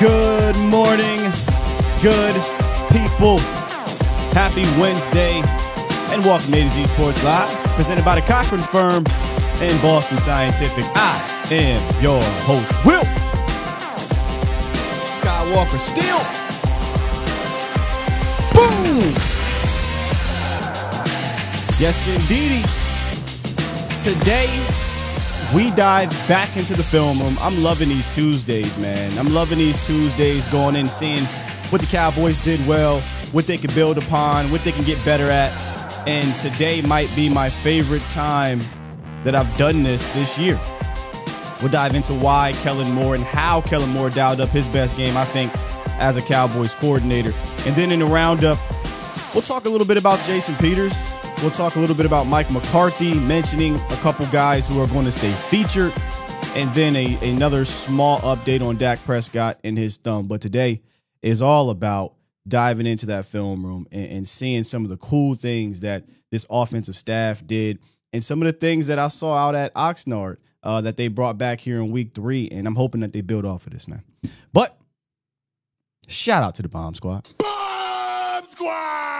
Good 0.00 0.56
morning, 0.56 1.20
good 2.00 2.34
people. 2.90 3.36
Happy 4.32 4.62
Wednesday, 4.80 5.42
and 6.10 6.24
welcome 6.24 6.52
to 6.52 6.58
A 6.58 6.62
to 6.62 6.70
Z 6.70 6.86
Sports 6.86 7.22
Live, 7.22 7.50
presented 7.74 8.02
by 8.02 8.14
the 8.14 8.22
Cochran 8.22 8.62
Firm 8.62 9.04
and 9.60 9.82
Boston 9.82 10.18
Scientific. 10.22 10.86
I 10.94 11.20
am 11.50 12.02
your 12.02 12.22
host, 12.46 12.82
Will 12.86 13.02
Skywalker 15.04 15.78
Steele. 15.78 16.24
Boom! 18.54 19.12
Yes, 21.78 22.06
indeedy. 22.08 22.62
Today, 24.02 24.48
we 25.54 25.70
dive 25.72 26.10
back 26.28 26.56
into 26.56 26.74
the 26.74 26.82
film 26.82 27.20
room. 27.20 27.36
I'm 27.40 27.62
loving 27.62 27.88
these 27.88 28.08
Tuesdays, 28.14 28.78
man. 28.78 29.18
I'm 29.18 29.32
loving 29.32 29.58
these 29.58 29.84
Tuesdays 29.84 30.46
going 30.48 30.76
in, 30.76 30.86
seeing 30.86 31.24
what 31.70 31.80
the 31.80 31.86
Cowboys 31.88 32.40
did 32.40 32.64
well, 32.68 33.00
what 33.32 33.46
they 33.46 33.58
could 33.58 33.74
build 33.74 33.98
upon, 33.98 34.50
what 34.50 34.62
they 34.62 34.72
can 34.72 34.84
get 34.84 35.04
better 35.04 35.28
at. 35.30 35.50
And 36.06 36.36
today 36.36 36.82
might 36.82 37.14
be 37.16 37.28
my 37.28 37.50
favorite 37.50 38.02
time 38.08 38.60
that 39.24 39.34
I've 39.34 39.56
done 39.56 39.82
this 39.82 40.08
this 40.10 40.38
year. 40.38 40.58
We'll 41.60 41.70
dive 41.70 41.94
into 41.94 42.14
why 42.14 42.52
Kellen 42.62 42.90
Moore 42.92 43.14
and 43.14 43.24
how 43.24 43.60
Kellen 43.62 43.90
Moore 43.90 44.08
dialed 44.08 44.40
up 44.40 44.48
his 44.50 44.68
best 44.68 44.96
game, 44.96 45.16
I 45.16 45.24
think, 45.24 45.52
as 45.98 46.16
a 46.16 46.22
Cowboys 46.22 46.74
coordinator. 46.74 47.32
And 47.66 47.74
then 47.74 47.90
in 47.90 47.98
the 47.98 48.06
roundup, 48.06 48.58
we'll 49.34 49.42
talk 49.42 49.64
a 49.64 49.68
little 49.68 49.86
bit 49.86 49.96
about 49.96 50.24
Jason 50.24 50.54
Peters. 50.56 51.10
We'll 51.42 51.50
talk 51.50 51.76
a 51.76 51.78
little 51.78 51.96
bit 51.96 52.04
about 52.04 52.26
Mike 52.26 52.50
McCarthy, 52.50 53.14
mentioning 53.14 53.76
a 53.76 53.96
couple 54.02 54.26
guys 54.26 54.68
who 54.68 54.78
are 54.78 54.86
going 54.88 55.06
to 55.06 55.10
stay 55.10 55.32
featured, 55.32 55.90
and 56.54 56.68
then 56.74 56.94
a, 56.94 57.16
another 57.30 57.64
small 57.64 58.20
update 58.20 58.60
on 58.60 58.76
Dak 58.76 59.02
Prescott 59.06 59.58
and 59.64 59.78
his 59.78 59.96
thumb. 59.96 60.28
But 60.28 60.42
today 60.42 60.82
is 61.22 61.40
all 61.40 61.70
about 61.70 62.12
diving 62.46 62.86
into 62.86 63.06
that 63.06 63.24
film 63.24 63.64
room 63.64 63.86
and, 63.90 64.12
and 64.12 64.28
seeing 64.28 64.64
some 64.64 64.84
of 64.84 64.90
the 64.90 64.98
cool 64.98 65.32
things 65.32 65.80
that 65.80 66.04
this 66.30 66.44
offensive 66.50 66.94
staff 66.94 67.46
did 67.46 67.78
and 68.12 68.22
some 68.22 68.42
of 68.42 68.46
the 68.46 68.52
things 68.52 68.88
that 68.88 68.98
I 68.98 69.08
saw 69.08 69.34
out 69.34 69.54
at 69.54 69.72
Oxnard 69.74 70.36
uh, 70.62 70.82
that 70.82 70.98
they 70.98 71.08
brought 71.08 71.38
back 71.38 71.60
here 71.60 71.76
in 71.76 71.90
week 71.90 72.10
three. 72.14 72.50
And 72.52 72.66
I'm 72.66 72.76
hoping 72.76 73.00
that 73.00 73.14
they 73.14 73.22
build 73.22 73.46
off 73.46 73.66
of 73.66 73.72
this, 73.72 73.88
man. 73.88 74.02
But 74.52 74.78
shout 76.06 76.42
out 76.42 76.54
to 76.56 76.62
the 76.62 76.68
Bomb 76.68 76.92
Squad. 76.92 77.28
Bomb 77.38 78.46
Squad! 78.46 79.19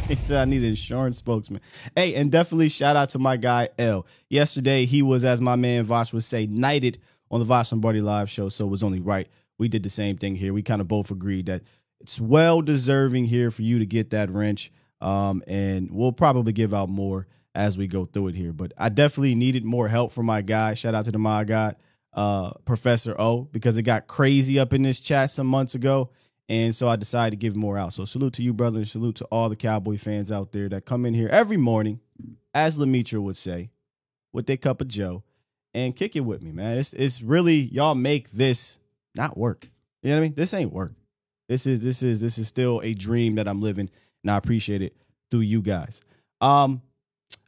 he 0.08 0.16
said 0.16 0.42
I 0.42 0.44
need 0.44 0.62
an 0.62 0.70
insurance 0.70 1.18
spokesman. 1.18 1.60
Hey, 1.94 2.14
and 2.14 2.30
definitely 2.30 2.68
shout 2.68 2.96
out 2.96 3.10
to 3.10 3.18
my 3.18 3.36
guy 3.36 3.68
L. 3.78 4.06
Yesterday 4.28 4.84
he 4.84 5.02
was, 5.02 5.24
as 5.24 5.40
my 5.40 5.56
man 5.56 5.84
Voch 5.84 6.12
would 6.12 6.22
say, 6.22 6.46
knighted 6.46 6.98
on 7.30 7.40
the 7.40 7.46
Voch 7.46 7.70
Lombardi 7.72 8.00
live 8.00 8.30
show, 8.30 8.48
so 8.48 8.66
it 8.66 8.70
was 8.70 8.82
only 8.82 9.00
right. 9.00 9.28
We 9.58 9.68
did 9.68 9.82
the 9.82 9.90
same 9.90 10.16
thing 10.16 10.36
here. 10.36 10.52
We 10.52 10.62
kind 10.62 10.80
of 10.80 10.88
both 10.88 11.10
agreed 11.10 11.46
that 11.46 11.62
it's 12.00 12.20
well 12.20 12.62
deserving 12.62 13.24
here 13.24 13.50
for 13.50 13.62
you 13.62 13.78
to 13.78 13.86
get 13.86 14.10
that 14.10 14.30
wrench. 14.30 14.70
Um, 15.00 15.42
and 15.46 15.90
we'll 15.90 16.12
probably 16.12 16.52
give 16.52 16.74
out 16.74 16.88
more 16.88 17.26
as 17.54 17.76
we 17.76 17.86
go 17.86 18.04
through 18.04 18.28
it 18.28 18.34
here. 18.34 18.52
But 18.52 18.72
I 18.78 18.88
definitely 18.88 19.34
needed 19.34 19.64
more 19.64 19.88
help 19.88 20.12
from 20.12 20.26
my 20.26 20.42
guy. 20.42 20.74
Shout 20.74 20.94
out 20.94 21.04
to 21.06 21.12
the 21.12 21.18
my 21.18 21.44
guy, 21.44 21.74
uh, 22.12 22.52
Professor 22.64 23.14
O, 23.20 23.42
because 23.42 23.76
it 23.76 23.82
got 23.82 24.06
crazy 24.06 24.58
up 24.58 24.72
in 24.72 24.82
this 24.82 25.00
chat 25.00 25.30
some 25.30 25.46
months 25.46 25.74
ago. 25.74 26.10
And 26.48 26.74
so 26.74 26.88
I 26.88 26.96
decided 26.96 27.32
to 27.32 27.36
give 27.36 27.56
more 27.56 27.76
out. 27.76 27.92
So 27.92 28.04
salute 28.04 28.32
to 28.34 28.42
you, 28.42 28.54
brother, 28.54 28.78
and 28.78 28.88
salute 28.88 29.16
to 29.16 29.26
all 29.26 29.48
the 29.48 29.56
Cowboy 29.56 29.98
fans 29.98 30.32
out 30.32 30.52
there 30.52 30.68
that 30.70 30.86
come 30.86 31.04
in 31.04 31.12
here 31.14 31.28
every 31.28 31.58
morning, 31.58 32.00
as 32.54 32.78
Lemitra 32.78 33.20
would 33.20 33.36
say, 33.36 33.70
with 34.32 34.46
their 34.46 34.56
cup 34.56 34.80
of 34.80 34.88
Joe, 34.88 35.24
and 35.74 35.94
kick 35.94 36.16
it 36.16 36.20
with 36.20 36.42
me, 36.42 36.50
man. 36.50 36.78
It's 36.78 36.94
it's 36.94 37.20
really 37.20 37.56
y'all 37.56 37.94
make 37.94 38.30
this 38.30 38.78
not 39.14 39.36
work. 39.36 39.68
You 40.02 40.10
know 40.10 40.16
what 40.16 40.20
I 40.20 40.22
mean? 40.22 40.34
This 40.34 40.54
ain't 40.54 40.72
work. 40.72 40.92
This 41.48 41.66
is 41.66 41.80
this 41.80 42.02
is 42.02 42.20
this 42.20 42.38
is 42.38 42.48
still 42.48 42.80
a 42.82 42.94
dream 42.94 43.34
that 43.34 43.46
I'm 43.46 43.60
living, 43.60 43.90
and 44.22 44.30
I 44.30 44.36
appreciate 44.36 44.80
it 44.80 44.96
through 45.30 45.40
you 45.40 45.60
guys. 45.60 46.00
Um, 46.40 46.80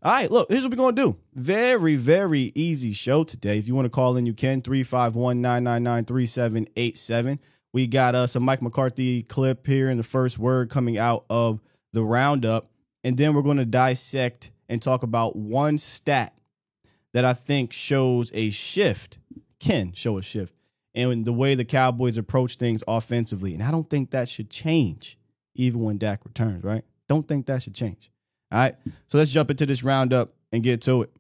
all 0.02 0.12
right, 0.12 0.30
look, 0.30 0.50
here's 0.50 0.62
what 0.62 0.72
we're 0.72 0.76
gonna 0.76 0.96
do. 0.96 1.16
Very, 1.34 1.96
very 1.96 2.52
easy 2.54 2.92
show 2.92 3.24
today. 3.24 3.58
If 3.58 3.68
you 3.68 3.74
want 3.74 3.86
to 3.86 3.90
call 3.90 4.16
in, 4.16 4.26
you 4.26 4.34
can 4.34 4.62
351 4.62 5.40
999 5.40 6.04
3787. 6.04 7.40
We 7.72 7.86
got 7.86 8.14
us 8.14 8.36
a 8.36 8.40
Mike 8.40 8.62
McCarthy 8.62 9.22
clip 9.22 9.66
here 9.66 9.90
in 9.90 9.96
the 9.96 10.02
first 10.02 10.38
word 10.38 10.70
coming 10.70 10.98
out 10.98 11.24
of 11.30 11.60
the 11.92 12.02
roundup. 12.02 12.70
And 13.04 13.16
then 13.16 13.34
we're 13.34 13.42
going 13.42 13.58
to 13.58 13.64
dissect 13.64 14.50
and 14.68 14.82
talk 14.82 15.02
about 15.02 15.36
one 15.36 15.78
stat 15.78 16.34
that 17.12 17.24
I 17.24 17.32
think 17.32 17.72
shows 17.72 18.30
a 18.34 18.50
shift, 18.50 19.18
can 19.58 19.92
show 19.92 20.18
a 20.18 20.22
shift 20.22 20.54
and 20.94 21.24
the 21.24 21.32
way 21.32 21.54
the 21.54 21.64
Cowboys 21.64 22.18
approach 22.18 22.56
things 22.56 22.82
offensively. 22.88 23.54
And 23.54 23.62
I 23.62 23.70
don't 23.70 23.88
think 23.88 24.10
that 24.10 24.28
should 24.28 24.50
change 24.50 25.18
even 25.54 25.80
when 25.80 25.98
Dak 25.98 26.24
returns, 26.24 26.64
right? 26.64 26.84
Don't 27.08 27.26
think 27.26 27.46
that 27.46 27.62
should 27.62 27.74
change. 27.74 28.10
All 28.52 28.58
right. 28.58 28.74
So 29.08 29.18
let's 29.18 29.30
jump 29.30 29.50
into 29.50 29.66
this 29.66 29.82
roundup 29.82 30.34
and 30.52 30.62
get 30.62 30.82
to 30.82 31.02
it. 31.02 31.10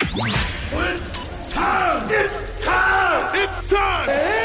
It's 0.00 1.48
time! 1.48 2.08
It's 2.10 2.60
time! 2.60 3.30
It's 3.34 3.70
time! 3.70 4.39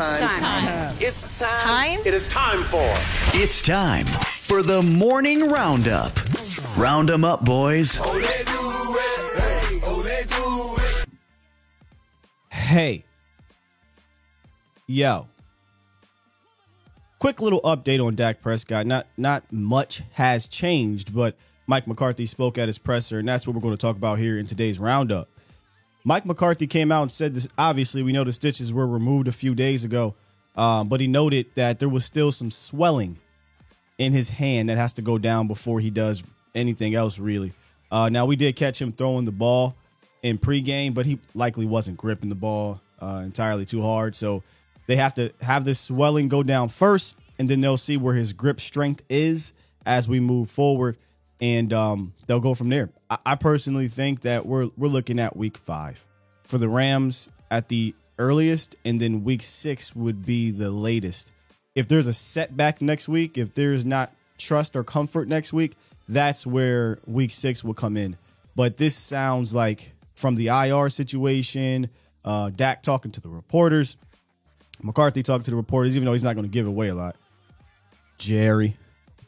Time! 0.00 0.40
Time. 0.40 0.66
Time. 0.66 0.96
It's 0.98 1.38
time. 1.38 1.96
Time? 1.96 2.00
It 2.06 2.14
is 2.14 2.28
time 2.28 2.64
for 2.64 2.88
It's 3.34 3.60
time 3.60 4.06
for 4.06 4.62
the 4.62 4.82
morning 4.82 5.48
roundup. 5.50 6.12
Round 6.76 7.10
'em 7.10 7.24
up, 7.24 7.44
boys. 7.44 8.00
Hey. 12.50 13.04
Yo. 14.86 15.28
Quick 17.18 17.42
little 17.42 17.60
update 17.60 18.04
on 18.04 18.14
Dak 18.14 18.40
Prescott. 18.40 18.86
Not 18.86 19.06
not 19.18 19.52
much 19.52 20.02
has 20.12 20.48
changed, 20.48 21.14
but 21.14 21.36
Mike 21.66 21.86
McCarthy 21.86 22.24
spoke 22.24 22.56
at 22.56 22.68
his 22.68 22.78
presser, 22.78 23.18
and 23.18 23.28
that's 23.28 23.46
what 23.46 23.54
we're 23.54 23.62
going 23.62 23.76
to 23.76 23.80
talk 23.80 23.96
about 23.96 24.18
here 24.18 24.38
in 24.38 24.46
today's 24.46 24.78
roundup. 24.78 25.28
Mike 26.04 26.24
McCarthy 26.24 26.66
came 26.66 26.90
out 26.90 27.02
and 27.02 27.12
said 27.12 27.34
this. 27.34 27.46
Obviously, 27.58 28.02
we 28.02 28.12
know 28.12 28.24
the 28.24 28.32
stitches 28.32 28.72
were 28.72 28.86
removed 28.86 29.28
a 29.28 29.32
few 29.32 29.54
days 29.54 29.84
ago, 29.84 30.14
um, 30.56 30.88
but 30.88 31.00
he 31.00 31.06
noted 31.06 31.46
that 31.54 31.78
there 31.78 31.88
was 31.88 32.04
still 32.04 32.32
some 32.32 32.50
swelling 32.50 33.18
in 33.98 34.12
his 34.12 34.30
hand 34.30 34.68
that 34.68 34.78
has 34.78 34.94
to 34.94 35.02
go 35.02 35.18
down 35.18 35.46
before 35.46 35.80
he 35.80 35.90
does 35.90 36.22
anything 36.54 36.94
else, 36.94 37.18
really. 37.18 37.52
Uh, 37.90 38.08
now, 38.08 38.24
we 38.24 38.36
did 38.36 38.56
catch 38.56 38.80
him 38.80 38.92
throwing 38.92 39.24
the 39.24 39.32
ball 39.32 39.74
in 40.22 40.38
pregame, 40.38 40.94
but 40.94 41.06
he 41.06 41.18
likely 41.34 41.66
wasn't 41.66 41.96
gripping 41.96 42.28
the 42.28 42.34
ball 42.34 42.80
uh, 43.00 43.22
entirely 43.24 43.64
too 43.64 43.82
hard. 43.82 44.14
So 44.16 44.42
they 44.86 44.96
have 44.96 45.14
to 45.14 45.32
have 45.40 45.64
this 45.64 45.80
swelling 45.80 46.28
go 46.28 46.42
down 46.42 46.68
first, 46.68 47.16
and 47.38 47.48
then 47.48 47.60
they'll 47.60 47.76
see 47.76 47.96
where 47.96 48.14
his 48.14 48.32
grip 48.32 48.60
strength 48.60 49.04
is 49.08 49.52
as 49.86 50.08
we 50.08 50.20
move 50.20 50.50
forward, 50.50 50.96
and 51.40 51.72
um, 51.72 52.12
they'll 52.26 52.40
go 52.40 52.54
from 52.54 52.68
there. 52.68 52.90
I, 53.08 53.18
I 53.26 53.34
personally 53.34 53.88
think 53.88 54.20
that 54.22 54.46
we're 54.46 54.70
we're 54.76 54.88
looking 54.88 55.18
at 55.18 55.36
week 55.36 55.56
five 55.56 56.04
for 56.44 56.58
the 56.58 56.68
Rams 56.68 57.28
at 57.50 57.68
the 57.68 57.94
earliest, 58.18 58.76
and 58.84 59.00
then 59.00 59.24
week 59.24 59.42
six 59.42 59.94
would 59.94 60.24
be 60.24 60.50
the 60.50 60.70
latest. 60.70 61.32
If 61.74 61.88
there's 61.88 62.06
a 62.06 62.12
setback 62.12 62.82
next 62.82 63.08
week, 63.08 63.38
if 63.38 63.54
there's 63.54 63.84
not 63.84 64.12
trust 64.38 64.76
or 64.76 64.84
comfort 64.84 65.28
next 65.28 65.52
week, 65.52 65.76
that's 66.08 66.46
where 66.46 66.98
week 67.06 67.30
six 67.30 67.62
will 67.62 67.74
come 67.74 67.96
in. 67.96 68.16
But 68.56 68.76
this 68.76 68.96
sounds 68.96 69.54
like 69.54 69.92
from 70.14 70.34
the 70.34 70.48
IR 70.48 70.90
situation, 70.90 71.88
uh, 72.24 72.50
Dak 72.50 72.82
talking 72.82 73.12
to 73.12 73.20
the 73.20 73.28
reporters, 73.28 73.96
McCarthy 74.82 75.22
talking 75.22 75.44
to 75.44 75.50
the 75.50 75.56
reporters, 75.56 75.96
even 75.96 76.06
though 76.06 76.12
he's 76.12 76.24
not 76.24 76.34
going 76.34 76.44
to 76.44 76.50
give 76.50 76.66
away 76.66 76.88
a 76.88 76.94
lot. 76.94 77.16
Jerry 78.18 78.76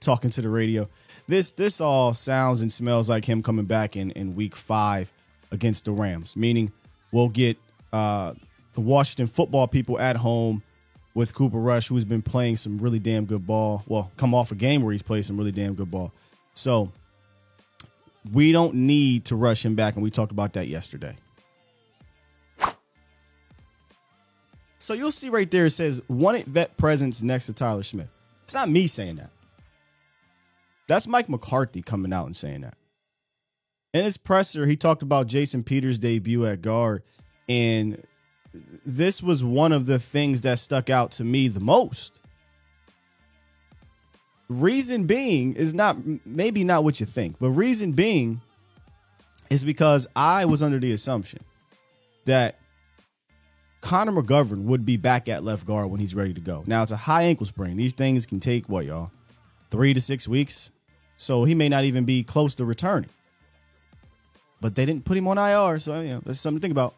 talking 0.00 0.30
to 0.30 0.42
the 0.42 0.48
radio. 0.48 0.88
This 1.26 1.52
this 1.52 1.80
all 1.80 2.14
sounds 2.14 2.62
and 2.62 2.72
smells 2.72 3.08
like 3.08 3.24
him 3.24 3.42
coming 3.42 3.64
back 3.64 3.96
in 3.96 4.10
in 4.12 4.34
week 4.34 4.56
five 4.56 5.10
against 5.50 5.84
the 5.84 5.92
Rams. 5.92 6.36
Meaning 6.36 6.72
we'll 7.12 7.28
get 7.28 7.56
uh, 7.92 8.34
the 8.74 8.80
Washington 8.80 9.26
football 9.26 9.68
people 9.68 9.98
at 9.98 10.16
home 10.16 10.62
with 11.14 11.34
Cooper 11.34 11.58
Rush, 11.58 11.88
who's 11.88 12.04
been 12.04 12.22
playing 12.22 12.56
some 12.56 12.78
really 12.78 12.98
damn 12.98 13.24
good 13.26 13.46
ball. 13.46 13.84
Well, 13.86 14.10
come 14.16 14.34
off 14.34 14.50
a 14.50 14.54
game 14.54 14.82
where 14.82 14.92
he's 14.92 15.02
played 15.02 15.24
some 15.24 15.36
really 15.36 15.52
damn 15.52 15.74
good 15.74 15.90
ball. 15.90 16.12
So 16.54 16.90
we 18.32 18.52
don't 18.52 18.74
need 18.74 19.26
to 19.26 19.36
rush 19.36 19.64
him 19.64 19.74
back, 19.74 19.94
and 19.94 20.02
we 20.02 20.10
talked 20.10 20.32
about 20.32 20.54
that 20.54 20.68
yesterday. 20.68 21.16
So 24.78 24.94
you'll 24.94 25.12
see 25.12 25.28
right 25.28 25.48
there 25.48 25.66
it 25.66 25.70
says 25.70 26.02
wanted 26.08 26.44
vet 26.46 26.76
presence 26.76 27.22
next 27.22 27.46
to 27.46 27.52
Tyler 27.52 27.84
Smith. 27.84 28.08
It's 28.42 28.54
not 28.54 28.68
me 28.68 28.88
saying 28.88 29.16
that. 29.16 29.30
That's 30.88 31.06
Mike 31.06 31.28
McCarthy 31.28 31.82
coming 31.82 32.12
out 32.12 32.26
and 32.26 32.36
saying 32.36 32.62
that. 32.62 32.76
In 33.94 34.04
his 34.04 34.16
presser, 34.16 34.66
he 34.66 34.76
talked 34.76 35.02
about 35.02 35.26
Jason 35.26 35.62
Peters' 35.62 35.98
debut 35.98 36.46
at 36.46 36.62
guard, 36.62 37.02
and 37.48 38.02
this 38.84 39.22
was 39.22 39.44
one 39.44 39.72
of 39.72 39.86
the 39.86 39.98
things 39.98 40.40
that 40.42 40.58
stuck 40.58 40.90
out 40.90 41.12
to 41.12 41.24
me 41.24 41.48
the 41.48 41.60
most. 41.60 42.20
Reason 44.48 45.04
being 45.06 45.54
is 45.54 45.72
not 45.72 45.96
maybe 46.26 46.64
not 46.64 46.84
what 46.84 47.00
you 47.00 47.06
think, 47.06 47.38
but 47.38 47.50
reason 47.50 47.92
being 47.92 48.40
is 49.50 49.64
because 49.64 50.06
I 50.16 50.44
was 50.44 50.62
under 50.62 50.78
the 50.78 50.92
assumption 50.92 51.40
that 52.24 52.58
Connor 53.80 54.12
McGovern 54.12 54.64
would 54.64 54.84
be 54.84 54.96
back 54.96 55.28
at 55.28 55.42
left 55.42 55.66
guard 55.66 55.90
when 55.90 56.00
he's 56.00 56.14
ready 56.14 56.32
to 56.34 56.40
go. 56.40 56.64
Now 56.66 56.82
it's 56.82 56.92
a 56.92 56.96
high 56.96 57.22
ankle 57.24 57.46
sprain. 57.46 57.76
These 57.76 57.94
things 57.94 58.26
can 58.26 58.40
take 58.40 58.68
what 58.68 58.84
y'all 58.84 59.10
three 59.72 59.92
to 59.94 60.00
six 60.00 60.28
weeks, 60.28 60.70
so 61.16 61.42
he 61.42 61.56
may 61.56 61.68
not 61.68 61.84
even 61.84 62.04
be 62.04 62.22
close 62.22 62.54
to 62.56 62.64
returning. 62.64 63.10
But 64.60 64.76
they 64.76 64.86
didn't 64.86 65.04
put 65.04 65.16
him 65.16 65.26
on 65.26 65.38
IR, 65.38 65.80
so 65.80 66.00
you 66.00 66.08
know 66.10 66.22
that's 66.24 66.38
something 66.38 66.58
to 66.58 66.62
think 66.62 66.72
about. 66.72 66.94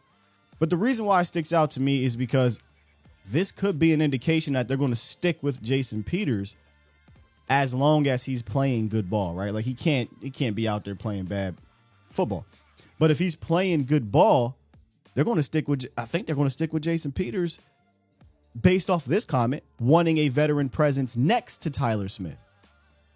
But 0.59 0.69
the 0.69 0.77
reason 0.77 1.07
why 1.07 1.23
it 1.23 1.25
sticks 1.25 1.53
out 1.53 1.71
to 1.73 1.81
me 1.81 2.05
is 2.05 2.17
because 2.17 2.61
this 3.31 3.51
could 3.53 3.79
be 3.79 3.95
an 3.95 4.03
indication 4.03 4.53
that 4.53 4.69
they're 4.69 4.77
going 4.77 4.91
to 4.91 4.97
stick 4.97 5.43
with 5.43 5.63
Jason 5.63 6.05
Peters 6.05 6.57
as 7.49 7.73
long 7.73 8.07
as 8.07 8.25
he's 8.25 8.43
playing 8.43 8.89
good 8.89 9.09
ball, 9.09 9.35
right? 9.35 9.53
Like 9.53 9.65
he 9.65 9.75
can't 9.75 10.11
he 10.21 10.31
can't 10.31 10.57
be 10.57 10.69
out 10.69 10.85
there 10.85 10.95
playing 10.95 11.25
bad 11.25 11.57
football. 12.11 12.45
But 12.99 13.11
if 13.11 13.19
he's 13.19 13.37
playing 13.37 13.85
good 13.85 14.13
ball, 14.13 14.57
they're 15.15 15.25
going 15.25 15.37
to 15.37 15.43
stick 15.43 15.69
with 15.69 15.87
I 15.97 16.05
think 16.05 16.27
they're 16.27 16.37
going 16.37 16.49
to 16.49 16.53
stick 16.53 16.73
with 16.73 16.83
Jason 16.83 17.13
Peters 17.13 17.59
based 18.61 18.91
off 18.91 19.05
this 19.05 19.25
comment, 19.25 19.63
wanting 19.81 20.19
a 20.19 20.29
veteran 20.29 20.69
presence 20.69 21.17
next 21.17 21.63
to 21.63 21.71
Tyler 21.71 22.09
Smith. 22.09 22.39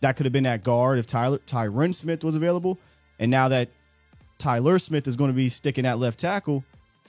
That 0.00 0.17
could 0.17 0.27
have 0.27 0.33
been 0.33 0.47
at 0.47 0.62
guard 0.62 0.99
if 0.99 1.06
Tyler 1.06 1.39
Tyron 1.39 1.95
Smith 1.95 2.23
was 2.23 2.37
available. 2.37 2.79
And 3.19 3.31
now 3.31 3.49
that 3.49 3.71
Tyler 4.39 4.79
Smith 4.79 5.09
is 5.09 5.17
going 5.17 5.31
to 5.31 5.35
be 5.35 5.49
sticking 5.49 5.85
at 5.85 5.99
left 5.99 6.21
tackle, 6.21 6.65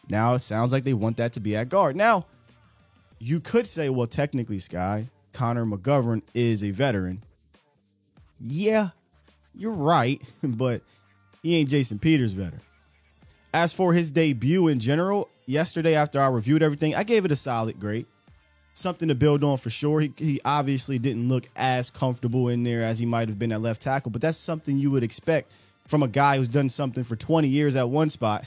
now 0.09 0.33
it 0.33 0.39
sounds 0.39 0.71
like 0.71 0.83
they 0.83 0.94
want 0.94 1.18
that 1.18 1.33
to 1.33 1.39
be 1.39 1.56
at 1.56 1.69
guard. 1.69 1.95
Now, 1.95 2.25
you 3.19 3.39
could 3.39 3.68
say, 3.68 3.89
well, 3.89 4.07
technically, 4.07 4.59
Sky, 4.59 5.09
Connor 5.33 5.65
McGovern 5.65 6.24
is 6.33 6.63
a 6.63 6.71
veteran. 6.71 7.24
Yeah, 8.39 8.89
you're 9.53 9.74
right, 9.74 10.21
but 10.44 10.81
he 11.44 11.57
ain't 11.57 11.69
Jason 11.69 12.00
Peters 12.00 12.31
veteran. 12.31 12.62
As 13.53 13.74
for 13.74 13.94
his 13.94 14.12
debut 14.12 14.68
in 14.68 14.80
general, 14.80 15.30
yesterday 15.45 15.95
after 15.95 16.19
I 16.21 16.27
reviewed 16.27 16.63
everything, 16.63 16.95
I 16.95 17.03
gave 17.03 17.25
it 17.25 17.31
a 17.31 17.36
solid 17.36 17.80
grade. 17.80 18.06
Something 18.79 19.09
to 19.09 19.15
build 19.15 19.43
on 19.43 19.57
for 19.57 19.69
sure. 19.69 19.99
He, 19.99 20.13
he 20.15 20.39
obviously 20.45 20.99
didn't 20.99 21.27
look 21.27 21.49
as 21.57 21.89
comfortable 21.89 22.47
in 22.47 22.63
there 22.63 22.81
as 22.81 22.97
he 22.97 23.05
might 23.05 23.27
have 23.27 23.37
been 23.37 23.51
at 23.51 23.59
left 23.59 23.81
tackle, 23.81 24.09
but 24.09 24.21
that's 24.21 24.37
something 24.37 24.77
you 24.77 24.89
would 24.89 25.03
expect 25.03 25.51
from 25.85 26.01
a 26.01 26.07
guy 26.07 26.37
who's 26.37 26.47
done 26.47 26.69
something 26.69 27.03
for 27.03 27.17
20 27.17 27.49
years 27.49 27.75
at 27.75 27.89
one 27.89 28.07
spot 28.07 28.45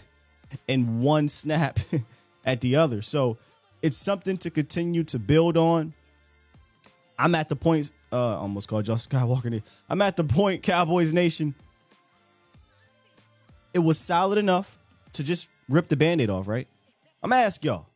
and 0.66 1.02
one 1.02 1.28
snap 1.28 1.78
at 2.46 2.62
the 2.62 2.76
other. 2.76 3.02
So 3.02 3.36
it's 3.82 3.98
something 3.98 4.38
to 4.38 4.48
continue 4.48 5.04
to 5.04 5.18
build 5.18 5.58
on. 5.58 5.92
I'm 7.18 7.34
at 7.34 7.50
the 7.50 7.56
point, 7.56 7.92
uh, 8.10 8.38
almost 8.40 8.68
called 8.68 8.86
Josh 8.86 9.06
Skywalker. 9.06 9.62
I'm 9.90 10.00
at 10.00 10.16
the 10.16 10.24
point, 10.24 10.62
Cowboys 10.62 11.12
Nation. 11.12 11.54
It 13.74 13.80
was 13.80 13.98
solid 13.98 14.38
enough 14.38 14.78
to 15.12 15.22
just 15.22 15.50
rip 15.68 15.88
the 15.88 15.96
band 15.96 16.22
aid 16.22 16.30
off, 16.30 16.48
right? 16.48 16.66
I'm 17.22 17.28
gonna 17.28 17.42
ask 17.42 17.62
y'all. 17.62 17.91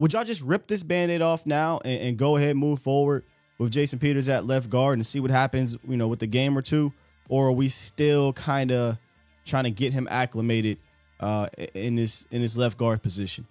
Would 0.00 0.12
y'all 0.12 0.24
just 0.24 0.42
rip 0.42 0.66
this 0.66 0.82
band 0.82 1.12
aid 1.12 1.22
off 1.22 1.46
now 1.46 1.78
and, 1.84 2.02
and 2.02 2.16
go 2.18 2.36
ahead 2.36 2.50
and 2.50 2.58
move 2.58 2.80
forward 2.80 3.24
with 3.58 3.70
Jason 3.70 4.00
Peters 4.00 4.28
at 4.28 4.44
left 4.46 4.68
guard 4.68 4.98
and 4.98 5.06
see 5.06 5.20
what 5.20 5.30
happens, 5.30 5.76
you 5.86 5.96
know, 5.96 6.08
with 6.08 6.18
the 6.18 6.26
game 6.26 6.58
or 6.58 6.62
two? 6.62 6.92
or 7.30 7.46
are 7.46 7.52
we 7.52 7.68
still 7.68 8.34
kind 8.34 8.70
of 8.72 8.98
trying 9.46 9.64
to 9.64 9.70
get 9.70 9.94
him 9.94 10.06
acclimated 10.10 10.78
uh, 11.20 11.48
in 11.72 11.94
this 11.94 12.26
in 12.30 12.42
this 12.42 12.58
left 12.58 12.76
guard 12.76 13.02
position? 13.02 13.46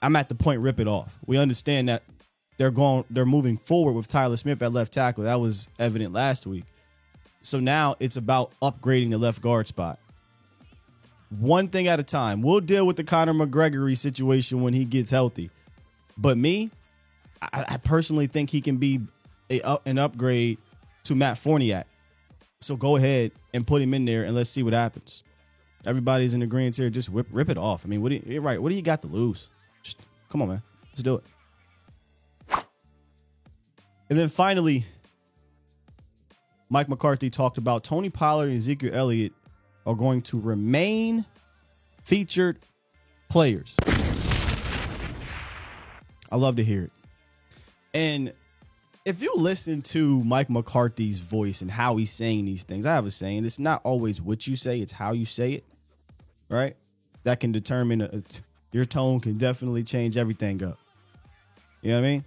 I'm 0.00 0.14
at 0.14 0.28
the 0.28 0.36
point 0.36 0.60
rip 0.60 0.78
it 0.78 0.86
off. 0.86 1.18
We 1.26 1.38
understand 1.38 1.88
that 1.88 2.04
they're 2.58 2.70
going 2.70 3.04
they're 3.10 3.26
moving 3.26 3.56
forward 3.56 3.94
with 3.94 4.06
Tyler 4.06 4.36
Smith 4.36 4.62
at 4.62 4.72
left 4.72 4.92
tackle. 4.92 5.24
That 5.24 5.40
was 5.40 5.68
evident 5.78 6.12
last 6.12 6.46
week. 6.46 6.64
So 7.42 7.58
now 7.58 7.96
it's 7.98 8.16
about 8.16 8.52
upgrading 8.60 9.10
the 9.10 9.18
left 9.18 9.40
guard 9.40 9.66
spot. 9.66 9.98
One 11.30 11.68
thing 11.68 11.88
at 11.88 11.98
a 12.00 12.02
time. 12.02 12.42
We'll 12.42 12.60
deal 12.60 12.86
with 12.86 12.96
the 12.96 13.04
Conor 13.04 13.34
McGregory 13.34 13.96
situation 13.96 14.62
when 14.62 14.74
he 14.74 14.84
gets 14.84 15.10
healthy. 15.10 15.50
But 16.18 16.36
me, 16.36 16.70
I, 17.40 17.64
I 17.68 17.76
personally 17.78 18.26
think 18.26 18.50
he 18.50 18.60
can 18.60 18.76
be 18.76 19.00
a, 19.50 19.78
an 19.86 19.98
upgrade 19.98 20.58
to 21.04 21.14
Matt 21.14 21.36
Farniok. 21.36 21.84
So 22.60 22.76
go 22.76 22.96
ahead 22.96 23.32
and 23.54 23.66
put 23.66 23.80
him 23.80 23.94
in 23.94 24.04
there 24.04 24.24
and 24.24 24.34
let's 24.34 24.50
see 24.50 24.64
what 24.64 24.72
happens. 24.72 25.22
Everybody's 25.86 26.34
in 26.34 26.40
the 26.40 26.44
agreement 26.44 26.76
here. 26.76 26.90
Just 26.90 27.08
whip, 27.08 27.28
rip 27.30 27.48
it 27.48 27.56
off. 27.56 27.84
I 27.86 27.88
mean, 27.88 28.02
what 28.02 28.08
do 28.08 28.16
you, 28.16 28.22
you're 28.26 28.42
right. 28.42 28.60
What 28.60 28.70
do 28.70 28.74
you 28.74 28.82
got 28.82 29.00
to 29.02 29.08
lose? 29.08 29.48
Just, 29.82 30.00
come 30.28 30.42
on, 30.42 30.48
man. 30.48 30.62
Let's 30.90 31.02
do 31.02 31.14
it. 31.14 31.24
And 34.10 34.18
then 34.18 34.28
finally, 34.28 34.86
Mike 36.68 36.88
McCarthy 36.88 37.30
talked 37.30 37.58
about 37.58 37.84
Tony 37.84 38.10
Pollard 38.10 38.48
and 38.48 38.56
Ezekiel 38.56 38.90
Elliott 38.92 39.32
are 39.86 39.94
going 39.94 40.20
to 40.22 40.40
remain 40.40 41.24
featured 42.02 42.58
players. 43.28 43.76
I 46.30 46.36
love 46.36 46.56
to 46.56 46.64
hear 46.64 46.84
it. 46.84 46.92
And 47.94 48.32
if 49.04 49.22
you 49.22 49.32
listen 49.36 49.80
to 49.82 50.22
Mike 50.24 50.50
McCarthy's 50.50 51.18
voice 51.18 51.62
and 51.62 51.70
how 51.70 51.96
he's 51.96 52.10
saying 52.10 52.44
these 52.44 52.62
things, 52.62 52.84
I 52.84 52.94
have 52.94 53.06
a 53.06 53.10
saying: 53.10 53.44
it's 53.44 53.58
not 53.58 53.80
always 53.84 54.20
what 54.20 54.46
you 54.46 54.56
say; 54.56 54.80
it's 54.80 54.92
how 54.92 55.12
you 55.12 55.24
say 55.24 55.52
it. 55.52 55.64
Right? 56.48 56.76
That 57.24 57.40
can 57.40 57.52
determine 57.52 58.02
a, 58.02 58.06
uh, 58.06 58.20
your 58.72 58.84
tone. 58.84 59.20
Can 59.20 59.38
definitely 59.38 59.82
change 59.82 60.16
everything 60.16 60.62
up. 60.62 60.78
You 61.80 61.90
know 61.90 62.00
what 62.00 62.06
I 62.06 62.10
mean? 62.10 62.24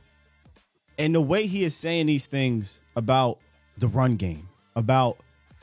And 0.98 1.15
the 1.15 1.21
way 1.21 1.48
he 1.48 1.63
is 1.63 1.75
saying 1.75 2.07
these 2.07 2.27
things 2.27 2.81
about 2.95 3.39
the 3.77 3.88
run 3.88 4.15
game, 4.15 4.50
about 4.75 5.18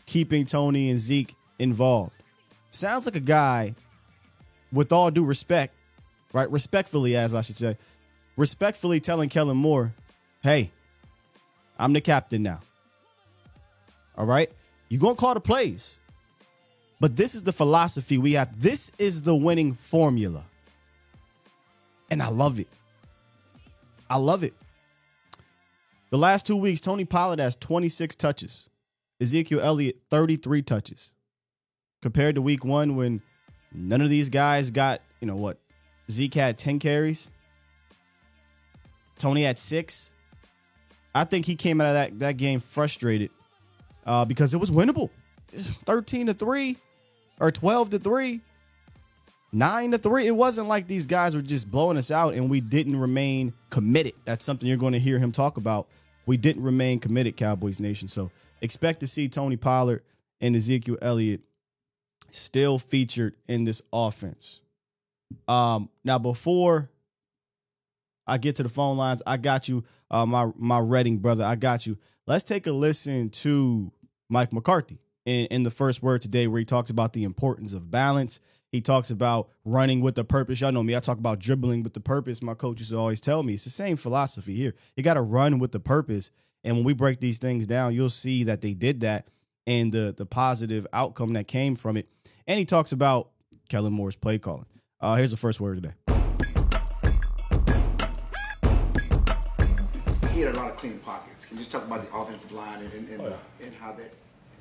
keeping 0.06 0.46
Tony 0.46 0.90
and 0.90 0.98
Zeke 0.98 1.34
involved, 1.58 2.12
sounds 2.70 3.06
like 3.06 3.16
a 3.16 3.20
guy, 3.20 3.74
with 4.72 4.92
all 4.92 5.10
due 5.10 5.24
respect, 5.24 5.74
right? 6.32 6.50
Respectfully, 6.50 7.16
as 7.16 7.34
I 7.34 7.40
should 7.40 7.56
say, 7.56 7.76
respectfully 8.38 9.00
telling 9.00 9.28
Kellen 9.28 9.56
Moore, 9.56 9.92
hey, 10.42 10.70
I'm 11.78 11.92
the 11.92 12.00
captain 12.00 12.42
now. 12.42 12.60
All 14.16 14.24
right? 14.24 14.50
You're 14.88 15.00
going 15.00 15.16
to 15.16 15.20
call 15.20 15.34
the 15.34 15.40
plays. 15.40 15.98
But 17.00 17.16
this 17.16 17.34
is 17.34 17.42
the 17.42 17.52
philosophy 17.52 18.16
we 18.16 18.32
have. 18.32 18.60
This 18.60 18.90
is 18.96 19.22
the 19.22 19.34
winning 19.34 19.74
formula. 19.74 20.44
And 22.10 22.22
I 22.22 22.28
love 22.28 22.58
it. 22.58 22.68
I 24.08 24.16
love 24.16 24.42
it. 24.42 24.54
The 26.10 26.16
last 26.18 26.46
two 26.46 26.56
weeks, 26.56 26.80
Tony 26.80 27.04
Pollard 27.04 27.40
has 27.40 27.54
26 27.56 28.14
touches. 28.14 28.70
Ezekiel 29.20 29.60
Elliott, 29.60 30.00
33 30.10 30.62
touches. 30.62 31.12
Compared 32.00 32.36
to 32.36 32.42
week 32.42 32.64
one, 32.64 32.96
when 32.96 33.20
none 33.74 34.00
of 34.00 34.08
these 34.08 34.30
guys 34.30 34.70
got, 34.70 35.02
you 35.20 35.26
know 35.26 35.36
what? 35.36 35.58
Zeke 36.10 36.34
had 36.34 36.56
10 36.56 36.78
carries. 36.78 37.30
Tony 39.18 39.42
had 39.42 39.58
six. 39.58 40.12
I 41.14 41.24
think 41.24 41.46
he 41.46 41.56
came 41.56 41.80
out 41.80 41.88
of 41.88 41.94
that, 41.94 42.18
that 42.20 42.36
game 42.36 42.60
frustrated 42.60 43.30
uh, 44.06 44.24
because 44.24 44.54
it 44.54 44.58
was 44.58 44.70
winnable. 44.70 45.10
13 45.54 46.26
to 46.26 46.34
3 46.34 46.76
or 47.40 47.50
12 47.50 47.90
to 47.90 47.98
3, 47.98 48.40
9 49.52 49.90
to 49.92 49.98
3. 49.98 50.26
It 50.26 50.36
wasn't 50.36 50.68
like 50.68 50.86
these 50.86 51.06
guys 51.06 51.34
were 51.34 51.42
just 51.42 51.70
blowing 51.70 51.96
us 51.96 52.10
out 52.10 52.34
and 52.34 52.50
we 52.50 52.60
didn't 52.60 52.96
remain 52.96 53.52
committed. 53.70 54.12
That's 54.24 54.44
something 54.44 54.68
you're 54.68 54.76
going 54.76 54.92
to 54.92 54.98
hear 54.98 55.18
him 55.18 55.32
talk 55.32 55.56
about. 55.56 55.88
We 56.26 56.36
didn't 56.36 56.62
remain 56.62 57.00
committed, 57.00 57.36
Cowboys 57.36 57.80
Nation. 57.80 58.08
So 58.08 58.30
expect 58.60 59.00
to 59.00 59.06
see 59.06 59.28
Tony 59.28 59.56
Pollard 59.56 60.02
and 60.40 60.54
Ezekiel 60.54 60.98
Elliott 61.00 61.40
still 62.30 62.78
featured 62.78 63.34
in 63.48 63.64
this 63.64 63.80
offense. 63.92 64.60
Um, 65.46 65.88
now, 66.04 66.18
before 66.18 66.88
I 68.28 68.38
get 68.38 68.56
to 68.56 68.62
the 68.62 68.68
phone 68.68 68.96
lines, 68.96 69.22
I 69.26 69.36
got 69.36 69.68
you 69.68 69.84
uh, 70.10 70.26
my 70.26 70.50
my 70.56 70.78
Reading 70.78 71.18
brother. 71.18 71.44
I 71.44 71.56
got 71.56 71.86
you. 71.86 71.98
Let's 72.26 72.44
take 72.44 72.66
a 72.66 72.72
listen 72.72 73.30
to 73.30 73.92
Mike 74.28 74.52
McCarthy 74.52 75.00
in, 75.24 75.46
in 75.46 75.62
the 75.62 75.70
first 75.70 76.02
word 76.02 76.22
today, 76.22 76.46
where 76.46 76.58
he 76.58 76.64
talks 76.64 76.90
about 76.90 77.12
the 77.12 77.24
importance 77.24 77.74
of 77.74 77.90
balance. 77.90 78.40
He 78.70 78.82
talks 78.82 79.10
about 79.10 79.48
running 79.64 80.02
with 80.02 80.14
the 80.14 80.24
purpose. 80.24 80.60
Y'all 80.60 80.72
know 80.72 80.82
me. 80.82 80.94
I 80.94 81.00
talk 81.00 81.18
about 81.18 81.38
dribbling 81.38 81.82
with 81.82 81.94
the 81.94 82.00
purpose. 82.00 82.42
My 82.42 82.52
coaches 82.52 82.92
always 82.92 83.20
tell 83.20 83.42
me 83.42 83.54
it's 83.54 83.64
the 83.64 83.70
same 83.70 83.96
philosophy 83.96 84.54
here. 84.54 84.74
You 84.94 85.02
got 85.02 85.14
to 85.14 85.22
run 85.22 85.58
with 85.58 85.72
the 85.72 85.80
purpose. 85.80 86.30
And 86.64 86.76
when 86.76 86.84
we 86.84 86.92
break 86.92 87.20
these 87.20 87.38
things 87.38 87.66
down, 87.66 87.94
you'll 87.94 88.10
see 88.10 88.44
that 88.44 88.60
they 88.60 88.74
did 88.74 89.00
that 89.00 89.28
and 89.66 89.92
the 89.92 90.14
the 90.16 90.26
positive 90.26 90.86
outcome 90.92 91.32
that 91.34 91.46
came 91.48 91.76
from 91.76 91.96
it. 91.96 92.08
And 92.46 92.58
he 92.58 92.64
talks 92.64 92.92
about 92.92 93.30
Kellen 93.68 93.92
Moore's 93.92 94.16
play 94.16 94.38
calling. 94.38 94.66
Uh, 95.00 95.16
here's 95.16 95.30
the 95.30 95.36
first 95.36 95.60
word 95.60 95.82
today. 95.82 95.94
He 100.38 100.44
had 100.44 100.54
a 100.54 100.56
lot 100.56 100.70
of 100.70 100.76
clean 100.76 100.98
pockets. 101.00 101.46
Can 101.46 101.56
you 101.56 101.64
just 101.64 101.72
talk 101.72 101.84
about 101.84 102.08
the 102.08 102.16
offensive 102.16 102.52
line 102.52 102.80
and, 102.80 102.92
and, 102.92 103.08
and, 103.08 103.20
oh, 103.22 103.28
yeah. 103.60 103.66
and 103.66 103.74
how 103.74 103.92
that 103.92 104.12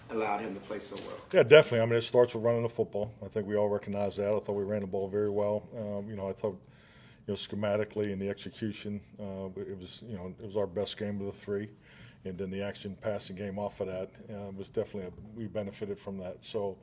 allowed 0.10 0.42
him 0.42 0.56
to 0.56 0.60
play 0.62 0.80
so 0.80 0.96
well? 1.06 1.18
Yeah, 1.32 1.44
definitely. 1.44 1.82
I 1.82 1.86
mean, 1.86 1.96
it 1.96 2.02
starts 2.02 2.34
with 2.34 2.44
running 2.44 2.64
the 2.64 2.70
football. 2.70 3.14
I 3.24 3.28
think 3.28 3.46
we 3.46 3.56
all 3.56 3.70
recognize 3.70 4.16
that. 4.16 4.28
I 4.28 4.40
thought 4.40 4.54
we 4.54 4.64
ran 4.64 4.82
the 4.82 4.88
ball 4.88 5.08
very 5.08 5.30
well. 5.30 5.68
Um, 5.78 6.10
you 6.10 6.16
know, 6.16 6.28
I 6.28 6.34
thought, 6.34 6.58
you 7.28 7.34
know, 7.34 7.36
schematically 7.36 8.12
and 8.12 8.20
the 8.20 8.28
execution, 8.28 9.00
uh, 9.20 9.50
it 9.56 9.78
was, 9.78 10.04
you 10.08 10.16
know, 10.18 10.34
it 10.40 10.46
was 10.48 10.58
our 10.58 10.66
best 10.66 10.98
game 10.98 11.20
of 11.20 11.28
the 11.28 11.32
three. 11.32 11.70
And 12.26 12.36
then 12.36 12.50
the 12.50 12.64
action 12.64 12.98
passing 13.00 13.36
game 13.36 13.60
off 13.60 13.80
of 13.80 13.88
that 13.88 14.10
uh, 14.34 14.50
was 14.58 14.70
definitely, 14.70 15.10
a, 15.10 15.38
we 15.38 15.46
benefited 15.46 16.00
from 16.00 16.18
that. 16.18 16.44
So, 16.44 16.76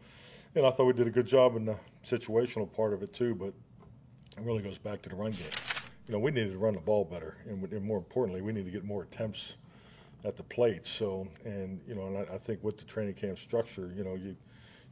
and 0.55 0.65
I 0.65 0.71
thought 0.71 0.85
we 0.85 0.93
did 0.93 1.09
a 1.09 1.11
good 1.11 1.27
job 1.27 1.57
in 1.57 1.65
the 1.65 1.77
situational 2.05 2.73
part 2.73 2.93
of 2.93 3.03
it 3.03 3.13
too. 3.13 3.35
But 3.35 3.49
it 3.49 4.45
really 4.45 4.63
goes 4.63 4.79
back 4.79 5.03
to 5.03 5.09
the 5.09 5.17
run 5.17 5.33
game. 5.33 5.74
You 6.07 6.13
know, 6.13 6.19
we 6.19 6.31
needed 6.31 6.53
to 6.53 6.59
run 6.59 6.75
the 6.75 6.81
ball 6.81 7.05
better, 7.05 7.37
and, 7.47 7.71
and 7.73 7.83
more 7.83 7.97
importantly, 7.99 8.43
we 8.43 8.53
need 8.53 8.67
to 8.67 8.71
get 8.71 8.85
more 8.85 9.03
attempts 9.03 9.55
at 10.25 10.37
the 10.37 10.43
plate. 10.43 10.87
So, 10.87 11.29
and 11.45 11.81
you 11.87 11.95
know, 11.95 12.07
and 12.07 12.19
I, 12.19 12.35
I 12.35 12.39
think 12.39 12.63
with 12.63 12.79
the 12.79 12.85
training 12.85 13.15
camp 13.15 13.39
structure, 13.39 13.93
you 13.97 14.05
know, 14.05 14.15
you 14.15 14.37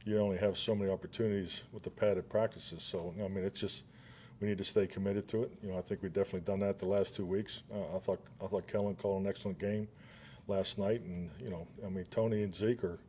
you 0.05 0.19
only 0.19 0.37
have 0.37 0.57
so 0.57 0.75
many 0.75 0.91
opportunities 0.91 1.63
with 1.71 1.83
the 1.83 1.89
padded 1.89 2.29
practices. 2.29 2.83
So, 2.83 3.13
I 3.23 3.27
mean, 3.27 3.45
it's 3.45 3.59
just 3.59 3.83
we 4.41 4.47
need 4.47 4.57
to 4.57 4.63
stay 4.63 4.87
committed 4.87 5.27
to 5.29 5.43
it. 5.43 5.51
You 5.61 5.71
know, 5.71 5.77
I 5.77 5.81
think 5.81 6.01
we've 6.01 6.11
definitely 6.11 6.41
done 6.41 6.59
that 6.59 6.79
the 6.79 6.87
last 6.87 7.15
two 7.15 7.25
weeks. 7.25 7.63
Uh, 7.73 7.95
I 7.95 7.99
thought 7.99 8.19
I 8.43 8.47
thought 8.47 8.67
Kellen 8.67 8.95
called 8.95 9.21
an 9.21 9.27
excellent 9.27 9.59
game 9.59 9.87
last 10.47 10.77
night, 10.77 11.01
and 11.01 11.29
you 11.39 11.49
know, 11.49 11.67
I 11.85 11.89
mean, 11.89 12.05
Tony 12.09 12.43
and 12.43 12.53
Zeke 12.53 12.83
are 12.83 12.99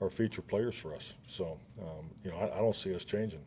are 0.00 0.10
feature 0.10 0.42
players 0.42 0.74
for 0.74 0.94
us. 0.94 1.14
So, 1.26 1.56
um, 1.80 2.10
you 2.24 2.30
know, 2.30 2.36
I, 2.36 2.56
I, 2.56 2.58
don't 2.58 2.74
see 2.74 2.92
us 2.94 3.04
changing. 3.04 3.40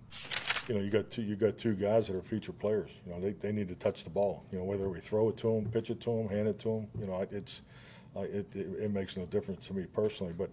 You 0.67 0.75
know, 0.75 0.81
you 0.81 0.89
got 0.89 1.09
two 1.09 1.21
you 1.21 1.35
got 1.35 1.57
two 1.57 1.75
guys 1.75 2.07
that 2.07 2.15
are 2.15 2.21
feature 2.21 2.51
players. 2.51 2.89
You 3.05 3.13
know, 3.13 3.21
they, 3.21 3.31
they 3.31 3.51
need 3.51 3.69
to 3.69 3.75
touch 3.75 4.03
the 4.03 4.09
ball. 4.09 4.43
You 4.51 4.59
know, 4.59 4.65
whether 4.65 4.89
we 4.89 4.99
throw 4.99 5.29
it 5.29 5.37
to 5.37 5.47
them, 5.47 5.71
pitch 5.71 5.89
it 5.89 6.01
to 6.01 6.09
them, 6.09 6.27
hand 6.27 6.47
it 6.47 6.59
to 6.59 6.67
them. 6.67 6.87
You 6.99 7.07
know, 7.07 7.25
it's 7.31 7.61
it, 8.15 8.47
it, 8.55 8.67
it, 8.79 8.93
makes 8.93 9.15
no 9.15 9.25
difference 9.25 9.67
to 9.67 9.73
me 9.73 9.85
personally. 9.85 10.33
But 10.33 10.49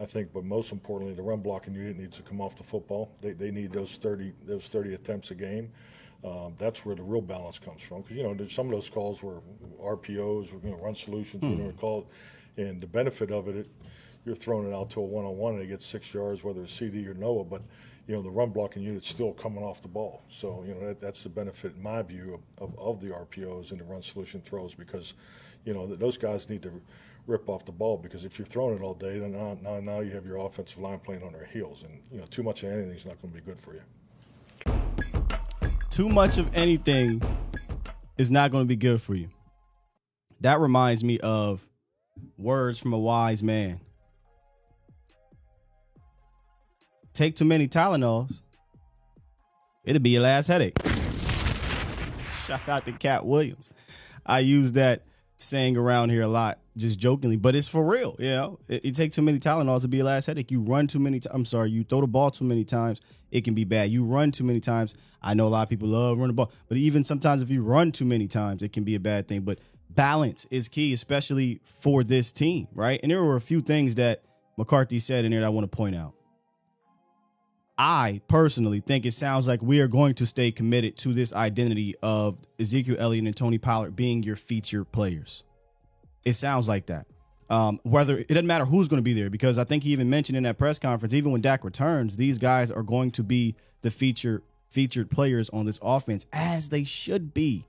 I 0.00 0.04
think, 0.04 0.32
but 0.32 0.44
most 0.44 0.72
importantly, 0.72 1.14
the 1.14 1.22
run 1.22 1.40
blocking 1.40 1.74
unit 1.74 1.98
needs 1.98 2.16
to 2.18 2.22
come 2.22 2.40
off 2.40 2.56
the 2.56 2.62
football. 2.62 3.10
They, 3.20 3.32
they 3.32 3.50
need 3.50 3.72
those 3.72 3.96
30 3.96 4.32
those 4.46 4.68
30 4.68 4.94
attempts 4.94 5.30
a 5.30 5.34
game. 5.34 5.70
Um, 6.24 6.54
that's 6.56 6.84
where 6.84 6.96
the 6.96 7.02
real 7.02 7.20
balance 7.20 7.58
comes 7.58 7.82
from. 7.82 8.02
Because 8.02 8.16
you 8.16 8.22
know, 8.22 8.34
there's 8.34 8.52
some 8.52 8.66
of 8.66 8.72
those 8.72 8.90
calls 8.90 9.22
were 9.22 9.40
RPOs, 9.80 10.52
or, 10.52 10.60
you 10.64 10.70
know, 10.70 10.78
run 10.82 10.94
solutions, 10.94 11.42
mm. 11.42 11.50
whatever 11.50 11.72
called, 11.72 12.06
and 12.56 12.80
the 12.80 12.88
benefit 12.88 13.30
of 13.30 13.46
it, 13.48 13.56
it, 13.56 13.68
you're 14.24 14.34
throwing 14.34 14.66
it 14.66 14.74
out 14.74 14.90
to 14.90 15.00
a 15.00 15.04
one-on-one 15.04 15.54
and 15.54 15.62
it 15.62 15.68
gets 15.68 15.86
six 15.86 16.12
yards, 16.12 16.42
whether 16.42 16.62
it's 16.62 16.72
CD 16.72 17.06
or 17.06 17.14
Noah. 17.14 17.44
But 17.44 17.62
you 18.08 18.16
know, 18.16 18.22
the 18.22 18.30
run 18.30 18.50
blocking 18.50 18.82
unit's 18.82 19.06
still 19.06 19.32
coming 19.32 19.62
off 19.62 19.80
the 19.80 19.88
ball. 19.88 20.22
So 20.28 20.64
you 20.66 20.74
know, 20.74 20.88
that, 20.88 21.00
that's 21.00 21.22
the 21.22 21.28
benefit, 21.28 21.74
in 21.76 21.82
my 21.82 22.02
view, 22.02 22.40
of, 22.58 22.70
of, 22.70 22.78
of 22.78 23.00
the 23.00 23.08
RPOs 23.08 23.70
and 23.70 23.78
the 23.78 23.84
run 23.84 24.02
solution 24.02 24.40
throws 24.40 24.74
because 24.74 25.14
you 25.64 25.74
know 25.74 25.86
those 25.86 26.18
guys 26.18 26.50
need 26.50 26.62
to 26.62 26.72
rip 27.28 27.48
off 27.48 27.64
the 27.64 27.72
ball 27.72 27.96
because 27.96 28.24
if 28.24 28.38
you're 28.38 28.46
throwing 28.46 28.74
it 28.74 28.82
all 28.82 28.94
day, 28.94 29.20
then 29.20 29.32
now, 29.32 29.56
now, 29.62 29.78
now 29.78 30.00
you 30.00 30.10
have 30.10 30.26
your 30.26 30.38
offensive 30.38 30.78
line 30.78 30.98
playing 30.98 31.22
on 31.22 31.32
their 31.32 31.44
heels, 31.44 31.84
and 31.84 32.00
you 32.10 32.18
know 32.18 32.26
too 32.26 32.42
much 32.42 32.64
of 32.64 32.72
anything 32.72 32.90
is 32.90 33.06
not 33.06 33.20
going 33.22 33.32
to 33.32 33.40
be 33.40 33.44
good 33.44 33.60
for 33.60 33.74
you 33.74 33.82
too 35.98 36.08
much 36.08 36.38
of 36.38 36.48
anything 36.54 37.20
is 38.16 38.30
not 38.30 38.52
going 38.52 38.62
to 38.62 38.68
be 38.68 38.76
good 38.76 39.02
for 39.02 39.16
you. 39.16 39.28
That 40.40 40.60
reminds 40.60 41.02
me 41.02 41.18
of 41.18 41.66
words 42.36 42.78
from 42.78 42.92
a 42.92 42.98
wise 42.98 43.42
man. 43.42 43.80
Take 47.18 47.34
too 47.34 47.44
many 47.44 47.66
Tylenols, 47.66 48.42
it'll 49.82 50.00
be 50.00 50.10
your 50.10 50.22
last 50.22 50.46
headache. 50.46 50.78
Shout 52.46 52.68
out 52.68 52.84
to 52.84 52.92
Katt 52.92 53.26
Williams. 53.26 53.70
I 54.24 54.38
use 54.38 54.70
that 54.74 55.02
saying 55.36 55.76
around 55.76 56.10
here 56.10 56.22
a 56.22 56.28
lot, 56.28 56.60
just 56.76 56.96
jokingly, 56.96 57.34
but 57.34 57.56
it's 57.56 57.66
for 57.66 57.84
real. 57.84 58.14
You 58.20 58.28
know, 58.28 58.58
it, 58.68 58.84
it 58.84 58.94
takes 58.94 59.16
too 59.16 59.22
many 59.22 59.40
Tylenols 59.40 59.82
to 59.82 59.88
be 59.88 59.98
a 59.98 60.04
last 60.04 60.26
headache. 60.26 60.52
You 60.52 60.60
run 60.60 60.86
too 60.86 61.00
many. 61.00 61.18
i 61.28 61.34
I'm 61.34 61.44
sorry, 61.44 61.72
you 61.72 61.82
throw 61.82 62.02
the 62.02 62.06
ball 62.06 62.30
too 62.30 62.44
many 62.44 62.62
times, 62.62 63.00
it 63.32 63.42
can 63.42 63.52
be 63.52 63.64
bad. 63.64 63.90
You 63.90 64.04
run 64.04 64.30
too 64.30 64.44
many 64.44 64.60
times. 64.60 64.94
I 65.20 65.34
know 65.34 65.48
a 65.48 65.50
lot 65.50 65.64
of 65.64 65.68
people 65.68 65.88
love 65.88 66.18
running 66.18 66.28
the 66.28 66.34
ball, 66.34 66.52
but 66.68 66.78
even 66.78 67.02
sometimes 67.02 67.42
if 67.42 67.50
you 67.50 67.64
run 67.64 67.90
too 67.90 68.04
many 68.04 68.28
times, 68.28 68.62
it 68.62 68.72
can 68.72 68.84
be 68.84 68.94
a 68.94 69.00
bad 69.00 69.26
thing. 69.26 69.40
But 69.40 69.58
balance 69.90 70.46
is 70.52 70.68
key, 70.68 70.92
especially 70.92 71.62
for 71.64 72.04
this 72.04 72.30
team, 72.30 72.68
right? 72.74 73.00
And 73.02 73.10
there 73.10 73.24
were 73.24 73.34
a 73.34 73.40
few 73.40 73.60
things 73.60 73.96
that 73.96 74.22
McCarthy 74.56 75.00
said 75.00 75.24
in 75.24 75.32
there 75.32 75.40
that 75.40 75.46
I 75.46 75.50
want 75.50 75.68
to 75.68 75.76
point 75.76 75.96
out. 75.96 76.14
I 77.78 78.20
personally 78.26 78.80
think 78.80 79.06
it 79.06 79.12
sounds 79.12 79.46
like 79.46 79.62
we 79.62 79.80
are 79.80 79.86
going 79.86 80.14
to 80.14 80.26
stay 80.26 80.50
committed 80.50 80.96
to 80.96 81.12
this 81.12 81.32
identity 81.32 81.94
of 82.02 82.36
Ezekiel 82.58 82.96
Elliott 82.98 83.26
and 83.26 83.36
Tony 83.36 83.58
Pollard 83.58 83.94
being 83.94 84.24
your 84.24 84.34
feature 84.34 84.84
players. 84.84 85.44
It 86.24 86.32
sounds 86.32 86.68
like 86.68 86.86
that. 86.86 87.06
Um, 87.48 87.80
whether 87.84 88.18
it 88.18 88.28
doesn't 88.28 88.46
matter 88.46 88.64
who's 88.64 88.88
going 88.88 88.98
to 88.98 89.04
be 89.04 89.14
there 89.14 89.30
because 89.30 89.58
I 89.58 89.64
think 89.64 89.84
he 89.84 89.92
even 89.92 90.10
mentioned 90.10 90.36
in 90.36 90.42
that 90.42 90.58
press 90.58 90.78
conference, 90.78 91.14
even 91.14 91.30
when 91.30 91.40
Dak 91.40 91.64
returns, 91.64 92.16
these 92.16 92.36
guys 92.36 92.70
are 92.70 92.82
going 92.82 93.12
to 93.12 93.22
be 93.22 93.54
the 93.82 93.90
feature 93.90 94.42
featured 94.68 95.10
players 95.10 95.48
on 95.50 95.64
this 95.64 95.78
offense 95.80 96.26
as 96.32 96.68
they 96.68 96.84
should 96.84 97.32
be, 97.32 97.64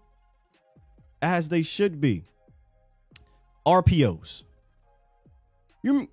as 1.22 1.50
they 1.50 1.62
should 1.62 2.02
be. 2.02 2.24
RPOs. 3.66 4.44
You 5.84 6.10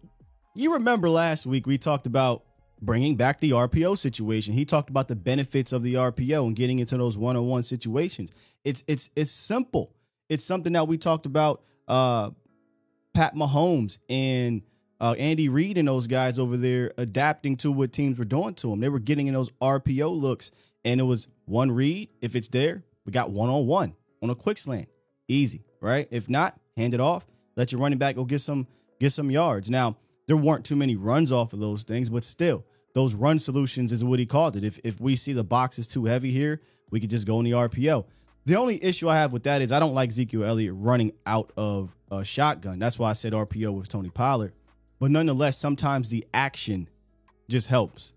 you 0.55 0.75
remember 0.75 1.09
last 1.09 1.47
week 1.47 1.67
we 1.67 1.79
talked 1.79 2.07
about 2.07 2.46
bringing 2.81 3.17
back 3.17 3.41
the 3.41 3.51
RPO 3.51 3.99
situation. 3.99 4.55
He 4.55 4.65
talked 4.65 4.91
about 4.91 5.09
the 5.09 5.17
benefits 5.17 5.73
of 5.73 5.83
the 5.83 5.95
RPO 5.95 6.47
and 6.47 6.57
getting 6.57 6.79
into 6.79 6.97
those 6.97 7.17
one-on-one 7.17 7.63
situations. 7.63 8.31
It's 8.65 8.83
it's 8.87 9.11
it's 9.17 9.31
simple. 9.31 9.95
It's 10.29 10.45
something 10.45 10.73
that 10.75 10.89
we 10.89 10.99
talked 10.99 11.27
about 11.27 11.63
uh 11.89 12.31
Pat 13.15 13.35
Mahomes 13.35 13.99
and 14.11 14.63
uh, 15.01 15.15
Andy 15.19 15.49
Reid 15.49 15.79
and 15.79 15.89
those 15.89 16.07
guys 16.07 16.39
over 16.39 16.57
there 16.57 16.93
adapting 16.99 17.57
to 17.59 17.73
what 17.73 17.93
teams 17.93 18.19
were 18.19 18.25
doing 18.25 18.55
to 18.55 18.71
them. 18.71 18.81
They 18.81 18.89
were 18.89 18.99
getting 18.99 19.27
in 19.27 19.35
those 19.35 19.51
RPO 19.61 20.15
looks, 20.15 20.51
and 20.85 21.01
it 21.01 21.05
was 21.05 21.27
one 21.45 21.71
read. 21.71 22.11
If 22.21 22.35
it's 22.37 22.49
there, 22.49 22.83
we 23.05 23.13
got 23.13 23.31
one 23.31 23.49
on 23.49 23.67
one 23.67 23.95
on 24.23 24.31
a 24.31 24.35
quick 24.35 24.59
slant, 24.59 24.89
easy, 25.29 25.65
right? 25.81 26.09
If 26.11 26.29
not, 26.29 26.59
hand 26.77 26.95
it 26.95 27.01
off. 27.01 27.27
Let 27.57 27.73
your 27.73 27.81
running 27.81 27.99
back 27.99 28.17
go 28.17 28.25
get 28.25 28.41
some 28.41 28.67
get 29.01 29.13
some 29.13 29.31
yards. 29.31 29.71
Now 29.71 29.97
there 30.27 30.37
weren't 30.37 30.65
too 30.65 30.77
many 30.77 30.97
runs 30.97 31.33
off 31.33 31.53
of 31.53 31.61
those 31.61 31.85
things, 31.85 32.11
but 32.11 32.25
still, 32.25 32.65
those 32.95 33.15
run 33.15 33.39
solutions 33.39 33.93
is 33.93 34.05
what 34.05 34.19
he 34.19 34.27
called 34.27 34.57
it. 34.57 34.65
If 34.65 34.81
if 34.85 35.01
we 35.01 35.17
see 35.17 35.33
the 35.33 35.45
box 35.45 35.79
is 35.79 35.87
too 35.87 36.07
heavy 36.07 36.33
here, 36.33 36.61
we 36.91 37.01
could 37.01 37.11
just 37.11 37.27
go 37.27 37.39
in 37.39 37.45
the 37.45 37.53
RPO. 37.53 38.07
The 38.47 38.57
only 38.57 38.83
issue 38.83 39.09
I 39.09 39.17
have 39.17 39.33
with 39.33 39.43
that 39.43 39.61
is 39.61 39.73
I 39.73 39.81
don't 39.81 39.95
like 39.95 40.11
Ezekiel 40.11 40.45
Elliott 40.45 40.75
running 40.77 41.13
out 41.27 41.53
of 41.57 41.95
a 42.11 42.25
shotgun. 42.25 42.79
That's 42.79 42.99
why 42.99 43.11
I 43.11 43.13
said 43.13 43.33
RPO 43.33 43.73
with 43.73 43.89
Tony 43.89 44.09
Pollard. 44.09 44.53
But 44.99 45.11
nonetheless, 45.11 45.59
sometimes 45.59 46.11
the 46.11 46.25
action 46.33 46.89
just 47.49 47.67
helps. 47.67 48.15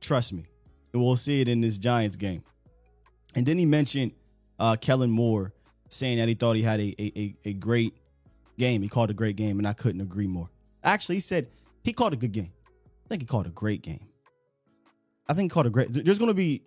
Trust 0.00 0.32
me. 0.32 0.46
And 0.92 1.02
we'll 1.02 1.16
see 1.16 1.40
it 1.40 1.48
in 1.48 1.60
this 1.60 1.76
Giants 1.76 2.16
game. 2.16 2.42
And 3.34 3.44
then 3.44 3.58
he 3.58 3.66
mentioned 3.66 4.12
uh, 4.58 4.76
Kellen 4.80 5.10
Moore 5.10 5.52
saying 5.88 6.18
that 6.18 6.28
he 6.28 6.34
thought 6.34 6.56
he 6.56 6.62
had 6.62 6.80
a, 6.80 6.94
a, 6.98 7.34
a 7.44 7.52
great 7.52 7.94
game. 8.58 8.82
He 8.82 8.88
called 8.88 9.10
a 9.10 9.14
great 9.14 9.36
game, 9.36 9.58
and 9.58 9.68
I 9.68 9.72
couldn't 9.72 10.00
agree 10.00 10.26
more. 10.26 10.48
Actually, 10.84 11.16
he 11.16 11.20
said 11.20 11.48
he 11.82 11.92
called 11.92 12.12
a 12.12 12.16
good 12.16 12.32
game. 12.32 12.52
I 13.04 13.08
think 13.08 13.22
he 13.22 13.26
called 13.26 13.46
a 13.46 13.50
great 13.50 13.82
game. 13.82 14.06
I 15.26 15.34
think 15.34 15.50
he 15.50 15.54
called 15.54 15.66
a 15.66 15.70
great. 15.70 15.88
There's 15.90 16.18
going 16.18 16.30
to 16.30 16.34
be 16.34 16.62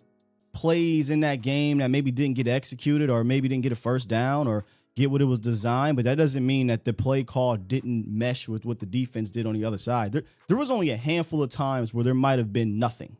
plays 0.52 1.10
in 1.10 1.20
that 1.20 1.40
game 1.40 1.78
that 1.78 1.90
maybe 1.90 2.10
didn't 2.10 2.36
get 2.36 2.48
executed 2.48 3.10
or 3.10 3.22
maybe 3.22 3.48
didn't 3.48 3.62
get 3.62 3.72
a 3.72 3.76
first 3.76 4.08
down 4.08 4.48
or 4.48 4.64
get 4.96 5.10
what 5.10 5.22
it 5.22 5.26
was 5.26 5.38
designed, 5.38 5.94
but 5.94 6.04
that 6.04 6.16
doesn't 6.16 6.44
mean 6.44 6.66
that 6.66 6.84
the 6.84 6.92
play 6.92 7.22
call 7.22 7.56
didn't 7.56 8.08
mesh 8.08 8.48
with 8.48 8.64
what 8.64 8.80
the 8.80 8.86
defense 8.86 9.30
did 9.30 9.46
on 9.46 9.54
the 9.54 9.64
other 9.64 9.78
side. 9.78 10.10
There, 10.10 10.24
there 10.48 10.56
was 10.56 10.72
only 10.72 10.90
a 10.90 10.96
handful 10.96 11.40
of 11.42 11.50
times 11.50 11.94
where 11.94 12.02
there 12.02 12.14
might 12.14 12.38
have 12.38 12.52
been 12.52 12.78
nothing. 12.80 13.16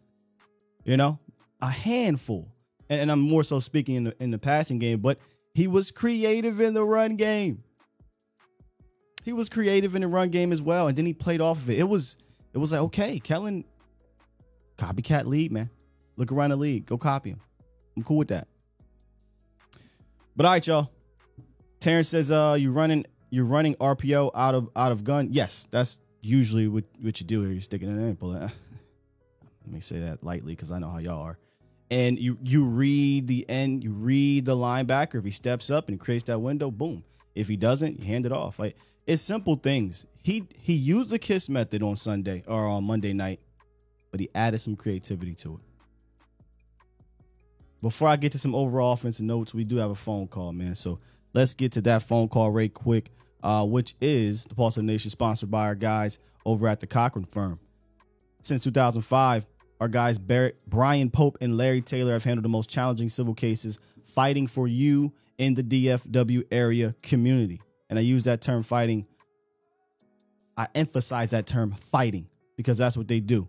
You 0.84 0.96
know, 0.96 1.20
a 1.60 1.68
handful. 1.68 2.52
And, 2.90 3.02
and 3.02 3.12
I'm 3.12 3.20
more 3.20 3.44
so 3.44 3.60
speaking 3.60 3.94
in 3.94 4.04
the, 4.04 4.16
in 4.18 4.30
the 4.32 4.38
passing 4.38 4.78
game, 4.78 4.98
but 5.00 5.18
he 5.54 5.68
was 5.68 5.92
creative 5.92 6.60
in 6.60 6.74
the 6.74 6.82
run 6.82 7.16
game. 7.16 7.62
He 9.28 9.34
was 9.34 9.50
creative 9.50 9.94
in 9.94 10.00
the 10.00 10.08
run 10.08 10.30
game 10.30 10.52
as 10.52 10.62
well, 10.62 10.88
and 10.88 10.96
then 10.96 11.04
he 11.04 11.12
played 11.12 11.42
off 11.42 11.58
of 11.58 11.68
it. 11.68 11.78
It 11.78 11.86
was 11.86 12.16
it 12.54 12.56
was 12.56 12.72
like 12.72 12.80
okay, 12.80 13.20
Kellen, 13.20 13.62
copycat 14.78 15.26
lead, 15.26 15.52
man. 15.52 15.68
Look 16.16 16.32
around 16.32 16.48
the 16.48 16.56
league. 16.56 16.86
Go 16.86 16.96
copy 16.96 17.32
him. 17.32 17.40
I'm 17.94 18.04
cool 18.04 18.16
with 18.16 18.28
that. 18.28 18.48
But 20.34 20.46
all 20.46 20.52
right, 20.52 20.66
y'all. 20.66 20.90
Terrence 21.78 22.08
says, 22.08 22.30
uh, 22.30 22.56
you 22.58 22.70
running 22.70 23.04
you're 23.28 23.44
running 23.44 23.74
RPO 23.74 24.30
out 24.34 24.54
of 24.54 24.70
out 24.74 24.92
of 24.92 25.04
gun. 25.04 25.28
Yes, 25.30 25.68
that's 25.70 26.00
usually 26.22 26.66
what, 26.66 26.84
what 26.98 27.20
you 27.20 27.26
do 27.26 27.42
here. 27.42 27.50
You're 27.52 27.60
sticking 27.60 27.90
it 27.90 28.00
in 28.00 28.16
pull 28.16 28.32
it. 28.32 28.40
Let 28.40 28.50
me 29.66 29.80
say 29.80 29.98
that 29.98 30.24
lightly 30.24 30.54
because 30.54 30.70
I 30.70 30.78
know 30.78 30.88
how 30.88 31.00
y'all 31.00 31.20
are. 31.20 31.36
And 31.90 32.18
you 32.18 32.38
you 32.42 32.64
read 32.64 33.26
the 33.26 33.44
end, 33.46 33.84
you 33.84 33.92
read 33.92 34.46
the 34.46 34.56
linebacker. 34.56 35.16
If 35.16 35.26
he 35.26 35.32
steps 35.32 35.68
up 35.68 35.90
and 35.90 36.00
creates 36.00 36.24
that 36.24 36.38
window, 36.38 36.70
boom. 36.70 37.04
If 37.34 37.46
he 37.46 37.58
doesn't, 37.58 38.00
you 38.00 38.06
hand 38.06 38.24
it 38.24 38.32
off. 38.32 38.58
Like 38.58 38.74
it's 39.08 39.22
simple 39.22 39.56
things. 39.56 40.06
He 40.22 40.46
he 40.54 40.74
used 40.74 41.08
the 41.10 41.18
kiss 41.18 41.48
method 41.48 41.82
on 41.82 41.96
Sunday 41.96 42.44
or 42.46 42.66
on 42.68 42.84
Monday 42.84 43.14
night, 43.14 43.40
but 44.10 44.20
he 44.20 44.28
added 44.34 44.58
some 44.58 44.76
creativity 44.76 45.34
to 45.36 45.54
it. 45.54 45.60
Before 47.80 48.08
I 48.08 48.16
get 48.16 48.32
to 48.32 48.38
some 48.38 48.54
overall 48.54 48.92
offensive 48.92 49.24
notes, 49.24 49.54
we 49.54 49.64
do 49.64 49.76
have 49.76 49.90
a 49.90 49.94
phone 49.94 50.28
call, 50.28 50.52
man. 50.52 50.74
So 50.74 50.98
let's 51.32 51.54
get 51.54 51.72
to 51.72 51.80
that 51.82 52.02
phone 52.02 52.28
call 52.28 52.50
right 52.50 52.72
quick, 52.72 53.10
uh, 53.42 53.64
which 53.64 53.94
is 54.00 54.44
the 54.44 54.54
Pulse 54.54 54.76
of 54.76 54.82
the 54.82 54.92
Nation, 54.92 55.10
sponsored 55.10 55.50
by 55.50 55.64
our 55.64 55.74
guys 55.74 56.18
over 56.44 56.68
at 56.68 56.80
the 56.80 56.86
Cochran 56.86 57.24
Firm. 57.24 57.58
Since 58.42 58.62
2005, 58.64 59.46
our 59.80 59.88
guys 59.88 60.18
Barrett, 60.18 60.58
Brian 60.66 61.08
Pope 61.08 61.38
and 61.40 61.56
Larry 61.56 61.80
Taylor 61.80 62.12
have 62.12 62.24
handled 62.24 62.44
the 62.44 62.50
most 62.50 62.68
challenging 62.68 63.08
civil 63.08 63.32
cases 63.32 63.78
fighting 64.04 64.46
for 64.46 64.68
you 64.68 65.14
in 65.38 65.54
the 65.54 65.62
DFW 65.62 66.44
area 66.50 66.94
community. 67.00 67.62
And 67.90 67.98
I 67.98 68.02
use 68.02 68.24
that 68.24 68.40
term 68.40 68.62
fighting. 68.62 69.06
I 70.56 70.68
emphasize 70.74 71.30
that 71.30 71.46
term 71.46 71.70
fighting 71.70 72.28
because 72.56 72.78
that's 72.78 72.96
what 72.96 73.08
they 73.08 73.20
do. 73.20 73.48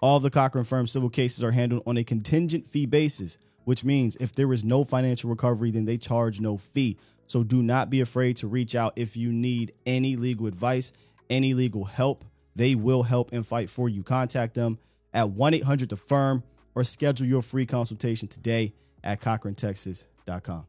All 0.00 0.20
the 0.20 0.30
Cochran 0.30 0.64
firm 0.64 0.86
civil 0.86 1.10
cases 1.10 1.42
are 1.42 1.52
handled 1.52 1.82
on 1.86 1.96
a 1.96 2.04
contingent 2.04 2.66
fee 2.66 2.86
basis, 2.86 3.38
which 3.64 3.84
means 3.84 4.16
if 4.20 4.32
there 4.32 4.52
is 4.52 4.64
no 4.64 4.84
financial 4.84 5.30
recovery, 5.30 5.70
then 5.70 5.84
they 5.84 5.98
charge 5.98 6.40
no 6.40 6.56
fee. 6.56 6.98
So 7.26 7.42
do 7.42 7.62
not 7.62 7.90
be 7.90 8.00
afraid 8.00 8.36
to 8.38 8.46
reach 8.46 8.74
out 8.74 8.92
if 8.96 9.16
you 9.16 9.32
need 9.32 9.72
any 9.84 10.16
legal 10.16 10.46
advice, 10.46 10.92
any 11.28 11.54
legal 11.54 11.84
help. 11.84 12.24
They 12.54 12.74
will 12.74 13.02
help 13.02 13.32
and 13.32 13.46
fight 13.46 13.68
for 13.68 13.88
you. 13.88 14.02
Contact 14.02 14.54
them 14.54 14.78
at 15.12 15.30
1 15.30 15.54
800 15.54 15.88
The 15.88 15.96
Firm 15.96 16.42
or 16.74 16.84
schedule 16.84 17.26
your 17.26 17.42
free 17.42 17.66
consultation 17.66 18.28
today 18.28 18.74
at 19.02 19.20
CochranTexas.com. 19.20 20.66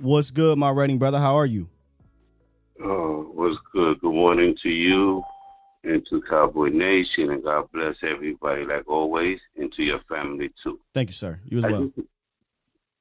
What's 0.00 0.30
good, 0.30 0.58
my 0.58 0.70
writing 0.70 0.98
brother? 0.98 1.18
How 1.18 1.36
are 1.36 1.46
you? 1.46 1.68
Oh, 2.82 3.30
what's 3.34 3.58
good? 3.72 4.00
Good 4.00 4.14
morning 4.14 4.56
to 4.62 4.68
you 4.68 5.22
and 5.82 6.06
to 6.08 6.22
Cowboy 6.22 6.68
Nation, 6.68 7.30
and 7.30 7.42
God 7.42 7.68
bless 7.72 7.96
everybody, 8.02 8.64
like 8.64 8.86
always, 8.88 9.40
and 9.56 9.72
to 9.72 9.82
your 9.82 10.00
family 10.08 10.50
too. 10.62 10.78
Thank 10.94 11.08
you, 11.08 11.14
sir. 11.14 11.40
You 11.44 11.58
as 11.58 11.64
I 11.64 11.70
well. 11.70 11.84
just- 11.96 12.08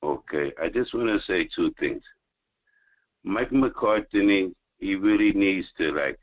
okay, 0.01 0.51
I 0.61 0.69
just 0.69 0.93
want 0.93 1.07
to 1.09 1.19
say 1.27 1.45
two 1.55 1.71
things. 1.79 2.01
Mike 3.23 3.51
McCartney, 3.51 4.53
he 4.79 4.95
really 4.95 5.33
needs 5.33 5.67
to 5.77 5.91
like 5.91 6.19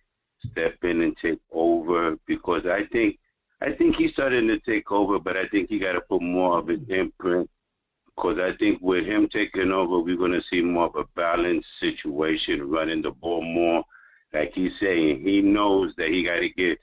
step 0.50 0.74
in 0.82 1.02
and 1.02 1.16
take 1.18 1.38
over 1.52 2.16
because 2.26 2.66
I 2.66 2.84
think, 2.86 3.18
I 3.60 3.72
think 3.72 3.96
he's 3.96 4.12
starting 4.12 4.48
to 4.48 4.58
take 4.60 4.90
over, 4.90 5.18
but 5.18 5.36
I 5.36 5.46
think 5.48 5.68
he 5.68 5.78
got 5.78 5.92
to 5.92 6.00
put 6.00 6.22
more 6.22 6.58
of 6.58 6.66
his 6.68 6.80
imprint. 6.88 7.48
Because 8.16 8.38
I 8.38 8.56
think 8.58 8.80
with 8.80 9.04
him 9.04 9.28
taking 9.32 9.72
over, 9.72 9.98
we're 9.98 10.16
going 10.16 10.32
to 10.32 10.42
see 10.50 10.60
more 10.60 10.86
of 10.86 10.96
a 10.96 11.04
balanced 11.16 11.66
situation, 11.80 12.70
running 12.70 13.02
the 13.02 13.10
ball 13.10 13.42
more. 13.42 13.84
Like 14.32 14.52
he's 14.54 14.72
saying, 14.80 15.22
he 15.22 15.40
knows 15.42 15.92
that 15.96 16.08
he 16.08 16.24
got 16.24 16.40
to 16.40 16.48
get 16.48 16.78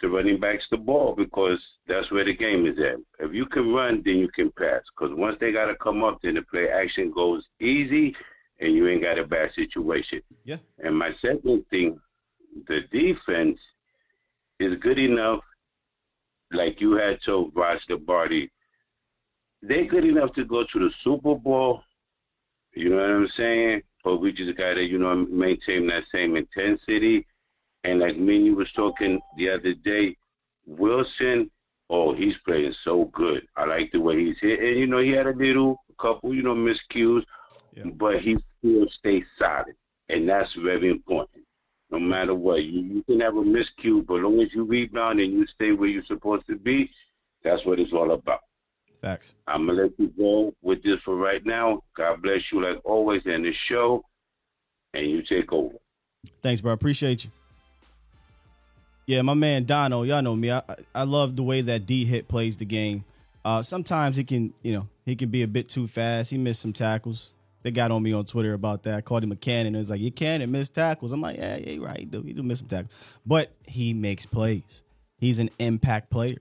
the 0.00 0.08
running 0.08 0.40
backs 0.40 0.66
the 0.70 0.76
ball 0.76 1.14
because 1.16 1.58
that's 1.86 2.10
where 2.10 2.24
the 2.24 2.34
game 2.34 2.66
is 2.66 2.78
at. 2.78 2.96
If 3.24 3.32
you 3.32 3.46
can 3.46 3.72
run, 3.72 4.02
then 4.04 4.16
you 4.16 4.28
can 4.28 4.50
pass. 4.52 4.82
Because 4.96 5.16
once 5.16 5.36
they 5.40 5.52
got 5.52 5.66
to 5.66 5.76
come 5.76 6.02
up, 6.02 6.20
then 6.22 6.34
the 6.34 6.42
play 6.42 6.68
action 6.68 7.12
goes 7.12 7.44
easy, 7.60 8.14
and 8.60 8.74
you 8.74 8.88
ain't 8.88 9.02
got 9.02 9.18
a 9.18 9.24
bad 9.24 9.50
situation. 9.54 10.20
Yeah. 10.44 10.56
And 10.78 10.98
my 10.98 11.12
second 11.20 11.64
thing, 11.70 12.00
the 12.66 12.80
defense 12.90 13.58
is 14.58 14.78
good 14.80 14.98
enough. 14.98 15.40
Like 16.52 16.80
you 16.80 16.92
had 16.92 17.18
told 17.24 17.52
Ross 17.54 17.80
Barty, 18.04 18.50
they're 19.62 19.84
good 19.86 20.04
enough 20.04 20.32
to 20.34 20.44
go 20.44 20.64
to 20.64 20.78
the 20.78 20.90
Super 21.04 21.34
Bowl. 21.34 21.82
You 22.74 22.90
know 22.90 22.96
what 22.96 23.10
I'm 23.10 23.28
saying? 23.36 23.82
But 24.04 24.16
we 24.18 24.32
just 24.32 24.56
gotta, 24.58 24.82
you 24.82 24.98
know, 24.98 25.14
maintain 25.14 25.86
that 25.88 26.04
same 26.12 26.36
intensity. 26.36 27.26
And 27.84 28.00
like 28.00 28.16
me 28.16 28.36
and 28.36 28.46
you 28.46 28.54
was 28.56 28.70
talking 28.72 29.20
the 29.36 29.50
other 29.50 29.74
day, 29.74 30.16
Wilson, 30.66 31.50
oh, 31.90 32.14
he's 32.14 32.34
playing 32.46 32.74
so 32.84 33.06
good. 33.12 33.46
I 33.56 33.64
like 33.66 33.90
the 33.92 34.00
way 34.00 34.24
he's 34.24 34.36
hit. 34.40 34.60
And 34.60 34.78
you 34.78 34.86
know, 34.86 34.98
he 34.98 35.10
had 35.10 35.26
a 35.26 35.34
little 35.34 35.76
couple, 36.00 36.34
you 36.34 36.42
know, 36.42 36.54
miscues, 36.54 37.22
Yeah. 37.72 37.84
but 37.94 38.20
he 38.20 38.36
still 38.58 38.86
stays 38.98 39.24
solid. 39.38 39.74
And 40.08 40.28
that's 40.28 40.52
very 40.54 40.90
important. 40.90 41.44
No 41.90 41.98
matter 41.98 42.34
what. 42.34 42.64
You 42.64 42.80
you 42.80 43.02
can 43.04 43.20
have 43.20 43.36
a 43.36 43.42
miscue, 43.42 44.04
but 44.06 44.16
as 44.16 44.22
long 44.22 44.40
as 44.40 44.48
you 44.54 44.64
rebound 44.64 45.20
and 45.20 45.32
you 45.32 45.46
stay 45.48 45.72
where 45.72 45.88
you're 45.88 46.04
supposed 46.06 46.46
to 46.46 46.56
be, 46.56 46.90
that's 47.44 47.64
what 47.66 47.78
it's 47.78 47.92
all 47.92 48.12
about. 48.12 48.40
Facts. 49.02 49.34
I'm 49.48 49.66
gonna 49.66 49.82
let 49.82 49.98
you 49.98 50.06
go 50.16 50.54
with 50.62 50.82
this 50.84 51.00
for 51.04 51.16
right 51.16 51.44
now. 51.44 51.82
God 51.96 52.22
bless 52.22 52.40
you 52.52 52.62
like 52.62 52.80
always 52.84 53.22
in 53.26 53.42
the 53.42 53.52
show, 53.52 54.04
and 54.94 55.10
you 55.10 55.22
take 55.22 55.52
over. 55.52 55.74
Thanks, 56.40 56.60
bro. 56.60 56.72
Appreciate 56.72 57.24
you. 57.24 57.30
Yeah, 59.06 59.22
my 59.22 59.34
man 59.34 59.64
Dono, 59.64 60.04
y'all 60.04 60.22
know 60.22 60.36
me. 60.36 60.52
I 60.52 60.62
I- 60.94 61.02
love 61.02 61.34
the 61.34 61.42
way 61.42 61.62
that 61.62 61.84
D 61.84 62.04
hit 62.04 62.28
plays 62.28 62.56
the 62.56 62.64
game. 62.64 63.04
Uh, 63.44 63.60
sometimes 63.60 64.16
he 64.16 64.22
can, 64.22 64.54
you 64.62 64.72
know, 64.72 64.88
he 65.04 65.16
can 65.16 65.28
be 65.30 65.42
a 65.42 65.48
bit 65.48 65.68
too 65.68 65.88
fast. 65.88 66.30
He 66.30 66.38
missed 66.38 66.60
some 66.60 66.72
tackles. 66.72 67.34
They 67.64 67.72
got 67.72 67.90
on 67.90 68.04
me 68.04 68.12
on 68.12 68.24
Twitter 68.24 68.54
about 68.54 68.84
that. 68.84 68.94
I 68.94 69.00
called 69.00 69.24
him 69.24 69.32
a 69.32 69.36
cannon. 69.36 69.74
It 69.74 69.78
was 69.78 69.90
like, 69.90 70.00
you 70.00 70.12
cannon 70.12 70.52
miss 70.52 70.68
tackles. 70.68 71.10
I'm 71.10 71.20
like, 71.20 71.38
yeah, 71.38 71.56
yeah, 71.56 71.70
you're 71.70 71.84
right. 71.84 71.98
He 71.98 72.04
do, 72.04 72.22
he 72.22 72.32
do 72.32 72.44
miss 72.44 72.60
some 72.60 72.68
tackles. 72.68 72.92
But 73.26 73.50
he 73.66 73.94
makes 73.94 74.26
plays. 74.26 74.84
He's 75.18 75.40
an 75.40 75.50
impact 75.58 76.10
player. 76.10 76.38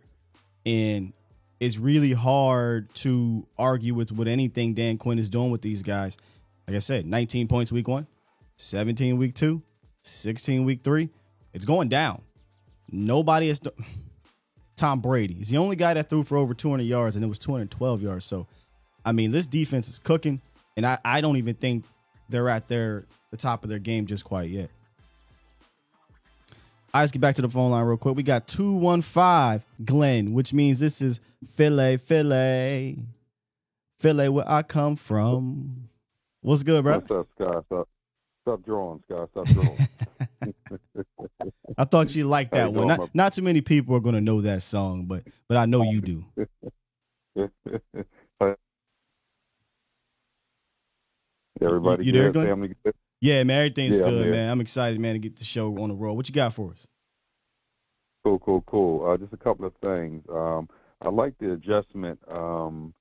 And 0.63 1.13
it's 1.61 1.77
really 1.77 2.11
hard 2.11 2.91
to 2.95 3.45
argue 3.55 3.93
with 3.93 4.11
what 4.11 4.27
anything 4.27 4.73
Dan 4.73 4.97
Quinn 4.97 5.19
is 5.19 5.29
doing 5.29 5.51
with 5.51 5.61
these 5.61 5.83
guys. 5.83 6.17
Like 6.67 6.75
I 6.75 6.79
said, 6.79 7.05
19 7.05 7.47
points 7.47 7.71
week 7.71 7.87
one, 7.87 8.07
17 8.57 9.15
week 9.17 9.35
two, 9.35 9.61
16 10.01 10.65
week 10.65 10.81
three. 10.83 11.09
It's 11.53 11.63
going 11.63 11.87
down. 11.87 12.23
Nobody 12.91 13.47
is. 13.47 13.61
Tom 14.75 14.99
Brady. 14.99 15.35
He's 15.35 15.49
the 15.49 15.57
only 15.57 15.75
guy 15.75 15.93
that 15.93 16.09
threw 16.09 16.23
for 16.23 16.37
over 16.37 16.55
200 16.55 16.83
yards, 16.83 17.15
and 17.15 17.23
it 17.23 17.27
was 17.27 17.37
212 17.37 18.01
yards. 18.01 18.25
So, 18.25 18.47
I 19.05 19.11
mean, 19.11 19.29
this 19.29 19.45
defense 19.45 19.87
is 19.87 19.99
cooking, 19.99 20.41
and 20.75 20.83
I, 20.83 20.97
I 21.05 21.21
don't 21.21 21.37
even 21.37 21.53
think 21.53 21.85
they're 22.29 22.49
at 22.49 22.67
their 22.67 23.05
the 23.29 23.37
top 23.37 23.63
of 23.63 23.69
their 23.69 23.77
game 23.77 24.07
just 24.07 24.25
quite 24.25 24.49
yet. 24.49 24.71
I 26.93 26.99
let's 27.01 27.11
get 27.11 27.21
back 27.21 27.35
to 27.35 27.41
the 27.41 27.49
phone 27.49 27.71
line 27.71 27.85
real 27.85 27.97
quick. 27.97 28.15
We 28.15 28.23
got 28.23 28.47
215 28.47 29.85
Glenn, 29.85 30.33
which 30.33 30.51
means 30.53 30.79
this 30.79 31.01
is 31.01 31.21
Philly, 31.47 31.97
Philly, 31.97 32.99
Philly, 33.97 34.29
where 34.29 34.49
I 34.49 34.61
come 34.63 34.95
from. 34.95 35.89
What's 36.41 36.63
good, 36.63 36.83
bro? 36.83 36.95
What's 36.99 37.11
up, 37.11 37.27
Scott? 37.35 37.65
Stop, 37.67 37.87
stop 38.43 38.65
drawing, 38.65 39.01
Scott. 39.05 39.29
Stop 39.31 39.45
drawing. 39.47 39.87
I 41.77 41.85
thought 41.85 42.15
you 42.15 42.27
liked 42.27 42.51
that 42.51 42.71
you 42.71 42.77
one. 42.77 42.87
doing, 42.87 42.99
Not, 42.99 43.15
not 43.15 43.33
too 43.33 43.41
many 43.41 43.61
people 43.61 43.95
are 43.95 43.99
going 43.99 44.15
to 44.15 44.21
know 44.21 44.41
that 44.41 44.61
song, 44.63 45.05
but 45.05 45.23
but 45.47 45.57
I 45.57 45.65
know 45.65 45.83
you 45.83 46.01
do. 46.01 46.25
Everybody 51.61 52.05
You 52.05 52.11
there. 52.11 52.31
Glenn? 52.31 52.47
Family 52.47 52.75
good? 52.83 52.95
Yeah, 53.21 53.43
man, 53.43 53.57
everything's 53.57 53.99
Yeah, 53.99 54.05
I'm 54.05 54.17
good, 54.17 54.31
man. 54.31 54.49
I'm 54.49 54.61
excited, 54.61 54.99
man, 54.99 55.13
to 55.13 55.19
get 55.19 55.37
the 55.37 55.45
show 55.45 55.77
on 55.77 55.89
the 55.89 55.95
road. 55.95 56.13
What 56.13 56.27
you 56.27 56.33
got 56.33 56.53
for 56.53 56.71
us? 56.71 56.87
Cool, 58.23 58.39
cool, 58.39 58.63
cool. 58.65 59.09
Uh, 59.09 59.17
just 59.17 59.31
a 59.31 59.37
couple 59.37 59.65
of 59.65 59.73
things. 59.81 60.23
Um, 60.29 60.67
I 61.01 61.09
like 61.09 61.35
the 61.39 61.53
adjustment. 61.53 62.19
Um, 62.27 62.93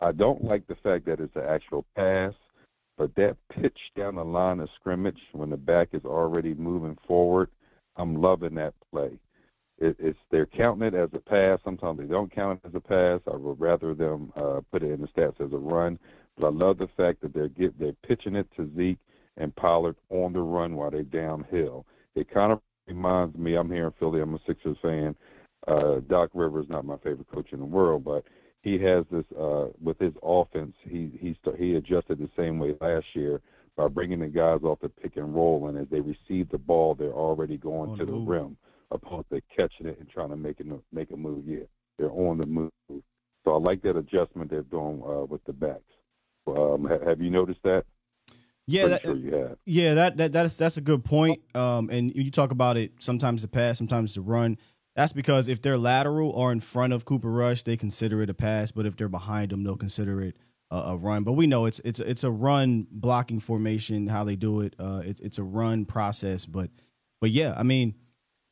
I 0.00 0.12
don't 0.12 0.44
like 0.44 0.66
the 0.66 0.76
fact 0.76 1.06
that 1.06 1.20
it's 1.20 1.36
an 1.36 1.44
actual 1.48 1.86
pass, 1.96 2.34
but 2.98 3.14
that 3.16 3.36
pitch 3.50 3.78
down 3.96 4.16
the 4.16 4.24
line 4.24 4.60
of 4.60 4.68
scrimmage 4.78 5.20
when 5.32 5.50
the 5.50 5.56
back 5.56 5.88
is 5.92 6.04
already 6.04 6.54
moving 6.54 6.96
forward, 7.06 7.48
I'm 7.96 8.20
loving 8.20 8.54
that 8.56 8.74
play. 8.90 9.18
It, 9.78 9.96
it's 9.98 10.18
they're 10.30 10.46
counting 10.46 10.86
it 10.86 10.94
as 10.94 11.10
a 11.14 11.18
pass. 11.18 11.60
Sometimes 11.64 11.98
they 11.98 12.06
don't 12.06 12.34
count 12.34 12.60
it 12.62 12.68
as 12.68 12.74
a 12.74 12.80
pass. 12.80 13.20
I 13.30 13.36
would 13.36 13.60
rather 13.60 13.94
them 13.94 14.32
uh, 14.36 14.60
put 14.70 14.82
it 14.82 14.92
in 14.92 15.00
the 15.00 15.08
stats 15.08 15.40
as 15.40 15.52
a 15.52 15.58
run. 15.58 15.98
But 16.38 16.46
I 16.46 16.50
love 16.50 16.78
the 16.78 16.88
fact 16.96 17.22
that 17.22 17.32
they're 17.32 17.48
get 17.48 17.78
they're 17.78 17.92
pitching 18.06 18.36
it 18.36 18.48
to 18.56 18.70
Zeke 18.76 18.98
and 19.36 19.54
Pollard 19.56 19.96
on 20.10 20.32
the 20.32 20.40
run 20.40 20.74
while 20.74 20.90
they're 20.90 21.02
downhill. 21.02 21.86
It 22.14 22.30
kind 22.30 22.52
of 22.52 22.60
reminds 22.86 23.36
me. 23.36 23.54
I'm 23.56 23.70
here 23.70 23.86
in 23.86 23.92
Philly. 23.98 24.20
I'm 24.20 24.34
a 24.34 24.38
Sixers 24.46 24.76
fan. 24.80 25.14
Uh, 25.66 26.00
Doc 26.08 26.30
Rivers 26.34 26.66
not 26.68 26.84
my 26.84 26.96
favorite 26.98 27.30
coach 27.32 27.52
in 27.52 27.60
the 27.60 27.66
world, 27.66 28.04
but 28.04 28.24
he 28.62 28.78
has 28.78 29.04
this 29.10 29.24
uh, 29.38 29.66
with 29.82 29.98
his 29.98 30.12
offense. 30.22 30.74
He 30.82 31.10
he 31.20 31.36
st- 31.42 31.58
he 31.58 31.74
adjusted 31.74 32.18
the 32.18 32.30
same 32.36 32.58
way 32.58 32.74
last 32.80 33.06
year 33.14 33.40
by 33.76 33.88
bringing 33.88 34.20
the 34.20 34.28
guys 34.28 34.60
off 34.62 34.80
the 34.80 34.88
pick 34.88 35.16
and 35.16 35.34
roll, 35.34 35.68
and 35.68 35.78
as 35.78 35.86
they 35.90 36.00
receive 36.00 36.48
the 36.50 36.58
ball, 36.58 36.94
they're 36.94 37.12
already 37.12 37.56
going 37.58 37.90
On 37.90 37.98
to 37.98 38.06
the 38.06 38.12
the 38.12 38.18
rim, 38.18 38.56
opposed 38.90 39.28
to 39.30 39.42
catching 39.54 39.86
it 39.86 39.98
and 39.98 40.08
trying 40.08 40.30
to 40.30 40.36
make 40.36 40.60
it 40.60 40.66
make 40.92 41.10
a 41.10 41.16
move. 41.16 41.46
Yeah, 41.46 41.64
they're 41.98 42.10
on 42.10 42.38
the 42.38 42.46
move. 42.46 42.70
So 43.44 43.54
I 43.54 43.58
like 43.58 43.82
that 43.82 43.96
adjustment 43.96 44.50
they're 44.50 44.62
doing 44.62 45.02
uh, 45.06 45.24
with 45.24 45.44
the 45.44 45.52
backs. 45.52 45.82
Um, 46.46 46.84
ha- 46.84 47.04
have 47.06 47.20
you 47.20 47.30
noticed 47.30 47.62
that? 47.64 47.84
Yeah, 48.68 48.88
that, 48.88 49.02
sure 49.02 49.56
yeah, 49.64 49.94
that 49.94 50.16
that 50.16 50.32
that's 50.32 50.56
that's 50.56 50.76
a 50.76 50.80
good 50.80 51.04
point. 51.04 51.40
Um, 51.54 51.88
and 51.90 52.12
you 52.14 52.30
talk 52.30 52.50
about 52.50 52.76
it 52.76 52.92
sometimes 52.98 53.42
the 53.42 53.48
pass, 53.48 53.78
sometimes 53.78 54.14
the 54.14 54.20
run. 54.20 54.58
That's 54.96 55.12
because 55.12 55.48
if 55.48 55.60
they're 55.60 55.78
lateral 55.78 56.30
or 56.30 56.50
in 56.52 56.60
front 56.60 56.92
of 56.92 57.04
Cooper 57.04 57.30
Rush, 57.30 57.62
they 57.62 57.76
consider 57.76 58.22
it 58.22 58.30
a 58.30 58.34
pass. 58.34 58.72
But 58.72 58.86
if 58.86 58.96
they're 58.96 59.08
behind 59.08 59.52
him, 59.52 59.62
they'll 59.62 59.76
consider 59.76 60.20
it 60.22 60.36
a, 60.70 60.76
a 60.76 60.96
run. 60.96 61.22
But 61.22 61.32
we 61.32 61.46
know 61.46 61.66
it's 61.66 61.80
it's 61.84 62.00
it's 62.00 62.24
a 62.24 62.30
run 62.30 62.86
blocking 62.90 63.38
formation. 63.38 64.08
How 64.08 64.24
they 64.24 64.36
do 64.36 64.62
it, 64.62 64.74
uh, 64.78 65.02
it's 65.04 65.20
it's 65.20 65.38
a 65.38 65.44
run 65.44 65.84
process. 65.84 66.46
But 66.46 66.70
but 67.20 67.30
yeah, 67.30 67.54
I 67.56 67.62
mean, 67.62 67.94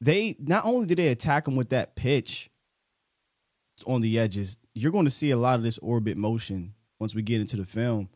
they 0.00 0.36
not 0.38 0.64
only 0.64 0.86
did 0.86 0.98
they 0.98 1.08
attack 1.08 1.48
him 1.48 1.56
with 1.56 1.70
that 1.70 1.96
pitch 1.96 2.50
on 3.86 4.00
the 4.00 4.18
edges, 4.18 4.58
you're 4.74 4.92
going 4.92 5.06
to 5.06 5.10
see 5.10 5.30
a 5.30 5.36
lot 5.36 5.56
of 5.56 5.64
this 5.64 5.78
orbit 5.78 6.16
motion 6.16 6.74
once 7.00 7.14
we 7.14 7.22
get 7.22 7.40
into 7.40 7.56
the 7.56 7.64
film, 7.64 8.08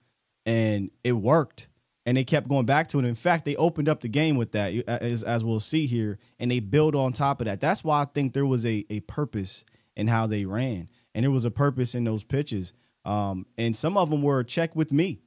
and 0.46 0.90
it 1.02 1.12
worked. 1.12 1.68
And 2.08 2.16
they 2.16 2.24
kept 2.24 2.48
going 2.48 2.64
back 2.64 2.88
to 2.88 2.98
it. 2.98 3.04
In 3.04 3.14
fact, 3.14 3.44
they 3.44 3.54
opened 3.56 3.86
up 3.86 4.00
the 4.00 4.08
game 4.08 4.36
with 4.36 4.52
that, 4.52 4.72
as, 4.88 5.22
as 5.22 5.44
we'll 5.44 5.60
see 5.60 5.86
here, 5.86 6.18
and 6.38 6.50
they 6.50 6.58
build 6.58 6.94
on 6.94 7.12
top 7.12 7.42
of 7.42 7.44
that. 7.44 7.60
That's 7.60 7.84
why 7.84 8.00
I 8.00 8.06
think 8.06 8.32
there 8.32 8.46
was 8.46 8.64
a, 8.64 8.86
a 8.88 9.00
purpose 9.00 9.62
in 9.94 10.06
how 10.06 10.26
they 10.26 10.46
ran, 10.46 10.88
and 11.14 11.22
there 11.22 11.30
was 11.30 11.44
a 11.44 11.50
purpose 11.50 11.94
in 11.94 12.04
those 12.04 12.24
pitches. 12.24 12.72
Um, 13.04 13.44
and 13.58 13.76
some 13.76 13.98
of 13.98 14.08
them 14.08 14.22
were 14.22 14.42
check 14.42 14.74
with 14.74 14.90
me, 14.90 15.20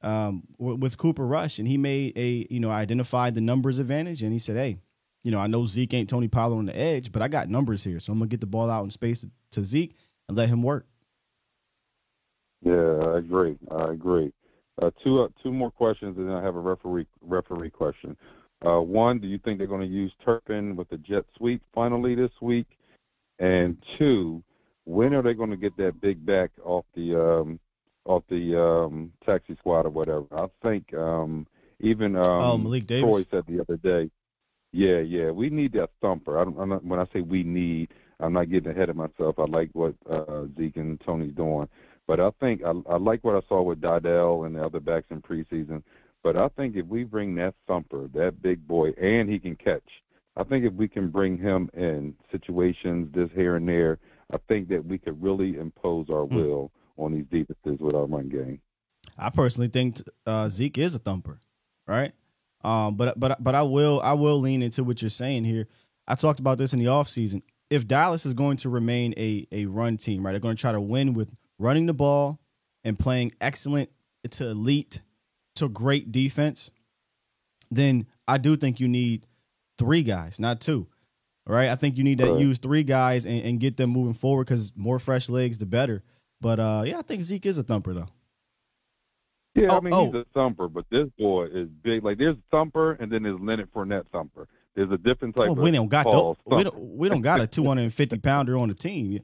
um, 0.00 0.44
with, 0.58 0.96
Cooper 0.96 1.26
Rush, 1.26 1.58
and 1.58 1.66
he 1.66 1.76
made 1.76 2.16
a 2.16 2.46
you 2.48 2.60
know 2.60 2.70
identified 2.70 3.34
the 3.34 3.40
numbers 3.40 3.80
advantage, 3.80 4.22
and 4.22 4.32
he 4.32 4.38
said, 4.38 4.54
"Hey, 4.54 4.78
you 5.24 5.32
know, 5.32 5.40
I 5.40 5.48
know 5.48 5.66
Zeke 5.66 5.94
ain't 5.94 6.08
Tony 6.08 6.28
Pollard 6.28 6.58
on 6.58 6.66
the 6.66 6.78
edge, 6.78 7.10
but 7.10 7.20
I 7.20 7.26
got 7.26 7.48
numbers 7.48 7.82
here, 7.82 7.98
so 7.98 8.12
I'm 8.12 8.20
gonna 8.20 8.28
get 8.28 8.40
the 8.40 8.46
ball 8.46 8.70
out 8.70 8.84
in 8.84 8.90
space 8.90 9.22
to, 9.22 9.30
to 9.50 9.64
Zeke 9.64 9.96
and 10.28 10.38
let 10.38 10.48
him 10.48 10.62
work. 10.62 10.86
Yeah, 12.62 12.74
I 12.74 13.18
agree. 13.18 13.56
I 13.72 13.90
agree. 13.90 14.32
Uh, 14.80 14.90
two 15.02 15.22
uh, 15.22 15.28
two 15.42 15.52
more 15.52 15.70
questions, 15.70 16.16
and 16.16 16.28
then 16.28 16.36
I 16.36 16.42
have 16.42 16.56
a 16.56 16.60
referee 16.60 17.06
referee 17.22 17.70
question. 17.70 18.16
Uh, 18.64 18.80
one, 18.80 19.18
do 19.18 19.26
you 19.26 19.38
think 19.38 19.58
they're 19.58 19.66
going 19.66 19.80
to 19.80 19.86
use 19.86 20.12
Turpin 20.24 20.76
with 20.76 20.88
the 20.88 20.98
jet 20.98 21.24
sweep 21.36 21.62
finally 21.74 22.14
this 22.14 22.30
week? 22.40 22.66
And 23.38 23.76
two, 23.98 24.42
when 24.84 25.14
are 25.14 25.22
they 25.22 25.34
going 25.34 25.50
to 25.50 25.56
get 25.56 25.76
that 25.76 26.00
big 26.00 26.24
back 26.24 26.50
off 26.64 26.84
the 26.94 27.14
um, 27.20 27.60
off 28.04 28.22
the 28.28 28.60
um, 28.60 29.12
taxi 29.24 29.56
squad 29.56 29.86
or 29.86 29.90
whatever? 29.90 30.26
I 30.32 30.46
think 30.62 30.92
um, 30.94 31.46
even 31.80 32.16
um, 32.16 32.24
Oh, 32.26 32.58
Malik 32.58 32.86
Davis? 32.86 33.08
Troy 33.08 33.24
said 33.30 33.44
the 33.46 33.60
other 33.60 33.76
day. 33.76 34.10
Yeah, 34.72 34.98
yeah, 34.98 35.30
we 35.30 35.50
need 35.50 35.72
that 35.72 35.90
thumper. 36.02 36.38
I 36.38 36.44
don't, 36.44 36.58
I'm 36.58 36.68
not, 36.68 36.84
when 36.84 37.00
I 37.00 37.06
say 37.12 37.20
we 37.20 37.42
need, 37.42 37.88
I'm 38.20 38.34
not 38.34 38.50
getting 38.50 38.70
ahead 38.70 38.90
of 38.90 38.96
myself. 38.96 39.38
I 39.38 39.44
like 39.44 39.70
what 39.72 39.94
uh, 40.10 40.44
Zeke 40.58 40.76
and 40.76 41.00
Tony's 41.00 41.34
doing, 41.34 41.68
but 42.08 42.18
I 42.18 42.30
think 42.40 42.62
I, 42.64 42.72
I 42.90 42.96
like 42.96 43.22
what 43.22 43.36
I 43.36 43.46
saw 43.48 43.62
with 43.62 43.80
Dowdle 43.80 44.46
and 44.46 44.56
the 44.56 44.64
other 44.64 44.80
backs 44.80 45.06
in 45.10 45.20
preseason. 45.20 45.82
But 46.24 46.36
I 46.36 46.48
think 46.48 46.74
if 46.74 46.86
we 46.86 47.04
bring 47.04 47.36
that 47.36 47.54
thumper, 47.68 48.08
that 48.14 48.42
big 48.42 48.66
boy, 48.66 48.88
and 49.00 49.30
he 49.30 49.38
can 49.38 49.54
catch, 49.54 49.84
I 50.36 50.42
think 50.42 50.64
if 50.64 50.72
we 50.72 50.88
can 50.88 51.10
bring 51.10 51.38
him 51.38 51.70
in 51.74 52.14
situations 52.32 53.14
this 53.14 53.28
here 53.34 53.54
and 53.56 53.68
there, 53.68 53.98
I 54.32 54.38
think 54.48 54.68
that 54.70 54.84
we 54.84 54.98
could 54.98 55.22
really 55.22 55.56
impose 55.56 56.06
our 56.10 56.24
will 56.24 56.72
on 56.96 57.12
these 57.12 57.26
defenses 57.30 57.80
with 57.80 57.94
our 57.94 58.06
run 58.06 58.28
game. 58.28 58.60
I 59.16 59.30
personally 59.30 59.68
think 59.68 60.00
uh, 60.26 60.48
Zeke 60.48 60.78
is 60.78 60.94
a 60.94 60.98
thumper, 60.98 61.40
right? 61.86 62.12
Um, 62.64 62.96
but 62.96 63.20
but 63.20 63.42
but 63.42 63.54
I 63.54 63.62
will 63.62 64.00
I 64.02 64.14
will 64.14 64.40
lean 64.40 64.62
into 64.62 64.82
what 64.82 65.02
you're 65.02 65.10
saying 65.10 65.44
here. 65.44 65.68
I 66.06 66.14
talked 66.14 66.40
about 66.40 66.58
this 66.58 66.72
in 66.72 66.78
the 66.78 66.86
offseason. 66.86 67.42
If 67.70 67.86
Dallas 67.86 68.24
is 68.26 68.34
going 68.34 68.56
to 68.58 68.68
remain 68.68 69.14
a 69.16 69.46
a 69.52 69.66
run 69.66 69.96
team, 69.96 70.24
right, 70.24 70.32
they're 70.32 70.40
going 70.40 70.56
to 70.56 70.60
try 70.60 70.72
to 70.72 70.80
win 70.80 71.14
with 71.14 71.30
running 71.58 71.86
the 71.86 71.94
ball 71.94 72.38
and 72.84 72.98
playing 72.98 73.32
excellent 73.40 73.90
to 74.30 74.48
elite 74.48 75.00
to 75.56 75.68
great 75.68 76.12
defense. 76.12 76.70
Then 77.70 78.06
I 78.26 78.38
do 78.38 78.56
think 78.56 78.80
you 78.80 78.88
need 78.88 79.26
three 79.78 80.02
guys, 80.02 80.38
not 80.40 80.60
two. 80.60 80.86
Right? 81.46 81.70
I 81.70 81.76
think 81.76 81.96
you 81.96 82.04
need 82.04 82.18
to 82.18 82.32
Right. 82.32 82.40
use 82.40 82.58
three 82.58 82.82
guys 82.82 83.24
and, 83.24 83.42
and 83.42 83.58
get 83.60 83.78
them 83.78 83.90
moving 83.90 84.12
forward 84.14 84.44
because 84.44 84.70
more 84.76 84.98
fresh 84.98 85.30
legs, 85.30 85.56
the 85.58 85.64
better. 85.66 86.02
But 86.42 86.60
uh, 86.60 86.82
yeah, 86.86 86.98
I 86.98 87.02
think 87.02 87.22
Zeke 87.22 87.46
is 87.46 87.56
a 87.58 87.62
thumper 87.62 87.94
though. 87.94 88.08
Yeah, 89.54 89.68
Oh, 89.70 89.78
I 89.78 89.80
mean 89.80 89.92
oh. 89.94 90.06
he's 90.06 90.14
a 90.14 90.26
thumper, 90.34 90.68
but 90.68 90.84
this 90.90 91.08
boy 91.18 91.46
is 91.46 91.68
big. 91.82 92.04
Like 92.04 92.18
there's 92.18 92.36
thumper, 92.50 92.92
and 92.92 93.10
then 93.10 93.22
there's 93.22 93.40
Leonard 93.40 93.72
Fournette 93.72 94.06
thumper. 94.12 94.46
There's 94.74 94.90
a 94.92 94.98
different 94.98 95.34
type 95.34 95.44
Well, 95.44 95.52
of 95.52 95.58
we 95.58 95.70
don't 95.72 95.88
got 95.88 96.04
tho- 96.10 96.36
we 96.46 96.62
don't 96.62 96.78
we 96.78 97.08
don't 97.08 97.22
got 97.22 97.40
a 97.40 97.46
250 97.46 98.18
pounder 98.18 98.56
on 98.56 98.68
the 98.68 98.74
team. 98.74 99.20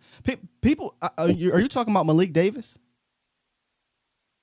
People, 0.60 0.96
uh, 1.00 1.10
are 1.16 1.30
you, 1.30 1.52
are 1.52 1.60
you 1.60 1.68
talking 1.68 1.92
about 1.92 2.06
Malik 2.06 2.32
Davis? 2.32 2.78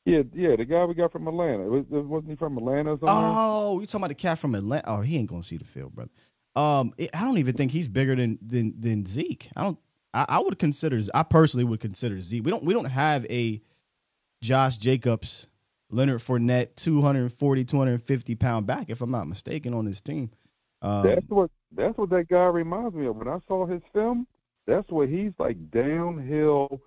Yeah, 0.05 0.23
yeah, 0.33 0.55
the 0.55 0.65
guy 0.65 0.83
we 0.85 0.95
got 0.95 1.11
from 1.11 1.27
Atlanta. 1.27 1.63
Was, 1.63 1.85
wasn't 1.89 2.31
he 2.31 2.35
from 2.35 2.57
Atlanta? 2.57 2.97
Oh, 3.03 3.79
you 3.79 3.85
talking 3.85 4.01
about 4.01 4.07
the 4.07 4.15
cat 4.15 4.39
from 4.39 4.55
Atlanta? 4.55 4.83
Oh, 4.89 5.01
he 5.01 5.17
ain't 5.17 5.29
gonna 5.29 5.43
see 5.43 5.57
the 5.57 5.65
field, 5.65 5.93
brother. 5.93 6.11
Um, 6.55 6.93
it- 6.97 7.11
I 7.13 7.21
don't 7.21 7.37
even 7.37 7.55
think 7.55 7.71
he's 7.71 7.87
bigger 7.87 8.15
than 8.15 8.39
than 8.41 8.73
than 8.79 9.05
Zeke. 9.05 9.49
I 9.55 9.63
don't. 9.63 9.77
I, 10.13 10.25
I 10.27 10.39
would 10.39 10.57
consider. 10.59 10.99
I 11.13 11.23
personally 11.23 11.63
would 11.65 11.79
consider 11.81 12.19
Zeke. 12.21 12.43
We 12.43 12.51
don't. 12.51 12.63
We 12.63 12.73
don't 12.73 12.85
have 12.85 13.25
a 13.29 13.61
Josh 14.41 14.77
Jacobs, 14.77 15.47
Leonard 15.91 16.19
Fournette, 16.21 16.75
240, 16.77 17.63
250 17.65 18.35
pound 18.35 18.65
back, 18.65 18.89
if 18.89 19.01
I'm 19.01 19.11
not 19.11 19.27
mistaken, 19.27 19.73
on 19.73 19.85
this 19.85 20.01
team. 20.01 20.31
Um, 20.81 21.03
that's 21.03 21.25
what 21.29 21.51
that's 21.75 21.97
what 21.97 22.09
that 22.09 22.27
guy 22.27 22.45
reminds 22.45 22.95
me 22.95 23.05
of. 23.07 23.15
When 23.15 23.27
I 23.27 23.39
saw 23.47 23.65
his 23.65 23.81
film, 23.93 24.27
that's 24.67 24.89
what 24.89 25.09
he's 25.09 25.31
like 25.39 25.57
downhill. 25.71 26.81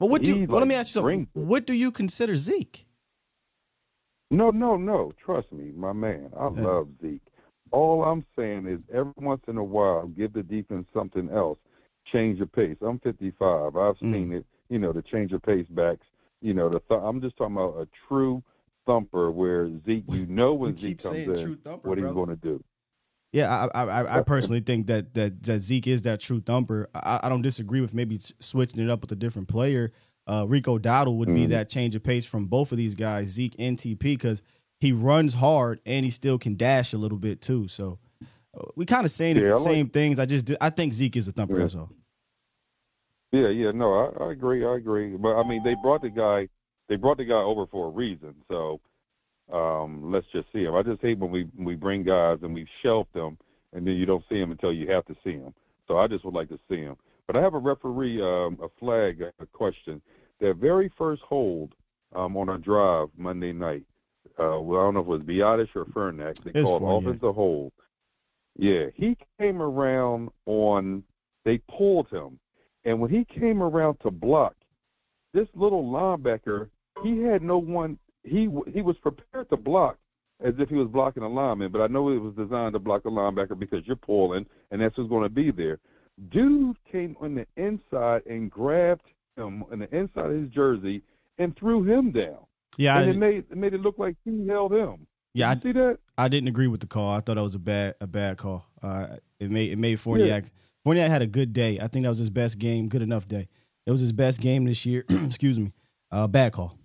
but 0.00 0.06
what 0.06 0.22
do? 0.22 0.34
he, 0.34 0.46
well, 0.46 0.60
let 0.60 0.68
me 0.68 0.74
ask 0.74 0.88
you 0.94 1.00
something. 1.00 1.28
What 1.34 1.66
do 1.66 1.74
you 1.74 1.90
consider 1.90 2.36
Zeke? 2.36 2.86
No, 4.30 4.50
no, 4.50 4.76
no. 4.76 5.12
Trust 5.24 5.52
me, 5.52 5.72
my 5.76 5.92
man. 5.92 6.30
I 6.36 6.44
Yeah. 6.44 6.62
love 6.62 6.88
Zeke. 7.00 7.20
All 7.72 8.04
I'm 8.04 8.24
saying 8.36 8.66
is 8.66 8.80
every 8.92 9.12
once 9.16 9.42
in 9.48 9.56
a 9.56 9.64
while, 9.64 10.06
give 10.08 10.32
the 10.32 10.42
defense 10.42 10.86
something 10.94 11.28
else. 11.30 11.58
Change 12.12 12.38
the 12.38 12.46
pace. 12.46 12.76
I'm 12.80 12.98
55. 13.00 13.76
I've 13.76 13.96
Mm. 13.98 14.12
seen 14.12 14.32
it. 14.32 14.46
You 14.68 14.78
know, 14.78 14.92
the 14.92 15.02
change 15.02 15.32
of 15.32 15.42
pace 15.42 15.66
backs. 15.68 16.06
You 16.40 16.54
know, 16.54 16.68
the 16.68 16.80
th- 16.80 17.00
I'm 17.02 17.20
just 17.20 17.36
talking 17.36 17.56
about 17.56 17.80
a 17.80 17.88
true 18.08 18.42
thumper 18.84 19.30
where 19.30 19.68
Zeke. 19.84 20.04
You 20.08 20.26
know 20.26 20.54
when 20.54 20.76
Zeke 20.76 21.02
comes 21.02 21.16
in, 21.28 21.56
thumper, 21.62 21.88
what 21.88 21.98
he's 21.98 22.06
going 22.12 22.28
to 22.28 22.36
do. 22.36 22.62
Yeah, 23.36 23.68
I 23.74 23.82
I, 23.84 24.18
I, 24.18 24.22
personally 24.22 24.60
think 24.60 24.86
that, 24.86 25.12
that 25.12 25.42
that 25.42 25.60
Zeke 25.60 25.88
is 25.88 26.02
that 26.02 26.20
true 26.20 26.40
thumper. 26.40 26.88
I, 26.94 27.20
I 27.24 27.28
don't 27.28 27.42
disagree 27.42 27.82
with 27.82 27.92
maybe 27.92 28.18
switching 28.40 28.82
it 28.82 28.88
up 28.88 29.02
with 29.02 29.12
a 29.12 29.16
different 29.16 29.48
player. 29.48 29.92
Uh, 30.26 30.46
Rico 30.48 30.78
Dowdle 30.78 31.16
would 31.18 31.28
be 31.34 31.44
Mhm. 31.46 31.50
that 31.50 31.68
change 31.68 31.94
of 31.94 32.02
pace 32.02 32.24
from 32.24 32.46
both 32.46 32.72
of 32.72 32.78
these 32.78 32.94
guys, 32.94 33.26
Zeke 33.28 33.54
and 33.58 33.76
TP, 33.76 33.98
because 33.98 34.42
he 34.80 34.90
runs 34.90 35.34
hard 35.34 35.80
and 35.84 36.04
he 36.06 36.10
still 36.10 36.38
can 36.38 36.56
dash 36.56 36.94
a 36.94 36.98
little 36.98 37.18
bit 37.18 37.42
too. 37.42 37.68
So 37.68 37.98
uh, 38.58 38.62
we 38.74 38.86
kind 38.86 39.04
of 39.04 39.10
saying 39.10 39.36
Yeah, 39.36 39.50
the 39.50 39.56
like- 39.56 39.64
same 39.64 39.88
things. 39.90 40.18
I 40.18 40.24
just 40.24 40.50
I 40.60 40.70
think 40.70 40.94
Zeke 40.94 41.16
is 41.16 41.28
a 41.28 41.32
thumper. 41.32 41.56
Yeah. 41.56 41.62
That's 41.64 41.74
all. 41.74 41.90
Yeah, 43.32 43.48
yeah, 43.48 43.70
no, 43.72 43.92
I, 43.92 44.24
I 44.24 44.32
agree, 44.32 44.64
I 44.64 44.76
agree. 44.76 45.14
But 45.16 45.36
I 45.36 45.46
mean, 45.46 45.62
they 45.62 45.74
brought 45.82 46.00
the 46.00 46.08
guy, 46.10 46.48
they 46.88 46.96
brought 46.96 47.18
the 47.18 47.24
guy 47.26 47.34
over 47.34 47.66
for 47.66 47.88
a 47.88 47.90
reason. 47.90 48.34
So 48.48 48.80
um, 49.52 50.10
let's 50.12 50.26
just 50.32 50.46
see 50.52 50.64
him. 50.64 50.74
I 50.74 50.82
just 50.82 51.00
hate 51.02 51.18
when 51.18 51.30
we 51.30 51.48
we 51.58 51.74
bring 51.74 52.02
guys 52.02 52.38
and 52.42 52.52
we 52.54 52.66
shelf 52.82 53.06
them, 53.14 53.38
and 53.72 53.86
then 53.86 53.94
you 53.94 54.06
don't 54.06 54.24
see 54.28 54.36
him 54.36 54.50
until 54.50 54.72
you 54.72 54.90
have 54.90 55.04
to 55.06 55.16
see 55.24 55.32
him. 55.32 55.54
So 55.86 55.98
I 55.98 56.06
just 56.08 56.24
would 56.24 56.34
like 56.34 56.48
to 56.48 56.58
see 56.68 56.78
him. 56.78 56.96
But 57.26 57.36
I 57.36 57.40
have 57.42 57.54
a 57.54 57.58
referee, 57.58 58.20
um, 58.22 58.58
a 58.62 58.68
flag, 58.78 59.22
a 59.40 59.46
question. 59.46 60.00
Their 60.40 60.54
very 60.54 60.92
first 60.96 61.22
hold 61.22 61.74
um, 62.14 62.36
on 62.36 62.48
a 62.48 62.58
drive 62.58 63.08
Monday 63.16 63.52
night. 63.52 63.84
Uh, 64.38 64.60
well, 64.60 64.80
I 64.80 64.84
don't 64.84 64.94
know 64.94 65.00
if 65.00 65.06
it 65.06 65.10
was 65.10 65.22
Biadasz 65.22 65.68
or 65.74 65.84
Farniok. 65.86 66.42
They 66.44 66.50
It's 66.50 66.62
called 66.66 66.82
Fournier. 66.82 67.10
offensive 67.10 67.34
hold. 67.34 67.72
Yeah, 68.58 68.86
he 68.94 69.16
came 69.38 69.60
around 69.62 70.30
on. 70.46 71.04
They 71.44 71.58
pulled 71.58 72.08
him, 72.08 72.38
and 72.84 73.00
when 73.00 73.10
he 73.10 73.24
came 73.24 73.62
around 73.62 74.00
to 74.00 74.10
block, 74.10 74.54
this 75.32 75.46
little 75.54 75.84
linebacker, 75.84 76.68
he 77.02 77.20
had 77.22 77.42
no 77.42 77.58
one. 77.58 77.98
He 78.26 78.48
he 78.72 78.82
was 78.82 78.96
prepared 79.02 79.48
to 79.50 79.56
block 79.56 79.96
as 80.44 80.52
if 80.58 80.68
he 80.68 80.74
was 80.74 80.88
blocking 80.88 81.22
a 81.22 81.28
lineman, 81.28 81.72
but 81.72 81.80
I 81.80 81.86
know 81.86 82.10
it 82.10 82.18
was 82.20 82.34
designed 82.34 82.74
to 82.74 82.78
block 82.78 83.04
a 83.06 83.08
linebacker 83.08 83.58
because 83.58 83.86
you're 83.86 83.96
pulling, 83.96 84.44
and 84.70 84.82
that's 84.82 84.94
who's 84.96 85.08
going 85.08 85.22
to 85.22 85.28
be 85.30 85.50
there. 85.50 85.78
Dude 86.30 86.76
came 86.90 87.16
on 87.20 87.34
the 87.34 87.46
inside 87.56 88.22
and 88.26 88.50
grabbed 88.50 89.02
him 89.36 89.64
on 89.70 89.78
the 89.78 89.96
inside 89.96 90.26
of 90.26 90.32
his 90.40 90.50
jersey 90.50 91.02
and 91.38 91.56
threw 91.58 91.84
him 91.84 92.10
down, 92.12 92.38
Yeah, 92.78 92.98
and 92.98 93.08
I, 93.08 93.12
it 93.12 93.16
made 93.16 93.44
it 93.50 93.56
made 93.56 93.74
it 93.74 93.80
look 93.80 93.98
like 93.98 94.16
he 94.24 94.46
held 94.48 94.72
him. 94.72 95.06
yeah. 95.34 95.50
I, 95.50 95.54
Did 95.54 95.64
you 95.64 95.72
see 95.72 95.78
that? 95.78 95.98
I 96.18 96.28
didn't 96.28 96.48
agree 96.48 96.66
with 96.66 96.80
the 96.80 96.86
call. 96.86 97.10
I 97.10 97.20
thought 97.20 97.36
that 97.36 97.42
was 97.42 97.54
a 97.54 97.58
bad 97.58 97.94
a 98.00 98.06
bad 98.06 98.38
call. 98.38 98.66
Uh, 98.82 99.16
it 99.38 99.50
made 99.50 99.72
it 99.72 99.78
made 99.78 100.00
Fournier. 100.00 100.26
Yeah. 100.26 100.40
Fournier 100.84 101.08
had 101.08 101.20
a 101.22 101.26
good 101.26 101.52
day. 101.52 101.78
I 101.80 101.88
think 101.88 102.04
that 102.04 102.10
was 102.10 102.18
his 102.18 102.30
best 102.30 102.58
game. 102.58 102.88
Good 102.88 103.02
enough 103.02 103.26
day. 103.28 103.48
It 103.86 103.90
was 103.90 104.00
his 104.00 104.12
best 104.12 104.40
game 104.40 104.64
this 104.64 104.84
year. 104.86 105.04
Excuse 105.10 105.58
me. 105.60 105.72
Uh, 106.10 106.26
bad 106.26 106.52
call. 106.52 106.78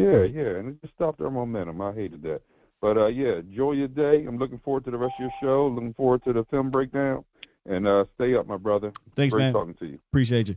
Yeah, 0.00 0.22
yeah, 0.24 0.58
and 0.58 0.68
it 0.68 0.80
just 0.82 0.94
stopped 0.94 1.18
their 1.18 1.30
momentum. 1.30 1.80
I 1.80 1.92
hated 1.92 2.22
that. 2.22 2.40
But 2.80 2.96
uh 2.96 3.06
yeah, 3.08 3.38
enjoy 3.38 3.72
your 3.72 3.88
day. 3.88 4.24
I'm 4.26 4.38
looking 4.38 4.58
forward 4.60 4.84
to 4.86 4.90
the 4.90 4.96
rest 4.96 5.12
of 5.18 5.20
your 5.20 5.32
show. 5.42 5.66
Looking 5.68 5.94
forward 5.94 6.24
to 6.24 6.32
the 6.32 6.44
film 6.50 6.70
breakdown. 6.70 7.24
And 7.66 7.86
uh 7.86 8.04
stay 8.14 8.34
up, 8.34 8.46
my 8.46 8.56
brother. 8.56 8.92
Thanks, 9.14 9.34
Great 9.34 9.44
man. 9.44 9.52
talking 9.52 9.74
to 9.74 9.86
you. 9.86 9.98
Appreciate 10.10 10.48
you. 10.48 10.56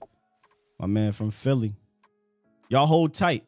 My 0.80 0.88
man 0.88 1.12
from 1.12 1.32
Philly. 1.32 1.76
Y'all 2.70 2.86
hold 2.86 3.14
tight. 3.14 3.44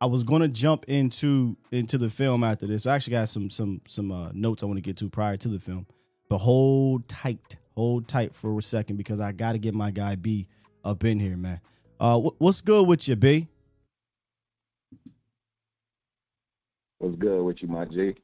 I 0.00 0.06
was 0.06 0.22
gonna 0.22 0.48
jump 0.48 0.84
into 0.86 1.56
into 1.72 1.96
the 1.96 2.10
film 2.10 2.44
after 2.44 2.66
this. 2.66 2.84
I 2.86 2.94
actually 2.94 3.12
got 3.12 3.28
some 3.30 3.48
some 3.48 3.80
some 3.86 4.12
uh, 4.12 4.30
notes 4.34 4.62
I 4.62 4.66
want 4.66 4.76
to 4.76 4.82
get 4.82 4.98
to 4.98 5.08
prior 5.08 5.38
to 5.38 5.48
the 5.48 5.58
film. 5.58 5.86
But 6.28 6.38
hold 6.38 7.08
tight, 7.08 7.56
hold 7.74 8.06
tight 8.06 8.34
for 8.34 8.58
a 8.58 8.62
second 8.62 8.96
because 8.96 9.18
I 9.20 9.32
got 9.32 9.52
to 9.52 9.58
get 9.58 9.74
my 9.74 9.90
guy 9.90 10.16
B 10.16 10.46
up 10.84 11.04
in 11.04 11.20
here, 11.20 11.36
man. 11.38 11.60
Uh, 11.98 12.18
wh- 12.20 12.38
what's 12.40 12.60
good 12.60 12.86
with 12.86 13.08
you, 13.08 13.16
B? 13.16 13.48
What's 17.04 17.18
good 17.18 17.42
with 17.42 17.60
you, 17.60 17.68
my 17.68 17.84
G? 17.84 18.14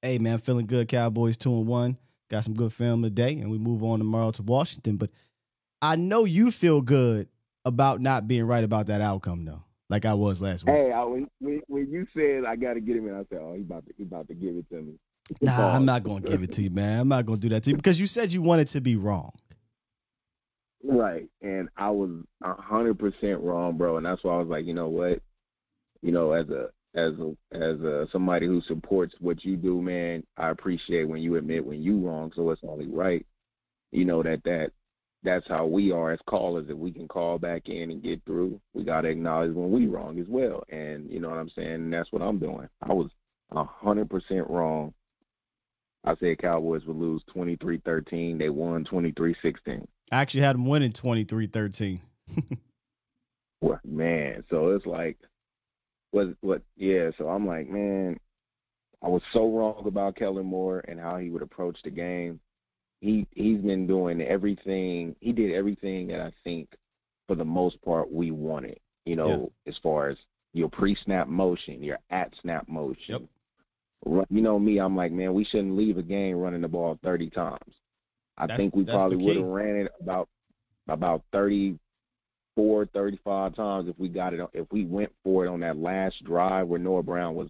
Hey, 0.00 0.18
man, 0.18 0.38
feeling 0.38 0.66
good. 0.66 0.86
Cowboys 0.86 1.36
two 1.36 1.52
and 1.52 1.66
one. 1.66 1.98
Got 2.30 2.44
some 2.44 2.54
good 2.54 2.72
film 2.72 3.02
today, 3.02 3.32
and 3.32 3.50
we 3.50 3.58
move 3.58 3.82
on 3.82 3.98
tomorrow 3.98 4.30
to 4.30 4.42
Washington. 4.42 4.96
But 4.96 5.10
I 5.82 5.96
know 5.96 6.24
you 6.24 6.52
feel 6.52 6.82
good 6.82 7.28
about 7.64 8.00
not 8.00 8.28
being 8.28 8.44
right 8.44 8.62
about 8.62 8.86
that 8.86 9.00
outcome, 9.00 9.44
though, 9.44 9.64
like 9.90 10.04
I 10.04 10.14
was 10.14 10.40
last 10.40 10.64
week. 10.64 10.76
Hey, 10.76 10.92
I, 10.92 11.02
when, 11.02 11.28
when 11.40 11.90
you 11.90 12.06
said 12.14 12.44
I 12.44 12.54
got 12.54 12.74
to 12.74 12.80
get 12.80 12.94
him 12.96 13.08
in, 13.08 13.14
I 13.14 13.24
said, 13.28 13.40
"Oh, 13.42 13.54
he 13.54 13.62
about 13.62 13.84
to 13.86 13.92
he 13.96 14.04
about 14.04 14.28
to 14.28 14.34
give 14.34 14.54
it 14.54 14.68
to 14.70 14.82
me." 14.82 14.92
Nah, 15.42 15.74
I'm 15.74 15.84
not 15.84 16.04
gonna 16.04 16.20
give 16.20 16.44
it 16.44 16.52
to 16.52 16.62
you, 16.62 16.70
man. 16.70 17.00
I'm 17.00 17.08
not 17.08 17.26
gonna 17.26 17.40
do 17.40 17.48
that 17.48 17.64
to 17.64 17.70
you 17.70 17.76
because 17.76 17.98
you 17.98 18.06
said 18.06 18.32
you 18.32 18.40
wanted 18.40 18.68
to 18.68 18.80
be 18.80 18.94
wrong. 18.94 19.32
Right, 20.84 21.28
and 21.42 21.68
I 21.76 21.90
was 21.90 22.10
a 22.44 22.54
hundred 22.54 23.00
percent 23.00 23.40
wrong, 23.40 23.76
bro. 23.76 23.96
And 23.96 24.06
that's 24.06 24.22
why 24.22 24.34
I 24.34 24.38
was 24.38 24.46
like, 24.46 24.64
you 24.64 24.74
know 24.74 24.88
what, 24.88 25.20
you 26.02 26.12
know, 26.12 26.30
as 26.30 26.48
a 26.50 26.68
as 26.96 27.12
a, 27.20 27.36
as 27.52 27.80
a, 27.80 28.06
somebody 28.10 28.46
who 28.46 28.60
supports 28.66 29.14
what 29.20 29.44
you 29.44 29.56
do, 29.56 29.80
man, 29.80 30.24
I 30.36 30.50
appreciate 30.50 31.08
when 31.08 31.22
you 31.22 31.36
admit 31.36 31.64
when 31.64 31.82
you 31.82 32.00
wrong, 32.00 32.32
so 32.34 32.50
it's 32.50 32.62
only 32.66 32.86
right. 32.88 33.24
You 33.92 34.04
know 34.04 34.22
that 34.22 34.42
that 34.44 34.72
that's 35.22 35.46
how 35.48 35.66
we 35.66 35.92
are 35.92 36.12
as 36.12 36.18
callers. 36.26 36.66
If 36.68 36.76
we 36.76 36.92
can 36.92 37.06
call 37.08 37.38
back 37.38 37.68
in 37.68 37.90
and 37.90 38.02
get 38.02 38.24
through, 38.24 38.60
we 38.74 38.84
got 38.84 39.02
to 39.02 39.08
acknowledge 39.08 39.54
when 39.54 39.70
we 39.70 39.86
wrong 39.86 40.18
as 40.18 40.26
well. 40.28 40.64
And 40.68 41.10
you 41.10 41.20
know 41.20 41.30
what 41.30 41.38
I'm 41.38 41.50
saying. 41.54 41.72
And 41.72 41.92
that's 41.92 42.10
what 42.12 42.22
I'm 42.22 42.38
doing. 42.38 42.68
I 42.82 42.92
was 42.92 43.10
a 43.52 43.64
hundred 43.64 44.10
percent 44.10 44.48
wrong. 44.48 44.92
I 46.04 46.14
said 46.20 46.38
Cowboys 46.38 46.84
would 46.86 46.96
lose 46.96 47.22
23-13. 47.34 48.38
They 48.38 48.48
won 48.48 48.84
23-16. 48.84 49.86
I 50.12 50.16
actually 50.16 50.42
had 50.42 50.54
them 50.54 50.66
winning 50.66 50.92
23-13. 50.92 52.00
Well, 53.60 53.80
man, 53.84 54.44
so 54.50 54.70
it's 54.70 54.86
like, 54.86 55.16
what, 56.10 56.28
what, 56.40 56.62
yeah. 56.76 57.10
So 57.18 57.28
I'm 57.28 57.46
like, 57.46 57.68
man, 57.68 58.18
I 59.02 59.08
was 59.08 59.22
so 59.32 59.48
wrong 59.50 59.84
about 59.86 60.16
Kellen 60.16 60.46
Moore 60.46 60.84
and 60.88 60.98
how 60.98 61.18
he 61.18 61.30
would 61.30 61.42
approach 61.42 61.78
the 61.84 61.90
game. 61.90 62.40
He 63.00 63.26
he's 63.32 63.60
been 63.60 63.86
doing 63.86 64.20
everything. 64.22 65.14
He 65.20 65.32
did 65.32 65.52
everything 65.52 66.08
that 66.08 66.20
I 66.20 66.32
think, 66.44 66.68
for 67.28 67.34
the 67.36 67.44
most 67.44 67.80
part, 67.82 68.10
we 68.10 68.30
wanted. 68.30 68.78
You 69.04 69.16
know, 69.16 69.52
as 69.66 69.74
far 69.82 70.08
as 70.08 70.16
your 70.54 70.68
pre-snap 70.70 71.28
motion, 71.28 71.82
your 71.82 71.98
at-snap 72.10 72.68
motion. 72.68 72.96
Yep. 73.08 73.22
Run- 74.06 74.26
You 74.30 74.40
know 74.40 74.58
me, 74.58 74.78
I'm 74.78 74.96
like, 74.96 75.12
man, 75.12 75.34
we 75.34 75.44
shouldn't 75.44 75.76
leave 75.76 75.98
a 75.98 76.02
game 76.02 76.36
running 76.38 76.62
the 76.62 76.68
ball 76.68 76.98
30 77.04 77.30
times. 77.30 77.74
I 78.38 78.46
That's- 78.46 78.58
think 78.58 78.74
we 78.74 78.84
probably 78.84 79.16
would 79.18 79.36
have 79.36 79.44
ran 79.44 79.76
it 79.76 79.92
about 80.00 80.28
about 80.88 81.22
34, 82.56 82.86
35 82.86 83.54
times 83.54 83.88
if 83.88 83.98
we 83.98 84.08
got 84.08 84.32
it. 84.34 84.40
If 84.52 84.66
we 84.72 84.84
went 84.84 85.12
for 85.22 85.44
it 85.44 85.48
on 85.48 85.60
that 85.60 85.76
last 85.76 86.22
drive 86.24 86.66
where 86.68 86.78
Noah 86.80 87.02
Brown 87.02 87.34
was 87.34 87.48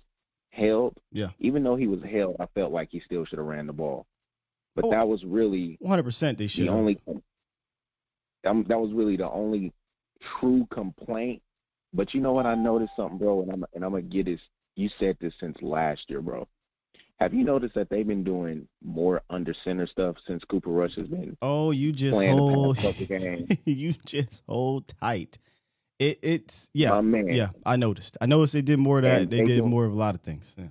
held. 0.51 0.97
Yeah. 1.13 1.29
Even 1.39 1.63
though 1.63 1.77
he 1.77 1.87
was 1.87 2.01
held, 2.03 2.37
I 2.41 2.47
felt 2.55 2.73
like 2.73 2.89
he 2.91 3.01
still 3.05 3.25
should 3.25 3.39
have 3.39 3.47
ran 3.47 3.67
the 3.67 3.73
ball. 3.73 4.07
But 4.75 4.87
Oh. 4.87 4.91
that 4.91 5.07
was 5.09 5.25
really 5.25 5.79
100% 5.83 6.39
they 6.39 6.45
the 6.45 6.49
should. 6.49 6.69
only. 6.69 6.99
Um, 8.45 8.65
that 8.69 8.79
was 8.79 8.93
really 8.93 9.17
the 9.17 9.31
only 9.31 9.73
true 10.41 10.67
complaint. 10.71 11.43
But 11.93 12.13
you 12.15 12.21
know 12.21 12.33
what? 12.33 12.47
I 12.47 12.55
noticed 12.55 12.93
something, 12.97 13.19
bro, 13.19 13.43
and 13.43 13.53
I'm 13.53 13.65
and 13.75 13.85
I'm 13.85 13.91
gonna 13.93 14.03
get 14.03 14.27
this. 14.27 14.41
You 14.77 14.91
said 14.99 15.17
this 15.21 15.33
since 15.41 15.57
last 15.63 16.03
year, 16.11 16.21
bro. 16.21 16.47
Have 17.19 17.33
you 17.33 17.45
noticed 17.45 17.75
that 17.77 17.89
they've 17.89 18.07
been 18.07 18.25
doing 18.25 18.69
more 18.85 19.23
under 19.31 19.55
center 19.65 19.87
stuff 19.87 20.17
since 20.27 20.43
Cooper 20.45 20.71
Rush 20.71 20.95
has 20.99 21.09
been 21.09 21.37
Oh, 21.41 21.71
you 21.71 21.93
just 21.93 22.21
hold 22.21 22.77
the 22.77 22.83
past 22.83 22.99
couple 22.99 23.19
games? 23.19 23.49
you 23.65 23.93
just 24.05 24.43
hold 24.47 24.89
tight. 25.01 25.39
It 25.99 26.19
it's 26.23 26.69
yeah. 26.75 27.01
Yeah, 27.01 27.49
I 27.65 27.77
noticed. 27.77 28.19
I 28.21 28.27
noticed 28.27 28.53
they 28.53 28.61
did 28.63 28.79
more 28.79 28.99
of 28.99 29.05
that. 29.05 29.23
And 29.23 29.31
they, 29.31 29.39
they 29.39 29.45
did 29.45 29.57
doing- 29.59 29.71
more 29.71 29.87
of 29.87 29.93
a 29.93 29.97
lot 29.97 30.15
of 30.15 30.21
things. 30.21 30.55
Yeah. 30.59 30.67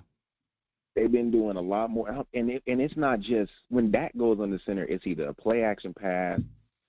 they've 0.94 1.10
been 1.10 1.32
doing 1.32 1.56
a 1.56 1.60
lot 1.60 1.90
more, 1.90 2.24
and 2.32 2.48
it, 2.50 2.62
and 2.68 2.80
it's 2.80 2.96
not 2.96 3.18
just 3.20 3.50
when 3.68 3.90
that 3.90 4.16
goes 4.16 4.38
under 4.40 4.60
center, 4.64 4.84
it's 4.84 5.04
either 5.06 5.24
a 5.28 5.34
play 5.34 5.62
action 5.64 5.92
pass 5.98 6.40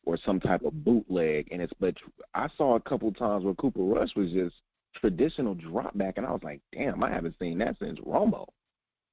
or 0.06 0.18
some 0.24 0.40
type 0.40 0.62
of 0.64 0.84
bootleg, 0.86 1.48
and 1.52 1.64
it's. 1.64 1.74
But 1.80 1.96
I 2.36 2.48
saw 2.58 2.76
a 2.76 2.80
couple 2.80 3.12
times 3.12 3.44
where 3.44 3.56
Cooper 3.56 3.82
Rush 3.82 4.16
was 4.16 4.30
just 4.32 4.54
traditional 4.96 5.56
drop 5.56 5.98
back, 5.98 6.14
and 6.18 6.26
I 6.28 6.32
was 6.32 6.44
like, 6.44 6.62
damn, 6.72 7.04
I 7.04 7.12
haven't 7.12 7.36
seen 7.40 7.58
that 7.58 7.76
since 7.82 7.98
Romo. 8.00 8.46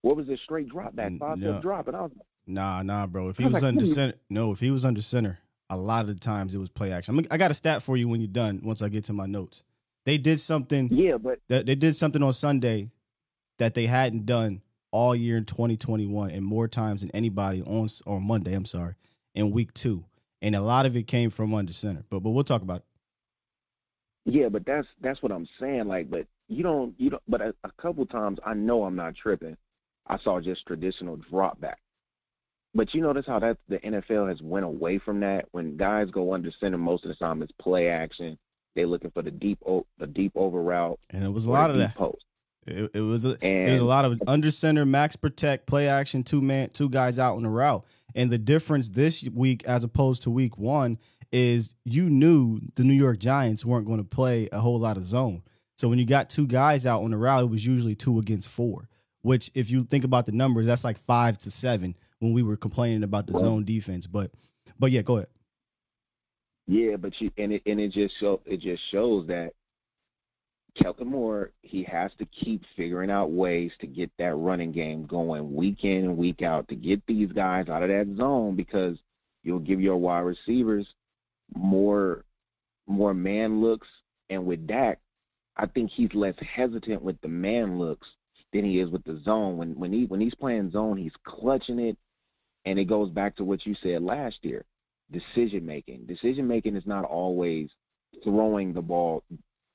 What 0.05 0.19
was 0.19 0.29
it? 0.29 0.39
Straight 0.45 0.69
drop 0.69 0.95
back, 0.95 1.13
five 1.19 1.39
yeah. 1.39 1.53
step 1.53 1.63
drop, 1.63 1.89
and 1.89 1.97
I 1.97 2.03
was 2.03 2.11
Nah, 2.47 2.83
nah, 2.83 3.07
bro. 3.07 3.31
If 3.31 3.39
he 3.39 3.45
I 3.45 3.47
was 3.47 3.55
was 3.55 3.63
like, 3.63 3.69
under 3.71 3.85
"Hmm." 3.85 3.91
center, 3.91 4.15
no, 4.29 4.53
if 4.53 4.61
he 4.61 4.71
was 4.71 4.85
under 4.85 5.01
center, 5.01 5.39
a 5.71 5.79
lot 5.79 6.03
of 6.03 6.09
the 6.09 6.15
times 6.21 6.55
it 6.55 6.59
was 6.59 6.69
play 6.69 6.93
action. 6.93 7.19
I'm, 7.19 7.25
I 7.31 7.39
got 7.39 7.51
a 7.51 7.55
stat 7.55 7.83
for 7.83 7.97
you 7.97 8.07
when 8.07 8.21
you're 8.21 8.29
done. 8.29 8.61
Once 8.63 8.83
I 8.83 8.91
get 8.91 9.05
to 9.05 9.15
my 9.15 9.25
notes, 9.25 9.65
they 10.05 10.19
did 10.19 10.41
something. 10.41 10.91
yeah, 10.93 11.17
but 11.17 11.39
that 11.49 11.65
they 11.65 11.75
did 11.75 11.97
something 11.97 12.23
on 12.23 12.35
Sunday 12.35 12.91
that 13.59 13.73
they 13.73 13.87
hadn't 13.87 14.27
done 14.27 14.61
all 14.91 15.15
year 15.17 15.39
in 15.39 15.47
2021 15.47 16.31
and 16.31 16.45
more 16.45 16.69
times 16.69 17.01
than 17.01 17.11
anybody 17.13 17.63
on 17.63 17.89
or 18.05 18.21
Monday. 18.21 18.53
I'm 18.53 18.67
sorry, 18.67 18.97
in 19.35 19.53
week 19.53 19.73
two, 19.73 20.05
and 20.43 20.55
a 20.55 20.61
lot 20.61 20.85
of 20.85 20.99
it 20.99 21.07
came 21.07 21.31
from 21.31 21.55
under 21.55 21.73
center. 21.73 22.05
But 22.11 22.21
but 22.21 22.33
we'll 22.33 22.45
talk 22.45 22.61
about 22.61 22.81
it. 22.81 22.85
Yeah, 24.27 24.51
but 24.51 24.67
that's 24.67 24.87
that's 25.01 25.23
what 25.23 25.33
I'm 25.33 25.49
saying. 25.59 25.87
Like, 25.89 26.11
but 26.11 26.27
you 26.49 26.63
don't 26.63 26.95
you 26.99 27.09
don't. 27.09 27.23
But 27.27 27.41
a, 27.41 27.55
a 27.65 27.71
couple 27.81 28.05
times, 28.05 28.39
I 28.45 28.53
know 28.53 28.85
I'm 28.85 28.97
not 28.97 29.15
tripping. 29.17 29.57
I 30.07 30.19
saw 30.19 30.41
just 30.41 30.67
traditional 30.67 31.17
drop 31.17 31.61
back. 31.61 31.79
But 32.75 32.93
you 32.93 33.01
notice 33.03 33.25
how 33.27 33.39
that 33.39 33.59
the 33.69 33.79
NFL 33.79 34.29
has 34.29 34.43
went 34.43 34.65
away 34.65 34.99
from 34.99 35.21
that. 35.21 35.47
When 35.53 35.77
guys 35.77 36.11
go 36.11 36.35
under 36.35 36.51
center, 36.61 36.77
most 36.79 37.05
of 37.05 37.09
the 37.09 37.15
time 37.15 37.41
it's 37.43 37.53
play 37.61 37.89
action. 37.89 38.37
They're 38.75 38.87
looking 38.87 39.13
for 39.13 39.23
the 39.23 39.31
deep 39.31 39.59
o- 39.65 39.87
the 39.99 40.09
deep 40.09 40.33
over 40.35 40.61
route. 40.61 40.99
And 41.11 41.23
it 41.25 41.31
was 41.33 41.47
a 41.47 41.51
lot 41.51 41.71
of 41.71 41.77
that. 41.77 41.95
post. 41.95 42.25
It, 42.67 42.91
it 42.95 43.01
was 43.01 43.25
a 43.27 43.37
it 43.43 43.71
was 43.71 43.81
a 43.81 43.85
lot 43.85 44.05
of 44.05 44.21
under 44.27 44.51
center, 44.51 44.85
max 44.85 45.17
protect, 45.17 45.67
play 45.67 45.87
action, 45.87 46.25
two 46.25 46.41
man, 46.41 46.71
two 46.71 46.89
guys 46.89 47.19
out 47.19 47.37
on 47.37 47.43
the 47.45 47.49
route. 47.51 47.85
And 48.15 48.31
the 48.31 48.39
difference 48.39 48.89
this 48.89 49.29
week 49.33 49.65
as 49.65 49.85
opposed 49.85 50.23
to 50.25 50.31
week 50.31 50.59
one 50.59 50.99
is 51.31 51.75
you 51.85 52.09
knew 52.11 52.61
the 52.75 52.83
New 52.85 52.95
York 52.95 53.19
Giants 53.19 53.65
weren't 53.65 53.87
going 53.87 53.99
to 53.99 54.05
play 54.05 54.49
a 54.51 54.61
whole 54.61 54.79
lot 54.79 54.97
of 54.97 55.05
zone. 55.05 55.43
So 55.77 55.89
when 55.89 55.99
you 55.99 56.07
got 56.07 56.31
two 56.31 56.47
guys 56.47 56.87
out 56.87 57.03
on 57.03 57.11
the 57.11 57.17
route, 57.17 57.45
it 57.45 57.51
was 57.51 57.67
usually 57.67 57.95
two 57.95 58.19
against 58.19 58.49
four. 58.49 58.89
Which, 59.25 59.51
if 59.55 59.71
you 59.71 59.85
think 59.85 60.05
about 60.05 60.27
the 60.27 60.33
numbers, 60.33 60.67
that's 60.67 60.85
like 60.85 60.99
five 60.99 61.39
to 61.39 61.51
seven 61.51 61.97
when 62.19 62.35
we 62.35 62.43
were 62.43 62.57
complaining 62.57 63.03
about 63.03 63.27
the 63.27 63.39
zone 63.39 63.65
defense. 63.65 64.07
But, 64.07 64.31
but 64.79 64.91
yeah, 64.91 65.01
go 65.01 65.17
ahead. 65.17 65.29
Yeah, 66.67 66.97
but 66.97 67.13
you 67.21 67.31
and 67.39 67.53
it 67.55 67.63
and 67.65 67.81
it 67.81 67.93
just 67.93 68.15
show 68.21 68.43
it 68.45 68.61
just 68.61 68.83
shows 68.91 69.27
that 69.29 69.53
Kellen 70.77 71.09
Moore 71.09 71.53
he 71.63 71.85
has 71.85 72.11
to 72.19 72.27
keep 72.45 72.63
figuring 72.77 73.11
out 73.11 73.31
ways 73.31 73.71
to 73.81 73.87
get 73.87 74.11
that 74.19 74.35
running 74.35 74.73
game 74.73 75.07
going 75.07 75.55
week 75.55 75.85
in 75.85 76.05
and 76.05 76.19
week 76.19 76.43
out 76.43 76.69
to 76.69 76.75
get 76.75 77.01
these 77.07 77.33
guys 77.33 77.71
out 77.71 77.83
of 77.83 77.89
that 77.89 78.15
zone 78.19 78.57
because 78.57 78.99
you'll 79.43 79.59
give 79.59 79.81
your 79.81 79.97
wide 79.97 80.21
receivers 80.21 80.87
more 81.55 82.25
more 82.87 83.15
man 83.15 83.63
looks 83.63 83.89
and 84.29 84.45
with 84.45 84.67
Dak, 84.67 84.99
I 85.57 85.67
think 85.67 85.91
he's 85.95 86.13
less 86.15 86.35
hesitant 86.57 87.03
with 87.03 87.21
the 87.21 87.29
man 87.29 87.79
looks 87.79 88.07
than 88.55 88.65
he 88.65 88.81
is 88.81 88.89
with 88.89 89.05
the 89.05 89.21
zone. 89.25 89.59
When 89.59 89.79
when 89.79 89.93
he 89.93 90.07
when 90.07 90.21
he's 90.21 90.35
playing 90.35 90.71
zone, 90.71 90.97
he's 90.97 91.13
clutching 91.25 91.79
it 91.79 91.99
and 92.65 92.79
it 92.79 92.87
goes 92.87 93.11
back 93.11 93.37
to 93.37 93.45
what 93.45 93.67
you 93.67 93.75
said 93.83 94.03
last 94.03 94.39
year 94.43 94.65
decision 95.11 95.67
making. 95.67 96.07
Decision 96.07 96.47
making 96.47 96.77
is 96.77 96.87
not 96.87 97.05
always 97.05 97.69
throwing 98.23 98.73
the 98.73 98.81
ball 98.81 99.23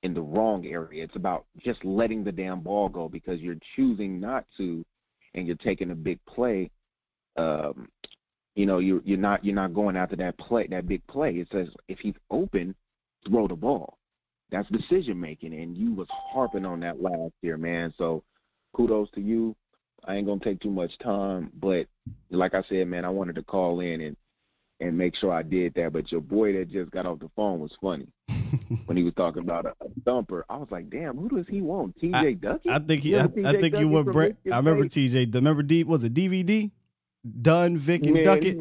in 0.04 0.14
the 0.14 0.22
wrong 0.22 0.66
area. 0.66 1.04
It's 1.04 1.16
about 1.16 1.46
just 1.64 1.84
letting 1.86 2.24
the 2.24 2.32
damn 2.32 2.62
ball 2.62 2.90
go 2.90 3.10
because 3.10 3.40
you're 3.40 3.58
choosing 3.76 4.20
not 4.20 4.46
to 4.58 4.84
and 5.36 5.46
you're 5.46 5.56
taking 5.58 5.92
a 5.92 5.96
big 5.96 6.20
play. 6.26 6.72
Um, 7.38 7.90
you 8.56 8.66
know, 8.66 8.80
you're 8.80 9.02
you're 9.04 9.18
not 9.18 9.46
you're 9.46 9.56
not 9.56 9.74
going 9.74 9.96
after 9.96 10.16
that 10.18 10.38
play 10.38 10.68
that 10.68 10.88
big 10.88 11.06
play. 11.08 11.32
It 11.36 11.48
says 11.52 11.68
if 11.88 12.00
he's 12.00 12.16
open, 12.32 12.76
throw 13.28 13.48
the 13.48 13.56
ball. 13.56 13.98
That's 14.52 14.68
decision 14.70 15.20
making 15.20 15.54
and 15.54 15.78
you 15.78 15.94
was 15.94 16.08
harping 16.10 16.66
on 16.66 16.80
that 16.80 17.02
last 17.02 17.34
year, 17.42 17.58
man. 17.58 17.94
So 17.98 18.24
kudos 18.74 19.10
to 19.12 19.22
you. 19.22 19.56
I 20.06 20.16
ain't 20.16 20.28
gonna 20.28 20.40
take 20.40 20.62
too 20.62 20.72
much 20.72 20.98
time, 21.00 21.52
but 21.60 21.88
like 22.32 22.54
I 22.54 22.64
said, 22.70 22.88
man, 22.88 23.06
I 23.06 23.10
wanted 23.10 23.36
to 23.36 23.44
call 23.44 23.82
in 23.82 24.02
and 24.02 24.18
and 24.80 24.98
make 24.98 25.16
sure 25.16 25.32
I 25.32 25.44
did 25.44 25.74
that. 25.76 25.92
But 25.92 26.12
your 26.12 26.22
boy 26.22 26.54
that 26.54 26.72
just 26.72 26.92
got 26.92 27.06
off 27.06 27.20
the 27.20 27.30
phone 27.36 27.60
was 27.60 27.72
funny 27.82 28.08
when 28.86 28.96
he 28.96 29.04
was 29.04 29.14
talking 29.16 29.42
about 29.44 29.66
a, 29.66 29.70
a 29.82 29.90
thumper. 30.06 30.46
I 30.50 30.58
was 30.58 30.70
like, 30.72 30.90
damn, 30.90 31.18
who 31.18 31.30
does 31.30 31.46
he 31.50 31.62
want? 31.62 32.00
T.J. 32.00 32.36
Duckett? 32.36 32.72
I 32.72 32.80
think 32.80 33.04
he. 33.04 33.16
I, 33.16 33.26
Remember 33.26 33.48
I 33.50 33.62
think 33.62 33.78
you 33.78 33.90
went. 33.90 34.12
Brett. 34.12 34.38
I 34.52 34.58
remember 34.58 34.86
TJ. 34.86 35.34
Remember 35.34 35.64
D 35.64 35.84
was 35.84 36.04
it 36.04 36.14
DVD? 36.14 36.72
Dunn, 37.42 37.78
Vick, 37.78 38.06
and 38.06 38.24
Duckett. 38.24 38.58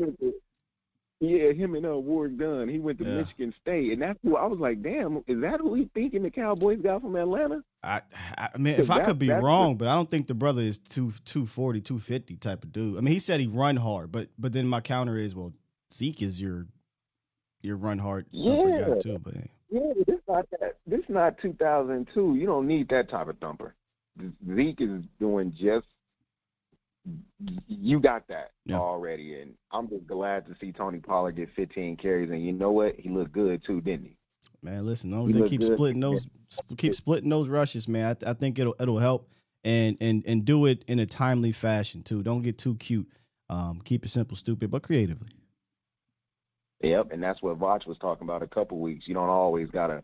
He 1.21 1.27
went 1.27 1.39
to- 1.41 1.47
yeah, 1.47 1.53
him 1.53 1.75
and 1.75 1.87
uh, 1.87 1.97
Warrick 1.99 2.39
Dunn. 2.39 2.69
He 2.69 2.79
went 2.79 2.99
to 2.99 3.05
Yeah. 3.05 3.17
Michigan 3.19 3.55
State, 3.61 3.93
and 3.93 4.03
that's 4.03 4.19
who 4.23 4.37
I 4.37 4.47
was 4.47 4.59
like, 4.59 4.83
damn, 4.83 5.19
is 5.27 5.41
that 5.41 5.61
who 5.61 5.75
he 5.75 5.91
thinking 5.95 6.23
the 6.23 6.31
Cowboys 6.31 6.81
got 6.83 7.03
from 7.03 7.17
Atlanta? 7.17 7.63
I, 7.83 8.03
I 8.37 8.51
mean, 8.59 8.75
if 8.79 8.91
I 8.91 9.05
could 9.05 9.19
be 9.19 9.29
that's 9.29 9.41
the- 9.41 9.47
wrong, 9.47 9.77
but 9.77 9.89
I 9.89 9.95
don't 9.95 10.11
think 10.11 10.27
the 10.27 10.35
brother 10.35 10.63
is 10.63 10.79
two, 10.79 11.13
240, 11.25 11.81
250 11.81 12.37
type 12.37 12.65
of 12.65 12.73
dude. 12.73 12.97
I 12.99 13.01
mean, 13.01 13.13
he 13.13 13.19
said 13.19 13.41
he 13.41 13.47
run 13.47 13.77
hard, 13.77 14.13
but 14.13 14.29
but 14.39 14.53
then 14.53 14.67
my 14.67 14.81
counter 14.81 15.17
is, 15.17 15.35
well, 15.35 15.53
Zeke 15.93 16.23
is 16.23 16.41
your 16.41 16.67
your 17.63 17.77
run 17.77 17.99
hard 17.99 18.27
thumper 18.33 18.79
guy 18.79 18.89
Yeah. 18.89 18.95
too. 19.01 19.19
But 19.19 19.35
hey. 19.35 19.51
Yeah, 19.71 19.93
this 20.07 20.21
not 20.29 20.47
that. 20.61 20.77
This 20.87 21.03
not 21.09 21.39
2002. 21.43 22.37
You 22.37 22.47
don't 22.47 22.67
need 22.67 22.89
that 22.91 23.11
type 23.11 23.29
of 23.29 23.39
thumper. 23.39 23.75
Zeke 24.55 24.81
is 24.81 25.03
doing 25.21 25.53
just. 25.61 25.87
You 27.67 28.01
got 28.01 28.27
that 28.29 28.51
Yeah. 28.67 28.79
already, 28.79 29.41
and 29.41 29.55
I'm 29.73 29.89
just 29.89 30.07
glad 30.07 30.47
to 30.47 30.57
see 30.61 30.73
Tony 30.73 30.99
Pollard 30.99 31.37
get 31.37 31.49
15 31.55 31.97
carries. 31.97 32.31
And 32.31 32.45
you 32.45 32.53
know 32.53 32.73
what? 32.73 32.97
He 32.99 33.09
looked 33.09 33.33
good 33.33 33.63
too, 33.65 33.81
didn't 33.81 34.07
he? 34.07 34.17
man, 34.63 34.85
listen, 34.85 35.13
as 35.15 35.33
they 35.33 35.49
keep 35.49 35.61
good. 35.61 35.75
splitting 35.75 36.01
those, 36.01 36.27
keep 36.77 36.95
splitting 36.95 37.31
those 37.31 37.49
rushes, 37.49 37.87
man. 37.89 38.17
I, 38.25 38.31
I 38.31 38.33
think 38.35 38.59
it'll 38.59 38.75
it'll 38.81 38.99
help, 38.99 39.29
and 39.65 39.97
and 40.01 40.25
and 40.27 40.45
do 40.45 40.67
it 40.67 40.85
in 40.87 40.99
a 40.99 41.07
timely 41.07 41.53
fashion 41.53 42.03
too. 42.03 42.23
Don't 42.23 42.43
get 42.43 42.59
too 42.59 42.75
cute. 42.77 43.09
Um, 43.49 43.81
keep 43.85 44.05
it 44.05 44.09
simple, 44.09 44.37
stupid, 44.37 44.71
but 44.71 44.83
creatively. 44.83 45.29
Yep, 46.83 47.09
and 47.13 47.23
that's 47.23 47.43
what 47.43 47.59
Voch 47.59 47.87
was 47.87 47.99
talking 47.99 48.25
about 48.25 48.43
a 48.43 48.47
couple 48.47 48.79
weeks. 48.79 49.09
You 49.09 49.15
don't 49.15 49.29
always 49.31 49.69
gotta, 49.71 50.03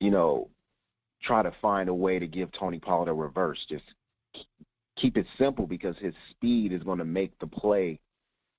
you 0.00 0.10
know, 0.10 0.48
try 1.22 1.42
to 1.42 1.52
find 1.60 1.88
a 1.88 1.94
way 1.94 2.18
to 2.18 2.26
give 2.26 2.50
Tony 2.52 2.78
Pollard 2.78 3.10
a 3.10 3.14
reverse. 3.14 3.58
Just 3.68 3.84
keep 4.98 5.16
it 5.16 5.26
simple 5.38 5.66
because 5.66 5.96
his 5.98 6.14
speed 6.30 6.72
is 6.72 6.82
going 6.82 6.98
to 6.98 7.04
make 7.04 7.38
the 7.38 7.46
play 7.46 7.98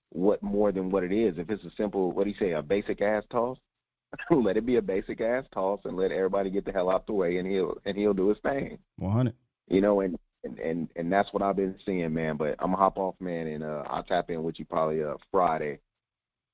what 0.10 0.42
more 0.44 0.72
than 0.72 0.92
what 0.92 1.04
it 1.04 1.12
is. 1.12 1.38
If 1.38 1.50
it's 1.50 1.64
a 1.64 1.72
simple, 1.78 2.12
what 2.12 2.26
do 2.26 2.30
you 2.30 2.36
say, 2.40 2.52
a 2.52 2.62
basic 2.62 3.02
ass 3.02 3.24
toss, 3.32 3.58
let 4.32 4.58
it 4.58 4.66
be 4.66 4.76
a 4.76 4.82
basic 4.82 5.22
ass 5.22 5.46
toss 5.54 5.80
and 5.86 5.96
let 5.96 6.12
everybody 6.12 6.50
get 6.50 6.66
the 6.66 6.72
hell 6.72 6.90
out 6.90 7.08
the 7.08 7.14
way, 7.14 7.38
and 7.38 7.50
he'll 7.50 7.76
and 7.86 7.98
he'll 7.98 8.14
do 8.14 8.30
his 8.30 8.38
thing. 8.44 8.78
One 8.98 9.12
hundred. 9.12 9.36
You 9.70 9.82
know, 9.82 10.02
and 10.02 10.18
and 10.44 10.60
and 10.60 10.90
and 10.96 11.12
that's 11.12 11.32
what 11.32 11.42
I've 11.42 11.56
been 11.56 11.76
seeing, 11.86 12.14
man. 12.14 12.36
But 12.36 12.56
I'm 12.60 12.72
gonna 12.72 12.78
hop 12.78 12.98
off, 12.98 13.16
man, 13.20 13.48
and 13.48 13.64
uh, 13.64 13.84
I'll 13.88 14.04
tap 14.04 14.30
in 14.30 14.44
with 14.44 14.60
you 14.60 14.66
probably 14.66 15.02
uh 15.04 15.16
Friday, 15.32 15.80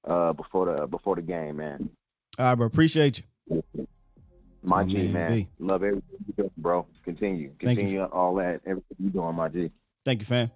uh 0.08 0.34
before 0.34 0.66
the 0.66 0.88
before 0.88 1.16
the 1.16 1.22
game, 1.22 1.58
man. 1.58 1.90
All 2.38 2.46
right, 2.46 2.56
bro. 2.56 2.68
Appreciate 2.68 3.24
you. 3.50 3.88
My 4.64 4.84
G, 4.84 5.08
man. 5.08 5.48
Love 5.60 5.84
everything 5.84 6.04
you 6.28 6.34
do, 6.44 6.52
bro. 6.58 6.86
Continue, 7.04 7.52
continue 7.60 8.04
all 8.04 8.36
that, 8.36 8.62
everything 8.66 8.98
you 9.00 9.10
doing, 9.10 9.36
my 9.36 9.48
G. 9.50 9.72
Thank 10.04 10.22
you, 10.22 10.26
fam. 10.26 10.52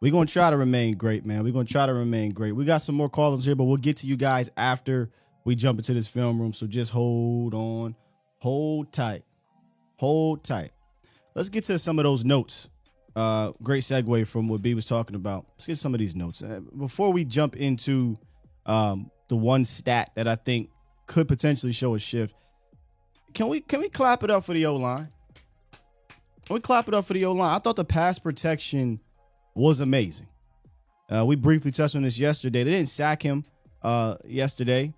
We're 0.00 0.12
gonna 0.12 0.26
try 0.26 0.50
to 0.50 0.56
remain 0.56 0.96
great, 0.96 1.24
man. 1.24 1.42
We're 1.42 1.52
gonna 1.52 1.64
try 1.64 1.86
to 1.86 1.94
remain 1.94 2.30
great. 2.30 2.52
We 2.52 2.64
got 2.64 2.78
some 2.78 2.94
more 2.94 3.08
callers 3.08 3.44
here, 3.44 3.54
but 3.54 3.64
we'll 3.64 3.76
get 3.78 3.96
to 3.98 4.06
you 4.06 4.16
guys 4.16 4.50
after 4.56 5.10
we 5.44 5.56
jump 5.56 5.78
into 5.78 5.94
this 5.94 6.06
film 6.06 6.40
room. 6.40 6.52
So 6.52 6.66
just 6.66 6.90
hold 6.90 7.54
on, 7.54 7.96
hold 8.38 8.92
tight, 8.92 9.24
hold 9.98 10.44
tight. 10.44 10.72
Let's 11.34 11.48
get 11.48 11.64
to 11.64 11.78
some 11.78 11.98
of 11.98 12.04
those 12.04 12.24
notes. 12.24 12.68
Uh, 13.14 13.52
great 13.62 13.82
segue 13.82 14.26
from 14.26 14.48
what 14.48 14.60
B 14.60 14.74
was 14.74 14.84
talking 14.84 15.16
about. 15.16 15.46
Let's 15.52 15.66
get 15.66 15.78
some 15.78 15.94
of 15.94 16.00
these 16.00 16.14
notes 16.14 16.42
Uh, 16.42 16.60
before 16.78 17.12
we 17.12 17.24
jump 17.24 17.56
into 17.56 18.18
um, 18.66 19.10
the 19.28 19.36
one 19.36 19.64
stat 19.64 20.10
that 20.16 20.28
I 20.28 20.34
think 20.34 20.68
could 21.06 21.26
potentially 21.26 21.72
show 21.72 21.94
a 21.94 21.98
shift. 21.98 22.34
Can 23.36 23.48
we 23.48 23.60
can 23.60 23.80
we 23.80 23.90
clap 23.90 24.22
it 24.22 24.30
up 24.30 24.44
for 24.44 24.54
the 24.54 24.64
O 24.64 24.76
line? 24.76 25.08
Can 26.46 26.54
we 26.54 26.60
clap 26.60 26.88
it 26.88 26.94
up 26.94 27.04
for 27.04 27.12
the 27.12 27.26
O 27.26 27.32
line? 27.32 27.54
I 27.54 27.58
thought 27.58 27.76
the 27.76 27.84
pass 27.84 28.18
protection 28.18 28.98
was 29.54 29.80
amazing. 29.80 30.28
Uh, 31.10 31.22
we 31.26 31.36
briefly 31.36 31.70
touched 31.70 31.94
on 31.94 32.02
this 32.02 32.18
yesterday. 32.18 32.64
They 32.64 32.70
didn't 32.70 32.88
sack 32.88 33.20
him 33.20 33.44
uh, 33.82 34.16
yesterday. 34.24 34.94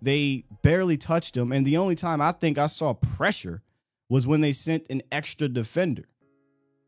They 0.00 0.44
barely 0.62 0.96
touched 0.96 1.36
him, 1.36 1.52
and 1.52 1.66
the 1.66 1.76
only 1.76 1.94
time 1.94 2.22
I 2.22 2.32
think 2.32 2.56
I 2.56 2.68
saw 2.68 2.94
pressure 2.94 3.60
was 4.08 4.26
when 4.26 4.40
they 4.40 4.52
sent 4.52 4.86
an 4.88 5.02
extra 5.12 5.46
defender, 5.46 6.04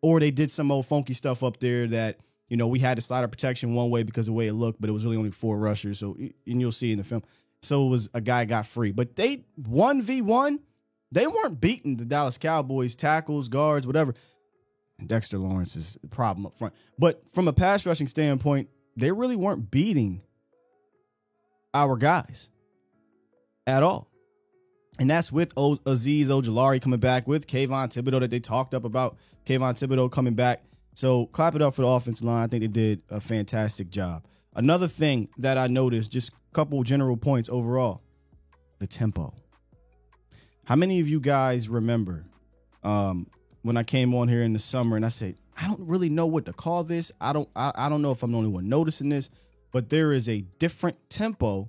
or 0.00 0.18
they 0.18 0.30
did 0.30 0.50
some 0.50 0.72
old 0.72 0.86
funky 0.86 1.12
stuff 1.12 1.42
up 1.42 1.60
there 1.60 1.86
that 1.88 2.20
you 2.48 2.56
know 2.56 2.68
we 2.68 2.78
had 2.78 2.96
the 2.96 3.02
slider 3.02 3.28
protection 3.28 3.74
one 3.74 3.90
way 3.90 4.02
because 4.02 4.28
of 4.28 4.32
the 4.32 4.38
way 4.38 4.46
it 4.46 4.54
looked, 4.54 4.80
but 4.80 4.88
it 4.88 4.94
was 4.94 5.04
really 5.04 5.18
only 5.18 5.30
four 5.30 5.58
rushers. 5.58 5.98
So 5.98 6.16
and 6.16 6.58
you'll 6.58 6.72
see 6.72 6.90
in 6.90 6.96
the 6.96 7.04
film. 7.04 7.22
So 7.60 7.86
it 7.86 7.90
was 7.90 8.08
a 8.14 8.22
guy 8.22 8.46
got 8.46 8.64
free, 8.64 8.92
but 8.92 9.14
they 9.14 9.44
one 9.56 10.00
v 10.00 10.22
one. 10.22 10.60
They 11.16 11.26
weren't 11.26 11.62
beating 11.62 11.96
the 11.96 12.04
Dallas 12.04 12.36
Cowboys 12.36 12.94
tackles, 12.94 13.48
guards, 13.48 13.86
whatever. 13.86 14.12
Dexter 15.06 15.38
Lawrence 15.38 15.74
is 15.74 15.96
the 16.02 16.08
problem 16.08 16.44
up 16.44 16.58
front. 16.58 16.74
But 16.98 17.26
from 17.30 17.48
a 17.48 17.54
pass 17.54 17.86
rushing 17.86 18.06
standpoint, 18.06 18.68
they 18.98 19.10
really 19.10 19.34
weren't 19.34 19.70
beating 19.70 20.20
our 21.72 21.96
guys 21.96 22.50
at 23.66 23.82
all. 23.82 24.10
And 24.98 25.08
that's 25.08 25.32
with 25.32 25.54
o- 25.56 25.76
Azeez 25.76 26.26
Ojulari 26.26 26.82
coming 26.82 27.00
back, 27.00 27.26
with 27.26 27.46
Kayvon 27.46 27.88
Thibodeaux 27.88 28.20
that 28.20 28.30
they 28.30 28.38
talked 28.40 28.74
up 28.74 28.84
about. 28.84 29.16
Kayvon 29.46 29.72
Thibodeaux 29.72 30.12
coming 30.12 30.34
back. 30.34 30.64
So 30.92 31.24
clap 31.28 31.54
it 31.54 31.62
up 31.62 31.74
for 31.74 31.80
the 31.80 31.88
offensive 31.88 32.26
line. 32.26 32.44
I 32.44 32.46
think 32.46 32.60
they 32.60 32.68
did 32.68 33.00
a 33.08 33.22
fantastic 33.22 33.88
job. 33.88 34.26
Another 34.54 34.86
thing 34.86 35.30
that 35.38 35.56
I 35.56 35.66
noticed, 35.66 36.12
just 36.12 36.34
a 36.34 36.54
couple 36.54 36.82
general 36.82 37.16
points 37.16 37.48
overall, 37.48 38.02
the 38.80 38.86
tempo. 38.86 39.32
How 40.66 40.74
many 40.74 40.98
of 40.98 41.08
you 41.08 41.20
guys 41.20 41.68
remember 41.68 42.24
um, 42.82 43.28
when 43.62 43.76
I 43.76 43.84
came 43.84 44.12
on 44.16 44.26
here 44.26 44.42
in 44.42 44.52
the 44.52 44.58
summer 44.58 44.96
and 44.96 45.06
I 45.06 45.10
said, 45.10 45.36
I 45.56 45.68
don't 45.68 45.88
really 45.88 46.08
know 46.08 46.26
what 46.26 46.44
to 46.46 46.52
call 46.52 46.82
this. 46.82 47.12
I 47.20 47.32
don't 47.32 47.48
I, 47.54 47.70
I 47.76 47.88
don't 47.88 48.02
know 48.02 48.10
if 48.10 48.24
I'm 48.24 48.32
the 48.32 48.38
only 48.38 48.50
one 48.50 48.68
noticing 48.68 49.08
this, 49.08 49.30
but 49.70 49.90
there 49.90 50.12
is 50.12 50.28
a 50.28 50.40
different 50.58 50.98
tempo 51.08 51.68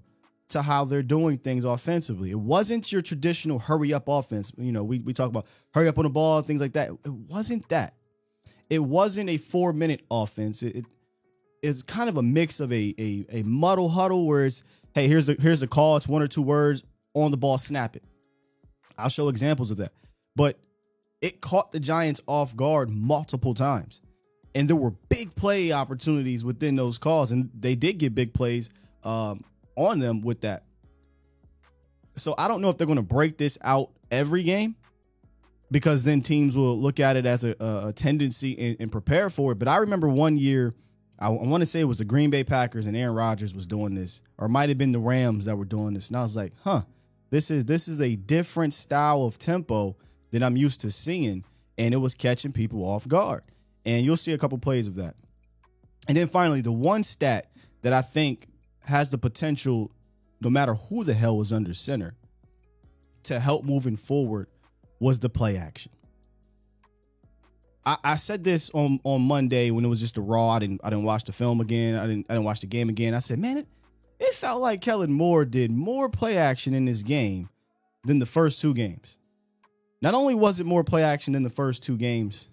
to 0.50 0.64
how 0.64 0.84
they're 0.84 1.04
doing 1.04 1.38
things 1.38 1.64
offensively. 1.64 2.32
It 2.32 2.40
wasn't 2.40 2.92
your 2.92 3.04
traditional 3.04 3.60
hurry 3.60 3.94
up 3.94 4.08
offense. 4.08 4.52
You 4.58 4.72
know, 4.72 4.84
we, 4.84 4.98
we 4.98 5.14
talk 5.14 5.30
about 5.30 5.46
hurry 5.76 5.88
up 5.88 6.00
on 6.00 6.06
the 6.06 6.10
ball, 6.10 6.42
things 6.42 6.60
like 6.60 6.74
that. 6.74 6.90
It 6.90 7.14
wasn't 7.14 7.70
that. 7.70 7.94
It 8.68 8.80
wasn't 8.80 9.30
a 9.30 9.38
four 9.38 9.74
minute 9.74 10.02
offense. 10.10 10.64
It, 10.64 10.76
it 10.76 10.86
it's 11.62 11.84
kind 11.84 12.10
of 12.10 12.18
a 12.18 12.24
mix 12.24 12.60
of 12.60 12.74
a, 12.74 12.96
a 12.98 13.26
a 13.30 13.44
muddle 13.44 13.90
huddle 13.90 14.26
where 14.26 14.48
it's 14.48 14.64
hey 14.96 15.08
here's 15.08 15.28
the 15.28 15.36
here's 15.40 15.60
the 15.60 15.68
call. 15.68 15.98
It's 15.98 16.08
one 16.08 16.24
or 16.24 16.28
two 16.28 16.42
words 16.42 16.84
on 17.14 17.30
the 17.30 17.38
ball, 17.38 17.60
snap 17.60 17.96
it. 17.96 18.04
I'll 18.98 19.10
show 19.10 19.30
examples 19.30 19.72
of 19.72 19.78
that. 19.78 19.94
But 20.36 20.60
it 21.22 21.42
caught 21.42 21.72
the 21.72 21.80
Giants 21.80 22.22
off 22.28 22.56
guard 22.56 22.90
multiple 22.90 23.54
times. 23.54 24.02
And 24.56 24.68
there 24.68 24.76
were 24.76 24.92
big 25.10 25.36
play 25.36 25.72
opportunities 25.72 26.44
within 26.44 26.76
those 26.76 26.98
calls, 26.98 27.32
and 27.32 27.50
they 27.58 27.76
did 27.76 28.00
get 28.00 28.16
big 28.16 28.34
plays 28.34 28.70
um, 29.04 29.44
on 29.76 30.00
them 30.00 30.22
with 30.22 30.42
that. 30.42 30.64
So 32.16 32.34
I 32.38 32.48
don't 32.48 32.62
know 32.62 32.70
if 32.70 32.78
they're 32.78 32.88
going 32.88 32.98
to 32.98 33.04
break 33.04 33.38
this 33.38 33.58
out 33.62 33.92
every 34.10 34.44
game 34.44 34.76
because 35.70 36.04
then 36.04 36.22
teams 36.22 36.58
will 36.58 36.80
look 36.80 37.00
at 37.00 37.16
it 37.16 37.26
as 37.26 37.44
a, 37.44 37.56
a 37.60 37.94
tendency 37.94 38.58
and, 38.58 38.78
and 38.80 38.92
prepare 38.92 39.30
for 39.30 39.52
it. 39.52 39.60
But 39.60 39.68
I 39.68 39.78
remember 39.78 40.08
one 40.08 40.38
year, 40.38 40.74
I, 41.20 41.28
I 41.28 41.30
want 41.30 41.62
to 41.62 41.66
say 41.66 41.82
it 41.82 41.86
was 41.86 42.00
the 42.00 42.06
Green 42.06 42.30
Bay 42.30 42.44
Packers 42.44 42.88
and 42.88 42.96
Aaron 42.96 43.16
Rodgers 43.16 43.54
was 43.54 43.66
doing 43.66 43.94
this, 43.94 44.22
or 44.38 44.48
might 44.48 44.70
have 44.70 44.78
been 44.78 44.92
the 44.92 45.00
Rams 45.00 45.46
that 45.46 45.56
were 45.58 45.66
doing 45.66 45.94
this, 45.94 46.08
and 46.08 46.18
I 46.18 46.22
was 46.22 46.36
like, 46.36 46.54
huh, 46.64 46.82
this 47.30 47.52
is 47.52 47.66
this 47.66 47.88
is 47.88 48.02
a 48.02 48.16
different 48.16 48.74
style 48.74 49.24
of 49.24 49.38
tempo 49.38 49.96
than 50.32 50.44
I'm 50.44 50.58
used 50.58 50.82
to 50.82 50.92
seeing, 50.92 51.44
and 51.78 51.94
it 51.94 51.98
was 51.98 52.16
catching 52.16 52.52
people 52.52 52.84
off 52.84 53.08
guard. 53.08 53.44
And 53.86 54.06
you'll 54.06 54.18
see 54.18 54.34
a 54.34 54.38
couple 54.38 54.58
plays 54.58 54.88
of 54.88 54.96
that. 54.96 55.16
And 56.08 56.18
then 56.18 56.28
finally, 56.28 56.62
the 56.62 56.72
one 56.72 57.04
stat 57.04 57.52
that 57.82 57.94
I 57.94 58.02
think 58.02 58.48
has 58.82 59.10
the 59.10 59.18
potential, 59.18 59.92
no 60.42 60.50
matter 60.50 60.74
who 60.74 61.04
the 61.04 61.14
hell 61.14 61.38
was 61.38 61.54
under 61.54 61.74
center, 61.74 62.16
to 63.24 63.40
help 63.40 63.64
moving 63.64 63.98
forward 63.98 64.48
was 65.00 65.20
the 65.20 65.30
play 65.30 65.58
action. 65.58 65.92
I, 67.86 67.98
I 68.04 68.16
said 68.18 68.44
this 68.44 68.70
on, 68.74 69.00
on 69.04 69.22
Monday 69.22 69.72
when 69.72 69.86
it 69.86 69.88
was 69.88 70.02
just 70.02 70.18
a 70.18 70.22
raw. 70.22 70.50
I 70.50 70.60
didn't 70.60 70.82
I 70.84 70.90
didn't 70.90 71.06
watch 71.06 71.24
the 71.24 71.32
film 71.32 71.62
again. 71.62 71.96
I 71.96 72.08
didn't 72.08 72.26
I 72.30 72.34
didn't 72.34 72.46
watch 72.46 72.62
the 72.62 72.68
game 72.68 72.90
again. 72.90 73.14
I 73.14 73.20
said, 73.20 73.40
man, 73.40 73.58
it, 73.58 73.68
it 74.20 74.34
felt 74.34 74.62
like 74.62 74.82
Kellen 74.82 75.12
Moore 75.12 75.46
did 75.46 75.72
more 75.72 76.10
play 76.10 76.38
action 76.38 76.74
in 76.74 76.86
this 76.86 77.04
game 77.04 77.50
than 78.04 78.20
the 78.20 78.26
first 78.26 78.62
two 78.62 78.74
games. 78.74 79.20
Not 80.02 80.14
only 80.14 80.36
was 80.36 80.60
it 80.60 80.66
more 80.66 80.84
play 80.84 81.04
action 81.04 81.34
than 81.34 81.44
the 81.44 81.50
first 81.50 81.84
two 81.84 81.98
games 81.98 82.50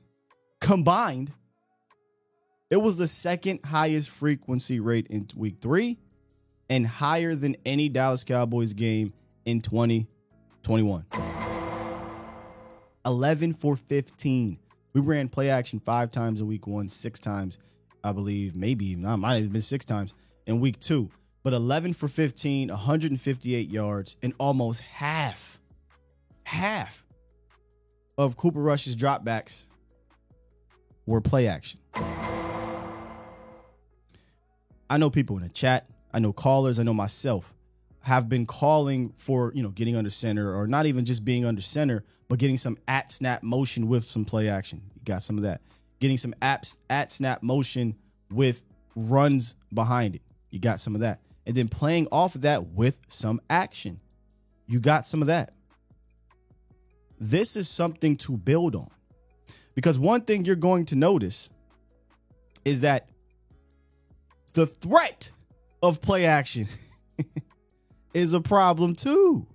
combined, 0.61 1.33
it 2.71 2.77
was 2.77 2.97
the 2.97 3.07
second 3.07 3.61
highest 3.65 4.11
frequency 4.11 4.81
rate 4.81 5.07
in 5.09 5.29
week 5.37 5.57
three 5.61 5.99
and 6.69 6.87
higher 6.87 7.35
than 7.35 7.57
any 7.65 7.89
Dallas 7.89 8.25
Cowboys 8.25 8.73
game 8.73 9.13
in 9.45 9.61
2021. 9.61 11.05
11 13.07 13.53
for 13.53 13.77
15. 13.77 14.59
We 14.95 15.01
ran 15.01 15.29
play 15.29 15.51
action 15.51 15.81
five 15.81 16.11
times 16.11 16.41
in 16.41 16.47
week 16.47 16.67
one, 16.67 16.89
six 16.89 17.21
times, 17.21 17.59
I 18.03 18.13
believe, 18.13 18.57
maybe 18.57 18.97
I 19.07 19.17
might 19.17 19.43
have 19.43 19.53
been 19.53 19.63
six 19.63 19.85
times 19.85 20.15
in 20.47 20.61
week 20.61 20.81
two. 20.81 21.11
But 21.45 21.53
11 21.53 21.93
for 21.93 22.09
15, 22.09 22.71
158 22.71 23.69
yards, 23.69 24.17
and 24.23 24.33
almost 24.39 24.81
half, 24.81 25.61
half 26.43 27.05
of 28.19 28.37
Cooper 28.37 28.61
Rush's 28.61 28.97
dropbacks 28.97 29.67
were 31.07 31.21
play 31.21 31.47
action. 31.47 31.81
I 34.89 34.97
know 34.97 35.11
people 35.11 35.37
in 35.37 35.43
the 35.43 35.51
chat, 35.51 35.87
I 36.13 36.19
know 36.19 36.33
callers, 36.33 36.79
I 36.79 36.83
know 36.83 36.95
myself 36.95 37.53
have 38.01 38.29
been 38.29 38.47
calling 38.47 39.13
for, 39.17 39.53
you 39.55 39.63
know, 39.63 39.71
getting 39.71 39.97
under 39.97 40.11
center 40.11 40.55
or 40.55 40.67
not 40.67 40.87
even 40.87 41.05
just 41.05 41.25
being 41.25 41.45
under 41.45 41.63
center, 41.63 42.05
but 42.29 42.39
getting 42.39 42.57
some 42.57 42.79
at 42.89 43.11
snap 43.11 43.43
motion 43.43 43.89
with 43.89 44.05
some 44.05 44.25
play 44.25 44.49
action. 44.49 44.81
You 44.95 45.03
got 45.05 45.23
some 45.23 45.37
of 45.37 45.45
that. 45.45 45.61
Getting 46.01 46.17
some 46.17 46.35
apps 46.41 46.79
at 46.89 47.13
snap 47.13 47.43
motion 47.43 47.97
with 48.31 48.65
runs 48.97 49.57
behind 49.73 50.15
it. 50.15 50.23
You 50.51 50.59
got 50.59 50.81
some 50.81 50.95
of 50.95 51.03
that. 51.03 51.21
And 51.47 51.55
then 51.55 51.69
playing 51.69 52.09
off 52.11 52.35
of 52.35 52.43
that 52.43 52.69
with 52.69 52.99
some 53.09 53.41
action. 53.51 54.01
You 54.67 54.81
got 54.81 55.07
some 55.07 55.21
of 55.21 55.27
that. 55.27 55.53
This 57.21 57.57
is 57.57 57.69
something 57.69 58.17
to 58.19 58.37
build 58.37 58.75
on. 58.75 58.91
Because 59.75 59.99
one 59.99 60.23
thing 60.23 60.45
you're 60.45 60.57
going 60.57 60.87
to 60.87 60.97
notice 60.97 61.51
is 62.65 62.81
that 62.83 63.09
the 64.55 64.67
threat 64.67 65.31
of 65.83 66.01
play 66.01 66.27
action 66.27 66.69
is 68.15 68.33
a 68.33 68.41
problem 68.41 68.95
too. 68.95 69.47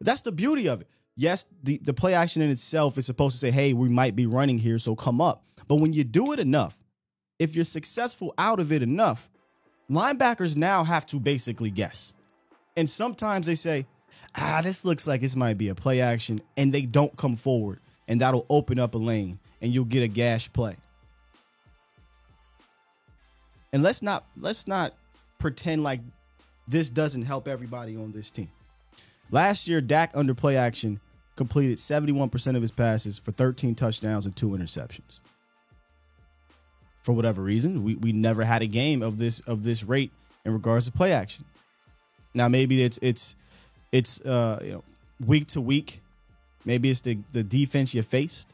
That's 0.00 0.22
the 0.22 0.32
beauty 0.32 0.68
of 0.68 0.82
it. 0.82 0.88
Yes, 1.16 1.46
the, 1.62 1.78
the 1.78 1.94
play 1.94 2.14
action 2.14 2.42
in 2.42 2.50
itself 2.50 2.98
is 2.98 3.06
supposed 3.06 3.34
to 3.34 3.38
say, 3.38 3.50
hey, 3.50 3.72
we 3.72 3.88
might 3.88 4.16
be 4.16 4.26
running 4.26 4.58
here, 4.58 4.78
so 4.78 4.94
come 4.94 5.20
up. 5.20 5.44
But 5.66 5.76
when 5.76 5.92
you 5.92 6.04
do 6.04 6.32
it 6.32 6.40
enough, 6.40 6.76
if 7.38 7.54
you're 7.54 7.64
successful 7.64 8.34
out 8.36 8.60
of 8.60 8.72
it 8.72 8.82
enough, 8.82 9.30
linebackers 9.90 10.56
now 10.56 10.84
have 10.84 11.06
to 11.06 11.18
basically 11.18 11.70
guess. 11.70 12.14
And 12.76 12.88
sometimes 12.88 13.46
they 13.46 13.54
say, 13.54 13.86
ah, 14.36 14.60
this 14.62 14.84
looks 14.84 15.06
like 15.06 15.20
this 15.20 15.36
might 15.36 15.58
be 15.58 15.68
a 15.68 15.74
play 15.74 16.00
action, 16.00 16.40
and 16.56 16.72
they 16.72 16.82
don't 16.82 17.16
come 17.16 17.36
forward, 17.36 17.80
and 18.08 18.20
that'll 18.20 18.46
open 18.50 18.78
up 18.78 18.94
a 18.94 18.98
lane, 18.98 19.38
and 19.60 19.72
you'll 19.72 19.84
get 19.84 20.02
a 20.02 20.08
gash 20.08 20.52
play. 20.52 20.76
And 23.72 23.82
let's 23.82 24.02
not 24.02 24.24
let's 24.36 24.68
not 24.68 24.94
pretend 25.38 25.82
like 25.82 26.00
this 26.68 26.88
doesn't 26.88 27.22
help 27.22 27.48
everybody 27.48 27.96
on 27.96 28.12
this 28.12 28.30
team. 28.30 28.50
Last 29.30 29.66
year, 29.66 29.80
Dak 29.80 30.12
under 30.14 30.34
play 30.34 30.56
action 30.56 31.00
completed 31.36 31.78
71% 31.78 32.54
of 32.54 32.62
his 32.62 32.70
passes 32.70 33.18
for 33.18 33.32
13 33.32 33.74
touchdowns 33.74 34.26
and 34.26 34.36
two 34.36 34.50
interceptions. 34.50 35.18
For 37.04 37.12
whatever 37.12 37.42
reason, 37.42 37.84
we, 37.84 37.94
we 37.96 38.12
never 38.12 38.44
had 38.44 38.62
a 38.62 38.66
game 38.66 39.02
of 39.02 39.18
this 39.18 39.40
of 39.40 39.62
this 39.62 39.84
rate 39.84 40.10
in 40.44 40.52
regards 40.52 40.86
to 40.86 40.92
play 40.92 41.12
action. 41.12 41.44
Now 42.34 42.48
maybe 42.48 42.82
it's 42.82 42.98
it's 43.02 43.36
it's 43.92 44.20
uh 44.22 44.58
you 44.62 44.72
know 44.72 44.84
week 45.24 45.46
to 45.48 45.60
week. 45.60 46.00
Maybe 46.64 46.90
it's 46.90 47.02
the 47.02 47.18
the 47.32 47.44
defense 47.44 47.94
you 47.94 48.02
faced. 48.02 48.48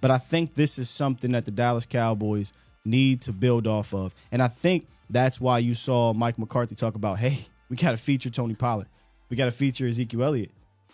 But 0.00 0.10
I 0.10 0.18
think 0.18 0.54
this 0.54 0.78
is 0.78 0.88
something 0.88 1.32
that 1.32 1.44
the 1.44 1.50
Dallas 1.50 1.86
Cowboys 1.86 2.52
need 2.84 3.20
to 3.22 3.32
build 3.32 3.66
off 3.66 3.94
of. 3.94 4.14
And 4.32 4.42
I 4.42 4.48
think 4.48 4.86
that's 5.10 5.40
why 5.40 5.58
you 5.58 5.74
saw 5.74 6.12
Mike 6.12 6.38
McCarthy 6.38 6.74
talk 6.74 6.94
about, 6.96 7.18
hey, 7.18 7.38
we 7.68 7.76
got 7.76 7.92
to 7.92 7.96
feature 7.96 8.30
Tony 8.30 8.54
Pollard. 8.54 8.88
We 9.28 9.36
got 9.36 9.44
to 9.44 9.52
feature 9.52 9.86
Ezekiel 9.86 10.24
Elliott 10.24 10.50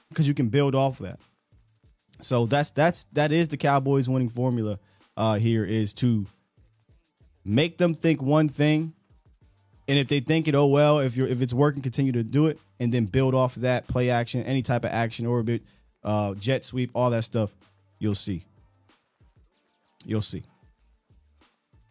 because 0.09 0.29
you 0.29 0.35
can 0.35 0.49
build 0.49 0.75
off 0.75 0.99
that. 0.99 1.19
So 2.21 2.47
that's 2.47 2.71
that's 2.71 3.05
that 3.13 3.33
is 3.33 3.49
the 3.49 3.57
Cowboys 3.57 4.09
winning 4.09 4.29
formula 4.29 4.79
uh 5.17 5.35
here 5.35 5.65
is 5.65 5.93
to 5.95 6.27
make 7.49 7.79
them 7.79 7.95
think 7.95 8.21
one 8.23 8.49
thing 8.49 8.93
and 9.89 9.99
if 9.99 10.09
they 10.09 10.21
think 10.21 10.47
it 10.47 10.55
oh 10.55 10.67
well 10.67 10.99
if 10.99 11.17
you're 11.17 11.27
if 11.27 11.41
it's 11.43 11.55
working 11.55 11.83
continue 11.83 12.13
to 12.13 12.23
do 12.23 12.47
it 12.47 12.59
and 12.79 12.93
then 12.93 13.05
build 13.05 13.35
off 13.35 13.57
of 13.57 13.63
that 13.63 13.87
play 13.89 14.11
action 14.11 14.43
any 14.45 14.63
type 14.63 14.85
of 14.85 14.91
action 14.91 15.27
orbit 15.27 15.63
uh 16.05 16.35
jet 16.35 16.65
sweep 16.65 16.91
all 16.95 17.11
that 17.11 17.25
stuff 17.25 17.51
you'll 17.99 18.15
see 18.15 18.45
you'll 20.05 20.23
see 20.23 20.43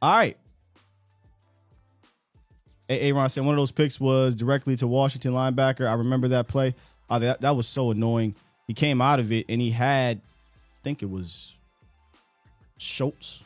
all 0.02 0.16
right 0.16 0.38
Hey, 2.88 3.10
Aaron 3.10 3.28
said 3.28 3.44
one 3.44 3.54
of 3.54 3.60
those 3.60 3.72
picks 3.72 4.00
was 4.00 4.34
directly 4.34 4.78
to 4.78 4.88
Washington 4.88 5.34
linebacker. 5.34 5.90
I 5.90 5.96
remember 5.96 6.30
that 6.30 6.48
play. 6.48 6.74
Oh, 7.10 7.20
that, 7.20 7.42
that 7.42 7.56
was 7.56 7.68
so 7.68 7.92
annoying. 7.92 8.34
He 8.66 8.74
came 8.74 9.02
out 9.02 9.20
of 9.20 9.32
it 9.34 9.46
and 9.50 9.60
he 9.60 9.72
had, 9.72 10.18
I 10.20 10.80
think 10.84 11.04
it 11.04 11.10
was 11.10 11.56
Schultz. 12.78 13.44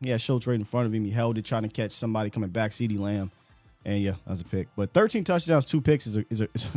Yeah, 0.00 0.16
Schultz 0.18 0.46
right 0.46 0.54
in 0.54 0.64
front 0.64 0.86
of 0.86 0.94
him. 0.94 1.04
He 1.04 1.10
held 1.10 1.38
it, 1.38 1.44
trying 1.44 1.62
to 1.62 1.68
catch 1.68 1.92
somebody 1.92 2.30
coming 2.30 2.50
back, 2.50 2.72
CeeDee 2.72 2.98
Lamb. 2.98 3.30
And 3.84 4.00
yeah, 4.00 4.12
that 4.12 4.30
was 4.30 4.40
a 4.40 4.44
pick. 4.44 4.68
But 4.76 4.92
13 4.92 5.24
touchdowns, 5.24 5.64
two 5.64 5.80
picks 5.80 6.06
is 6.06 6.16
a, 6.18 6.24
is 6.28 6.40
a, 6.40 6.48
is 6.54 6.68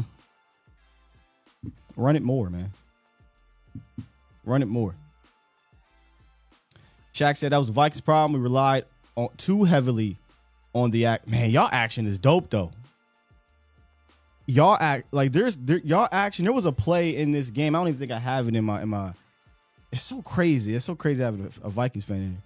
run 1.97 2.15
it 2.15 2.23
more, 2.23 2.49
man. 2.49 2.71
Run 4.45 4.61
it 4.61 4.67
more. 4.67 4.95
Shaq 7.13 7.35
said 7.35 7.51
that 7.51 7.57
was 7.57 7.69
Vikings' 7.69 8.01
problem. 8.01 8.39
We 8.39 8.43
relied 8.43 8.85
on 9.15 9.29
too 9.37 9.63
heavily 9.63 10.17
on 10.73 10.91
the 10.91 11.05
act. 11.05 11.27
Man, 11.27 11.49
y'all 11.49 11.69
action 11.71 12.07
is 12.07 12.17
dope 12.17 12.49
though. 12.49 12.71
Y'all 14.45 14.77
act 14.79 15.13
like 15.13 15.31
there's 15.31 15.57
there, 15.57 15.79
y'all 15.79 16.07
action. 16.11 16.43
There 16.43 16.53
was 16.53 16.65
a 16.65 16.71
play 16.71 17.15
in 17.15 17.31
this 17.31 17.51
game. 17.51 17.75
I 17.75 17.79
don't 17.79 17.89
even 17.89 17.99
think 17.99 18.11
I 18.11 18.19
have 18.19 18.47
it 18.47 18.55
in 18.55 18.63
my 18.63 18.81
in 18.81 18.89
my. 18.89 19.13
It's 19.91 20.01
so 20.01 20.21
crazy. 20.21 20.75
It's 20.75 20.85
so 20.85 20.95
crazy 20.95 21.23
having 21.23 21.45
a, 21.63 21.67
a 21.67 21.69
Vikings 21.69 22.05
fan 22.05 22.17
in 22.17 22.29
here. 22.29 22.41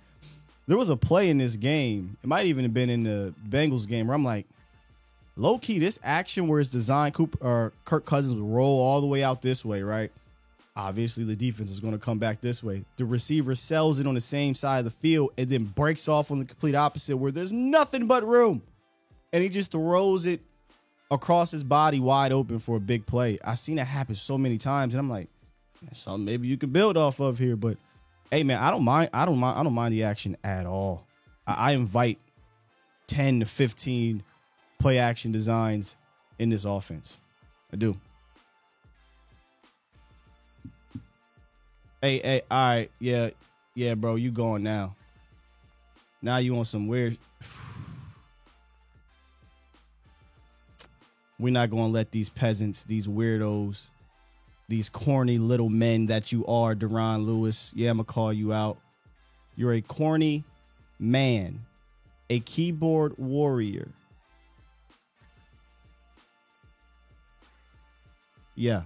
There 0.67 0.77
was 0.77 0.89
a 0.89 0.95
play 0.95 1.29
in 1.29 1.37
this 1.37 1.55
game. 1.55 2.17
It 2.23 2.27
might 2.27 2.45
even 2.45 2.63
have 2.63 2.73
been 2.73 2.89
in 2.89 3.03
the 3.03 3.33
Bengals 3.47 3.87
game 3.87 4.07
where 4.07 4.15
I'm 4.15 4.23
like, 4.23 4.45
low 5.35 5.57
key, 5.57 5.79
this 5.79 5.99
action 6.03 6.47
where 6.47 6.59
it's 6.59 6.69
designed 6.69 7.13
Cooper 7.13 7.37
or 7.41 7.73
Kirk 7.85 8.05
Cousins 8.05 8.37
roll 8.37 8.81
all 8.81 9.01
the 9.01 9.07
way 9.07 9.23
out 9.23 9.41
this 9.41 9.65
way, 9.65 9.81
right? 9.81 10.11
Obviously, 10.75 11.23
the 11.23 11.35
defense 11.35 11.69
is 11.69 11.79
going 11.79 11.93
to 11.93 11.99
come 11.99 12.17
back 12.17 12.41
this 12.41 12.63
way. 12.63 12.83
The 12.97 13.05
receiver 13.05 13.53
sells 13.53 13.99
it 13.99 14.07
on 14.07 14.15
the 14.15 14.21
same 14.21 14.55
side 14.55 14.79
of 14.79 14.85
the 14.85 14.91
field 14.91 15.31
and 15.37 15.47
then 15.47 15.65
breaks 15.65 16.07
off 16.07 16.31
on 16.31 16.39
the 16.39 16.45
complete 16.45 16.73
opposite 16.73 17.15
where 17.15 17.31
there's 17.31 17.53
nothing 17.53 18.07
but 18.07 18.27
room. 18.27 18.61
And 19.31 19.43
he 19.43 19.49
just 19.49 19.71
throws 19.71 20.25
it 20.25 20.41
across 21.11 21.51
his 21.51 21.63
body 21.63 21.99
wide 21.99 22.31
open 22.31 22.57
for 22.57 22.77
a 22.77 22.79
big 22.79 23.05
play. 23.05 23.37
I've 23.43 23.59
seen 23.59 23.75
that 23.75 23.85
happen 23.85 24.15
so 24.15 24.37
many 24.37 24.57
times, 24.57 24.95
and 24.95 24.99
I'm 24.99 25.09
like, 25.09 25.27
something 25.91 26.25
maybe 26.25 26.47
you 26.47 26.57
can 26.57 26.69
build 26.69 26.97
off 26.97 27.19
of 27.19 27.37
here. 27.37 27.55
But 27.55 27.77
hey, 28.33 28.43
man, 28.43 28.57
I 28.57 28.71
don't 28.71 28.83
mind. 28.83 29.11
I 29.13 29.25
don't 29.25 29.37
mind. 29.37 29.59
I 29.59 29.63
don't 29.63 29.73
mind 29.73 29.93
the 29.93 30.03
action 30.03 30.35
at 30.43 30.65
all. 30.65 31.05
I, 31.45 31.53
I 31.53 31.73
invite 31.73 32.17
10 33.05 33.41
to 33.41 33.45
15 33.45 34.23
play 34.79 34.97
action 34.97 35.31
designs 35.31 35.97
in 36.39 36.49
this 36.49 36.65
offense. 36.65 37.19
I 37.71 37.75
do. 37.75 37.95
Hey, 42.01 42.19
hey, 42.19 42.41
all 42.49 42.69
right, 42.69 42.91
yeah, 42.99 43.29
yeah, 43.75 43.93
bro, 43.93 44.15
you 44.15 44.31
going 44.31 44.63
now. 44.63 44.95
Now 46.21 46.37
you 46.37 46.57
on 46.57 46.65
some 46.65 46.87
weird. 46.87 47.17
We're 51.39 51.53
not 51.53 51.69
gonna 51.69 51.87
let 51.87 52.11
these 52.11 52.29
peasants, 52.29 52.83
these 52.83 53.07
weirdos, 53.07 53.91
these 54.73 54.89
corny 54.89 55.37
little 55.37 55.69
men 55.69 56.07
that 56.07 56.31
you 56.31 56.43
are, 56.47 56.73
Deron 56.73 57.27
Lewis. 57.27 57.71
Yeah, 57.75 57.91
I'm 57.91 57.97
gonna 57.97 58.05
call 58.05 58.33
you 58.33 58.51
out. 58.51 58.79
You're 59.55 59.73
a 59.73 59.81
corny 59.81 60.43
man, 60.97 61.59
a 62.27 62.39
keyboard 62.39 63.13
warrior. 63.19 63.89
Yeah. 68.55 68.83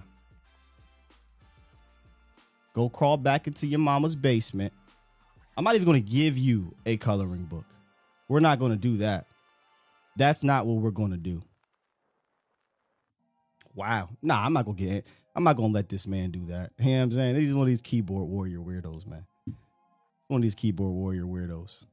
Go 2.74 2.90
crawl 2.90 3.16
back 3.16 3.46
into 3.46 3.66
your 3.66 3.78
mama's 3.78 4.14
basement. 4.14 4.74
I'm 5.56 5.64
not 5.64 5.74
even 5.74 5.86
going 5.86 6.02
to 6.02 6.10
give 6.10 6.36
you 6.36 6.74
a 6.86 6.98
coloring 6.98 7.44
book. 7.44 7.64
We're 8.28 8.40
not 8.40 8.58
going 8.58 8.72
to 8.72 8.78
do 8.78 8.98
that. 8.98 9.26
That's 10.16 10.44
not 10.44 10.66
what 10.66 10.76
we're 10.76 10.90
going 10.90 11.10
to 11.10 11.16
do. 11.16 11.42
Wow. 13.74 14.10
Nah, 14.22 14.44
I'm 14.44 14.52
not 14.52 14.64
going 14.64 14.76
to 14.76 14.84
get 14.84 14.94
it. 14.96 15.06
I'm 15.38 15.44
not 15.44 15.56
to 15.56 15.66
let 15.66 15.88
this 15.88 16.04
man 16.04 16.32
do 16.32 16.44
that. 16.46 16.72
You 16.80 16.96
know 16.96 17.02
I'm 17.04 17.12
saying? 17.12 17.36
He's 17.36 17.54
one 17.54 17.62
of 17.62 17.68
these 17.68 17.80
keyboard 17.80 18.28
warrior 18.28 18.58
weirdos, 18.58 19.06
man. 19.06 19.24
One 20.26 20.40
of 20.40 20.42
these 20.42 20.56
keyboard 20.56 20.90
warrior 20.90 21.26
weirdos. 21.26 21.84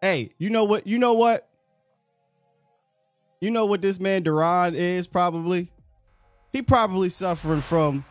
Hey, 0.00 0.30
you 0.38 0.48
know 0.48 0.64
what? 0.64 0.86
You 0.86 0.98
know 0.98 1.12
what? 1.12 1.46
You 3.38 3.50
know 3.50 3.66
what 3.66 3.82
this 3.82 4.00
man 4.00 4.22
Duran 4.22 4.74
is 4.74 5.06
probably? 5.06 5.70
He 6.54 6.62
probably 6.62 7.10
suffering 7.10 7.60
from 7.60 8.06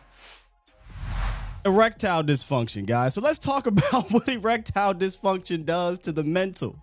erectile 1.64 2.22
dysfunction, 2.22 2.86
guys. 2.86 3.14
So 3.14 3.20
let's 3.20 3.40
talk 3.40 3.66
about 3.66 4.12
what 4.12 4.28
erectile 4.28 4.94
dysfunction 4.94 5.64
does 5.64 5.98
to 6.00 6.12
the 6.12 6.22
mental. 6.22 6.80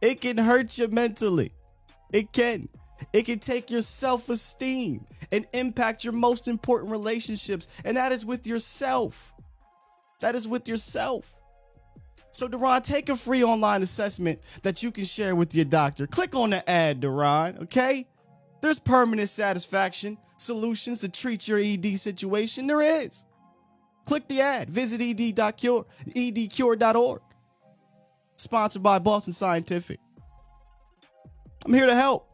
It 0.00 0.20
can 0.20 0.38
hurt 0.38 0.78
you 0.78 0.86
mentally. 0.86 1.50
It 2.12 2.30
can. 2.30 2.68
It 3.12 3.24
can 3.24 3.38
take 3.38 3.70
your 3.70 3.82
self 3.82 4.28
esteem 4.28 5.06
and 5.32 5.46
impact 5.52 6.04
your 6.04 6.12
most 6.12 6.48
important 6.48 6.90
relationships, 6.90 7.66
and 7.84 7.96
that 7.96 8.12
is 8.12 8.24
with 8.24 8.46
yourself. 8.46 9.32
That 10.20 10.34
is 10.34 10.46
with 10.46 10.68
yourself. 10.68 11.40
So, 12.32 12.48
Deron, 12.48 12.82
take 12.82 13.08
a 13.08 13.16
free 13.16 13.42
online 13.42 13.82
assessment 13.82 14.40
that 14.62 14.82
you 14.82 14.92
can 14.92 15.04
share 15.04 15.34
with 15.34 15.54
your 15.54 15.64
doctor. 15.64 16.06
Click 16.06 16.34
on 16.34 16.50
the 16.50 16.68
ad, 16.68 17.00
Deron, 17.00 17.62
okay? 17.62 18.06
There's 18.60 18.78
permanent 18.78 19.28
satisfaction 19.28 20.18
solutions 20.36 21.00
to 21.00 21.08
treat 21.08 21.48
your 21.48 21.58
ED 21.58 21.98
situation. 21.98 22.66
There 22.66 22.82
is. 22.82 23.24
Click 24.04 24.28
the 24.28 24.40
ad. 24.40 24.70
Visit 24.70 25.00
ed.cure, 25.00 25.86
edcure.org. 26.08 27.22
Sponsored 28.36 28.82
by 28.82 28.98
Boston 28.98 29.32
Scientific. 29.32 30.00
I'm 31.64 31.74
here 31.74 31.86
to 31.86 31.94
help. 31.94 32.29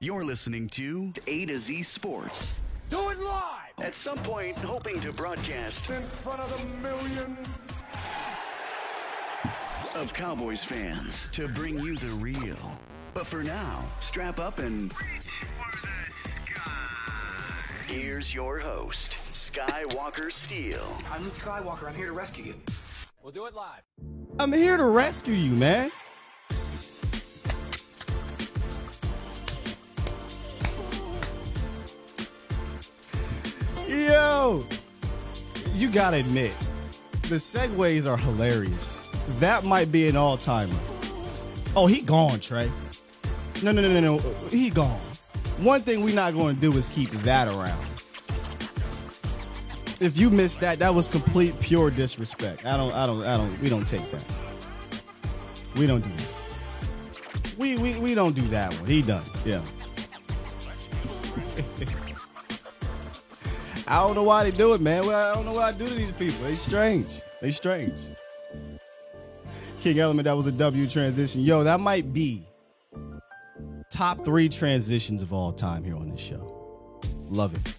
You're 0.00 0.22
listening 0.22 0.68
to 0.70 1.12
A 1.26 1.44
to 1.46 1.58
Z 1.58 1.82
Sports. 1.82 2.54
Do 2.88 3.10
it 3.10 3.18
live! 3.18 3.72
At 3.78 3.96
some 3.96 4.16
point, 4.18 4.56
hoping 4.58 5.00
to 5.00 5.12
broadcast 5.12 5.90
In 5.90 6.02
front 6.02 6.38
of 6.38 6.56
the 6.56 6.64
millions. 6.80 7.48
of 9.96 10.14
Cowboys 10.14 10.62
fans 10.62 11.26
to 11.32 11.48
bring 11.48 11.80
you 11.80 11.96
the 11.96 12.12
real. 12.12 12.78
But 13.12 13.26
for 13.26 13.42
now, 13.42 13.84
strap 13.98 14.38
up 14.38 14.60
and 14.60 14.92
here's 17.88 18.32
your 18.32 18.60
host, 18.60 19.18
Skywalker 19.32 20.30
Steele. 20.30 20.96
I'm 21.10 21.28
Skywalker. 21.32 21.88
I'm 21.88 21.96
here 21.96 22.06
to 22.06 22.12
rescue 22.12 22.44
you. 22.44 22.54
We'll 23.20 23.32
do 23.32 23.46
it 23.46 23.54
live. 23.54 23.82
I'm 24.38 24.52
here 24.52 24.76
to 24.76 24.84
rescue 24.84 25.34
you, 25.34 25.56
man. 25.56 25.90
Yo, 33.88 34.66
you 35.72 35.90
gotta 35.90 36.18
admit, 36.18 36.54
the 37.22 37.36
segues 37.36 38.06
are 38.06 38.18
hilarious. 38.18 39.00
That 39.40 39.64
might 39.64 39.90
be 39.90 40.08
an 40.08 40.16
all 40.16 40.36
timer. 40.36 40.78
Oh, 41.74 41.86
he 41.86 42.02
gone, 42.02 42.38
Trey. 42.38 42.70
No, 43.62 43.72
no, 43.72 43.80
no, 43.80 43.88
no, 43.88 44.00
no. 44.00 44.18
He 44.50 44.68
gone. 44.68 45.00
One 45.58 45.80
thing 45.80 46.04
we're 46.04 46.14
not 46.14 46.34
going 46.34 46.54
to 46.54 46.60
do 46.60 46.72
is 46.76 46.90
keep 46.90 47.10
that 47.22 47.48
around. 47.48 47.84
If 50.00 50.18
you 50.18 50.28
missed 50.28 50.60
that, 50.60 50.78
that 50.80 50.94
was 50.94 51.08
complete 51.08 51.58
pure 51.58 51.90
disrespect. 51.90 52.66
I 52.66 52.76
don't, 52.76 52.92
I 52.92 53.06
don't, 53.06 53.24
I 53.24 53.36
don't. 53.38 53.58
We 53.60 53.68
don't 53.68 53.88
take 53.88 54.08
that. 54.10 54.24
We 55.76 55.86
don't 55.86 56.02
do 56.02 56.10
that. 56.10 57.58
We 57.58 57.76
we 57.78 57.98
we 57.98 58.14
don't 58.14 58.34
do 58.34 58.42
that 58.48 58.72
one. 58.74 58.86
He 58.86 59.02
done. 59.02 59.24
Yeah. 59.44 59.62
I 63.88 64.06
don't 64.06 64.14
know 64.14 64.22
why 64.22 64.44
they 64.44 64.50
do 64.50 64.74
it, 64.74 64.82
man. 64.82 65.06
Well, 65.06 65.30
I 65.30 65.34
don't 65.34 65.46
know 65.46 65.54
what 65.54 65.62
I 65.62 65.72
do 65.72 65.88
to 65.88 65.94
these 65.94 66.12
people. 66.12 66.44
They 66.44 66.56
strange. 66.56 67.22
They 67.40 67.50
strange. 67.50 67.94
King 69.80 69.98
Element, 69.98 70.24
that 70.26 70.36
was 70.36 70.46
a 70.46 70.52
W 70.52 70.86
transition. 70.86 71.40
Yo, 71.40 71.64
that 71.64 71.80
might 71.80 72.12
be 72.12 72.46
top 73.90 74.26
three 74.26 74.50
transitions 74.50 75.22
of 75.22 75.32
all 75.32 75.52
time 75.52 75.84
here 75.84 75.96
on 75.96 76.06
this 76.08 76.20
show. 76.20 77.00
Love 77.30 77.54
it. 77.54 77.76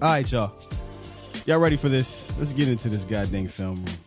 All 0.00 0.08
right, 0.08 0.32
y'all. 0.32 0.54
Y'all 1.44 1.58
ready 1.58 1.76
for 1.76 1.90
this? 1.90 2.26
Let's 2.38 2.54
get 2.54 2.68
into 2.68 2.88
this 2.88 3.04
goddamn 3.04 3.48
film 3.48 3.84
room. 3.84 3.98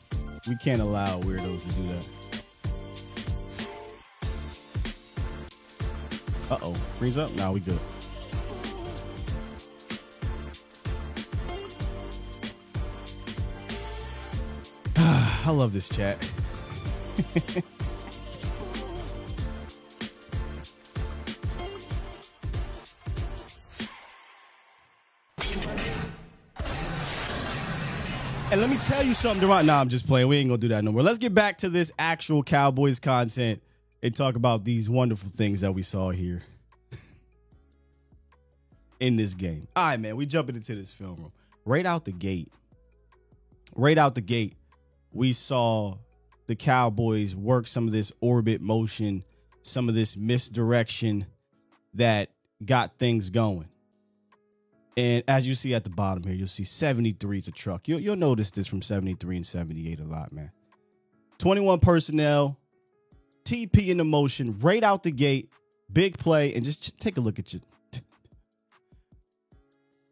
We 0.49 0.55
can't 0.55 0.81
allow 0.81 1.19
weirdos 1.21 1.61
to 1.61 1.73
do 1.75 1.87
that. 1.89 2.07
Uh 6.49 6.57
oh. 6.63 6.73
Freeze 6.97 7.19
up? 7.19 7.31
Nah, 7.35 7.51
we 7.51 7.59
good. 7.59 7.79
I 15.47 15.51
love 15.51 15.71
this 15.71 15.87
chat. 15.87 16.17
And 28.49 28.61
let 28.61 28.69
me 28.69 28.77
tell 28.77 29.03
you 29.03 29.13
something, 29.13 29.47
Deron. 29.47 29.65
Nah, 29.65 29.81
I'm 29.81 29.89
just 29.89 30.07
playing. 30.07 30.29
We 30.29 30.37
ain't 30.37 30.49
gonna 30.49 30.59
do 30.59 30.69
that 30.69 30.83
no 30.83 30.91
more. 30.91 31.03
Let's 31.03 31.17
get 31.17 31.33
back 31.33 31.57
to 31.59 31.69
this 31.69 31.91
actual 31.99 32.43
Cowboys 32.43 32.99
content 32.99 33.61
and 34.01 34.15
talk 34.15 34.35
about 34.35 34.63
these 34.63 34.89
wonderful 34.89 35.29
things 35.29 35.61
that 35.61 35.73
we 35.73 35.81
saw 35.81 36.11
here 36.11 36.43
in 38.99 39.15
this 39.15 39.33
game. 39.33 39.67
All 39.75 39.85
right, 39.85 39.99
man. 39.99 40.15
We 40.15 40.25
jumping 40.25 40.55
into 40.55 40.75
this 40.75 40.91
film 40.91 41.17
room. 41.17 41.31
Right 41.65 41.85
out 41.85 42.05
the 42.05 42.13
gate. 42.13 42.51
Right 43.75 43.97
out 43.97 44.15
the 44.15 44.21
gate, 44.21 44.55
we 45.11 45.33
saw 45.33 45.97
the 46.47 46.55
Cowboys 46.55 47.35
work 47.35 47.67
some 47.67 47.87
of 47.87 47.93
this 47.93 48.11
orbit 48.21 48.61
motion, 48.61 49.23
some 49.63 49.89
of 49.89 49.95
this 49.95 50.15
misdirection 50.15 51.25
that 51.93 52.29
got 52.65 52.97
things 52.97 53.29
going. 53.29 53.67
And 54.95 55.23
as 55.27 55.47
you 55.47 55.53
see 55.53 55.75
at 55.75 55.83
the 55.83 55.89
bottom 55.91 56.23
here, 56.23 56.33
you'll 56.33 56.47
see 56.47 56.63
73 56.63 57.37
is 57.37 57.47
a 57.47 57.51
truck. 57.51 57.87
You'll, 57.87 57.99
you'll 57.99 58.15
notice 58.15 58.49
this 58.49 58.65
from 58.65 58.81
73 58.81 59.35
and 59.35 59.45
78 59.45 59.99
a 59.99 60.05
lot, 60.05 60.31
man. 60.31 60.51
21 61.37 61.79
personnel, 61.79 62.57
TP 63.43 63.89
in 63.89 63.97
the 63.97 64.03
motion, 64.03 64.57
right 64.59 64.83
out 64.83 65.03
the 65.03 65.11
gate, 65.11 65.51
big 65.91 66.17
play, 66.17 66.53
and 66.53 66.63
just 66.65 66.99
take 66.99 67.17
a 67.17 67.21
look 67.21 67.37
at 67.37 67.53
you. 67.53 67.59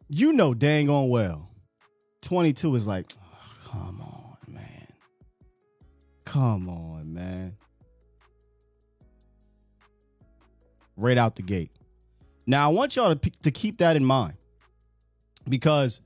You 0.08 0.32
know 0.32 0.54
dang 0.54 0.88
on 0.88 1.08
well. 1.08 1.50
22 2.22 2.76
is 2.76 2.86
like, 2.86 3.06
"Oh, 3.18 3.56
come 3.64 4.00
on. 4.00 4.05
Come 6.26 6.68
on, 6.68 7.14
man. 7.14 7.56
Right 10.96 11.16
out 11.16 11.36
the 11.36 11.42
gate. 11.42 11.70
Now, 12.46 12.68
I 12.68 12.72
want 12.72 12.96
y'all 12.96 13.14
to, 13.14 13.30
to 13.42 13.50
keep 13.50 13.78
that 13.78 13.96
in 13.96 14.04
mind 14.04 14.34
because 15.48 16.02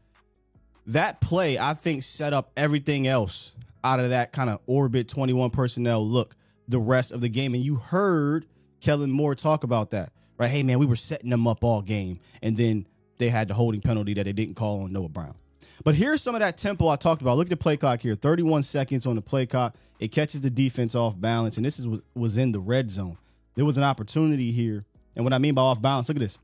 that 0.87 1.21
play, 1.21 1.59
I 1.59 1.75
think, 1.75 2.03
set 2.03 2.33
up 2.33 2.53
everything 2.57 3.07
else 3.07 3.55
out 3.83 3.99
of 3.99 4.11
that 4.11 4.33
kind 4.33 4.51
of 4.51 4.61
orbit 4.67 5.09
21 5.09 5.51
personnel 5.51 6.07
look 6.07 6.37
the 6.69 6.79
rest 6.79 7.13
of 7.13 7.21
the 7.21 7.29
game. 7.29 7.55
And 7.55 7.65
you 7.65 7.77
heard 7.77 8.47
Kellen 8.81 9.11
Moore 9.11 9.35
talk 9.35 9.65
about 9.65 9.91
that, 9.91 10.13
right? 10.39 10.51
Hey, 10.51 10.63
man, 10.63 10.79
we 10.79 10.87
were 10.87 10.97
setting 10.97 11.31
them 11.31 11.49
up 11.49 11.65
all 11.65 11.83
game. 11.83 12.21
And 12.43 12.57
then 12.57 12.87
they 13.19 13.31
had 13.31 13.49
the 13.49 13.55
holding 13.55 13.81
penalty 13.81 14.15
that 14.15 14.25
they 14.25 14.33
didn't 14.33 14.57
call 14.57 14.83
on 14.83 14.93
Noah 14.93 15.09
Brown. 15.09 15.35
But 15.83 15.95
here's 15.95 16.23
some 16.23 16.35
of 16.35 16.41
that 16.41 16.59
tempo 16.59 16.89
I 16.89 16.97
talked 16.97 17.23
about. 17.23 17.39
Look 17.39 17.47
at 17.47 17.51
the 17.51 17.57
play 17.57 17.77
clock 17.77 18.01
here 18.01 18.15
31 18.15 18.63
seconds 18.63 19.07
on 19.07 19.17
the 19.17 19.23
play 19.23 19.47
clock. 19.47 19.75
It 20.01 20.09
catches 20.09 20.41
the 20.41 20.51
defense 20.51 20.95
off 20.95 21.21
balance. 21.21 21.59
And 21.59 21.65
this 21.65 21.79
is 21.79 21.87
was, 22.15 22.39
in 22.39 22.53
the 22.53 22.59
red 22.59 22.91
zone. 22.91 23.19
There 23.55 23.67
was 23.67 23.77
an 23.77 23.85
opportunity 23.85 24.51
here. 24.51 24.87
And 25.15 25.25
what 25.25 25.35
I 25.35 25.39
mean 25.39 25.55
by 25.55 25.63
off 25.63 25.81
balance, 25.81 26.09
look 26.09 26.17
at 26.17 26.21
this 26.21 26.39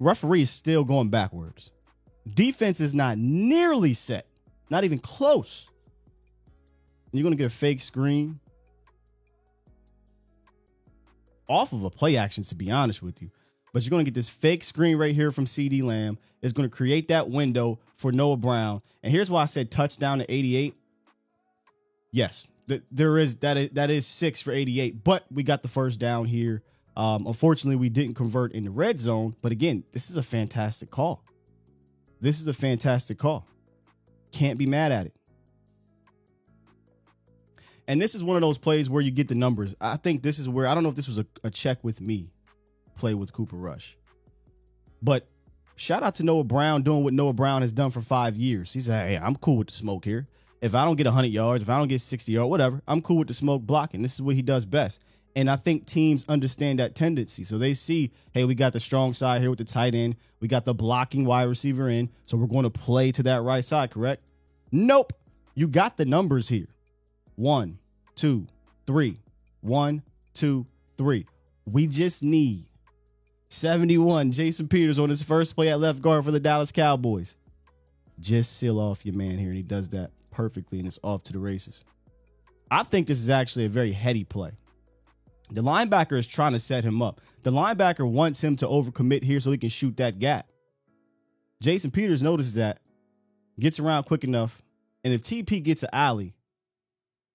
referee 0.00 0.42
is 0.42 0.50
still 0.50 0.84
going 0.84 1.10
backwards. 1.10 1.70
Defense 2.26 2.80
is 2.80 2.94
not 2.94 3.18
nearly 3.18 3.92
set, 3.92 4.26
not 4.70 4.84
even 4.84 4.98
close. 4.98 5.68
You're 7.12 7.22
going 7.22 7.36
to 7.36 7.38
get 7.38 7.46
a 7.46 7.50
fake 7.50 7.82
screen 7.82 8.40
off 11.46 11.72
of 11.72 11.84
a 11.84 11.90
play 11.90 12.16
action, 12.16 12.42
to 12.44 12.54
be 12.54 12.70
honest 12.70 13.02
with 13.02 13.20
you. 13.20 13.30
But 13.72 13.84
you're 13.84 13.90
going 13.90 14.04
to 14.04 14.10
get 14.10 14.14
this 14.14 14.30
fake 14.30 14.64
screen 14.64 14.96
right 14.96 15.14
here 15.14 15.30
from 15.30 15.44
CeeDee 15.44 15.82
Lamb. 15.82 16.18
It's 16.40 16.52
going 16.52 16.68
to 16.68 16.74
create 16.74 17.08
that 17.08 17.28
window 17.28 17.78
for 17.96 18.12
Noah 18.12 18.38
Brown. 18.38 18.80
And 19.02 19.12
here's 19.12 19.30
why 19.30 19.42
I 19.42 19.46
said 19.46 19.70
touchdown 19.70 20.18
to 20.18 20.32
88. 20.32 20.74
Yes, 22.12 22.46
th- 22.68 22.82
there 22.90 23.18
is 23.18 23.36
that 23.36 23.56
is 23.56 23.70
that 23.70 23.90
is 23.90 24.06
six 24.06 24.40
for 24.40 24.52
88, 24.52 25.02
but 25.02 25.24
we 25.30 25.42
got 25.42 25.62
the 25.62 25.68
first 25.68 25.98
down 25.98 26.26
here. 26.26 26.62
Um, 26.94 27.26
unfortunately, 27.26 27.76
we 27.76 27.88
didn't 27.88 28.14
convert 28.14 28.52
in 28.52 28.64
the 28.64 28.70
red 28.70 29.00
zone. 29.00 29.34
But 29.40 29.50
again, 29.50 29.84
this 29.92 30.10
is 30.10 30.16
a 30.16 30.22
fantastic 30.22 30.90
call. 30.90 31.24
This 32.20 32.40
is 32.40 32.48
a 32.48 32.52
fantastic 32.52 33.18
call. 33.18 33.46
Can't 34.30 34.58
be 34.58 34.66
mad 34.66 34.92
at 34.92 35.06
it. 35.06 35.14
And 37.88 38.00
this 38.00 38.14
is 38.14 38.22
one 38.22 38.36
of 38.36 38.42
those 38.42 38.58
plays 38.58 38.88
where 38.88 39.02
you 39.02 39.10
get 39.10 39.28
the 39.28 39.34
numbers. 39.34 39.74
I 39.80 39.96
think 39.96 40.22
this 40.22 40.38
is 40.38 40.48
where 40.48 40.66
I 40.66 40.74
don't 40.74 40.82
know 40.82 40.88
if 40.88 40.94
this 40.94 41.08
was 41.08 41.18
a, 41.18 41.26
a 41.42 41.50
check 41.50 41.82
with 41.82 42.00
me 42.00 42.30
play 42.94 43.14
with 43.14 43.32
Cooper 43.32 43.56
Rush. 43.56 43.96
But 45.02 45.26
shout 45.74 46.02
out 46.02 46.14
to 46.16 46.22
Noah 46.22 46.44
Brown 46.44 46.82
doing 46.82 47.02
what 47.02 47.12
Noah 47.12 47.32
Brown 47.32 47.62
has 47.62 47.72
done 47.72 47.90
for 47.90 48.00
five 48.00 48.36
years. 48.36 48.72
He 48.72 48.80
said, 48.80 49.08
Hey, 49.08 49.16
I'm 49.16 49.34
cool 49.34 49.56
with 49.56 49.68
the 49.68 49.72
smoke 49.72 50.04
here. 50.04 50.28
If 50.62 50.76
I 50.76 50.84
don't 50.84 50.94
get 50.94 51.06
100 51.06 51.26
yards, 51.26 51.62
if 51.64 51.68
I 51.68 51.76
don't 51.76 51.88
get 51.88 52.00
60 52.00 52.30
yards, 52.30 52.48
whatever, 52.48 52.80
I'm 52.86 53.02
cool 53.02 53.18
with 53.18 53.28
the 53.28 53.34
smoke 53.34 53.62
blocking. 53.62 54.00
This 54.00 54.14
is 54.14 54.22
what 54.22 54.36
he 54.36 54.42
does 54.42 54.64
best. 54.64 55.04
And 55.34 55.50
I 55.50 55.56
think 55.56 55.86
teams 55.86 56.24
understand 56.28 56.78
that 56.78 56.94
tendency. 56.94 57.42
So 57.42 57.58
they 57.58 57.74
see, 57.74 58.12
hey, 58.32 58.44
we 58.44 58.54
got 58.54 58.72
the 58.72 58.78
strong 58.78 59.12
side 59.12 59.40
here 59.40 59.50
with 59.50 59.58
the 59.58 59.64
tight 59.64 59.94
end. 59.94 60.14
We 60.40 60.46
got 60.46 60.64
the 60.64 60.72
blocking 60.72 61.24
wide 61.24 61.48
receiver 61.48 61.88
in. 61.88 62.10
So 62.26 62.36
we're 62.36 62.46
going 62.46 62.62
to 62.62 62.70
play 62.70 63.10
to 63.12 63.24
that 63.24 63.42
right 63.42 63.64
side, 63.64 63.90
correct? 63.90 64.22
Nope. 64.70 65.12
You 65.54 65.66
got 65.66 65.96
the 65.96 66.04
numbers 66.04 66.48
here. 66.48 66.68
One, 67.34 67.78
two, 68.14 68.46
three. 68.86 69.18
One, 69.62 70.02
two, 70.32 70.66
three. 70.96 71.26
We 71.66 71.88
just 71.88 72.22
need 72.22 72.66
71. 73.48 74.30
Jason 74.30 74.68
Peters 74.68 74.98
on 75.00 75.08
his 75.08 75.22
first 75.22 75.56
play 75.56 75.70
at 75.70 75.80
left 75.80 76.02
guard 76.02 76.24
for 76.24 76.30
the 76.30 76.40
Dallas 76.40 76.70
Cowboys. 76.70 77.36
Just 78.20 78.58
seal 78.58 78.78
off 78.78 79.04
your 79.04 79.16
man 79.16 79.38
here, 79.38 79.48
and 79.48 79.56
he 79.56 79.62
does 79.62 79.88
that 79.88 80.12
perfectly, 80.32 80.78
and 80.78 80.88
it's 80.88 80.98
off 81.04 81.22
to 81.24 81.32
the 81.32 81.38
races. 81.38 81.84
I 82.70 82.82
think 82.82 83.06
this 83.06 83.20
is 83.20 83.30
actually 83.30 83.66
a 83.66 83.68
very 83.68 83.92
heady 83.92 84.24
play. 84.24 84.52
The 85.50 85.62
linebacker 85.62 86.18
is 86.18 86.26
trying 86.26 86.54
to 86.54 86.58
set 86.58 86.82
him 86.82 87.02
up. 87.02 87.20
The 87.42 87.52
linebacker 87.52 88.10
wants 88.10 88.42
him 88.42 88.56
to 88.56 88.66
overcommit 88.66 89.22
here 89.22 89.38
so 89.38 89.50
he 89.50 89.58
can 89.58 89.68
shoot 89.68 89.96
that 89.98 90.18
gap. 90.18 90.48
Jason 91.60 91.90
Peters 91.90 92.22
notices 92.22 92.54
that, 92.54 92.80
gets 93.60 93.78
around 93.78 94.04
quick 94.04 94.24
enough, 94.24 94.62
and 95.04 95.12
if 95.12 95.22
TP 95.22 95.62
gets 95.62 95.82
an 95.82 95.90
alley, 95.92 96.34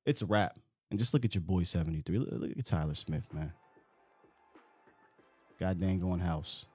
it's 0.06 0.22
a 0.22 0.26
wrap. 0.26 0.58
And 0.90 0.98
just 0.98 1.14
look 1.14 1.26
at 1.26 1.36
your 1.36 1.42
boy 1.42 1.64
73. 1.64 2.18
Look, 2.18 2.58
at 2.58 2.66
Tyler 2.66 2.96
Smith, 2.96 3.32
man. 3.34 3.52
God 5.60 5.80
dang 5.80 6.00
going 6.00 6.20
house. 6.20 6.66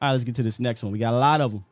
All 0.00 0.08
right, 0.08 0.12
let's 0.12 0.24
get 0.24 0.34
to 0.36 0.42
this 0.42 0.58
next 0.58 0.82
one. 0.82 0.92
We 0.92 0.98
got 0.98 1.14
a 1.14 1.18
lot 1.18 1.40
of 1.40 1.52
them. 1.52 1.64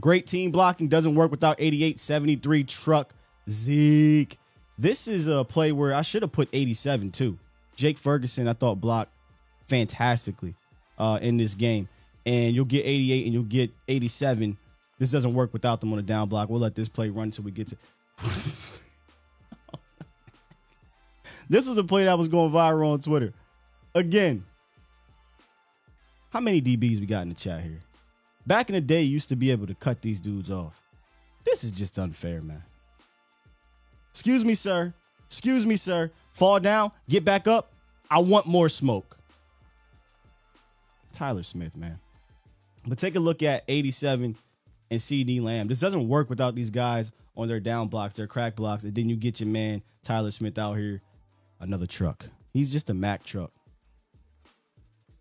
Great 0.00 0.26
team 0.26 0.50
blocking 0.50 0.88
doesn't 0.88 1.14
work 1.14 1.30
without 1.30 1.56
88 1.58 1.98
73 1.98 2.64
truck 2.64 3.14
Zeke. 3.48 4.38
This 4.76 5.06
is 5.06 5.28
a 5.28 5.44
play 5.44 5.72
where 5.72 5.94
I 5.94 6.02
should 6.02 6.22
have 6.22 6.32
put 6.32 6.48
87 6.52 7.12
too. 7.12 7.38
Jake 7.76 7.98
Ferguson, 7.98 8.48
I 8.48 8.54
thought 8.54 8.80
blocked 8.80 9.12
fantastically 9.66 10.54
uh, 10.98 11.18
in 11.22 11.36
this 11.36 11.54
game. 11.54 11.88
And 12.26 12.54
you'll 12.54 12.64
get 12.64 12.84
88 12.86 13.24
and 13.24 13.34
you'll 13.34 13.42
get 13.44 13.70
87. 13.88 14.56
This 14.98 15.10
doesn't 15.10 15.34
work 15.34 15.52
without 15.52 15.80
them 15.80 15.92
on 15.92 15.98
a 15.98 16.02
down 16.02 16.28
block. 16.28 16.48
We'll 16.48 16.60
let 16.60 16.74
this 16.74 16.88
play 16.88 17.10
run 17.10 17.24
until 17.24 17.44
we 17.44 17.50
get 17.50 17.68
to. 17.68 17.76
this 21.48 21.66
was 21.66 21.76
a 21.76 21.84
play 21.84 22.04
that 22.04 22.16
was 22.16 22.28
going 22.28 22.50
viral 22.50 22.92
on 22.92 23.00
Twitter. 23.00 23.32
Again, 23.94 24.44
how 26.30 26.40
many 26.40 26.60
DBs 26.60 26.98
we 27.00 27.06
got 27.06 27.22
in 27.22 27.28
the 27.28 27.34
chat 27.34 27.62
here? 27.62 27.80
Back 28.46 28.68
in 28.68 28.74
the 28.74 28.80
day, 28.80 29.02
you 29.02 29.10
used 29.12 29.28
to 29.30 29.36
be 29.36 29.50
able 29.50 29.66
to 29.66 29.74
cut 29.74 30.02
these 30.02 30.20
dudes 30.20 30.50
off. 30.50 30.80
This 31.44 31.64
is 31.64 31.70
just 31.70 31.98
unfair, 31.98 32.40
man. 32.42 32.62
Excuse 34.10 34.44
me, 34.44 34.54
sir. 34.54 34.94
Excuse 35.26 35.66
me, 35.66 35.76
sir. 35.76 36.10
Fall 36.32 36.60
down, 36.60 36.92
get 37.08 37.24
back 37.24 37.46
up. 37.46 37.72
I 38.10 38.18
want 38.20 38.46
more 38.46 38.68
smoke. 38.68 39.16
Tyler 41.12 41.42
Smith, 41.42 41.76
man. 41.76 41.98
But 42.86 42.98
take 42.98 43.16
a 43.16 43.20
look 43.20 43.42
at 43.42 43.64
87 43.66 44.36
and 44.90 45.00
CeeDee 45.00 45.40
Lamb. 45.40 45.68
This 45.68 45.80
doesn't 45.80 46.06
work 46.08 46.28
without 46.28 46.54
these 46.54 46.70
guys 46.70 47.12
on 47.36 47.48
their 47.48 47.60
down 47.60 47.88
blocks, 47.88 48.16
their 48.16 48.26
crack 48.26 48.56
blocks, 48.56 48.84
and 48.84 48.94
then 48.94 49.08
you 49.08 49.16
get 49.16 49.40
your 49.40 49.48
man 49.48 49.82
Tyler 50.02 50.30
Smith 50.30 50.58
out 50.58 50.74
here, 50.74 51.00
another 51.60 51.86
truck. 51.86 52.26
He's 52.52 52.70
just 52.70 52.90
a 52.90 52.94
Mack 52.94 53.24
truck. 53.24 53.50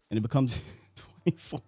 And 0.09 0.17
it 0.17 0.21
becomes 0.21 0.61
24. 1.23 1.61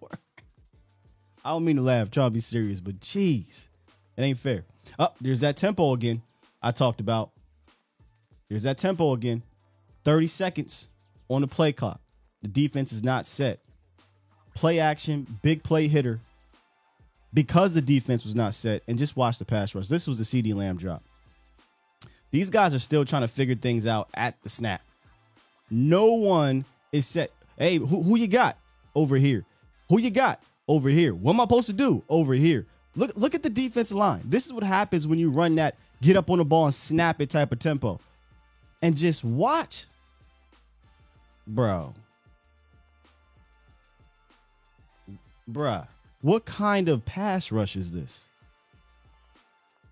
I 1.46 1.50
don't 1.50 1.64
mean 1.64 1.76
to 1.76 1.82
laugh, 1.82 2.10
try 2.10 2.24
to 2.24 2.30
be 2.30 2.40
serious, 2.40 2.80
but 2.80 2.98
jeez, 2.98 3.68
it 4.16 4.22
ain't 4.22 4.36
fair. 4.36 4.64
Oh, 4.98 5.10
there's 5.20 5.42
that 5.42 5.56
tempo 5.56 5.92
again. 5.92 6.20
I 6.60 6.72
talked 6.72 6.98
about. 6.98 7.30
There's 8.48 8.64
that 8.64 8.78
tempo 8.78 9.12
again. 9.12 9.44
30 10.02 10.26
seconds 10.26 10.88
on 11.30 11.42
the 11.42 11.46
play 11.46 11.70
clock. 11.72 12.00
The 12.42 12.48
defense 12.48 12.92
is 12.92 13.04
not 13.04 13.28
set. 13.28 13.60
Play 14.56 14.80
action, 14.80 15.24
big 15.40 15.62
play 15.62 15.86
hitter. 15.86 16.18
Because 17.32 17.74
the 17.74 17.80
defense 17.80 18.24
was 18.24 18.34
not 18.34 18.52
set, 18.52 18.82
and 18.88 18.98
just 18.98 19.16
watch 19.16 19.38
the 19.38 19.44
pass 19.44 19.72
rush. 19.72 19.86
This 19.86 20.08
was 20.08 20.18
the 20.18 20.24
CeeDee 20.24 20.52
Lamb 20.52 20.78
drop. 20.78 21.04
These 22.32 22.50
guys 22.50 22.74
are 22.74 22.80
still 22.80 23.04
trying 23.04 23.22
to 23.22 23.28
figure 23.28 23.54
things 23.54 23.86
out 23.86 24.08
at 24.14 24.42
the 24.42 24.48
snap. 24.48 24.82
No 25.70 26.14
one 26.14 26.64
is 26.90 27.06
set. 27.06 27.30
Hey, 27.56 27.76
who, 27.76 28.02
who 28.02 28.18
you 28.18 28.26
got 28.26 28.58
over 28.96 29.14
here? 29.14 29.44
Who 29.88 30.00
you 30.00 30.10
got 30.10 30.40
over 30.68 30.88
here? 30.88 31.14
What 31.14 31.34
am 31.34 31.40
I 31.40 31.44
supposed 31.44 31.66
to 31.68 31.72
do 31.72 32.02
over 32.08 32.34
here? 32.34 32.66
Look, 32.94 33.16
look 33.16 33.34
at 33.34 33.42
the 33.42 33.50
defensive 33.50 33.96
line. 33.96 34.22
This 34.24 34.46
is 34.46 34.52
what 34.52 34.64
happens 34.64 35.06
when 35.06 35.18
you 35.18 35.30
run 35.30 35.56
that 35.56 35.76
get 36.02 36.16
up 36.16 36.30
on 36.30 36.38
the 36.38 36.44
ball 36.44 36.66
and 36.66 36.74
snap 36.74 37.20
it 37.20 37.30
type 37.30 37.52
of 37.52 37.58
tempo. 37.58 38.00
And 38.82 38.96
just 38.96 39.24
watch. 39.24 39.86
Bro. 41.46 41.94
Bruh. 45.50 45.86
What 46.22 46.44
kind 46.44 46.88
of 46.88 47.04
pass 47.04 47.52
rush 47.52 47.76
is 47.76 47.92
this? 47.92 48.28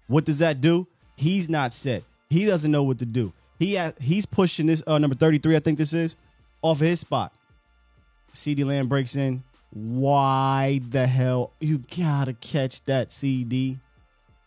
What 0.06 0.24
does 0.24 0.38
that 0.40 0.60
do? 0.60 0.86
He's 1.16 1.48
not 1.48 1.72
set. 1.72 2.02
He 2.28 2.44
doesn't 2.44 2.70
know 2.70 2.82
what 2.82 2.98
to 2.98 3.06
do. 3.06 3.32
He 3.58 3.74
has, 3.74 3.94
he's 4.00 4.26
pushing 4.26 4.66
this 4.66 4.82
uh, 4.86 4.98
number 4.98 5.14
33, 5.14 5.56
I 5.56 5.60
think 5.60 5.78
this 5.78 5.92
is, 5.94 6.16
off 6.60 6.80
of 6.80 6.86
his 6.86 7.00
spot. 7.00 7.32
CeeDee 8.32 8.64
Lamb 8.64 8.88
breaks 8.88 9.14
in. 9.14 9.42
Why 9.74 10.80
the 10.88 11.04
hell? 11.04 11.52
You 11.58 11.82
gotta 11.96 12.32
catch 12.32 12.82
that 12.84 13.10
CD. 13.10 13.78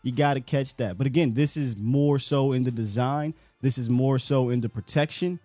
You 0.01 0.13
gotta 0.13 0.39
catch 0.39 0.73
that. 0.77 0.97
But 0.97 1.05
again, 1.05 1.33
this 1.33 1.57
is 1.57 1.75
more 1.75 2.17
so 2.17 2.53
in 2.53 2.63
the 2.63 2.71
design. 2.71 3.33
This 3.61 3.77
is 3.77 3.89
more 3.89 4.19
so 4.19 4.49
in 4.49 4.61
the 4.61 4.69
protection. 4.69 5.39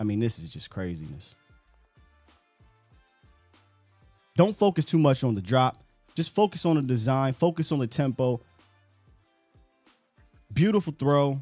I 0.00 0.04
mean, 0.04 0.18
this 0.18 0.40
is 0.40 0.50
just 0.50 0.70
craziness. 0.70 1.36
Don't 4.36 4.56
focus 4.56 4.84
too 4.84 4.98
much 4.98 5.22
on 5.22 5.34
the 5.34 5.40
drop. 5.40 5.82
Just 6.16 6.34
focus 6.34 6.66
on 6.66 6.74
the 6.74 6.82
design, 6.82 7.32
focus 7.34 7.70
on 7.70 7.78
the 7.78 7.86
tempo. 7.86 8.40
Beautiful 10.52 10.92
throw. 10.92 11.40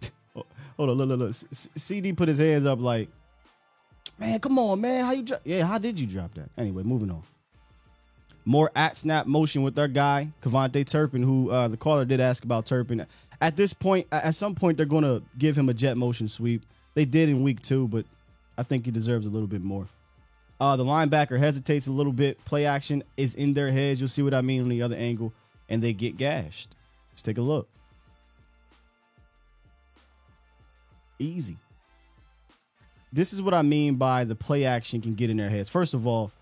Hold 0.34 0.90
on, 0.90 0.96
look, 0.96 1.08
look, 1.08 1.18
look. 1.18 1.34
CD 1.34 2.14
put 2.14 2.28
his 2.28 2.38
hands 2.38 2.64
up 2.64 2.80
like, 2.80 3.10
man, 4.18 4.40
come 4.40 4.58
on, 4.58 4.80
man. 4.80 5.04
How 5.04 5.12
you 5.12 5.22
drop? 5.22 5.40
Yeah, 5.44 5.64
how 5.64 5.78
did 5.78 5.98
you 5.98 6.06
drop 6.06 6.34
that? 6.34 6.50
Anyway, 6.56 6.82
moving 6.82 7.10
on. 7.10 7.22
More 8.44 8.70
at 8.76 8.96
snap 8.96 9.26
motion 9.26 9.62
with 9.62 9.78
our 9.78 9.88
guy, 9.88 10.28
KaVontae 10.42 10.86
Turpin, 10.86 11.22
who 11.22 11.50
uh, 11.50 11.68
the 11.68 11.78
caller 11.78 12.04
did 12.04 12.20
ask 12.20 12.44
about 12.44 12.66
Turpin. 12.66 13.06
At 13.40 13.56
this 13.56 13.72
point, 13.72 14.06
at 14.12 14.34
some 14.34 14.54
point, 14.54 14.76
they're 14.76 14.86
going 14.86 15.04
to 15.04 15.22
give 15.38 15.56
him 15.56 15.68
a 15.68 15.74
jet 15.74 15.96
motion 15.96 16.28
sweep. 16.28 16.62
They 16.94 17.04
did 17.04 17.28
in 17.28 17.42
week 17.42 17.62
two, 17.62 17.88
but 17.88 18.04
I 18.58 18.62
think 18.62 18.84
he 18.84 18.90
deserves 18.90 19.26
a 19.26 19.30
little 19.30 19.48
bit 19.48 19.62
more. 19.62 19.86
Uh, 20.60 20.76
the 20.76 20.84
linebacker 20.84 21.38
hesitates 21.38 21.86
a 21.86 21.90
little 21.90 22.12
bit. 22.12 22.42
Play 22.44 22.66
action 22.66 23.02
is 23.16 23.34
in 23.34 23.54
their 23.54 23.72
heads. 23.72 24.00
You'll 24.00 24.08
see 24.08 24.22
what 24.22 24.34
I 24.34 24.42
mean 24.42 24.62
on 24.62 24.68
the 24.68 24.82
other 24.82 24.96
angle, 24.96 25.32
and 25.68 25.82
they 25.82 25.92
get 25.92 26.16
gashed. 26.16 26.76
Let's 27.12 27.22
take 27.22 27.38
a 27.38 27.42
look. 27.42 27.68
Easy. 31.18 31.56
This 33.14 33.32
is 33.32 33.40
what 33.40 33.54
I 33.54 33.62
mean 33.62 33.94
by 33.94 34.24
the 34.24 34.34
play 34.34 34.64
action 34.64 35.00
can 35.00 35.14
get 35.14 35.30
in 35.30 35.36
their 35.36 35.48
heads. 35.48 35.68
First 35.68 35.94
of 35.94 36.04
all, 36.04 36.32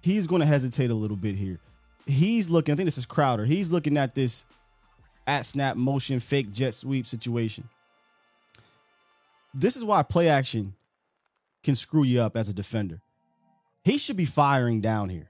he's 0.00 0.26
going 0.26 0.40
to 0.40 0.46
hesitate 0.46 0.90
a 0.90 0.94
little 0.94 1.16
bit 1.16 1.34
here. 1.34 1.58
He's 2.06 2.48
looking, 2.48 2.72
I 2.72 2.76
think 2.76 2.86
this 2.86 2.96
is 2.96 3.04
Crowder. 3.04 3.44
He's 3.44 3.70
looking 3.70 3.98
at 3.98 4.14
this 4.14 4.46
at 5.26 5.44
snap 5.44 5.76
motion 5.76 6.20
fake 6.20 6.50
jet 6.50 6.72
sweep 6.72 7.06
situation. 7.06 7.68
This 9.52 9.76
is 9.76 9.84
why 9.84 10.02
play 10.02 10.30
action 10.30 10.72
can 11.62 11.76
screw 11.76 12.02
you 12.02 12.22
up 12.22 12.34
as 12.34 12.48
a 12.48 12.54
defender. 12.54 13.02
He 13.84 13.98
should 13.98 14.16
be 14.16 14.24
firing 14.24 14.80
down 14.80 15.10
here, 15.10 15.28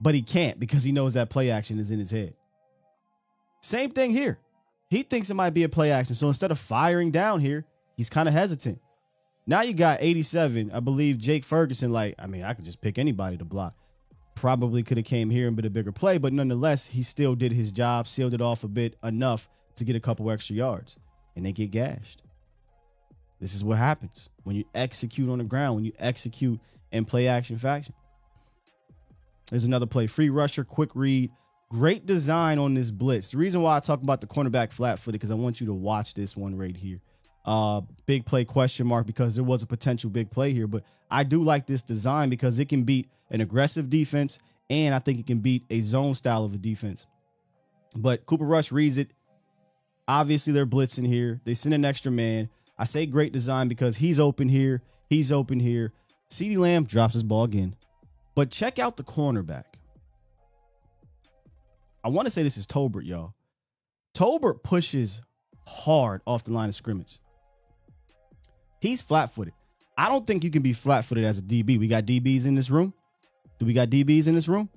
but 0.00 0.14
he 0.14 0.22
can't 0.22 0.60
because 0.60 0.84
he 0.84 0.92
knows 0.92 1.14
that 1.14 1.28
play 1.28 1.50
action 1.50 1.80
is 1.80 1.90
in 1.90 1.98
his 1.98 2.12
head. 2.12 2.34
Same 3.62 3.90
thing 3.90 4.12
here. 4.12 4.38
He 4.88 5.02
thinks 5.02 5.28
it 5.28 5.34
might 5.34 5.54
be 5.54 5.64
a 5.64 5.68
play 5.68 5.90
action. 5.90 6.14
So 6.14 6.28
instead 6.28 6.52
of 6.52 6.60
firing 6.60 7.10
down 7.10 7.40
here, 7.40 7.64
he's 7.96 8.08
kind 8.08 8.28
of 8.28 8.34
hesitant. 8.34 8.80
Now 9.46 9.62
you 9.62 9.74
got 9.74 9.98
87. 10.00 10.72
I 10.72 10.80
believe 10.80 11.18
Jake 11.18 11.44
Ferguson, 11.44 11.92
like, 11.92 12.16
I 12.18 12.26
mean, 12.26 12.42
I 12.42 12.54
could 12.54 12.64
just 12.64 12.80
pick 12.80 12.98
anybody 12.98 13.36
to 13.38 13.44
block. 13.44 13.74
Probably 14.34 14.82
could 14.82 14.96
have 14.96 15.06
came 15.06 15.30
here 15.30 15.46
and 15.46 15.56
been 15.56 15.64
a 15.64 15.70
bigger 15.70 15.92
play, 15.92 16.18
but 16.18 16.32
nonetheless, 16.32 16.86
he 16.88 17.02
still 17.02 17.34
did 17.34 17.52
his 17.52 17.72
job, 17.72 18.06
sealed 18.06 18.34
it 18.34 18.40
off 18.40 18.64
a 18.64 18.68
bit 18.68 18.96
enough 19.02 19.48
to 19.76 19.84
get 19.84 19.96
a 19.96 20.00
couple 20.00 20.30
extra 20.30 20.56
yards. 20.56 20.98
And 21.36 21.46
they 21.46 21.52
get 21.52 21.70
gashed. 21.70 22.22
This 23.40 23.54
is 23.54 23.62
what 23.62 23.78
happens 23.78 24.30
when 24.44 24.56
you 24.56 24.64
execute 24.74 25.28
on 25.28 25.38
the 25.38 25.44
ground, 25.44 25.76
when 25.76 25.84
you 25.84 25.92
execute 25.98 26.58
and 26.90 27.06
play 27.06 27.28
action 27.28 27.58
faction. 27.58 27.94
There's 29.50 29.64
another 29.64 29.86
play. 29.86 30.06
Free 30.06 30.30
rusher, 30.30 30.64
quick 30.64 30.90
read. 30.94 31.30
Great 31.70 32.06
design 32.06 32.58
on 32.58 32.74
this 32.74 32.90
blitz. 32.90 33.30
The 33.30 33.38
reason 33.38 33.60
why 33.60 33.76
I 33.76 33.80
talk 33.80 34.02
about 34.02 34.20
the 34.20 34.26
cornerback 34.26 34.72
flat 34.72 34.98
footed 34.98 35.20
because 35.20 35.30
I 35.30 35.34
want 35.34 35.60
you 35.60 35.66
to 35.66 35.74
watch 35.74 36.14
this 36.14 36.36
one 36.36 36.56
right 36.56 36.76
here. 36.76 37.00
Uh, 37.46 37.80
big 38.06 38.26
play 38.26 38.44
question 38.44 38.86
mark 38.86 39.06
because 39.06 39.36
there 39.36 39.44
was 39.44 39.62
a 39.62 39.66
potential 39.66 40.10
big 40.10 40.30
play 40.30 40.52
here, 40.52 40.66
but 40.66 40.82
I 41.10 41.22
do 41.22 41.44
like 41.44 41.66
this 41.66 41.82
design 41.82 42.28
because 42.28 42.58
it 42.58 42.68
can 42.68 42.82
beat 42.82 43.08
an 43.30 43.40
aggressive 43.40 43.88
defense 43.88 44.38
and 44.68 44.94
I 44.94 44.98
think 44.98 45.20
it 45.20 45.26
can 45.26 45.38
beat 45.38 45.64
a 45.70 45.80
zone 45.80 46.14
style 46.14 46.44
of 46.44 46.54
a 46.54 46.58
defense. 46.58 47.06
But 47.96 48.26
Cooper 48.26 48.44
Rush 48.44 48.72
reads 48.72 48.98
it. 48.98 49.12
Obviously, 50.08 50.52
they're 50.52 50.66
blitzing 50.66 51.06
here. 51.06 51.40
They 51.44 51.54
send 51.54 51.74
an 51.74 51.84
extra 51.84 52.12
man. 52.12 52.48
I 52.78 52.84
say 52.84 53.06
great 53.06 53.32
design 53.32 53.68
because 53.68 53.96
he's 53.96 54.20
open 54.20 54.48
here. 54.48 54.82
He's 55.08 55.32
open 55.32 55.60
here. 55.60 55.92
CeeDee 56.30 56.58
Lamb 56.58 56.84
drops 56.84 57.14
his 57.14 57.22
ball 57.22 57.44
again. 57.44 57.76
But 58.34 58.50
check 58.50 58.78
out 58.78 58.96
the 58.96 59.04
cornerback. 59.04 59.64
I 62.04 62.08
want 62.08 62.26
to 62.26 62.30
say 62.30 62.42
this 62.42 62.56
is 62.56 62.66
Tolbert, 62.66 63.06
y'all. 63.06 63.34
Tolbert 64.14 64.62
pushes 64.62 65.22
hard 65.66 66.22
off 66.26 66.44
the 66.44 66.52
line 66.52 66.68
of 66.68 66.74
scrimmage. 66.74 67.18
He's 68.80 69.02
flat 69.02 69.30
footed. 69.30 69.54
I 69.98 70.08
don't 70.08 70.26
think 70.26 70.44
you 70.44 70.50
can 70.50 70.62
be 70.62 70.72
flat 70.72 71.04
footed 71.04 71.24
as 71.24 71.38
a 71.38 71.42
DB. 71.42 71.78
We 71.78 71.88
got 71.88 72.04
DBs 72.04 72.46
in 72.46 72.54
this 72.54 72.70
room. 72.70 72.92
Do 73.58 73.66
we 73.66 73.72
got 73.72 73.88
DBs 73.88 74.28
in 74.28 74.34
this 74.34 74.48
room? 74.48 74.68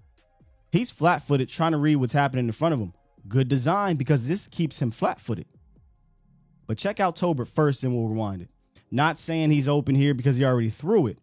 He's 0.72 0.92
flat 0.92 1.24
footed, 1.24 1.50
trying 1.50 1.74
to 1.74 1.78
read 1.78 1.98
what's 1.98 2.14
happening 2.14 2.46
in 2.46 2.52
front 2.52 2.74
of 2.74 2.80
him. 2.80 2.94
Good 3.28 3.48
design 3.48 3.98
because 3.98 4.28
this 4.28 4.48
keeps 4.48 4.82
him 4.82 4.92
flat 4.92 5.20
footed. 5.20 5.46
But 6.68 6.78
check 6.78 7.00
out 7.00 7.16
Tolbert 7.16 7.48
first 7.48 7.84
and 7.84 7.94
we'll 7.94 8.08
rewind 8.08 8.42
it. 8.42 8.50
Not 8.92 9.20
saying 9.20 9.52
he's 9.52 9.68
open 9.68 9.96
here 9.96 10.14
because 10.14 10.38
he 10.38 10.46
already 10.46 10.70
threw 10.70 11.08
it, 11.08 11.20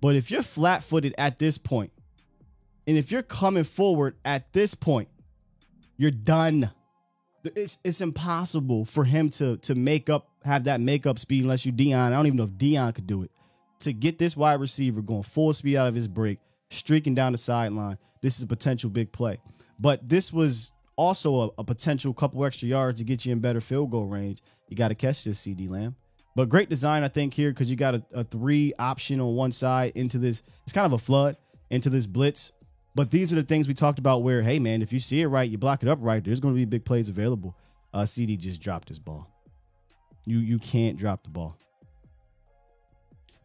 but 0.00 0.14
if 0.14 0.30
you're 0.30 0.42
flat 0.42 0.84
footed 0.84 1.14
at 1.18 1.38
this 1.38 1.58
point, 1.58 1.92
and 2.86 2.96
if 2.96 3.10
you're 3.10 3.22
coming 3.22 3.64
forward 3.64 4.16
at 4.24 4.52
this 4.52 4.74
point, 4.74 5.08
you're 5.96 6.10
done. 6.10 6.70
It's 7.44 7.78
it's 7.84 8.00
impossible 8.00 8.84
for 8.84 9.04
him 9.04 9.30
to 9.30 9.56
to 9.58 9.74
make 9.74 10.10
up 10.10 10.28
have 10.44 10.64
that 10.64 10.80
makeup 10.80 11.18
speed 11.18 11.42
unless 11.42 11.64
you 11.64 11.72
Dion. 11.72 12.12
I 12.12 12.16
don't 12.16 12.26
even 12.26 12.36
know 12.36 12.44
if 12.44 12.58
Dion 12.58 12.92
could 12.92 13.06
do 13.06 13.22
it. 13.22 13.30
To 13.80 13.92
get 13.92 14.18
this 14.18 14.36
wide 14.36 14.60
receiver 14.60 15.02
going 15.02 15.22
full 15.22 15.52
speed 15.52 15.76
out 15.76 15.86
of 15.86 15.94
his 15.94 16.08
break, 16.08 16.38
streaking 16.70 17.14
down 17.14 17.32
the 17.32 17.38
sideline, 17.38 17.96
this 18.22 18.36
is 18.36 18.42
a 18.42 18.46
potential 18.46 18.90
big 18.90 19.12
play. 19.12 19.38
But 19.78 20.08
this 20.08 20.32
was 20.32 20.72
also 20.96 21.40
a, 21.40 21.50
a 21.58 21.64
potential 21.64 22.12
couple 22.12 22.44
extra 22.44 22.68
yards 22.68 22.98
to 22.98 23.04
get 23.04 23.24
you 23.24 23.32
in 23.32 23.38
better 23.38 23.60
field 23.60 23.90
goal 23.90 24.06
range. 24.06 24.42
You 24.68 24.76
got 24.76 24.88
to 24.88 24.94
catch 24.94 25.24
this 25.24 25.40
CeeDee 25.40 25.70
Lamb. 25.70 25.94
But 26.34 26.48
great 26.48 26.68
design, 26.68 27.02
I 27.02 27.08
think, 27.08 27.34
here 27.34 27.50
because 27.50 27.70
you 27.70 27.76
got 27.76 27.94
a, 27.94 28.04
a, 28.12 28.24
three 28.24 28.72
option 28.78 29.20
on 29.20 29.34
one 29.34 29.50
side 29.50 29.92
into 29.94 30.18
this. 30.18 30.42
It's 30.64 30.72
kind 30.72 30.86
of 30.86 30.92
a 30.92 30.98
flood 30.98 31.36
into 31.70 31.90
this 31.90 32.06
blitz. 32.06 32.52
But 32.98 33.12
these 33.12 33.32
are 33.32 33.36
the 33.36 33.44
things 33.44 33.68
we 33.68 33.74
talked 33.74 34.00
about 34.00 34.24
where, 34.24 34.42
hey, 34.42 34.58
man, 34.58 34.82
if 34.82 34.92
you 34.92 34.98
see 34.98 35.20
it 35.20 35.28
right, 35.28 35.48
you 35.48 35.56
block 35.56 35.84
it 35.84 35.88
up 35.88 36.00
right, 36.02 36.24
there's 36.24 36.40
going 36.40 36.52
to 36.52 36.58
be 36.58 36.64
big 36.64 36.84
plays 36.84 37.08
available. 37.08 37.56
Uh, 37.94 38.04
CD 38.04 38.36
just 38.36 38.60
dropped 38.60 38.88
his 38.88 38.98
ball. 38.98 39.30
You 40.26 40.38
you 40.38 40.58
can't 40.58 40.98
drop 40.98 41.22
the 41.22 41.30
ball. 41.30 41.56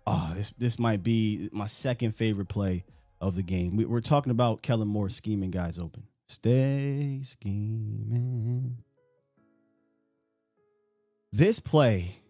Oh, 0.07 0.31
this 0.35 0.49
this 0.57 0.79
might 0.79 1.03
be 1.03 1.49
my 1.51 1.67
second 1.67 2.15
favorite 2.15 2.49
play 2.49 2.83
of 3.21 3.35
the 3.35 3.43
game. 3.43 3.75
We, 3.75 3.85
we're 3.85 4.01
talking 4.01 4.31
about 4.31 4.63
Kellen 4.63 4.87
Moore 4.87 5.09
scheming 5.09 5.51
guys 5.51 5.77
open. 5.77 6.07
Stay 6.25 7.21
scheming. 7.21 8.79
This 11.31 11.59
play 11.59 12.23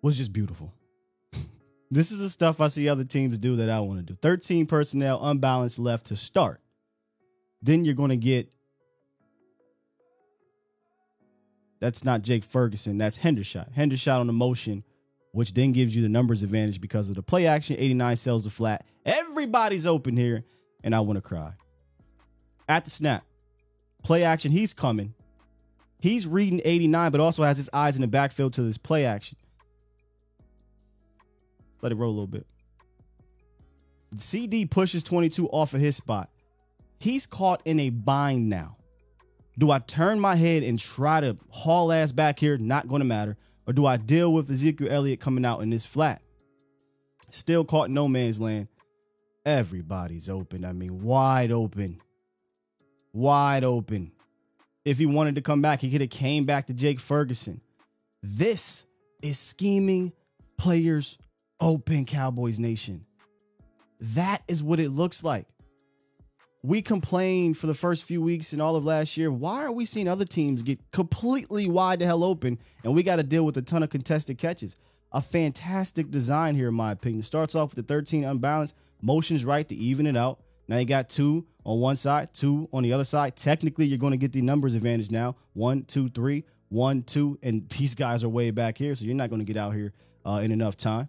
was 0.00 0.16
just 0.16 0.32
beautiful. 0.32 0.72
This 1.90 2.10
is 2.10 2.18
the 2.18 2.28
stuff 2.28 2.60
I 2.60 2.68
see 2.68 2.88
other 2.88 3.04
teams 3.04 3.38
do 3.38 3.56
that 3.56 3.70
I 3.70 3.80
want 3.80 3.98
to 3.98 4.02
do. 4.02 4.18
13 4.20 4.66
personnel, 4.66 5.24
unbalanced 5.24 5.78
left 5.78 6.06
to 6.06 6.16
start. 6.16 6.60
Then 7.62 7.84
you're 7.84 7.94
going 7.94 8.10
to 8.10 8.16
get. 8.16 8.50
That's 11.78 12.04
not 12.04 12.22
Jake 12.22 12.42
Ferguson. 12.42 12.98
That's 12.98 13.18
Hendershot. 13.18 13.74
Hendershot 13.74 14.18
on 14.18 14.26
the 14.26 14.32
motion, 14.32 14.82
which 15.32 15.52
then 15.52 15.72
gives 15.72 15.94
you 15.94 16.02
the 16.02 16.08
numbers 16.08 16.42
advantage 16.42 16.80
because 16.80 17.08
of 17.08 17.14
the 17.14 17.22
play 17.22 17.46
action. 17.46 17.76
89 17.78 18.16
sells 18.16 18.44
the 18.44 18.50
flat. 18.50 18.84
Everybody's 19.04 19.86
open 19.86 20.16
here, 20.16 20.44
and 20.82 20.94
I 20.94 21.00
want 21.00 21.18
to 21.18 21.20
cry. 21.20 21.52
At 22.68 22.84
the 22.84 22.90
snap, 22.90 23.24
play 24.02 24.24
action. 24.24 24.50
He's 24.50 24.74
coming. 24.74 25.14
He's 26.00 26.26
reading 26.26 26.60
89, 26.64 27.12
but 27.12 27.20
also 27.20 27.42
has 27.42 27.58
his 27.58 27.70
eyes 27.72 27.96
in 27.96 28.02
the 28.02 28.08
backfield 28.08 28.54
to 28.54 28.62
this 28.62 28.78
play 28.78 29.04
action. 29.04 29.38
Let 31.82 31.92
it 31.92 31.96
roll 31.96 32.10
a 32.10 32.12
little 32.12 32.26
bit. 32.26 32.46
CD 34.16 34.66
pushes 34.66 35.02
22 35.02 35.48
off 35.48 35.74
of 35.74 35.80
his 35.80 35.96
spot. 35.96 36.30
He's 36.98 37.26
caught 37.26 37.62
in 37.64 37.80
a 37.80 37.90
bind 37.90 38.48
now. 38.48 38.76
Do 39.58 39.70
I 39.70 39.78
turn 39.78 40.20
my 40.20 40.36
head 40.36 40.62
and 40.62 40.78
try 40.78 41.20
to 41.20 41.36
haul 41.50 41.92
ass 41.92 42.12
back 42.12 42.38
here? 42.38 42.58
Not 42.58 42.88
going 42.88 43.00
to 43.00 43.06
matter. 43.06 43.36
Or 43.66 43.72
do 43.72 43.84
I 43.86 43.96
deal 43.96 44.32
with 44.32 44.50
Ezekiel 44.50 44.88
Elliott 44.90 45.20
coming 45.20 45.44
out 45.44 45.60
in 45.60 45.70
this 45.70 45.86
flat? 45.86 46.22
Still 47.30 47.64
caught 47.64 47.88
in 47.88 47.94
no 47.94 48.06
man's 48.06 48.40
land. 48.40 48.68
Everybody's 49.44 50.28
open. 50.28 50.64
I 50.64 50.72
mean, 50.72 51.02
wide 51.02 51.52
open. 51.52 52.00
Wide 53.12 53.64
open. 53.64 54.12
If 54.84 54.98
he 54.98 55.06
wanted 55.06 55.34
to 55.34 55.42
come 55.42 55.62
back, 55.62 55.80
he 55.80 55.90
could 55.90 56.00
have 56.00 56.10
came 56.10 56.44
back 56.44 56.66
to 56.66 56.74
Jake 56.74 57.00
Ferguson. 57.00 57.60
This 58.22 58.84
is 59.22 59.38
scheming 59.38 60.12
players 60.58 61.18
open 61.60 62.04
Cowboys 62.04 62.58
Nation. 62.58 63.04
That 64.00 64.42
is 64.48 64.62
what 64.62 64.80
it 64.80 64.90
looks 64.90 65.24
like. 65.24 65.46
We 66.62 66.82
complained 66.82 67.56
for 67.56 67.68
the 67.68 67.74
first 67.74 68.04
few 68.04 68.20
weeks 68.20 68.52
and 68.52 68.60
all 68.60 68.76
of 68.76 68.84
last 68.84 69.16
year. 69.16 69.30
Why 69.30 69.64
are 69.64 69.72
we 69.72 69.84
seeing 69.84 70.08
other 70.08 70.24
teams 70.24 70.62
get 70.62 70.90
completely 70.90 71.68
wide 71.68 72.00
the 72.00 72.06
hell 72.06 72.24
open 72.24 72.58
and 72.82 72.94
we 72.94 73.02
got 73.02 73.16
to 73.16 73.22
deal 73.22 73.46
with 73.46 73.56
a 73.56 73.62
ton 73.62 73.82
of 73.82 73.90
contested 73.90 74.36
catches? 74.36 74.74
A 75.12 75.20
fantastic 75.20 76.10
design 76.10 76.56
here, 76.56 76.68
in 76.68 76.74
my 76.74 76.92
opinion. 76.92 77.22
Starts 77.22 77.54
off 77.54 77.74
with 77.74 77.86
the 77.86 77.94
13 77.94 78.24
unbalanced, 78.24 78.74
motions 79.00 79.44
right 79.44 79.66
to 79.68 79.74
even 79.76 80.06
it 80.06 80.16
out. 80.16 80.40
Now 80.68 80.78
you 80.78 80.84
got 80.84 81.08
two 81.08 81.46
on 81.64 81.78
one 81.78 81.96
side, 81.96 82.34
two 82.34 82.68
on 82.72 82.82
the 82.82 82.92
other 82.92 83.04
side. 83.04 83.36
Technically, 83.36 83.86
you're 83.86 83.98
going 83.98 84.10
to 84.10 84.16
get 84.16 84.32
the 84.32 84.42
numbers 84.42 84.74
advantage 84.74 85.12
now. 85.12 85.36
One, 85.52 85.84
two, 85.84 86.08
three, 86.08 86.44
one, 86.68 87.02
two, 87.02 87.38
and 87.42 87.68
these 87.78 87.94
guys 87.94 88.24
are 88.24 88.28
way 88.28 88.50
back 88.50 88.76
here, 88.76 88.94
so 88.94 89.04
you're 89.04 89.14
not 89.14 89.30
going 89.30 89.40
to 89.40 89.46
get 89.46 89.56
out 89.56 89.74
here 89.74 89.92
uh, 90.24 90.40
in 90.42 90.50
enough 90.50 90.76
time. 90.76 91.08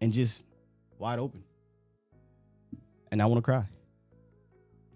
And 0.00 0.12
just 0.12 0.44
wide 0.98 1.18
open. 1.18 1.42
And 3.10 3.20
I 3.22 3.26
want 3.26 3.38
to 3.38 3.42
cry. 3.42 3.68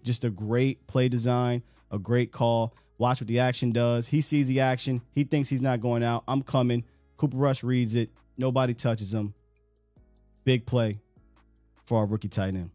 Just 0.03 0.23
a 0.23 0.29
great 0.29 0.85
play 0.87 1.09
design, 1.09 1.63
a 1.91 1.97
great 1.99 2.31
call. 2.31 2.75
Watch 2.97 3.21
what 3.21 3.27
the 3.27 3.39
action 3.39 3.71
does. 3.71 4.07
He 4.07 4.21
sees 4.21 4.47
the 4.47 4.59
action. 4.59 5.01
He 5.11 5.23
thinks 5.23 5.49
he's 5.49 5.61
not 5.61 5.81
going 5.81 6.03
out. 6.03 6.23
I'm 6.27 6.41
coming. 6.41 6.83
Cooper 7.17 7.37
Rush 7.37 7.63
reads 7.63 7.95
it. 7.95 8.11
Nobody 8.37 8.73
touches 8.73 9.13
him. 9.13 9.33
Big 10.43 10.65
play 10.65 10.99
for 11.85 11.99
our 11.99 12.05
rookie 12.05 12.27
tight 12.27 12.49
end. 12.49 12.69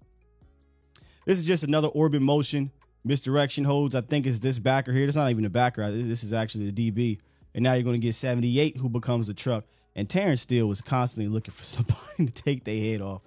This 1.24 1.38
is 1.38 1.46
just 1.46 1.62
another 1.62 1.88
orbit 1.88 2.22
motion. 2.22 2.70
Misdirection 3.04 3.64
holds. 3.64 3.94
I 3.94 4.00
think 4.00 4.26
it's 4.26 4.38
this 4.38 4.58
backer 4.58 4.92
here. 4.92 5.06
It's 5.06 5.16
not 5.16 5.30
even 5.30 5.44
a 5.44 5.50
backer. 5.50 5.90
This 5.90 6.24
is 6.24 6.32
actually 6.32 6.70
the 6.70 6.90
DB. 6.90 7.20
And 7.54 7.62
now 7.62 7.74
you're 7.74 7.82
going 7.82 8.00
to 8.00 8.06
get 8.06 8.14
78 8.14 8.76
who 8.76 8.88
becomes 8.88 9.26
the 9.26 9.34
truck. 9.34 9.64
And 9.98 10.08
Terence 10.08 10.42
Steele 10.42 10.68
was 10.68 10.80
constantly 10.80 11.28
looking 11.28 11.50
for 11.50 11.64
somebody 11.64 12.26
to 12.26 12.30
take 12.30 12.62
their 12.62 12.78
head 12.78 13.02
off. 13.02 13.22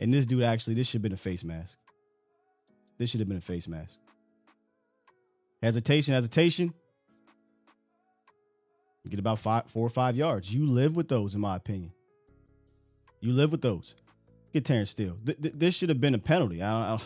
And 0.00 0.12
this 0.12 0.24
dude 0.24 0.42
actually, 0.42 0.72
this 0.72 0.86
should 0.86 0.94
have 0.94 1.02
been 1.02 1.12
a 1.12 1.18
face 1.18 1.44
mask. 1.44 1.76
This 2.96 3.10
should 3.10 3.20
have 3.20 3.28
been 3.28 3.36
a 3.36 3.42
face 3.42 3.68
mask. 3.68 3.98
Hesitation, 5.62 6.14
hesitation. 6.14 6.72
You 9.04 9.10
get 9.10 9.18
about 9.18 9.38
five, 9.38 9.66
four 9.66 9.86
or 9.86 9.90
five 9.90 10.16
yards. 10.16 10.52
You 10.52 10.66
live 10.66 10.96
with 10.96 11.08
those, 11.08 11.34
in 11.34 11.42
my 11.42 11.56
opinion. 11.56 11.92
You 13.20 13.34
live 13.34 13.52
with 13.52 13.60
those. 13.60 13.94
Get 14.54 14.64
Terence 14.64 14.88
Steele. 14.88 15.18
Th- 15.26 15.38
th- 15.38 15.54
this 15.54 15.74
should 15.74 15.90
have 15.90 16.00
been 16.00 16.14
a 16.14 16.18
penalty. 16.18 16.62
I 16.62 16.72
don't, 16.72 16.82
I 16.82 16.88
don't, 16.88 17.02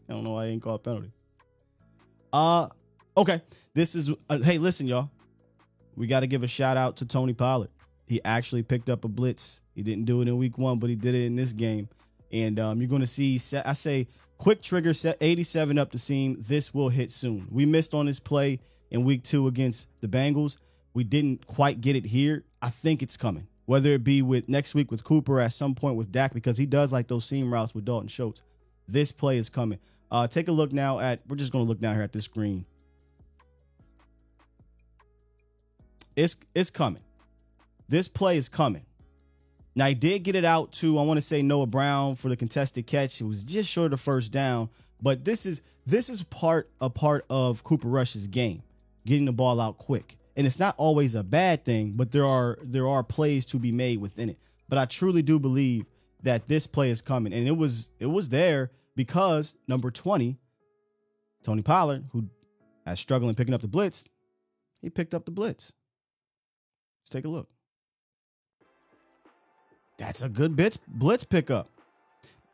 I 0.08 0.12
don't 0.14 0.24
know 0.24 0.32
why 0.32 0.44
I 0.44 0.46
ain't 0.46 0.62
called 0.62 0.82
penalty. 0.82 1.12
Uh, 2.32 2.68
okay. 3.14 3.42
This 3.74 3.94
is 3.94 4.10
uh, 4.30 4.38
hey, 4.38 4.56
listen, 4.56 4.86
y'all. 4.86 5.10
We 5.96 6.06
got 6.06 6.20
to 6.20 6.26
give 6.26 6.42
a 6.42 6.48
shout 6.48 6.78
out 6.78 6.96
to 6.98 7.04
Tony 7.04 7.34
Pollard. 7.34 7.68
He 8.06 8.20
actually 8.24 8.62
picked 8.62 8.88
up 8.88 9.04
a 9.04 9.08
blitz. 9.08 9.62
He 9.74 9.82
didn't 9.82 10.04
do 10.04 10.22
it 10.22 10.28
in 10.28 10.38
week 10.38 10.58
one, 10.58 10.78
but 10.78 10.88
he 10.88 10.96
did 10.96 11.14
it 11.14 11.24
in 11.24 11.36
this 11.36 11.52
game. 11.52 11.88
And 12.32 12.58
um, 12.58 12.80
you're 12.80 12.88
going 12.88 13.00
to 13.00 13.06
see, 13.06 13.38
I 13.64 13.72
say, 13.72 14.08
quick 14.38 14.62
trigger 14.62 14.94
set 14.94 15.16
87 15.20 15.78
up 15.78 15.90
the 15.90 15.98
seam. 15.98 16.36
This 16.40 16.72
will 16.72 16.88
hit 16.88 17.10
soon. 17.10 17.48
We 17.50 17.66
missed 17.66 17.94
on 17.94 18.06
this 18.06 18.20
play 18.20 18.60
in 18.90 19.04
week 19.04 19.24
two 19.24 19.48
against 19.48 19.88
the 20.00 20.08
Bengals. 20.08 20.56
We 20.94 21.04
didn't 21.04 21.46
quite 21.46 21.80
get 21.80 21.96
it 21.96 22.06
here. 22.06 22.44
I 22.62 22.70
think 22.70 23.02
it's 23.02 23.16
coming. 23.16 23.48
Whether 23.66 23.90
it 23.90 24.04
be 24.04 24.22
with 24.22 24.48
next 24.48 24.74
week 24.74 24.92
with 24.92 25.02
Cooper 25.02 25.40
at 25.40 25.52
some 25.52 25.74
point 25.74 25.96
with 25.96 26.12
Dak, 26.12 26.32
because 26.32 26.56
he 26.56 26.66
does 26.66 26.92
like 26.92 27.08
those 27.08 27.24
seam 27.24 27.52
routes 27.52 27.74
with 27.74 27.84
Dalton 27.84 28.08
Schultz. 28.08 28.42
This 28.86 29.10
play 29.10 29.38
is 29.38 29.50
coming. 29.50 29.80
Uh, 30.10 30.28
take 30.28 30.46
a 30.46 30.52
look 30.52 30.72
now 30.72 31.00
at, 31.00 31.20
we're 31.28 31.36
just 31.36 31.50
going 31.52 31.64
to 31.64 31.68
look 31.68 31.80
down 31.80 31.94
here 31.94 32.04
at 32.04 32.12
this 32.12 32.24
screen. 32.24 32.64
It's, 36.14 36.36
it's 36.54 36.70
coming. 36.70 37.02
This 37.88 38.08
play 38.08 38.36
is 38.36 38.48
coming. 38.48 38.84
Now 39.74 39.86
he 39.86 39.94
did 39.94 40.20
get 40.20 40.34
it 40.34 40.44
out 40.44 40.72
to 40.74 40.98
I 40.98 41.02
want 41.02 41.18
to 41.18 41.22
say 41.22 41.42
Noah 41.42 41.66
Brown 41.66 42.16
for 42.16 42.28
the 42.28 42.36
contested 42.36 42.86
catch. 42.86 43.20
It 43.20 43.24
was 43.24 43.44
just 43.44 43.70
short 43.70 43.92
of 43.92 44.00
first 44.00 44.32
down, 44.32 44.70
but 45.00 45.24
this 45.24 45.46
is 45.46 45.62
this 45.84 46.08
is 46.08 46.22
part 46.24 46.70
a 46.80 46.90
part 46.90 47.26
of 47.30 47.62
Cooper 47.62 47.88
Rush's 47.88 48.26
game, 48.26 48.62
getting 49.04 49.26
the 49.26 49.32
ball 49.32 49.60
out 49.60 49.78
quick. 49.78 50.16
And 50.34 50.46
it's 50.46 50.58
not 50.58 50.74
always 50.78 51.14
a 51.14 51.22
bad 51.22 51.64
thing, 51.64 51.92
but 51.92 52.10
there 52.10 52.24
are 52.24 52.58
there 52.62 52.88
are 52.88 53.02
plays 53.02 53.46
to 53.46 53.58
be 53.58 53.70
made 53.70 53.98
within 53.98 54.30
it. 54.30 54.38
But 54.68 54.78
I 54.78 54.86
truly 54.86 55.22
do 55.22 55.38
believe 55.38 55.84
that 56.22 56.46
this 56.46 56.66
play 56.66 56.90
is 56.90 57.02
coming, 57.02 57.32
and 57.32 57.46
it 57.46 57.56
was 57.56 57.90
it 58.00 58.06
was 58.06 58.30
there 58.30 58.70
because 58.96 59.54
number 59.68 59.90
twenty, 59.90 60.38
Tony 61.42 61.62
Pollard, 61.62 62.04
who 62.12 62.28
has 62.86 62.98
struggling 62.98 63.34
picking 63.34 63.54
up 63.54 63.60
the 63.60 63.68
blitz, 63.68 64.04
he 64.80 64.90
picked 64.90 65.14
up 65.14 65.24
the 65.24 65.30
blitz. 65.30 65.72
Let's 67.02 67.10
take 67.10 67.24
a 67.24 67.28
look. 67.28 67.48
That's 69.98 70.22
a 70.22 70.28
good 70.28 70.56
blitz 70.56 70.78
blitz 70.86 71.24
pickup. 71.24 71.68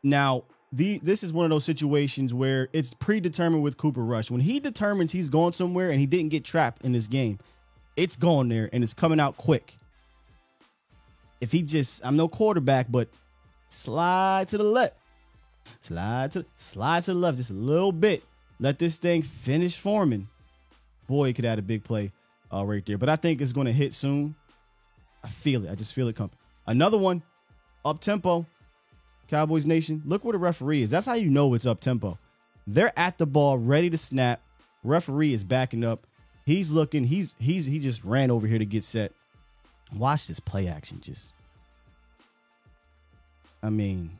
Now, 0.01 0.43
the 0.71 0.99
this 0.99 1.23
is 1.23 1.31
one 1.31 1.45
of 1.45 1.51
those 1.51 1.65
situations 1.65 2.33
where 2.33 2.69
it's 2.73 2.93
predetermined 2.93 3.63
with 3.63 3.77
Cooper 3.77 4.03
Rush. 4.03 4.31
When 4.31 4.41
he 4.41 4.59
determines 4.59 5.11
he's 5.11 5.29
going 5.29 5.53
somewhere 5.53 5.91
and 5.91 5.99
he 5.99 6.05
didn't 6.05 6.29
get 6.29 6.43
trapped 6.43 6.83
in 6.83 6.91
this 6.93 7.07
game, 7.07 7.39
it's 7.95 8.15
going 8.15 8.49
there 8.49 8.69
and 8.73 8.83
it's 8.83 8.93
coming 8.93 9.19
out 9.19 9.37
quick. 9.37 9.77
If 11.41 11.51
he 11.51 11.61
just, 11.61 12.05
I'm 12.05 12.15
no 12.15 12.29
quarterback, 12.29 12.89
but 12.89 13.09
slide 13.67 14.47
to 14.47 14.57
the 14.57 14.63
left, 14.63 14.95
slide 15.81 16.31
to 16.31 16.45
slide 16.55 17.03
to 17.05 17.13
the 17.13 17.19
left 17.19 17.37
just 17.37 17.51
a 17.51 17.53
little 17.53 17.91
bit. 17.91 18.23
Let 18.59 18.79
this 18.79 18.97
thing 18.97 19.21
finish 19.21 19.75
forming. 19.75 20.29
Boy, 21.07 21.27
he 21.27 21.33
could 21.33 21.43
add 21.43 21.59
a 21.59 21.61
big 21.63 21.83
play 21.83 22.13
uh, 22.53 22.63
right 22.65 22.85
there. 22.85 22.97
But 22.97 23.09
I 23.09 23.17
think 23.17 23.41
it's 23.41 23.51
going 23.51 23.67
to 23.67 23.73
hit 23.73 23.93
soon. 23.93 24.35
I 25.23 25.27
feel 25.27 25.65
it. 25.65 25.71
I 25.71 25.75
just 25.75 25.93
feel 25.93 26.07
it 26.07 26.15
coming. 26.15 26.31
Another 26.65 26.97
one 26.97 27.23
up 27.85 27.99
tempo. 27.99 28.45
Cowboys 29.27 29.65
Nation, 29.65 30.01
look 30.05 30.23
where 30.23 30.33
the 30.33 30.37
referee 30.37 30.83
is. 30.83 30.91
That's 30.91 31.05
how 31.05 31.15
you 31.15 31.29
know 31.29 31.53
it's 31.53 31.65
up 31.65 31.79
tempo. 31.79 32.19
They're 32.67 32.97
at 32.97 33.17
the 33.17 33.25
ball, 33.25 33.57
ready 33.57 33.89
to 33.89 33.97
snap. 33.97 34.41
Referee 34.83 35.33
is 35.33 35.43
backing 35.43 35.83
up. 35.83 36.05
He's 36.45 36.71
looking. 36.71 37.03
He's 37.03 37.33
he's 37.39 37.65
he 37.65 37.79
just 37.79 38.03
ran 38.03 38.29
over 38.29 38.47
here 38.47 38.59
to 38.59 38.65
get 38.65 38.83
set. 38.83 39.13
Watch 39.95 40.27
this 40.27 40.39
play 40.39 40.67
action. 40.67 40.99
Just, 41.01 41.31
I 43.61 43.69
mean, 43.69 44.11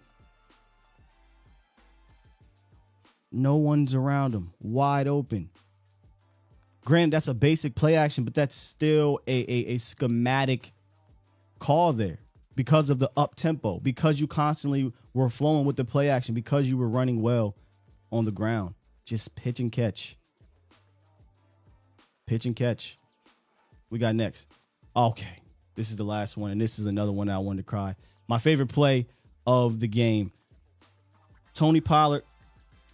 no 3.32 3.58
one's 3.58 3.94
around 3.94 4.34
him, 4.34 4.54
wide 4.62 5.08
open. 5.08 5.50
Grant, 6.86 7.12
that's 7.12 7.28
a 7.28 7.34
basic 7.34 7.76
play 7.76 7.96
action, 7.96 8.24
but 8.24 8.34
that's 8.34 8.56
still 8.56 9.20
a, 9.28 9.42
a, 9.42 9.74
a 9.74 9.78
schematic 9.78 10.74
call 11.60 11.94
there 11.94 12.20
because 12.56 12.90
of 12.90 13.00
the 13.00 13.12
up 13.18 13.36
tempo, 13.36 13.80
because 13.80 14.20
you 14.20 14.28
constantly 14.28 14.92
were 15.14 15.30
flowing 15.30 15.66
with 15.66 15.76
the 15.76 15.86
play 15.86 16.10
action, 16.10 16.34
because 16.36 16.70
you 16.70 16.78
were 16.78 16.90
running 16.90 17.22
well 17.22 17.56
on 18.12 18.26
the 18.26 18.32
ground. 18.32 18.76
Just 19.06 19.36
pitch 19.36 19.60
and 19.60 19.72
catch. 19.72 20.18
Pitch 22.26 22.46
and 22.46 22.56
catch. 22.56 22.98
We 23.90 24.00
got 24.00 24.16
next. 24.16 24.48
Okay. 24.96 25.40
This 25.76 25.90
is 25.90 25.98
the 25.98 26.04
last 26.04 26.38
one, 26.38 26.52
and 26.52 26.62
this 26.62 26.78
is 26.78 26.86
another 26.86 27.12
one 27.12 27.30
I 27.30 27.40
wanted 27.40 27.64
to 27.64 27.70
cry. 27.70 27.96
My 28.28 28.38
favorite 28.38 28.70
play 28.70 29.08
of 29.48 29.80
the 29.80 29.88
game. 29.88 30.32
Tony 31.54 31.82
Pollard 31.82 32.24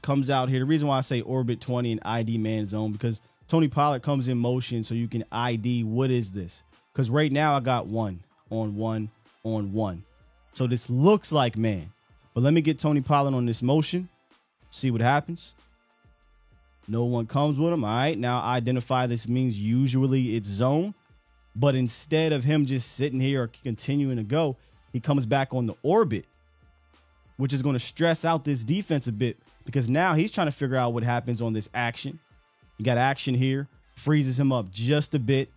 comes 0.02 0.30
out 0.30 0.50
here. 0.50 0.60
The 0.60 0.66
reason 0.66 0.88
why 0.88 0.98
I 0.98 1.02
say 1.02 1.22
orbit 1.22 1.62
20 1.62 1.92
and 1.92 2.02
ID 2.04 2.38
man 2.38 2.68
zone, 2.68 2.92
because 2.94 3.22
Tony 3.48 3.68
Pollard 3.68 4.02
comes 4.02 4.28
in 4.28 4.38
motion 4.38 4.84
so 4.84 4.96
you 4.96 5.08
can 5.08 5.26
ID 5.32 5.84
what 5.84 6.10
is 6.10 6.32
this. 6.32 6.64
Because 6.94 7.10
right 7.10 7.32
now 7.32 7.56
I 7.56 7.60
got 7.60 7.88
one 7.88 8.22
on 8.50 8.76
one 8.76 9.10
on 9.44 9.74
one. 9.74 10.04
So 10.54 10.68
this 10.68 10.90
looks 10.90 11.32
like 11.32 11.58
man. 11.58 11.92
But 12.34 12.42
let 12.42 12.54
me 12.54 12.62
get 12.62 12.80
Tony 12.80 13.02
Pollard 13.02 13.34
on 13.34 13.46
this 13.46 13.62
motion, 13.62 14.10
see 14.70 14.92
what 14.92 15.02
happens. 15.02 15.56
No 16.90 17.06
one 17.06 17.28
comes 17.28 17.60
with 17.60 17.72
him. 17.72 17.84
All 17.84 17.90
right. 17.90 18.18
Now 18.18 18.42
identify 18.42 19.06
this 19.06 19.30
means 19.30 19.60
usually 19.60 20.36
it's 20.36 20.48
zone. 20.48 20.96
But 21.56 21.76
instead 21.76 22.34
of 22.34 22.44
him 22.44 22.66
just 22.66 22.94
sitting 22.94 23.20
here 23.20 23.44
or 23.44 23.48
continuing 23.64 24.18
to 24.18 24.24
go, 24.24 24.58
he 24.92 25.00
comes 25.00 25.26
back 25.28 25.54
on 25.54 25.68
the 25.68 25.76
orbit, 25.84 26.26
which 27.38 27.54
is 27.54 27.62
going 27.62 27.74
to 27.74 27.80
stress 27.80 28.26
out 28.26 28.44
this 28.44 28.64
defense 28.64 29.08
a 29.08 29.12
bit 29.12 29.38
because 29.66 29.88
now 29.88 30.16
he's 30.16 30.32
trying 30.32 30.48
to 30.48 30.52
figure 30.52 30.78
out 30.78 30.94
what 30.94 31.04
happens 31.04 31.44
on 31.44 31.54
this 31.54 31.70
action. 31.76 32.20
You 32.78 32.86
got 32.86 32.98
action 32.98 33.36
here, 33.36 33.68
freezes 33.96 34.40
him 34.40 34.52
up 34.52 34.72
just 34.72 35.14
a 35.14 35.20
bit. 35.20 35.50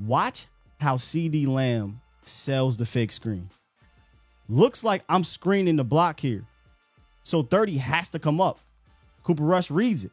Watch 0.00 0.46
how 0.80 0.96
CeeDee 0.96 1.46
Lamb 1.46 2.00
sells 2.24 2.76
the 2.76 2.86
fake 2.86 3.12
screen. 3.12 3.48
Looks 4.48 4.84
like 4.84 5.04
I'm 5.08 5.24
screening 5.24 5.76
the 5.76 5.84
block 5.84 6.20
here. 6.20 6.44
So 7.22 7.42
30 7.42 7.78
has 7.78 8.10
to 8.10 8.18
come 8.18 8.40
up. 8.40 8.58
Cooper 9.22 9.44
Rush 9.44 9.70
reads 9.70 10.04
it. 10.04 10.12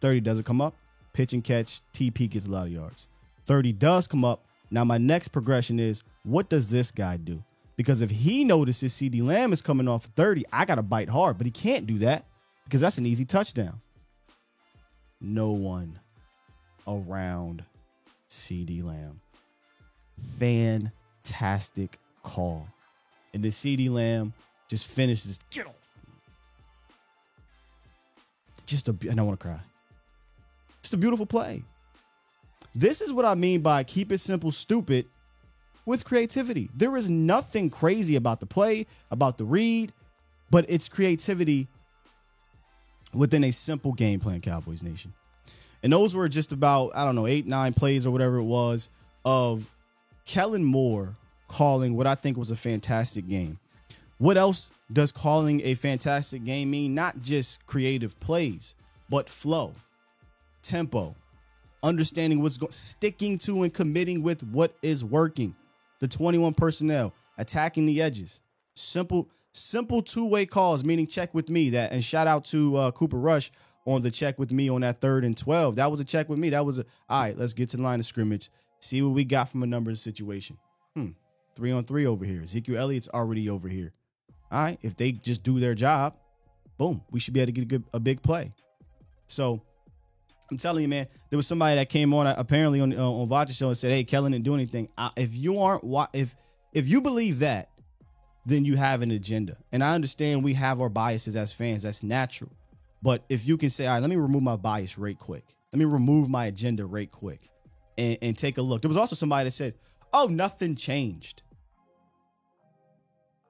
30 0.00 0.20
doesn't 0.20 0.44
come 0.44 0.60
up. 0.60 0.74
Pitch 1.12 1.32
and 1.32 1.42
catch. 1.42 1.80
TP 1.92 2.28
gets 2.28 2.46
a 2.46 2.50
lot 2.50 2.66
of 2.66 2.72
yards. 2.72 3.08
30 3.46 3.72
does 3.72 4.06
come 4.06 4.24
up. 4.24 4.44
Now, 4.70 4.84
my 4.84 4.98
next 4.98 5.28
progression 5.28 5.78
is 5.80 6.02
what 6.24 6.48
does 6.48 6.70
this 6.70 6.90
guy 6.90 7.16
do? 7.16 7.42
Because 7.76 8.02
if 8.02 8.10
he 8.10 8.44
notices 8.44 8.92
CeeDee 8.92 9.22
Lamb 9.22 9.52
is 9.52 9.62
coming 9.62 9.88
off 9.88 10.04
30, 10.16 10.44
I 10.52 10.64
got 10.64 10.76
to 10.76 10.82
bite 10.82 11.08
hard, 11.08 11.38
but 11.38 11.46
he 11.46 11.50
can't 11.50 11.86
do 11.86 11.98
that 11.98 12.26
because 12.64 12.80
that's 12.80 12.98
an 12.98 13.06
easy 13.06 13.24
touchdown. 13.24 13.80
No 15.20 15.52
one 15.52 15.98
around 16.86 17.64
CeeDee 18.28 18.82
Lamb. 18.82 19.20
Fantastic 21.24 21.98
call. 22.22 22.66
And 23.34 23.42
the 23.42 23.48
CeeDee 23.48 23.90
Lamb 23.90 24.32
just 24.68 24.86
finishes. 24.86 25.38
Get 25.50 25.66
off. 25.66 25.74
Just 28.66 28.88
a, 28.88 28.92
I 28.92 29.14
don't 29.14 29.26
want 29.26 29.38
to 29.38 29.46
cry. 29.46 29.60
Just 30.82 30.94
a 30.94 30.96
beautiful 30.96 31.26
play. 31.26 31.62
This 32.74 33.00
is 33.00 33.12
what 33.12 33.24
I 33.24 33.34
mean 33.34 33.60
by 33.60 33.84
keep 33.84 34.12
it 34.12 34.18
simple, 34.18 34.50
stupid 34.50 35.06
with 35.84 36.04
creativity. 36.04 36.70
There 36.74 36.96
is 36.96 37.10
nothing 37.10 37.70
crazy 37.70 38.16
about 38.16 38.40
the 38.40 38.46
play, 38.46 38.86
about 39.10 39.38
the 39.38 39.44
read, 39.44 39.92
but 40.50 40.64
it's 40.68 40.88
creativity 40.88 41.68
within 43.12 43.44
a 43.44 43.50
simple 43.50 43.92
game 43.92 44.20
plan, 44.20 44.40
Cowboys 44.40 44.82
Nation. 44.82 45.12
And 45.82 45.92
those 45.92 46.14
were 46.14 46.28
just 46.28 46.52
about, 46.52 46.92
I 46.94 47.04
don't 47.04 47.14
know, 47.14 47.26
eight, 47.26 47.46
nine 47.46 47.74
plays 47.74 48.06
or 48.06 48.10
whatever 48.10 48.36
it 48.36 48.44
was 48.44 48.88
of 49.24 49.71
Kellen 50.24 50.64
Moore 50.64 51.16
calling 51.48 51.96
what 51.96 52.06
I 52.06 52.14
think 52.14 52.36
was 52.36 52.50
a 52.50 52.56
fantastic 52.56 53.28
game. 53.28 53.58
What 54.18 54.36
else 54.36 54.70
does 54.92 55.10
calling 55.10 55.60
a 55.64 55.74
fantastic 55.74 56.44
game 56.44 56.70
mean? 56.70 56.94
Not 56.94 57.22
just 57.22 57.66
creative 57.66 58.18
plays, 58.20 58.74
but 59.10 59.28
flow, 59.28 59.74
tempo, 60.62 61.16
understanding 61.82 62.40
what's 62.40 62.56
going, 62.56 62.72
sticking 62.72 63.36
to 63.38 63.64
and 63.64 63.74
committing 63.74 64.22
with 64.22 64.42
what 64.44 64.76
is 64.80 65.04
working. 65.04 65.54
The 65.98 66.08
21 66.08 66.54
personnel, 66.54 67.12
attacking 67.36 67.86
the 67.86 68.00
edges. 68.00 68.40
Simple, 68.74 69.28
simple 69.52 70.02
two-way 70.02 70.46
calls, 70.46 70.84
meaning 70.84 71.06
check 71.06 71.34
with 71.34 71.50
me. 71.50 71.70
That 71.70 71.92
and 71.92 72.02
shout 72.02 72.26
out 72.26 72.44
to 72.46 72.76
uh, 72.76 72.90
Cooper 72.92 73.18
Rush 73.18 73.50
on 73.84 74.02
the 74.02 74.10
check 74.10 74.38
with 74.38 74.52
me 74.52 74.70
on 74.70 74.82
that 74.82 75.00
third 75.00 75.24
and 75.24 75.36
12. 75.36 75.76
That 75.76 75.90
was 75.90 76.00
a 76.00 76.04
check 76.04 76.28
with 76.28 76.38
me. 76.38 76.50
That 76.50 76.64
was 76.64 76.78
a 76.78 76.84
all 77.08 77.22
right, 77.22 77.36
let's 77.36 77.52
get 77.52 77.68
to 77.70 77.76
the 77.76 77.82
line 77.82 77.98
of 77.98 78.06
scrimmage. 78.06 78.50
See 78.82 79.00
what 79.00 79.14
we 79.14 79.24
got 79.24 79.48
from 79.48 79.62
a 79.62 79.66
numbers 79.66 80.02
situation. 80.02 80.58
Hmm. 80.96 81.10
Three 81.54 81.70
on 81.70 81.84
three 81.84 82.04
over 82.04 82.24
here. 82.24 82.42
Ezekiel 82.42 82.78
Elliott's 82.78 83.08
already 83.08 83.48
over 83.48 83.68
here. 83.68 83.92
All 84.50 84.64
right. 84.64 84.78
If 84.82 84.96
they 84.96 85.12
just 85.12 85.44
do 85.44 85.60
their 85.60 85.76
job, 85.76 86.16
boom, 86.78 87.00
we 87.12 87.20
should 87.20 87.32
be 87.32 87.40
able 87.40 87.46
to 87.46 87.52
get 87.52 87.62
a, 87.62 87.66
good, 87.66 87.84
a 87.94 88.00
big 88.00 88.22
play. 88.22 88.52
So 89.28 89.62
I'm 90.50 90.56
telling 90.56 90.82
you, 90.82 90.88
man, 90.88 91.06
there 91.30 91.36
was 91.36 91.46
somebody 91.46 91.76
that 91.76 91.90
came 91.90 92.12
on 92.12 92.26
apparently 92.26 92.80
on 92.80 92.92
uh, 92.92 93.08
on 93.08 93.28
Vacha 93.28 93.56
show 93.56 93.68
and 93.68 93.78
said, 93.78 93.92
"Hey, 93.92 94.02
Kellen 94.02 94.32
didn't 94.32 94.44
do 94.44 94.54
anything." 94.54 94.88
If 95.16 95.36
you 95.36 95.60
aren't, 95.60 95.84
if 96.12 96.34
if 96.72 96.88
you 96.88 97.00
believe 97.00 97.38
that, 97.38 97.70
then 98.44 98.64
you 98.64 98.74
have 98.74 99.00
an 99.00 99.12
agenda. 99.12 99.58
And 99.70 99.84
I 99.84 99.94
understand 99.94 100.42
we 100.42 100.54
have 100.54 100.80
our 100.80 100.88
biases 100.88 101.36
as 101.36 101.52
fans. 101.52 101.84
That's 101.84 102.02
natural. 102.02 102.50
But 103.00 103.24
if 103.28 103.46
you 103.46 103.56
can 103.56 103.70
say, 103.70 103.86
"All 103.86 103.94
right, 103.94 104.00
let 104.00 104.10
me 104.10 104.16
remove 104.16 104.42
my 104.42 104.56
bias 104.56 104.98
right 104.98 105.16
quick. 105.16 105.44
Let 105.72 105.78
me 105.78 105.84
remove 105.84 106.28
my 106.28 106.46
agenda 106.46 106.84
right 106.84 107.10
quick," 107.10 107.48
and, 107.98 108.18
and 108.22 108.38
take 108.38 108.58
a 108.58 108.62
look. 108.62 108.82
There 108.82 108.88
was 108.88 108.96
also 108.96 109.16
somebody 109.16 109.44
that 109.44 109.52
said, 109.52 109.74
"Oh, 110.12 110.26
nothing 110.26 110.76
changed." 110.76 111.42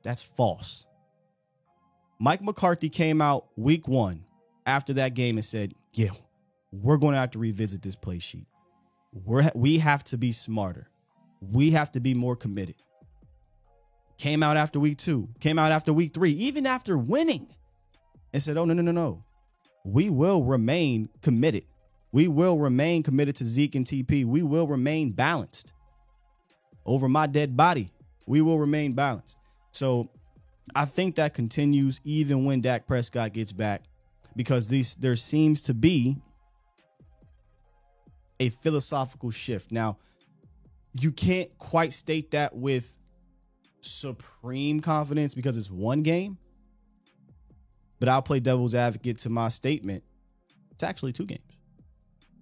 That's 0.03 0.23
false. 0.23 0.87
Mike 2.19 2.43
McCarthy 2.43 2.89
came 2.89 3.21
out 3.23 3.47
week 3.57 3.87
one 3.89 4.25
after 4.67 4.93
that 4.95 5.15
game 5.15 5.37
and 5.37 5.45
said, 5.45 5.75
"Yeah." 5.93 6.11
we're 6.73 6.97
going 6.97 7.13
to 7.13 7.19
have 7.19 7.31
to 7.33 7.39
revisit 7.39 7.83
this 7.83 7.95
play 7.95 8.19
sheet. 8.19 8.47
We're 9.13 9.51
we 9.55 9.79
have 9.79 10.03
to 10.05 10.17
be 10.17 10.33
smarter. 10.33 10.89
We 11.41 11.73
have 11.73 11.93
to 11.93 12.01
be 12.01 12.15
more 12.15 12.35
committed. 12.35 12.77
Came 14.17 14.43
out 14.43 14.57
after 14.57 14.81
week 14.81 14.99
two, 14.99 15.29
came 15.41 15.59
out 15.59 15.73
after 15.73 15.93
week 15.93 16.15
three, 16.15 16.31
even 16.33 16.67
after 16.67 16.97
winning, 16.97 17.47
and 18.33 18.43
said, 18.43 18.57
"Oh 18.57 18.65
no, 18.65 18.73
no, 18.73 18.83
no, 18.83 18.93
no, 18.93 19.25
we 19.85 20.09
will 20.09 20.43
remain 20.43 21.11
committed. 21.21 21.65
We 22.13 22.29
will 22.29 22.59
remain 22.59 23.03
committed 23.03 23.37
to 23.37 23.45
Zeke 23.45 23.75
and 23.75 23.87
TP. 23.87 24.25
We 24.25 24.43
will 24.43 24.67
remain 24.67 25.13
balanced. 25.13 25.73
Over 26.85 27.09
my 27.09 27.27
dead 27.27 27.57
body, 27.57 27.93
we 28.27 28.43
will 28.43 28.59
remain 28.59 28.93
balanced." 28.93 29.39
So, 29.73 30.11
I 30.75 30.85
think 30.85 31.17
that 31.17 31.35
continues 31.35 32.01
even 32.05 32.45
when 32.45 32.61
Dak 32.61 32.87
Prescott 32.87 33.33
gets 33.33 33.53
back, 33.53 33.85
because 34.37 34.69
these 34.69 34.95
there 34.97 35.17
seems 35.17 35.63
to 35.63 35.75
be 35.75 36.19
a 38.41 38.51
philosophical 38.51 39.31
shift. 39.31 39.73
Now, 39.73 39.99
you 40.93 41.13
can't 41.13 41.57
quite 41.59 41.93
state 41.93 42.33
that 42.33 42.55
with 42.55 42.97
supreme 43.81 44.81
confidence 44.81 45.35
because 45.35 45.57
it's 45.57 45.71
one 45.71 46.03
game. 46.03 46.39
But 47.99 48.09
I'll 48.09 48.23
play 48.23 48.41
devil's 48.41 48.75
advocate 48.75 49.19
to 49.19 49.29
my 49.29 49.49
statement. 49.49 50.03
It's 50.73 50.83
actually 50.83 51.13
two 51.13 51.27
games. 51.27 51.52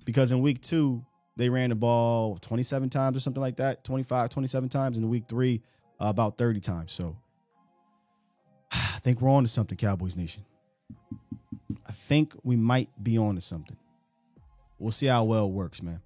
Because 0.04 0.32
in 0.32 0.40
week 0.40 0.60
two, 0.60 1.04
they 1.36 1.48
ran 1.48 1.70
the 1.70 1.76
ball 1.76 2.36
27 2.38 2.90
times 2.90 3.16
or 3.16 3.20
something 3.20 3.40
like 3.40 3.56
that 3.56 3.84
25, 3.84 4.30
27 4.30 4.68
times. 4.68 4.98
In 4.98 5.08
week 5.08 5.24
three, 5.28 5.62
uh, 6.00 6.06
about 6.06 6.38
30 6.38 6.60
times. 6.60 6.92
So 6.92 7.16
I 8.72 8.98
think 9.00 9.20
we're 9.20 9.30
on 9.30 9.44
to 9.44 9.48
something, 9.48 9.76
Cowboys 9.76 10.16
Nation. 10.16 10.44
I 11.86 11.92
think 11.92 12.34
we 12.42 12.56
might 12.56 12.88
be 13.02 13.18
on 13.18 13.34
to 13.34 13.40
something. 13.40 13.76
We'll 14.78 14.92
see 14.92 15.06
how 15.06 15.24
well 15.24 15.46
it 15.46 15.52
works, 15.52 15.82
man. 15.82 16.00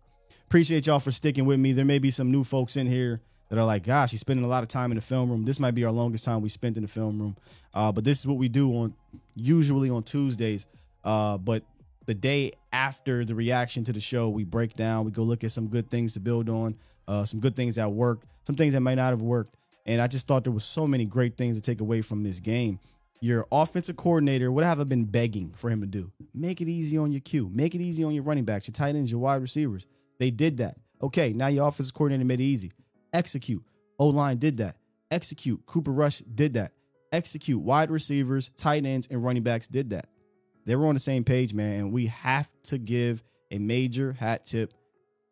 Appreciate 0.47 0.87
y'all 0.87 1.01
for 1.01 1.11
sticking 1.11 1.45
with 1.47 1.59
me. 1.59 1.73
There 1.73 1.85
may 1.85 1.99
be 1.99 2.11
some 2.11 2.31
new 2.31 2.45
folks 2.45 2.77
in 2.77 2.87
here 2.87 3.21
that 3.49 3.59
are 3.59 3.65
like, 3.65 3.85
gosh, 3.85 4.11
he's 4.11 4.21
spending 4.21 4.45
a 4.45 4.49
lot 4.49 4.63
of 4.63 4.69
time 4.69 4.91
in 4.91 4.97
the 4.97 5.03
film 5.03 5.31
room. 5.31 5.45
This 5.45 5.61
might 5.61 5.75
be 5.75 5.85
our 5.85 5.93
longest 5.93 6.25
time 6.25 6.43
we 6.43 6.49
spent 6.49 6.77
in 6.77 6.83
the 6.83 6.89
film 6.89 7.21
room. 7.21 7.37
Uh, 7.73 7.93
but 7.93 8.05
this 8.05 8.21
is 8.21 8.27
what 8.27 8.39
we 8.39 8.49
do 8.49 8.71
on 8.77 8.95
usually 9.35 9.91
on 9.91 10.03
Tuesdays. 10.03 10.67
Uh, 11.05 11.39
but 11.39 11.63
the 12.07 12.15
day 12.15 12.53
after 12.73 13.25
the 13.25 13.35
reaction 13.35 13.85
to 13.85 13.93
the 13.93 14.01
show, 14.01 14.29
we 14.29 14.45
break 14.45 14.75
down, 14.75 15.05
we 15.05 15.11
go 15.11 15.23
look 15.23 15.45
at 15.45 15.53
some 15.53 15.69
good 15.69 15.91
things 15.91 16.15
to 16.15 16.21
build 16.21 16.49
on, 16.49 16.77
uh, 17.09 17.25
some 17.25 17.41
good 17.41 17.57
things 17.57 17.77
that 17.77 17.91
worked, 17.91 18.27
some 18.45 18.57
things 18.57 18.75
that 18.75 18.81
might 18.81 18.97
not 18.97 19.11
have 19.11 19.23
worked. 19.23 19.57
And 19.87 20.01
I 20.01 20.07
just 20.07 20.27
thought 20.27 20.45
there 20.45 20.53
was 20.53 20.65
so 20.65 20.87
many 20.87 21.05
great 21.05 21.37
things 21.37 21.57
to 21.57 21.63
take 21.63 21.81
away 21.81 22.01
from 22.03 22.23
this 22.23 22.41
game 22.41 22.79
your 23.25 23.47
offensive 23.51 23.97
coordinator, 23.97 24.53
what 24.53 24.65
have 24.65 24.81
I 24.81 24.85
been 24.85 25.07
begging 25.07 25.55
for 25.57 25.71
him 25.71 25.81
to 25.81 25.87
do? 25.87 26.13
Make 26.35 26.61
it 26.61 26.69
easy 26.69 26.99
on 26.99 27.11
your 27.11 27.23
Q. 27.23 27.51
Make 27.51 27.75
it 27.75 27.81
easy 27.81 28.05
on 28.05 28.13
your 28.13 28.23
running 28.23 28.45
backs, 28.45 28.69
your 28.69 28.73
tight 28.73 28.95
ends, 28.97 29.11
your 29.11 29.21
wide 29.21 29.41
receivers. 29.41 29.87
They 30.19 30.31
did 30.31 30.59
that. 30.59 30.77
Okay, 31.03 31.33
now 31.33 31.47
your 31.47 31.67
offensive 31.67 31.95
coordinator 31.95 32.27
made 32.27 32.41
it 32.41 32.45
easy. 32.45 32.73
Execute. 33.15 33.65
O 33.99 34.09
line 34.09 34.37
did 34.37 34.59
that. 34.59 34.77
Execute. 35.11 35.65
Cooper 35.65 35.91
Rush 35.91 36.19
did 36.19 36.53
that. 36.53 36.73
Execute. 37.13 37.63
Wide 37.63 37.91
receivers, 37.91 38.51
tight 38.59 38.85
ends, 38.85 39.09
and 39.11 39.25
running 39.25 39.43
backs 39.43 39.69
did 39.69 39.89
that. 39.91 40.07
They 40.67 40.77
were 40.77 40.87
on 40.87 40.95
the 40.95 41.01
same 41.01 41.25
page, 41.25 41.53
man. 41.53 41.81
And 41.81 41.93
we 41.93 42.07
have 42.07 42.51
to 42.65 42.79
give 42.79 43.23
a 43.51 43.59
major 43.59 44.13
hat 44.13 44.45
tip 44.45 44.73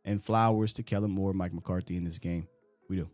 and 0.05 0.23
flowers 0.23 0.73
to 0.75 0.83
Kellen 0.83 1.11
Moore, 1.11 1.33
Mike 1.33 1.55
McCarthy 1.55 1.97
in 1.97 2.05
this 2.05 2.19
game. 2.19 2.47
We 2.89 2.97
do. 2.97 3.11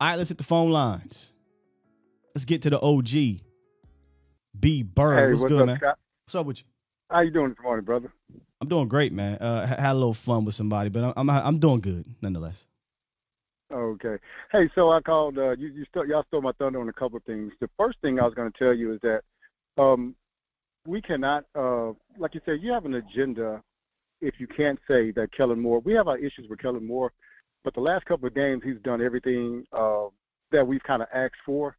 All 0.00 0.08
right, 0.08 0.16
let's 0.16 0.28
hit 0.28 0.38
the 0.38 0.44
phone 0.44 0.70
lines. 0.70 1.32
Let's 2.34 2.44
get 2.44 2.62
to 2.62 2.70
the 2.70 2.80
OG. 2.80 3.40
B 4.58 4.82
Bird. 4.82 5.18
Hey, 5.18 5.30
what's, 5.30 5.42
what's 5.42 5.52
good, 5.52 5.60
up, 5.62 5.66
man? 5.66 5.76
Scott? 5.76 5.98
What's 6.24 6.34
up 6.34 6.46
with 6.46 6.58
you? 6.58 6.64
How 7.10 7.20
you 7.20 7.30
doing 7.30 7.50
this 7.50 7.58
morning, 7.62 7.84
brother? 7.84 8.12
I'm 8.60 8.68
doing 8.68 8.88
great, 8.88 9.12
man. 9.12 9.36
Uh, 9.38 9.66
had 9.66 9.92
a 9.92 9.94
little 9.94 10.14
fun 10.14 10.44
with 10.44 10.54
somebody, 10.54 10.88
but 10.90 11.04
I'm 11.04 11.28
I'm, 11.28 11.30
I'm 11.30 11.58
doing 11.58 11.80
good 11.80 12.06
nonetheless. 12.20 12.66
Okay. 13.74 14.16
Hey, 14.52 14.70
so 14.74 14.90
I 14.92 15.00
called. 15.00 15.36
Uh, 15.36 15.56
you 15.56 15.68
you 15.68 15.84
still 15.90 16.06
y'all 16.06 16.24
stole 16.28 16.42
my 16.42 16.52
thunder 16.52 16.80
on 16.80 16.88
a 16.88 16.92
couple 16.92 17.16
of 17.16 17.24
things. 17.24 17.52
The 17.60 17.68
first 17.76 17.98
thing 18.02 18.20
I 18.20 18.24
was 18.24 18.34
going 18.34 18.50
to 18.50 18.58
tell 18.58 18.72
you 18.72 18.92
is 18.94 19.00
that 19.02 19.22
um, 19.82 20.14
we 20.86 21.02
cannot, 21.02 21.44
uh, 21.56 21.88
like 22.16 22.34
you 22.34 22.40
said, 22.44 22.58
you 22.60 22.70
have 22.72 22.84
an 22.84 22.94
agenda. 22.94 23.60
If 24.20 24.34
you 24.38 24.46
can't 24.46 24.78
say 24.88 25.10
that 25.12 25.30
Kellen 25.36 25.60
Moore, 25.60 25.80
we 25.80 25.92
have 25.94 26.06
our 26.08 26.16
issues 26.18 26.46
with 26.48 26.60
Kellen 26.60 26.86
Moore, 26.86 27.12
but 27.64 27.74
the 27.74 27.80
last 27.80 28.04
couple 28.06 28.28
of 28.28 28.34
games 28.34 28.62
he's 28.64 28.80
done 28.84 29.02
everything 29.02 29.64
uh, 29.72 30.06
that 30.52 30.64
we've 30.66 30.82
kind 30.84 31.02
of 31.02 31.08
asked 31.12 31.34
for. 31.44 31.76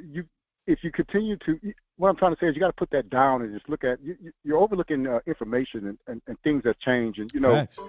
You, 0.00 0.24
if 0.66 0.78
you 0.82 0.90
continue 0.90 1.36
to, 1.46 1.60
what 1.98 2.08
I'm 2.08 2.16
trying 2.16 2.34
to 2.34 2.40
say 2.40 2.46
is 2.48 2.54
you 2.56 2.60
got 2.60 2.68
to 2.68 2.72
put 2.72 2.90
that 2.90 3.10
down 3.10 3.42
and 3.42 3.52
just 3.54 3.68
look 3.68 3.84
at. 3.84 4.02
You- 4.02 4.16
you're 4.44 4.58
overlooking 4.58 5.06
uh, 5.06 5.18
information 5.26 5.88
and, 5.88 5.98
and, 6.06 6.22
and 6.26 6.40
things 6.40 6.62
that 6.64 6.80
change, 6.80 7.18
and 7.18 7.30
you 7.34 7.40
know. 7.40 7.52
Facts. 7.52 7.80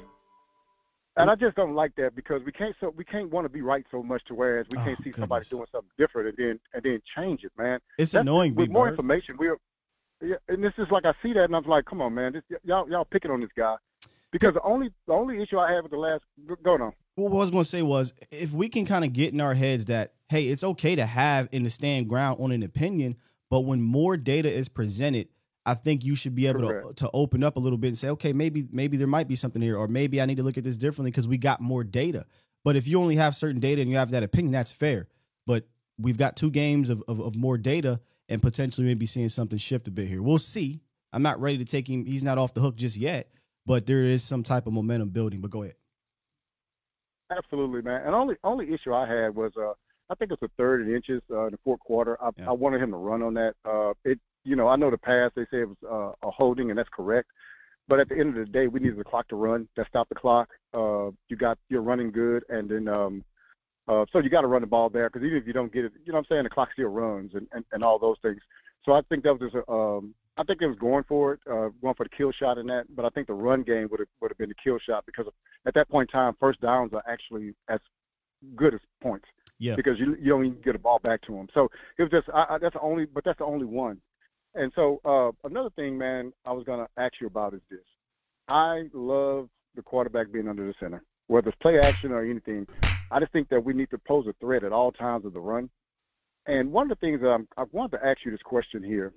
And 1.17 1.29
I 1.31 1.35
just 1.35 1.55
don't 1.55 1.73
like 1.73 1.95
that 1.95 2.15
because 2.15 2.41
we 2.45 2.51
can't 2.51 2.75
so 2.79 2.93
we 2.95 3.03
can't 3.03 3.29
want 3.31 3.45
to 3.45 3.49
be 3.49 3.61
right 3.61 3.85
so 3.91 4.03
much 4.03 4.23
to 4.27 4.35
whereas 4.35 4.65
we 4.71 4.79
Oh, 4.79 4.83
can't 4.83 5.03
see 5.03 5.11
somebody 5.11 5.45
doing 5.49 5.65
something 5.71 5.89
different 5.97 6.29
and 6.29 6.37
then 6.37 6.59
and 6.73 6.83
then 6.83 7.01
change 7.15 7.43
it, 7.43 7.51
man. 7.57 7.79
It's 7.97 8.11
That's- 8.11 8.21
annoying, 8.23 8.55
With 8.55 8.69
more 8.69 8.87
information, 8.87 9.35
we're 9.37 9.57
yeah, 10.21 10.35
and 10.47 10.63
this 10.63 10.73
is 10.77 10.87
like 10.91 11.05
I 11.05 11.13
see 11.21 11.33
that 11.33 11.43
and 11.45 11.55
I'm 11.55 11.63
like, 11.65 11.85
come 11.85 12.01
on, 12.01 12.13
man, 12.13 12.33
this, 12.33 12.43
y'all 12.63 12.89
y'all 12.89 13.05
picking 13.05 13.31
on 13.31 13.41
this 13.41 13.49
guy 13.57 13.75
because 14.31 14.53
the 14.53 14.61
only 14.61 14.89
the 15.07 15.13
only 15.13 15.41
issue 15.41 15.57
I 15.59 15.71
have 15.73 15.83
with 15.83 15.91
the 15.91 15.97
last 15.97 16.23
go 16.47 16.55
go 16.63 16.73
on. 16.73 16.93
Well, 17.15 17.29
what 17.29 17.37
I 17.37 17.41
was 17.41 17.51
going 17.51 17.63
to 17.63 17.69
say 17.69 17.81
was 17.81 18.13
if 18.31 18.51
we 18.53 18.69
can 18.69 18.85
kind 18.85 19.03
of 19.03 19.11
get 19.11 19.33
in 19.33 19.41
our 19.41 19.55
heads 19.55 19.85
that, 19.85 20.13
hey, 20.29 20.49
it's 20.49 20.63
okay 20.63 20.95
to 20.95 21.05
have 21.07 21.49
and 21.51 21.63
to 21.63 21.69
stand 21.71 22.07
ground 22.09 22.39
on 22.39 22.51
an 22.51 22.61
opinion, 22.61 23.15
but 23.49 23.61
when 23.61 23.81
more 23.81 24.17
data 24.17 24.51
is 24.51 24.69
presented, 24.69 25.27
I 25.67 25.73
think 25.73 26.05
you 26.05 26.15
should 26.15 26.33
be 26.33 26.47
able 26.47 26.61
to, 26.61 26.67
Correct. 26.67 26.97
to 26.99 27.09
open 27.13 27.43
up 27.43 27.57
a 27.57 27.59
little 27.59 27.77
bit 27.77 27.89
and 27.89 27.97
say, 27.97 28.07
okay, 28.11 28.31
maybe 28.31 28.65
maybe 28.71 28.95
there 28.95 29.05
might 29.05 29.27
be 29.27 29.35
something 29.35 29.61
here, 29.61 29.77
or 29.77 29.89
maybe 29.89 30.21
I 30.21 30.25
need 30.25 30.37
to 30.37 30.43
look 30.43 30.57
at 30.57 30.63
this 30.63 30.77
differently 30.77 31.11
because 31.11 31.27
we 31.27 31.37
got 31.37 31.59
more 31.59 31.83
data. 31.83 32.25
But 32.63 32.77
if 32.77 32.87
you 32.87 33.01
only 33.01 33.17
have 33.17 33.35
certain 33.35 33.59
data 33.59 33.81
and 33.81 33.91
you 33.91 33.97
have 33.97 34.11
that 34.11 34.23
opinion, 34.23 34.53
that's 34.53 34.71
fair. 34.71 35.09
But 35.45 35.67
we've 35.97 36.17
got 36.17 36.37
two 36.37 36.51
games 36.51 36.89
of, 36.89 37.03
of, 37.09 37.19
of 37.19 37.35
more 37.35 37.57
data 37.57 37.99
and 38.29 38.41
potentially 38.41 38.87
maybe 38.87 39.05
seeing 39.05 39.27
something 39.27 39.57
shift 39.57 39.89
a 39.89 39.91
bit 39.91 40.07
here. 40.07 40.21
We'll 40.21 40.37
see. 40.39 40.81
I'm 41.11 41.21
not 41.21 41.39
ready 41.41 41.57
to 41.57 41.65
take 41.65 41.89
him. 41.89 42.05
He's 42.05 42.23
not 42.23 42.37
off 42.37 42.53
the 42.53 42.61
hook 42.61 42.77
just 42.77 42.95
yet, 42.95 43.29
but 43.65 43.85
there 43.85 44.03
is 44.03 44.23
some 44.23 44.43
type 44.43 44.67
of 44.67 44.73
momentum 44.73 45.09
building. 45.09 45.41
But 45.41 45.51
go 45.51 45.63
ahead. 45.63 45.75
Absolutely, 47.29 47.81
man. 47.81 48.03
And 48.05 48.15
only 48.15 48.35
only 48.43 48.73
issue 48.73 48.93
I 48.93 49.05
had 49.05 49.35
was 49.35 49.51
uh 49.57 49.73
I 50.09 50.15
think 50.15 50.31
it's 50.31 50.41
a 50.41 50.49
third 50.57 50.85
and 50.85 50.95
inches 50.95 51.21
uh, 51.29 51.47
in 51.47 51.51
the 51.51 51.59
fourth 51.65 51.81
quarter. 51.81 52.17
I, 52.23 52.29
Yeah. 52.37 52.49
I 52.49 52.53
wanted 52.53 52.81
him 52.81 52.91
to 52.91 52.97
run 52.97 53.21
on 53.21 53.33
that. 53.33 53.55
Uh, 53.65 53.93
it 54.05 54.19
you 54.47 54.55
know 54.55 54.67
I 54.67 54.75
know 54.77 54.89
the 54.89 54.97
pass 54.97 55.31
they 55.35 55.43
say 55.51 55.61
it 55.61 55.69
was 55.69 55.77
uh, 56.23 56.27
a 56.27 56.31
holding 56.31 56.69
and 56.69 56.79
that's 56.79 56.89
correct. 56.89 57.29
But 57.89 58.01
at 58.01 58.09
the 58.09 58.17
end 58.19 58.29
of 58.29 58.35
the 58.35 58.51
day, 58.51 58.67
we 58.67 58.81
needed 58.81 58.97
the 58.97 59.03
clock 59.05 59.29
to 59.29 59.37
run. 59.37 59.67
That 59.77 59.87
stopped 59.87 60.09
the 60.09 60.15
clock. 60.15 60.49
Uh, 60.73 61.11
you 61.29 61.37
got 61.37 61.57
you're 61.69 61.81
running 61.81 62.11
good, 62.11 62.43
and 62.49 62.69
then 62.69 62.87
um, 62.87 63.23
uh, 63.87 64.05
so 64.11 64.19
you 64.19 64.29
got 64.29 64.41
to 64.41 64.47
run 64.47 64.61
the 64.61 64.67
ball 64.67 64.89
there 64.89 65.09
because 65.09 65.25
even 65.25 65.37
if 65.37 65.47
you 65.47 65.53
don't 65.53 65.71
get 65.71 65.85
it, 65.85 65.93
you 66.05 66.11
know 66.11 66.17
what 66.17 66.25
I'm 66.29 66.35
saying 66.35 66.43
the 66.43 66.49
clock 66.49 66.69
still 66.73 66.89
runs 66.89 67.33
and, 67.33 67.47
and, 67.53 67.63
and 67.71 67.83
all 67.83 67.97
those 67.97 68.17
things. 68.21 68.41
So 68.83 68.91
I 68.93 69.01
think 69.09 69.23
that 69.23 69.33
was 69.33 69.41
just 69.51 69.55
a, 69.55 69.71
um, 69.71 70.13
I 70.37 70.43
think 70.43 70.61
it 70.61 70.67
was 70.67 70.77
going 70.77 71.05
for 71.07 71.33
it, 71.33 71.39
uh, 71.49 71.69
going 71.81 71.95
for 71.95 72.03
the 72.03 72.09
kill 72.09 72.31
shot 72.31 72.57
in 72.57 72.67
that. 72.67 72.93
But 72.93 73.05
I 73.05 73.09
think 73.09 73.27
the 73.27 73.33
run 73.33 73.63
game 73.63 73.87
would 73.89 74.01
have 74.01 74.09
would 74.19 74.31
have 74.31 74.37
been 74.37 74.49
the 74.49 74.55
kill 74.61 74.79
shot 74.79 75.05
because 75.05 75.27
at 75.65 75.73
that 75.75 75.89
point 75.89 76.09
in 76.09 76.19
time, 76.19 76.35
first 76.39 76.59
downs 76.59 76.91
are 76.93 77.03
actually 77.07 77.53
as 77.69 77.79
good 78.55 78.73
as 78.73 78.81
points 79.01 79.27
Yeah. 79.59 79.75
because 79.75 79.97
you 79.97 80.17
you 80.19 80.29
don't 80.29 80.45
even 80.45 80.61
get 80.61 80.75
a 80.75 80.79
ball 80.79 80.99
back 80.99 81.21
to 81.23 81.31
them. 81.31 81.47
So 81.53 81.69
it 81.97 82.03
was 82.03 82.11
just 82.11 82.27
I, 82.33 82.45
I, 82.49 82.57
that's 82.57 82.73
the 82.73 82.81
only, 82.81 83.05
but 83.05 83.23
that's 83.23 83.39
the 83.39 83.45
only 83.45 83.65
one. 83.65 84.01
And 84.55 84.71
so 84.75 84.99
uh, 85.05 85.47
another 85.47 85.69
thing, 85.75 85.97
man, 85.97 86.33
I 86.45 86.51
was 86.51 86.63
gonna 86.65 86.87
ask 86.97 87.13
you 87.21 87.27
about 87.27 87.53
is 87.53 87.61
this. 87.69 87.79
I 88.47 88.85
love 88.93 89.49
the 89.75 89.81
quarterback 89.81 90.31
being 90.31 90.47
under 90.47 90.65
the 90.65 90.73
center, 90.79 91.03
whether 91.27 91.49
it's 91.49 91.57
play 91.61 91.79
action 91.79 92.11
or 92.11 92.23
anything. 92.23 92.65
I 93.11 93.19
just 93.19 93.31
think 93.31 93.49
that 93.49 93.63
we 93.63 93.73
need 93.73 93.89
to 93.91 93.97
pose 93.99 94.25
a 94.27 94.33
threat 94.41 94.63
at 94.63 94.71
all 94.73 94.91
times 94.91 95.25
of 95.25 95.33
the 95.33 95.39
run. 95.39 95.69
And 96.47 96.71
one 96.71 96.89
of 96.89 96.97
the 96.97 97.05
things 97.05 97.21
that 97.21 97.29
I'm, 97.29 97.47
I 97.57 97.65
wanted 97.71 97.97
to 97.97 98.05
ask 98.05 98.19
you 98.25 98.31
this 98.31 98.41
question 98.41 98.83
here. 98.83 99.13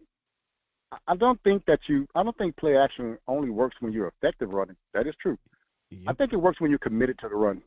I- 1.06 1.14
don't 1.16 1.40
think 1.42 1.64
that 1.66 1.80
you. 1.88 2.06
I 2.16 2.22
don't 2.24 2.36
think 2.36 2.56
play 2.56 2.76
action 2.76 3.16
only 3.28 3.50
works 3.50 3.76
when 3.80 3.92
you're 3.92 4.08
effective 4.08 4.50
running. 4.50 4.76
That 4.92 5.06
is 5.06 5.14
true. 5.22 5.38
I 6.08 6.12
think 6.12 6.32
it 6.32 6.36
works 6.36 6.60
when 6.60 6.70
you're 6.70 6.78
committed 6.78 7.18
to 7.20 7.28
the 7.28 7.34
run. 7.36 7.62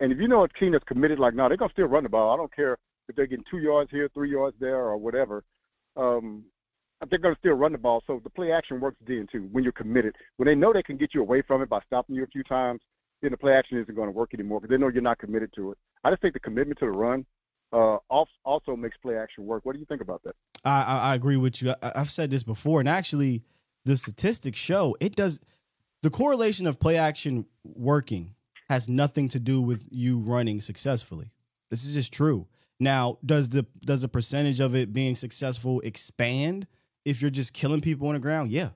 And 0.00 0.12
if 0.12 0.18
you 0.18 0.28
know 0.28 0.44
a 0.44 0.48
team 0.48 0.72
that's 0.72 0.84
committed, 0.84 1.18
like, 1.18 1.34
no, 1.34 1.48
they're 1.48 1.56
gonna 1.56 1.72
still 1.72 1.86
run 1.86 2.02
the 2.02 2.08
ball. 2.08 2.32
I 2.32 2.36
don't 2.36 2.54
care 2.54 2.78
if 3.08 3.16
they're 3.16 3.26
getting 3.26 3.44
two 3.50 3.58
yards 3.58 3.90
here, 3.90 4.08
three 4.12 4.30
yards 4.30 4.56
there, 4.58 4.76
or 4.76 4.96
whatever. 4.96 5.44
Um, 5.96 6.44
they're 7.08 7.18
gonna 7.18 7.36
still 7.38 7.54
run 7.54 7.72
the 7.72 7.78
ball. 7.78 8.02
So 8.06 8.20
the 8.22 8.30
play 8.30 8.52
action 8.52 8.80
works 8.80 8.96
then 9.06 9.26
too. 9.30 9.48
When 9.52 9.64
you're 9.64 9.72
committed, 9.72 10.14
when 10.36 10.46
they 10.46 10.54
know 10.54 10.72
they 10.72 10.82
can 10.82 10.96
get 10.96 11.14
you 11.14 11.20
away 11.20 11.42
from 11.42 11.62
it 11.62 11.68
by 11.68 11.80
stopping 11.86 12.16
you 12.16 12.24
a 12.24 12.28
few 12.28 12.42
times, 12.42 12.80
then 13.22 13.30
the 13.30 13.36
play 13.36 13.52
action 13.52 13.78
isn't 13.78 13.94
going 13.94 14.08
to 14.08 14.12
work 14.12 14.34
anymore 14.34 14.60
because 14.60 14.74
they 14.74 14.80
know 14.80 14.88
you're 14.88 15.02
not 15.02 15.18
committed 15.18 15.50
to 15.54 15.72
it. 15.72 15.78
I 16.04 16.10
just 16.10 16.22
think 16.22 16.34
the 16.34 16.40
commitment 16.40 16.78
to 16.80 16.86
the 16.86 16.92
run 16.92 17.24
uh, 17.72 17.98
also 18.08 18.76
makes 18.76 18.96
play 18.98 19.16
action 19.16 19.44
work. 19.44 19.64
What 19.64 19.74
do 19.74 19.78
you 19.78 19.86
think 19.86 20.00
about 20.00 20.22
that? 20.24 20.34
I, 20.64 20.82
I, 20.82 20.98
I 21.10 21.14
agree 21.14 21.36
with 21.36 21.62
you. 21.62 21.74
I, 21.82 21.92
I've 21.96 22.10
said 22.10 22.30
this 22.30 22.42
before, 22.42 22.80
and 22.80 22.88
actually, 22.88 23.42
the 23.84 23.96
statistics 23.96 24.58
show 24.58 24.96
it 25.00 25.16
does. 25.16 25.40
The 26.02 26.10
correlation 26.10 26.66
of 26.66 26.78
play 26.78 26.96
action 26.96 27.46
working 27.64 28.34
has 28.68 28.88
nothing 28.88 29.28
to 29.30 29.40
do 29.40 29.60
with 29.60 29.88
you 29.90 30.18
running 30.18 30.60
successfully. 30.60 31.32
This 31.70 31.84
is 31.84 31.94
just 31.94 32.12
true. 32.12 32.46
Now, 32.78 33.18
does 33.24 33.48
the 33.48 33.66
does 33.84 34.02
the 34.02 34.08
percentage 34.08 34.60
of 34.60 34.74
it 34.74 34.92
being 34.92 35.14
successful 35.14 35.80
expand 35.80 36.66
if 37.06 37.22
you're 37.22 37.30
just 37.30 37.54
killing 37.54 37.80
people 37.80 38.08
on 38.08 38.14
the 38.14 38.20
ground? 38.20 38.50
Yeah, 38.50 38.70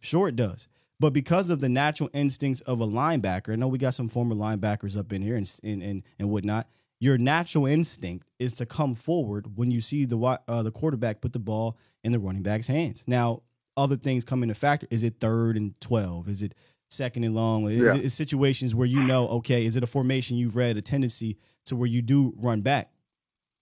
sure 0.00 0.26
it 0.26 0.34
does. 0.34 0.66
But 0.98 1.12
because 1.12 1.50
of 1.50 1.60
the 1.60 1.68
natural 1.68 2.08
instincts 2.14 2.62
of 2.62 2.80
a 2.80 2.86
linebacker, 2.86 3.52
I 3.52 3.56
know 3.56 3.68
we 3.68 3.78
got 3.78 3.94
some 3.94 4.08
former 4.08 4.34
linebackers 4.34 4.96
up 4.96 5.12
in 5.12 5.22
here 5.22 5.36
and 5.36 5.60
and 5.62 5.82
and, 5.82 6.02
and 6.18 6.30
whatnot. 6.30 6.66
Your 6.98 7.18
natural 7.18 7.66
instinct 7.66 8.26
is 8.38 8.54
to 8.54 8.64
come 8.66 8.94
forward 8.94 9.56
when 9.58 9.70
you 9.70 9.80
see 9.82 10.06
the 10.06 10.18
uh, 10.48 10.62
the 10.62 10.72
quarterback 10.72 11.20
put 11.20 11.32
the 11.34 11.38
ball 11.38 11.76
in 12.02 12.10
the 12.12 12.18
running 12.18 12.42
back's 12.42 12.66
hands. 12.66 13.04
Now, 13.06 13.42
other 13.76 13.96
things 13.96 14.24
come 14.24 14.42
into 14.42 14.54
factor. 14.54 14.86
Is 14.90 15.02
it 15.02 15.20
third 15.20 15.58
and 15.58 15.78
twelve? 15.80 16.28
Is 16.28 16.40
it 16.42 16.54
second 16.88 17.24
and 17.24 17.34
long? 17.34 17.68
Is 17.70 17.78
Yeah. 17.80 17.94
it 17.96 18.04
is 18.06 18.14
situations 18.14 18.74
where 18.74 18.88
you 18.88 19.02
know, 19.02 19.28
okay, 19.28 19.66
is 19.66 19.76
it 19.76 19.82
a 19.82 19.86
formation 19.86 20.38
you've 20.38 20.56
read 20.56 20.78
a 20.78 20.80
tendency 20.80 21.36
to 21.66 21.76
where 21.76 21.88
you 21.88 22.00
do 22.00 22.32
run 22.38 22.62
back? 22.62 22.90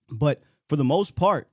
But 0.09 0.41
for 0.69 0.77
the 0.77 0.85
most 0.85 1.17
part, 1.17 1.49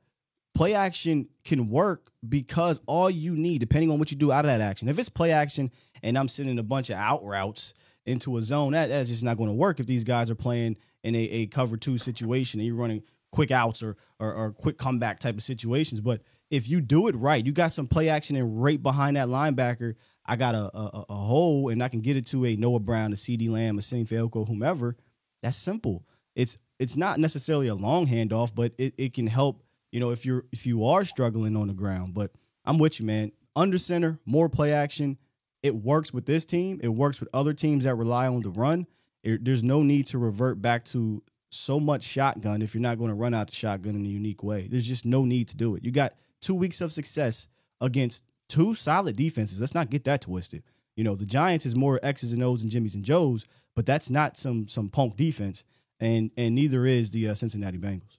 play 0.53 0.73
action 0.73 1.27
can 1.43 1.69
work 1.69 2.11
because 2.27 2.81
all 2.85 3.09
you 3.09 3.35
need, 3.35 3.59
depending 3.59 3.91
on 3.91 3.99
what 3.99 4.11
you 4.11 4.17
do 4.17 4.31
out 4.31 4.45
of 4.45 4.51
that 4.51 4.61
action, 4.61 4.89
if 4.89 4.99
it's 4.99 5.09
play 5.09 5.31
action 5.31 5.71
and 6.03 6.17
I'm 6.17 6.27
sending 6.27 6.59
a 6.59 6.63
bunch 6.63 6.89
of 6.89 6.97
out 6.97 7.23
routes 7.23 7.73
into 8.05 8.37
a 8.37 8.41
zone, 8.41 8.73
that, 8.73 8.89
that's 8.89 9.09
just 9.09 9.23
not 9.23 9.37
going 9.37 9.49
to 9.49 9.55
work 9.55 9.79
if 9.79 9.87
these 9.87 10.03
guys 10.03 10.29
are 10.31 10.35
playing 10.35 10.77
in 11.03 11.15
a, 11.15 11.19
a 11.19 11.45
cover 11.47 11.77
two 11.77 11.97
situation 11.97 12.59
and 12.59 12.67
you're 12.67 12.75
running 12.75 13.03
quick 13.31 13.51
outs 13.51 13.81
or, 13.81 13.95
or 14.19 14.33
or 14.33 14.51
quick 14.51 14.77
comeback 14.77 15.19
type 15.19 15.35
of 15.35 15.43
situations. 15.43 16.01
But 16.01 16.21
if 16.49 16.69
you 16.69 16.81
do 16.81 17.07
it 17.07 17.15
right, 17.15 17.45
you 17.45 17.53
got 17.53 17.73
some 17.73 17.87
play 17.87 18.09
action 18.09 18.35
and 18.35 18.61
right 18.61 18.81
behind 18.81 19.15
that 19.15 19.29
linebacker, 19.29 19.95
I 20.25 20.35
got 20.35 20.53
a, 20.53 20.69
a, 20.77 21.05
a 21.09 21.15
hole 21.15 21.69
and 21.69 21.81
I 21.81 21.87
can 21.87 22.01
get 22.01 22.17
it 22.17 22.27
to 22.27 22.45
a 22.45 22.55
Noah 22.55 22.79
Brown, 22.79 23.13
a 23.13 23.15
CeeDee 23.15 23.49
Lamb, 23.49 23.77
a 23.77 23.81
Simi 23.81 24.05
Fehoko, 24.05 24.47
whomever. 24.47 24.97
That's 25.41 25.57
simple. 25.57 26.05
It's 26.35 26.57
it's 26.79 26.97
not 26.97 27.19
necessarily 27.19 27.67
a 27.67 27.75
long 27.75 28.07
handoff, 28.07 28.53
but 28.53 28.73
it, 28.77 28.93
it 28.97 29.13
can 29.13 29.27
help, 29.27 29.63
you 29.91 29.99
know, 29.99 30.11
if 30.11 30.25
you're 30.25 30.45
if 30.51 30.65
you 30.65 30.85
are 30.85 31.03
struggling 31.05 31.55
on 31.55 31.67
the 31.67 31.73
ground. 31.73 32.13
But 32.13 32.31
I'm 32.65 32.77
with 32.77 32.99
you, 32.99 33.05
man. 33.05 33.31
Under 33.55 33.77
center, 33.77 34.19
more 34.25 34.49
play 34.49 34.71
action. 34.73 35.17
It 35.63 35.75
works 35.75 36.13
with 36.13 36.25
this 36.25 36.45
team. 36.45 36.79
It 36.81 36.87
works 36.89 37.19
with 37.19 37.29
other 37.33 37.53
teams 37.53 37.83
that 37.83 37.95
rely 37.95 38.27
on 38.27 38.41
the 38.41 38.49
run. 38.49 38.87
It- 39.23 39.43
there's 39.45 39.61
no 39.63 39.83
need 39.83 40.05
to 40.07 40.17
revert 40.17 40.61
back 40.61 40.85
to 40.85 41.21
so 41.49 41.79
much 41.79 42.03
shotgun 42.03 42.61
if 42.61 42.73
you're 42.73 42.81
not 42.81 42.97
going 42.97 43.09
to 43.09 43.15
run 43.15 43.33
out 43.33 43.49
the 43.49 43.55
shotgun 43.55 43.93
in 43.95 44.05
a 44.05 44.09
unique 44.09 44.41
way. 44.41 44.67
There's 44.67 44.87
just 44.87 45.05
no 45.05 45.25
need 45.25 45.49
to 45.49 45.57
do 45.57 45.75
it. 45.75 45.83
You 45.83 45.91
got 45.91 46.13
two 46.39 46.55
weeks 46.55 46.79
of 46.81 46.93
success 46.93 47.47
against 47.81 48.23
two 48.47 48.73
solid 48.73 49.17
defenses. 49.17 49.59
Let's 49.59 49.75
not 49.75 49.89
get 49.89 50.05
that 50.05 50.21
twisted. 50.21 50.63
You 50.95 51.03
know, 51.03 51.15
the 51.15 51.25
Giants 51.25 51.65
is 51.65 51.75
more 51.75 51.99
X's 52.01 52.31
and 52.33 52.41
O's 52.41 52.63
and 52.63 52.71
Jimmys 52.71 52.95
and 52.95 53.03
Joes, 53.03 53.45
but 53.75 53.85
that's 53.85 54.09
not 54.09 54.37
some 54.37 54.67
some 54.67 54.89
punk 54.89 55.15
defense, 55.17 55.63
and 55.99 56.31
and 56.37 56.55
neither 56.55 56.85
is 56.85 57.11
the 57.11 57.29
uh, 57.29 57.33
Cincinnati 57.35 57.77
Bengals. 57.77 58.17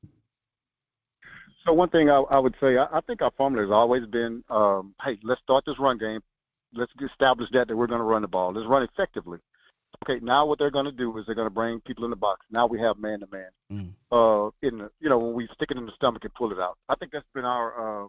So 1.64 1.72
one 1.72 1.90
thing 1.90 2.10
I, 2.10 2.16
I 2.30 2.38
would 2.38 2.54
say, 2.60 2.76
I, 2.76 2.86
I 2.92 3.00
think 3.02 3.22
our 3.22 3.30
formula 3.36 3.66
has 3.66 3.72
always 3.72 4.04
been, 4.06 4.42
um, 4.50 4.94
hey, 5.04 5.18
let's 5.22 5.40
start 5.42 5.64
this 5.64 5.78
run 5.78 5.98
game. 5.98 6.20
Let's 6.74 6.92
establish 7.00 7.48
that 7.52 7.68
that 7.68 7.76
we're 7.76 7.86
going 7.86 8.00
to 8.00 8.04
run 8.04 8.22
the 8.22 8.28
ball. 8.28 8.52
Let's 8.52 8.68
run 8.68 8.82
effectively. 8.82 9.38
Okay, 10.04 10.24
now 10.24 10.46
what 10.46 10.58
they're 10.58 10.70
going 10.70 10.86
to 10.86 10.92
do 10.92 11.16
is 11.18 11.26
they're 11.26 11.34
going 11.34 11.46
to 11.46 11.54
bring 11.54 11.78
people 11.80 12.04
in 12.04 12.10
the 12.10 12.16
box. 12.16 12.44
Now 12.50 12.66
we 12.66 12.80
have 12.80 12.98
man 12.98 13.20
to 13.20 13.26
man. 13.30 13.50
In 14.62 14.78
the, 14.78 14.90
you 15.00 15.08
know, 15.08 15.18
when 15.18 15.34
we 15.34 15.48
stick 15.54 15.70
it 15.70 15.76
in 15.76 15.86
the 15.86 15.92
stomach 15.94 16.24
and 16.24 16.34
pull 16.34 16.50
it 16.50 16.58
out. 16.58 16.78
I 16.88 16.96
think 16.96 17.12
that's 17.12 17.26
been 17.34 17.44
our 17.44 18.04
uh, 18.04 18.08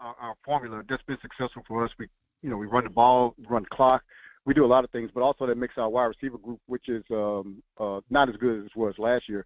our, 0.00 0.14
our 0.20 0.34
formula. 0.44 0.82
That's 0.88 1.02
been 1.02 1.18
successful 1.20 1.62
for 1.66 1.84
us. 1.84 1.90
We, 1.98 2.06
you 2.42 2.50
know, 2.50 2.56
we 2.56 2.66
run 2.66 2.84
the 2.84 2.90
ball, 2.90 3.34
run 3.48 3.66
clock. 3.70 4.02
We 4.46 4.54
do 4.54 4.64
a 4.64 4.66
lot 4.66 4.84
of 4.84 4.90
things, 4.90 5.10
but 5.12 5.22
also 5.22 5.46
that 5.46 5.58
makes 5.58 5.74
our 5.76 5.88
wide 5.88 6.04
receiver 6.04 6.38
group, 6.38 6.60
which 6.66 6.88
is 6.88 7.02
um, 7.10 7.62
uh, 7.78 8.00
not 8.10 8.28
as 8.28 8.36
good 8.36 8.60
as 8.60 8.66
it 8.66 8.76
was 8.76 8.94
last 8.98 9.28
year, 9.28 9.44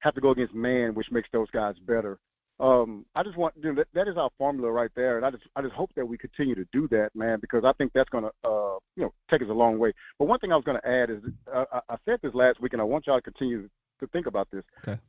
have 0.00 0.14
to 0.14 0.20
go 0.20 0.30
against 0.30 0.54
man, 0.54 0.94
which 0.94 1.10
makes 1.10 1.28
those 1.32 1.50
guys 1.50 1.74
better. 1.86 2.18
Um, 2.60 3.06
I 3.14 3.22
just 3.22 3.38
want 3.38 3.54
you 3.56 3.70
know, 3.70 3.74
that, 3.76 3.88
that 3.94 4.06
is 4.06 4.18
our 4.18 4.28
formula 4.36 4.70
right 4.70 4.90
there, 4.94 5.16
and 5.16 5.24
I 5.24 5.30
just 5.30 5.44
I 5.56 5.62
just 5.62 5.74
hope 5.74 5.90
that 5.96 6.06
we 6.06 6.18
continue 6.18 6.54
to 6.54 6.66
do 6.72 6.86
that, 6.88 7.08
man, 7.14 7.38
because 7.40 7.64
I 7.64 7.72
think 7.72 7.92
that's 7.94 8.10
going 8.10 8.24
to 8.24 8.30
uh, 8.48 8.78
you 8.96 9.04
know 9.04 9.12
take 9.30 9.40
us 9.40 9.48
a 9.48 9.54
long 9.54 9.78
way. 9.78 9.92
But 10.18 10.26
one 10.26 10.38
thing 10.40 10.52
I 10.52 10.56
was 10.56 10.64
going 10.64 10.78
to 10.80 10.86
add 10.86 11.08
is 11.10 11.22
uh, 11.52 11.64
I, 11.72 11.80
I 11.88 11.96
said 12.04 12.20
this 12.22 12.34
last 12.34 12.60
week, 12.60 12.74
and 12.74 12.82
I 12.82 12.84
want 12.84 13.06
y'all 13.06 13.16
to 13.16 13.22
continue 13.22 13.68
to 14.00 14.06
think 14.08 14.26
about 14.26 14.48
this. 14.50 14.62
Okay. 14.86 15.00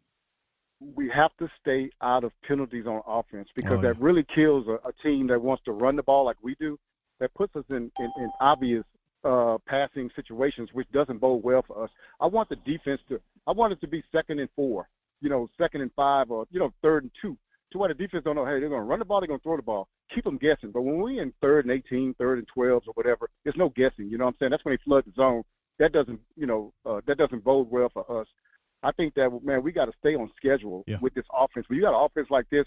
We 0.96 1.10
have 1.10 1.32
to 1.40 1.50
stay 1.62 1.92
out 2.02 2.24
of 2.24 2.32
penalties 2.48 2.88
on 2.88 3.02
offense 3.06 3.50
because 3.56 3.80
Oh, 3.80 3.84
yeah. 3.84 3.94
that 3.94 4.00
really 4.02 4.24
kills 4.34 4.68
a, 4.68 4.80
a 4.88 4.94
team 5.04 5.28
that 5.28 5.40
wants 5.42 5.64
to 5.66 5.74
run 5.74 5.96
the 5.98 6.04
ball 6.04 6.26
like 6.26 6.38
we 6.42 6.56
do. 6.56 6.80
That 7.20 7.34
puts 7.34 7.56
us 7.58 7.66
in 7.70 7.92
in, 8.00 8.12
in 8.18 8.32
obvious 8.40 8.86
uh, 9.26 9.58
passing 9.68 10.10
situations, 10.16 10.70
which 10.72 10.90
doesn't 10.94 11.20
bode 11.20 11.44
well 11.44 11.64
for 11.68 11.84
us. 11.84 11.90
I 12.22 12.28
want 12.28 12.48
the 12.48 12.56
defense 12.56 13.02
to. 13.10 13.20
I 13.46 13.52
want 13.52 13.74
it 13.74 13.82
to 13.82 13.88
be 13.88 14.04
second 14.12 14.40
and 14.40 14.50
four 14.56 14.88
you 15.22 15.30
know, 15.30 15.50
second 15.58 15.82
and 15.82 15.92
five 15.96 16.30
or 16.32 16.46
you 16.52 16.60
know, 16.60 16.72
third 16.82 17.04
and 17.04 17.12
two, 17.22 17.38
to 17.72 17.78
where 17.78 17.88
the 17.90 17.94
defense 17.96 18.24
don't 18.26 18.36
know, 18.36 18.46
hey, 18.46 18.60
they're 18.60 18.70
going 18.70 18.82
to 18.82 18.86
run 18.86 19.00
the 19.00 19.06
ball, 19.06 19.22
they're 19.22 19.28
going 19.28 19.40
to 19.40 19.44
throw 19.44 19.56
the 19.56 19.62
ball, 19.62 19.88
keep 20.14 20.24
them 20.26 20.38
guessing. 20.38 20.72
But 20.72 20.82
when 20.82 21.00
we 21.02 21.20
in 21.20 21.32
third 21.42 21.66
and 21.66 21.72
18, 21.72 22.16
third 22.16 22.40
and 22.40 22.48
12s 22.56 22.88
or 22.88 22.94
whatever, 22.96 23.30
there's 23.44 23.56
no 23.56 23.70
guessing. 23.70 24.10
You 24.10 24.18
know 24.18 24.26
what 24.26 24.32
I'm 24.32 24.38
saying? 24.40 24.50
That's 24.52 24.66
when 24.66 24.74
they 24.76 24.84
flood 24.84 25.06
the 25.06 25.14
zone. 25.16 25.44
That 25.80 25.94
doesn't, 25.94 26.20
you 26.36 26.48
know, 26.48 26.74
uh, 26.86 27.02
that 27.08 27.18
doesn't 27.18 27.44
bode 27.44 27.70
well 27.72 27.90
for 27.94 28.22
us. 28.22 28.28
I 28.84 28.92
think 28.92 29.14
that 29.16 29.30
man, 29.44 29.64
we 29.64 29.72
got 29.72 29.86
to 29.86 29.94
stay 30.00 30.16
on 30.16 30.30
schedule 30.36 30.84
Yeah. 30.88 30.98
with 31.02 31.14
this 31.14 31.26
offense. 31.34 31.70
When 31.70 31.78
you 31.78 31.84
got 31.84 31.98
an 31.98 32.04
offense 32.06 32.28
like 32.30 32.50
this, 32.50 32.66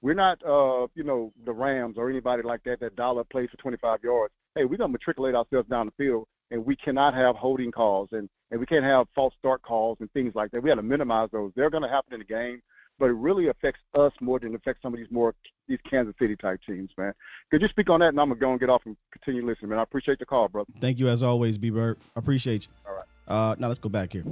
we're 0.00 0.14
not, 0.14 0.42
uh, 0.44 0.86
you 0.94 1.02
know, 1.04 1.32
the 1.44 1.52
Rams 1.52 1.96
or 1.98 2.08
anybody 2.08 2.42
like 2.42 2.62
that 2.64 2.80
that 2.80 2.96
dollar 2.96 3.24
plays 3.24 3.50
for 3.50 3.56
25 3.58 4.02
yards. 4.04 4.32
Hey, 4.54 4.64
we're 4.64 4.76
gonna 4.78 4.92
matriculate 4.92 5.34
ourselves 5.34 5.68
down 5.68 5.86
the 5.86 5.92
field, 6.04 6.26
and 6.50 6.64
we 6.64 6.76
cannot 6.76 7.14
have 7.14 7.36
holding 7.36 7.70
calls 7.70 8.08
and 8.12 8.28
and 8.50 8.60
we 8.60 8.66
can't 8.66 8.84
have 8.84 9.06
false 9.14 9.34
start 9.38 9.62
calls 9.62 9.98
and 10.00 10.10
things 10.12 10.34
like 10.34 10.52
that. 10.52 10.62
We 10.62 10.68
got 10.68 10.76
to 10.76 10.82
minimize 10.82 11.28
those. 11.32 11.50
They're 11.56 11.70
gonna 11.70 11.88
happen 11.88 12.14
in 12.14 12.20
the 12.20 12.24
game, 12.24 12.62
but 12.98 13.06
it 13.06 13.14
really 13.14 13.48
affects 13.48 13.80
us 13.94 14.12
more 14.20 14.38
than 14.38 14.52
it 14.52 14.56
affects 14.56 14.82
some 14.82 14.94
of 14.94 14.98
these 14.98 15.10
more 15.10 15.34
these 15.68 15.78
Kansas 15.88 16.14
City 16.20 16.36
type 16.36 16.60
teams, 16.66 16.90
man. 16.96 17.12
Could 17.50 17.62
you 17.62 17.68
speak 17.68 17.90
on 17.90 18.00
that? 18.00 18.10
And 18.10 18.20
I'm 18.20 18.28
gonna 18.28 18.40
go 18.40 18.50
and 18.50 18.60
get 18.60 18.70
off 18.70 18.82
and 18.86 18.96
continue 19.12 19.44
listening, 19.44 19.70
man. 19.70 19.78
I 19.78 19.82
appreciate 19.82 20.18
the 20.18 20.26
call, 20.26 20.48
brother. 20.48 20.70
Thank 20.80 20.98
you 20.98 21.08
as 21.08 21.22
always, 21.22 21.58
B 21.58 21.70
Bird. 21.70 21.98
I 22.14 22.20
appreciate 22.20 22.66
you. 22.66 22.72
All 22.88 22.94
right. 22.94 23.04
Uh, 23.28 23.56
now 23.58 23.68
let's 23.68 23.80
go 23.80 23.88
back 23.88 24.12
here. 24.12 24.24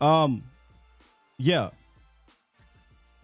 Um, 0.00 0.44
yeah. 1.38 1.70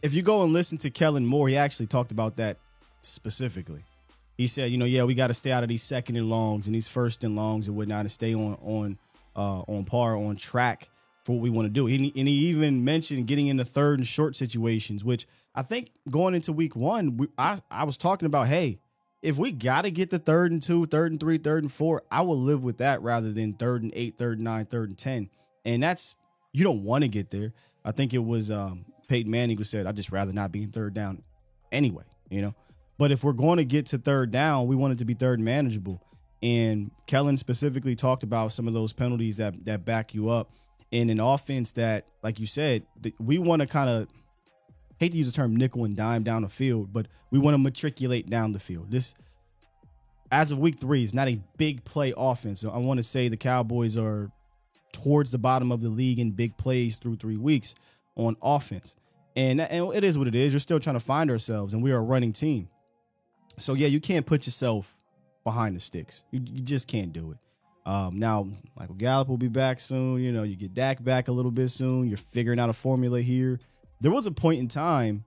If 0.02 0.12
you 0.12 0.22
go 0.22 0.42
and 0.42 0.52
listen 0.52 0.76
to 0.78 0.90
Kellen 0.90 1.24
Moore, 1.24 1.48
he 1.48 1.56
actually 1.56 1.86
talked 1.86 2.12
about 2.12 2.36
that 2.36 2.58
specifically. 3.00 3.84
He 4.36 4.46
said, 4.46 4.70
you 4.70 4.78
know, 4.78 4.84
yeah, 4.84 5.04
we 5.04 5.14
got 5.14 5.28
to 5.28 5.34
stay 5.34 5.52
out 5.52 5.62
of 5.62 5.68
these 5.68 5.82
second 5.82 6.16
and 6.16 6.28
longs 6.28 6.66
and 6.66 6.74
these 6.74 6.88
first 6.88 7.22
and 7.22 7.36
longs 7.36 7.68
and 7.68 7.76
whatnot, 7.76 8.00
and 8.00 8.10
stay 8.10 8.34
on 8.34 8.58
on 8.62 8.98
uh, 9.36 9.60
on 9.62 9.84
par, 9.84 10.16
on 10.16 10.36
track 10.36 10.88
for 11.24 11.32
what 11.32 11.42
we 11.42 11.50
want 11.50 11.66
to 11.66 11.70
do. 11.70 11.86
And 11.86 12.04
he, 12.04 12.12
and 12.16 12.28
he 12.28 12.34
even 12.48 12.84
mentioned 12.84 13.26
getting 13.26 13.46
into 13.46 13.64
third 13.64 13.98
and 13.98 14.06
short 14.06 14.36
situations, 14.36 15.04
which 15.04 15.26
I 15.54 15.62
think 15.62 15.90
going 16.10 16.34
into 16.34 16.52
week 16.52 16.74
one, 16.74 17.16
we, 17.16 17.28
I 17.38 17.58
I 17.70 17.84
was 17.84 17.96
talking 17.96 18.26
about, 18.26 18.48
hey, 18.48 18.78
if 19.22 19.38
we 19.38 19.52
got 19.52 19.82
to 19.82 19.90
get 19.90 20.10
the 20.10 20.18
third 20.18 20.52
and 20.52 20.62
two, 20.62 20.84
third 20.86 21.12
and 21.12 21.20
three, 21.20 21.38
third 21.38 21.64
and 21.64 21.72
four, 21.72 22.02
I 22.10 22.22
will 22.22 22.38
live 22.38 22.62
with 22.62 22.78
that 22.78 23.00
rather 23.02 23.32
than 23.32 23.52
third 23.52 23.82
and 23.82 23.92
eight, 23.94 24.18
third 24.18 24.38
and 24.38 24.44
nine, 24.44 24.64
third 24.66 24.90
and 24.90 24.98
ten. 24.98 25.30
And 25.64 25.82
that's 25.82 26.14
you 26.52 26.64
don't 26.64 26.82
want 26.82 27.02
to 27.02 27.08
get 27.08 27.30
there. 27.30 27.52
I 27.84 27.92
think 27.92 28.14
it 28.14 28.24
was 28.24 28.50
um, 28.50 28.84
Peyton 29.08 29.30
Manning 29.30 29.56
who 29.56 29.64
said, 29.64 29.86
"I'd 29.86 29.96
just 29.96 30.12
rather 30.12 30.32
not 30.32 30.52
be 30.52 30.62
in 30.62 30.70
third 30.70 30.92
down 30.92 31.22
anyway." 31.72 32.04
You 32.30 32.42
know, 32.42 32.54
but 32.98 33.10
if 33.10 33.24
we're 33.24 33.32
going 33.32 33.56
to 33.58 33.64
get 33.64 33.86
to 33.86 33.98
third 33.98 34.30
down, 34.30 34.66
we 34.66 34.76
want 34.76 34.92
it 34.92 34.98
to 34.98 35.04
be 35.04 35.14
third 35.14 35.40
manageable. 35.40 36.02
And 36.42 36.90
Kellen 37.06 37.36
specifically 37.36 37.94
talked 37.94 38.22
about 38.22 38.52
some 38.52 38.68
of 38.68 38.74
those 38.74 38.92
penalties 38.92 39.38
that 39.38 39.64
that 39.64 39.84
back 39.84 40.14
you 40.14 40.28
up 40.28 40.52
in 40.90 41.10
an 41.10 41.18
offense 41.18 41.72
that, 41.72 42.06
like 42.22 42.38
you 42.38 42.46
said, 42.46 42.84
we 43.18 43.38
want 43.38 43.60
to 43.60 43.66
kind 43.66 43.90
of 43.90 44.08
hate 44.98 45.12
to 45.12 45.18
use 45.18 45.26
the 45.26 45.32
term 45.32 45.56
nickel 45.56 45.84
and 45.84 45.96
dime 45.96 46.22
down 46.22 46.42
the 46.42 46.48
field, 46.48 46.92
but 46.92 47.08
we 47.30 47.38
want 47.38 47.54
to 47.54 47.58
matriculate 47.58 48.28
down 48.30 48.52
the 48.52 48.60
field. 48.60 48.90
This, 48.90 49.14
as 50.30 50.52
of 50.52 50.58
week 50.58 50.78
three, 50.78 51.02
is 51.02 51.14
not 51.14 51.28
a 51.28 51.40
big 51.56 51.84
play 51.84 52.12
offense. 52.16 52.60
So 52.60 52.70
I 52.70 52.78
want 52.78 52.98
to 52.98 53.02
say 53.02 53.28
the 53.28 53.36
Cowboys 53.36 53.96
are 53.96 54.30
towards 54.92 55.32
the 55.32 55.38
bottom 55.38 55.72
of 55.72 55.80
the 55.80 55.88
league 55.88 56.20
in 56.20 56.30
big 56.30 56.56
plays 56.56 56.96
through 56.96 57.16
three 57.16 57.36
weeks 57.36 57.74
on 58.14 58.36
offense. 58.40 58.96
And, 59.34 59.60
and 59.60 59.92
it 59.94 60.04
is 60.04 60.16
what 60.16 60.28
it 60.28 60.34
is. 60.34 60.52
We're 60.52 60.60
still 60.60 60.78
trying 60.78 60.94
to 60.94 61.00
find 61.00 61.30
ourselves, 61.30 61.74
and 61.74 61.82
we 61.82 61.90
are 61.90 61.98
a 61.98 62.02
running 62.02 62.32
team. 62.32 62.68
So 63.58 63.74
yeah, 63.74 63.86
you 63.86 64.00
can't 64.00 64.26
put 64.26 64.46
yourself 64.46 64.96
behind 65.44 65.76
the 65.76 65.80
sticks. 65.80 66.24
You, 66.30 66.40
you 66.44 66.60
just 66.60 66.88
can't 66.88 67.12
do 67.12 67.32
it. 67.32 67.38
Um, 67.86 68.18
now, 68.18 68.48
Michael 68.78 68.94
Gallup 68.94 69.28
will 69.28 69.36
be 69.36 69.48
back 69.48 69.78
soon. 69.78 70.20
You 70.20 70.32
know, 70.32 70.42
you 70.42 70.56
get 70.56 70.72
Dak 70.72 71.02
back 71.04 71.28
a 71.28 71.32
little 71.32 71.50
bit 71.50 71.68
soon. 71.68 72.08
You're 72.08 72.16
figuring 72.16 72.58
out 72.58 72.70
a 72.70 72.72
formula 72.72 73.20
here. 73.20 73.60
There 74.00 74.10
was 74.10 74.26
a 74.26 74.32
point 74.32 74.60
in 74.60 74.68
time, 74.68 75.24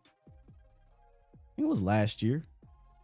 it 1.58 1.66
was 1.66 1.82
last 1.82 2.22
year 2.22 2.46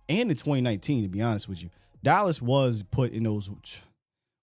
and 0.10 0.30
in 0.30 0.36
2019, 0.36 1.04
to 1.04 1.10
be 1.10 1.22
honest 1.22 1.48
with 1.48 1.64
you. 1.64 1.70
Dallas 2.04 2.42
was 2.42 2.84
put 2.84 3.12
in 3.12 3.24
those 3.24 3.50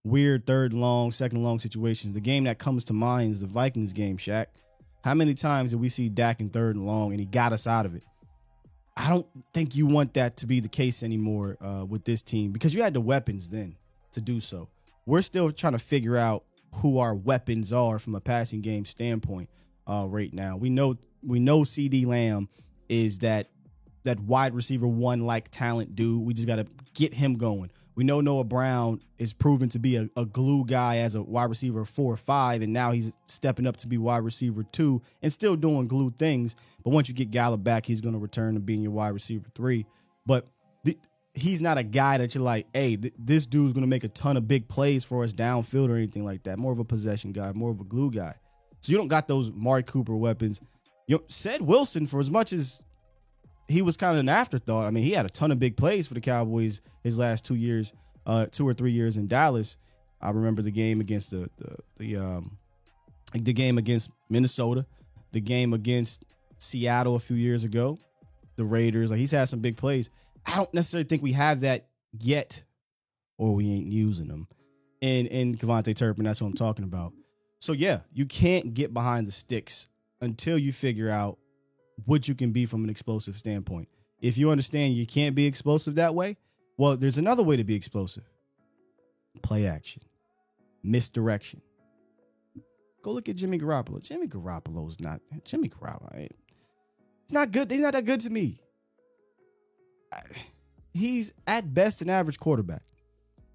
weird 0.05 0.47
third 0.47 0.73
long, 0.73 1.13
second 1.13 1.43
long 1.43 1.59
situations. 1.59 2.15
The 2.15 2.21
game 2.21 2.45
that 2.45 2.59
comes 2.59 2.85
to 2.87 2.93
mind 2.93 3.33
is 3.33 3.41
the 3.41 3.47
Vikings 3.47 3.93
game, 3.93 4.17
Shaq. 4.17 4.47
How 5.05 5.15
many 5.15 5.35
times 5.35 5.71
did 5.71 5.81
we 5.81 5.89
see 5.89 6.09
Dak 6.09 6.41
in 6.41 6.49
third 6.49 6.77
and 6.77 6.87
long 6.87 7.11
and 7.11 7.21
he 7.21 7.27
got 7.27 7.53
us 7.53 7.67
out 7.67 7.87
of 7.87 7.95
it? 7.95 8.05
I 9.01 9.09
don't 9.09 9.27
think 9.55 9.77
you 9.77 9.87
want 9.87 10.15
that 10.15 10.37
to 10.39 10.47
be 10.47 10.61
the 10.61 10.69
case 10.69 11.03
anymore 11.03 11.57
uh, 11.63 11.87
with 11.89 12.05
this 12.05 12.21
team 12.21 12.53
because 12.53 12.75
you 12.75 12.83
had 12.83 12.93
the 12.93 13.01
weapons 13.01 13.49
then 13.49 13.77
to 14.13 14.21
do 14.21 14.41
so. 14.41 14.69
We're 15.07 15.23
still 15.23 15.51
trying 15.53 15.73
to 15.73 15.79
figure 15.79 16.19
out 16.19 16.45
who 16.77 16.99
our 16.99 17.15
weapons 17.15 17.73
are 17.73 17.99
from 17.99 18.15
a 18.15 18.21
passing 18.21 18.61
game 18.61 18.85
standpoint 18.85 19.49
uh, 19.87 20.07
right 20.07 20.33
now. 20.35 20.59
We 20.59 20.69
know 20.69 20.99
we 21.23 21.41
know 21.41 21.61
CeeDee 21.61 22.07
Lamb 22.07 22.51
is 22.91 23.19
that 23.21 23.49
that 24.05 24.21
wide 24.21 24.55
receiver 24.55 24.87
one 24.87 25.27
like 25.27 25.51
talent 25.51 25.95
dude. 25.95 26.25
We 26.25 26.35
just 26.35 26.47
got 26.47 26.57
to 26.57 26.67
get 26.95 27.15
him 27.15 27.35
going. 27.35 27.71
We 27.95 28.05
know 28.05 28.21
Noah 28.21 28.45
Brown 28.45 29.03
is 29.19 29.33
proven 29.33 29.69
to 29.71 29.79
be 29.79 29.97
a, 29.97 30.09
a 30.17 30.25
glue 30.25 30.65
guy 30.65 30.99
as 30.99 31.17
a 31.17 31.23
wide 31.23 31.51
receiver 31.51 31.85
four 31.85 32.15
or 32.15 32.17
five, 32.17 32.63
and 32.63 32.73
now 32.73 32.93
he's 32.93 33.17
stepping 33.27 33.67
up 33.67 33.77
to 33.79 33.89
be 33.89 33.99
wide 33.99 34.25
receiver 34.25 34.63
two 34.63 35.03
and 35.23 35.33
still 35.33 35.57
doing 35.57 35.87
glue 35.87 36.11
things. 36.11 36.57
But 36.83 36.91
once 36.91 37.09
you 37.09 37.15
get 37.15 37.31
Gallup 37.31 37.63
back, 37.63 37.85
he's 37.85 38.01
going 38.01 38.15
to 38.15 38.19
return 38.19 38.55
to 38.55 38.61
being 38.61 38.81
your 38.81 38.93
wide 38.93 39.11
receiver 39.11 39.47
three. 39.55 39.85
But 40.25 40.47
the, 40.85 40.97
he's 41.35 41.61
not 41.61 41.77
a 41.77 41.83
guy 41.83 42.19
that 42.19 42.35
you're 42.35 42.45
like, 42.45 42.69
hey, 42.73 42.97
th- 42.97 43.13
this 43.19 43.47
dude's 43.47 43.75
going 43.75 43.83
to 43.83 43.89
make 43.91 44.05
a 44.05 44.09
ton 44.09 44.37
of 44.37 44.49
big 44.49 44.69
plays 44.69 45.05
for 45.05 45.23
us 45.23 45.33
downfield 45.33 45.91
or 45.91 45.97
anything 45.97 46.25
like 46.25 46.45
that. 46.45 46.59
More 46.59 46.73
of 46.73 46.79
a 46.79 46.85
possession 46.85 47.33
guy, 47.33 47.53
more 47.53 47.71
of 47.71 47.81
a 47.81 47.85
glue 47.85 48.11
guy. 48.11 48.35
So 48.81 48.93
you 48.93 48.97
don't 48.97 49.09
got 49.09 49.29
those 49.29 49.51
Amari 49.51 49.83
Cooper 49.83 50.17
weapons. 50.17 50.63
You 51.07 51.17
know, 51.17 51.23
Ced 51.29 51.61
Wilson 51.61 52.07
for 52.07 52.19
as 52.19 52.31
much 52.31 52.53
as 52.55 52.83
he 53.71 53.83
was 53.83 53.97
kind 53.97 54.15
of 54.15 54.21
an 54.21 54.29
afterthought. 54.29 54.87
I 54.87 54.91
mean, 54.91 55.05
he 55.05 55.13
had 55.13 55.27
a 55.27 55.31
ton 55.31 55.53
of 55.53 55.59
big 55.59 55.77
plays 55.77 56.07
for 56.07 56.15
the 56.15 56.21
Cowboys 56.21 56.81
his 57.03 57.19
last 57.19 57.45
two 57.45 57.55
years, 57.55 57.93
uh, 58.27 58.47
two 58.47 58.67
or 58.67 58.75
three 58.75 58.91
years 58.91 59.17
in 59.17 59.27
Dallas. 59.27 59.79
I 60.21 60.31
remember 60.31 60.63
the 60.63 60.71
game 60.71 61.01
against 61.01 61.31
the 61.31 61.49
the 61.57 61.77
the 61.97 62.17
um 62.17 62.59
the 63.33 63.53
game 63.53 63.79
against 63.79 64.11
Minnesota, 64.29 64.87
the 65.33 65.41
game 65.41 65.73
against 65.73 66.25
Seattle 66.59 67.15
a 67.15 67.21
few 67.21 67.37
years 67.37 67.65
ago, 67.65 67.99
the 68.57 68.65
Raiders. 68.65 69.11
Like 69.11 69.21
he's 69.21 69.31
had 69.31 69.49
some 69.49 69.61
big 69.61 69.77
plays. 69.77 70.11
I 70.45 70.57
don't 70.57 70.73
necessarily 70.75 71.05
think 71.05 71.23
we 71.23 71.33
have 71.33 71.61
that 71.61 71.87
yet, 72.19 72.63
or 73.39 73.55
we 73.55 73.71
ain't 73.71 73.87
using 73.87 74.29
them. 74.29 74.49
And 75.01 75.29
and 75.29 75.59
KaVontae 75.59 75.97
Turpin, 75.97 76.25
that's 76.25 76.43
what 76.43 76.49
I'm 76.49 76.55
talking 76.55 76.85
about. 76.85 77.13
So 77.61 77.73
yeah, 77.73 78.01
you 78.13 78.27
can't 78.27 78.75
get 78.75 78.93
behind 78.93 79.27
the 79.27 79.33
sticks 79.33 79.89
until 80.21 80.59
you 80.59 80.73
figure 80.73 81.09
out 81.09 81.39
what 82.07 82.29
you 82.29 82.35
can 82.35 82.53
be 82.53 82.67
from 82.67 82.85
an 82.85 82.91
explosive 82.91 83.37
standpoint. 83.37 83.89
If 84.21 84.37
you 84.39 84.51
understand 84.51 84.95
you 84.95 85.07
can't 85.07 85.35
be 85.35 85.47
explosive 85.47 85.95
that 85.97 86.15
way, 86.15 86.37
well, 86.77 86.97
there's 86.97 87.19
another 87.19 87.43
way 87.43 87.57
to 87.57 87.65
be 87.65 87.75
explosive. 87.75 88.25
Play 89.43 89.67
action, 89.67 90.03
misdirection. 90.83 91.63
Go 93.03 93.13
look 93.13 93.29
at 93.29 93.37
Jimmy 93.37 93.59
Garoppolo. 93.59 94.03
Jimmy 94.03 94.27
Garoppolo's 94.27 95.01
not 95.01 95.21
Jimmy 95.45 95.69
Garoppolo. 95.69 96.15
ain't- 96.17 96.37
He's 97.27 97.33
not 97.33 97.51
good. 97.53 97.71
He's 97.71 97.81
not 97.81 97.93
that 97.95 98.05
good 98.05 98.21
to 98.21 98.31
me. 98.31 98.61
I- 100.13 100.23
He's 100.93 101.33
at 101.47 101.73
best 101.73 102.03
an 102.03 102.11
average 102.11 102.39
quarterback. 102.39 102.83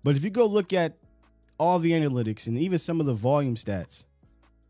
But 0.04 0.16
if 0.16 0.24
you 0.24 0.30
go 0.30 0.46
look 0.46 0.72
at 0.72 0.98
all 1.60 1.80
the 1.80 1.92
analytics 1.92 2.48
and 2.48 2.58
even 2.58 2.78
some 2.80 3.00
of 3.00 3.06
the 3.06 3.14
volume 3.14 3.56
stats, 3.56 4.06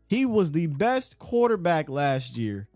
he 0.08 0.26
was 0.26 0.52
the 0.52 0.66
best 0.66 1.18
quarterback 1.18 1.88
last 1.88 2.36
year 2.36 2.68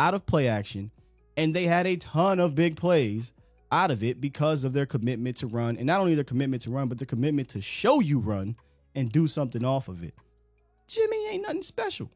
out 0.00 0.14
of 0.14 0.24
play 0.24 0.48
action, 0.48 0.90
and 1.36 1.54
they 1.54 1.64
had 1.64 1.86
a 1.86 1.94
ton 1.96 2.40
of 2.40 2.54
big 2.54 2.74
plays 2.74 3.34
out 3.70 3.90
of 3.90 4.02
it 4.02 4.18
because 4.18 4.64
of 4.64 4.72
their 4.72 4.86
commitment 4.86 5.36
to 5.36 5.46
run, 5.46 5.76
and 5.76 5.86
not 5.86 6.00
only 6.00 6.14
their 6.14 6.24
commitment 6.24 6.62
to 6.62 6.70
run, 6.70 6.88
but 6.88 6.98
their 6.98 7.06
commitment 7.06 7.50
to 7.50 7.60
show 7.60 8.00
you 8.00 8.18
run 8.18 8.56
and 8.94 9.12
do 9.12 9.28
something 9.28 9.62
off 9.62 9.88
of 9.88 10.02
it. 10.02 10.14
Jimmy 10.88 11.28
ain't 11.28 11.42
nothing 11.42 11.62
special, 11.62 12.10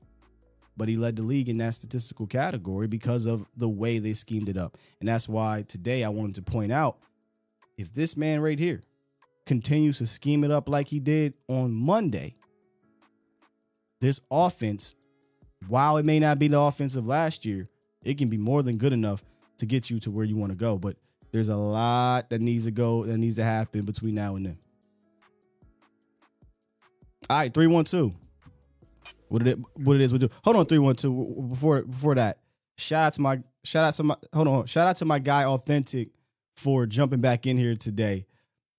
but 0.78 0.88
he 0.88 0.96
led 0.96 1.16
the 1.16 1.22
league 1.22 1.50
in 1.50 1.58
that 1.58 1.74
statistical 1.74 2.26
category 2.26 2.86
because 2.86 3.26
of 3.26 3.44
the 3.54 3.68
way 3.68 3.98
they 3.98 4.14
schemed 4.14 4.48
it 4.48 4.56
up, 4.56 4.78
and 5.00 5.08
that's 5.08 5.28
why 5.28 5.62
today 5.68 6.04
I 6.04 6.08
wanted 6.08 6.36
to 6.36 6.42
point 6.42 6.72
out 6.72 6.96
if 7.76 7.92
this 7.92 8.16
man 8.16 8.40
right 8.40 8.58
here 8.58 8.80
continues 9.44 9.98
to 9.98 10.06
scheme 10.06 10.42
it 10.42 10.50
up 10.50 10.70
like 10.70 10.88
he 10.88 11.00
did 11.00 11.34
on 11.48 11.70
Monday, 11.70 12.34
this 14.00 14.22
offense 14.30 14.94
while 15.68 15.96
it 15.96 16.04
may 16.04 16.18
not 16.18 16.38
be 16.38 16.48
the 16.48 16.58
offense 16.58 16.96
of 16.96 17.06
last 17.06 17.44
year, 17.44 17.68
it 18.04 18.18
can 18.18 18.28
be 18.28 18.36
more 18.38 18.62
than 18.62 18.76
good 18.76 18.92
enough 18.92 19.24
to 19.58 19.66
get 19.66 19.90
you 19.90 19.98
to 20.00 20.10
where 20.10 20.24
you 20.24 20.36
want 20.36 20.52
to 20.52 20.56
go. 20.56 20.78
But 20.78 20.96
there's 21.32 21.48
a 21.48 21.56
lot 21.56 22.30
that 22.30 22.40
needs 22.40 22.64
to 22.66 22.70
go, 22.70 23.04
that 23.04 23.18
needs 23.18 23.36
to 23.36 23.44
happen 23.44 23.84
between 23.84 24.14
now 24.14 24.36
and 24.36 24.46
then. 24.46 24.58
All 27.30 27.38
right, 27.38 27.52
three 27.52 27.66
one 27.66 27.84
two. 27.84 28.14
What 29.28 29.46
it 29.46 29.58
what 29.74 29.96
it 29.96 30.02
is 30.02 30.12
we 30.12 30.18
do? 30.18 30.28
Hold 30.44 30.56
on, 30.56 30.66
three 30.66 30.78
one 30.78 30.96
two. 30.96 31.46
Before 31.48 31.82
before 31.82 32.14
that, 32.16 32.38
shout 32.76 33.04
out 33.04 33.12
to 33.14 33.22
my 33.22 33.40
shout 33.64 33.84
out 33.84 33.94
to 33.94 34.02
my 34.02 34.16
hold 34.32 34.48
on. 34.48 34.66
Shout 34.66 34.86
out 34.86 34.96
to 34.96 35.04
my 35.04 35.18
guy 35.18 35.44
Authentic 35.44 36.10
for 36.54 36.86
jumping 36.86 37.20
back 37.20 37.46
in 37.46 37.56
here 37.56 37.74
today. 37.74 38.26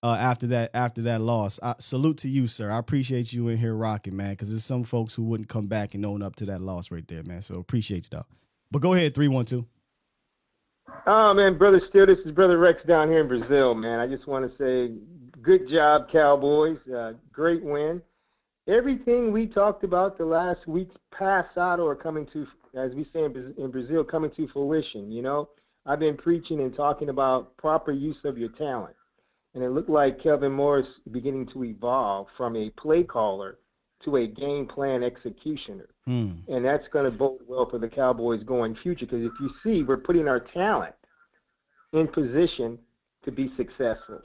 Uh, 0.04 0.16
after 0.20 0.46
that 0.48 0.70
after 0.76 1.02
that 1.02 1.20
loss, 1.20 1.60
I, 1.64 1.74
salute 1.80 2.18
to 2.20 2.30
you, 2.30 2.46
sir. 2.46 2.70
I 2.70 2.78
appreciate 2.78 3.34
you 3.34 3.48
in 3.48 3.58
here 3.58 3.74
rocking, 3.74 4.16
man. 4.16 4.30
Because 4.30 4.52
there's 4.52 4.64
some 4.64 4.84
folks 4.84 5.16
who 5.16 5.24
wouldn't 5.24 5.50
come 5.50 5.66
back 5.66 5.96
and 5.96 6.06
own 6.06 6.22
up 6.22 6.36
to 6.36 6.46
that 6.46 6.62
loss 6.62 6.92
right 6.92 7.08
there, 7.08 7.24
man. 7.24 7.42
So 7.42 7.56
appreciate 7.56 8.06
you, 8.06 8.20
though. 8.20 8.26
But 8.72 8.82
go 8.82 8.94
ahead, 8.94 9.14
three 9.14 9.28
one 9.28 9.46
two. 9.46 9.66
Oh 11.08 11.34
man, 11.34 11.58
brother 11.58 11.82
Steele, 11.90 12.08
this 12.08 12.18
is 12.26 12.32
brother 12.32 12.58
Rex 12.58 12.80
down 12.88 13.10
here 13.10 13.22
in 13.22 13.28
Brazil, 13.28 13.76
man. 13.76 14.00
I 14.00 14.08
just 14.08 14.28
want 14.28 14.50
to 14.50 14.58
say, 14.58 14.94
good 15.42 15.70
job, 15.70 16.10
Cowboys. 16.12 16.78
Uh, 16.94 17.14
great 17.32 17.64
win. 17.64 18.02
Everything 18.68 19.32
we 19.32 19.46
talked 19.46 19.84
about 19.84 20.18
the 20.18 20.26
last 20.26 20.68
week's 20.68 20.96
passado 21.16 21.84
or 21.84 21.96
coming 21.96 22.28
to, 22.34 22.48
as 22.76 22.92
we 22.96 23.06
say 23.14 23.24
in, 23.24 23.54
in 23.58 23.70
Brazil, 23.70 24.04
coming 24.04 24.32
to 24.36 24.48
fruition. 24.48 25.12
You 25.12 25.22
know, 25.22 25.50
I've 25.86 26.00
been 26.00 26.18
preaching 26.18 26.62
and 26.62 26.76
talking 26.76 27.10
about 27.10 27.56
proper 27.58 27.92
use 27.92 28.18
of 28.26 28.40
your 28.40 28.50
talent, 28.50 28.96
and 29.54 29.64
it 29.64 29.70
looked 29.70 29.90
like 29.90 30.24
Kevin 30.24 30.52
Morris 30.52 30.88
beginning 31.12 31.48
to 31.54 31.64
evolve 31.64 32.28
from 32.36 32.56
a 32.56 32.72
play 32.72 33.04
caller 33.04 33.60
to 34.04 34.18
a 34.18 34.28
game 34.28 34.68
plan 34.68 35.04
executioner 35.04 35.88
Hmm. 36.06 36.34
and 36.48 36.64
that's 36.64 36.88
going 36.94 37.10
to 37.10 37.18
bode 37.18 37.40
well 37.48 37.68
for 37.68 37.80
the 37.80 37.88
Cowboys 37.88 38.44
going 38.44 38.76
future. 38.84 39.06
Because 39.06 39.24
if 39.24 39.32
you 39.42 39.50
see, 39.64 39.82
we're 39.82 39.98
putting 39.98 40.28
our 40.28 40.40
talent 40.40 40.94
in 41.94 42.08
position 42.08 42.78
to 43.24 43.32
be 43.32 43.52
successful. 43.58 44.22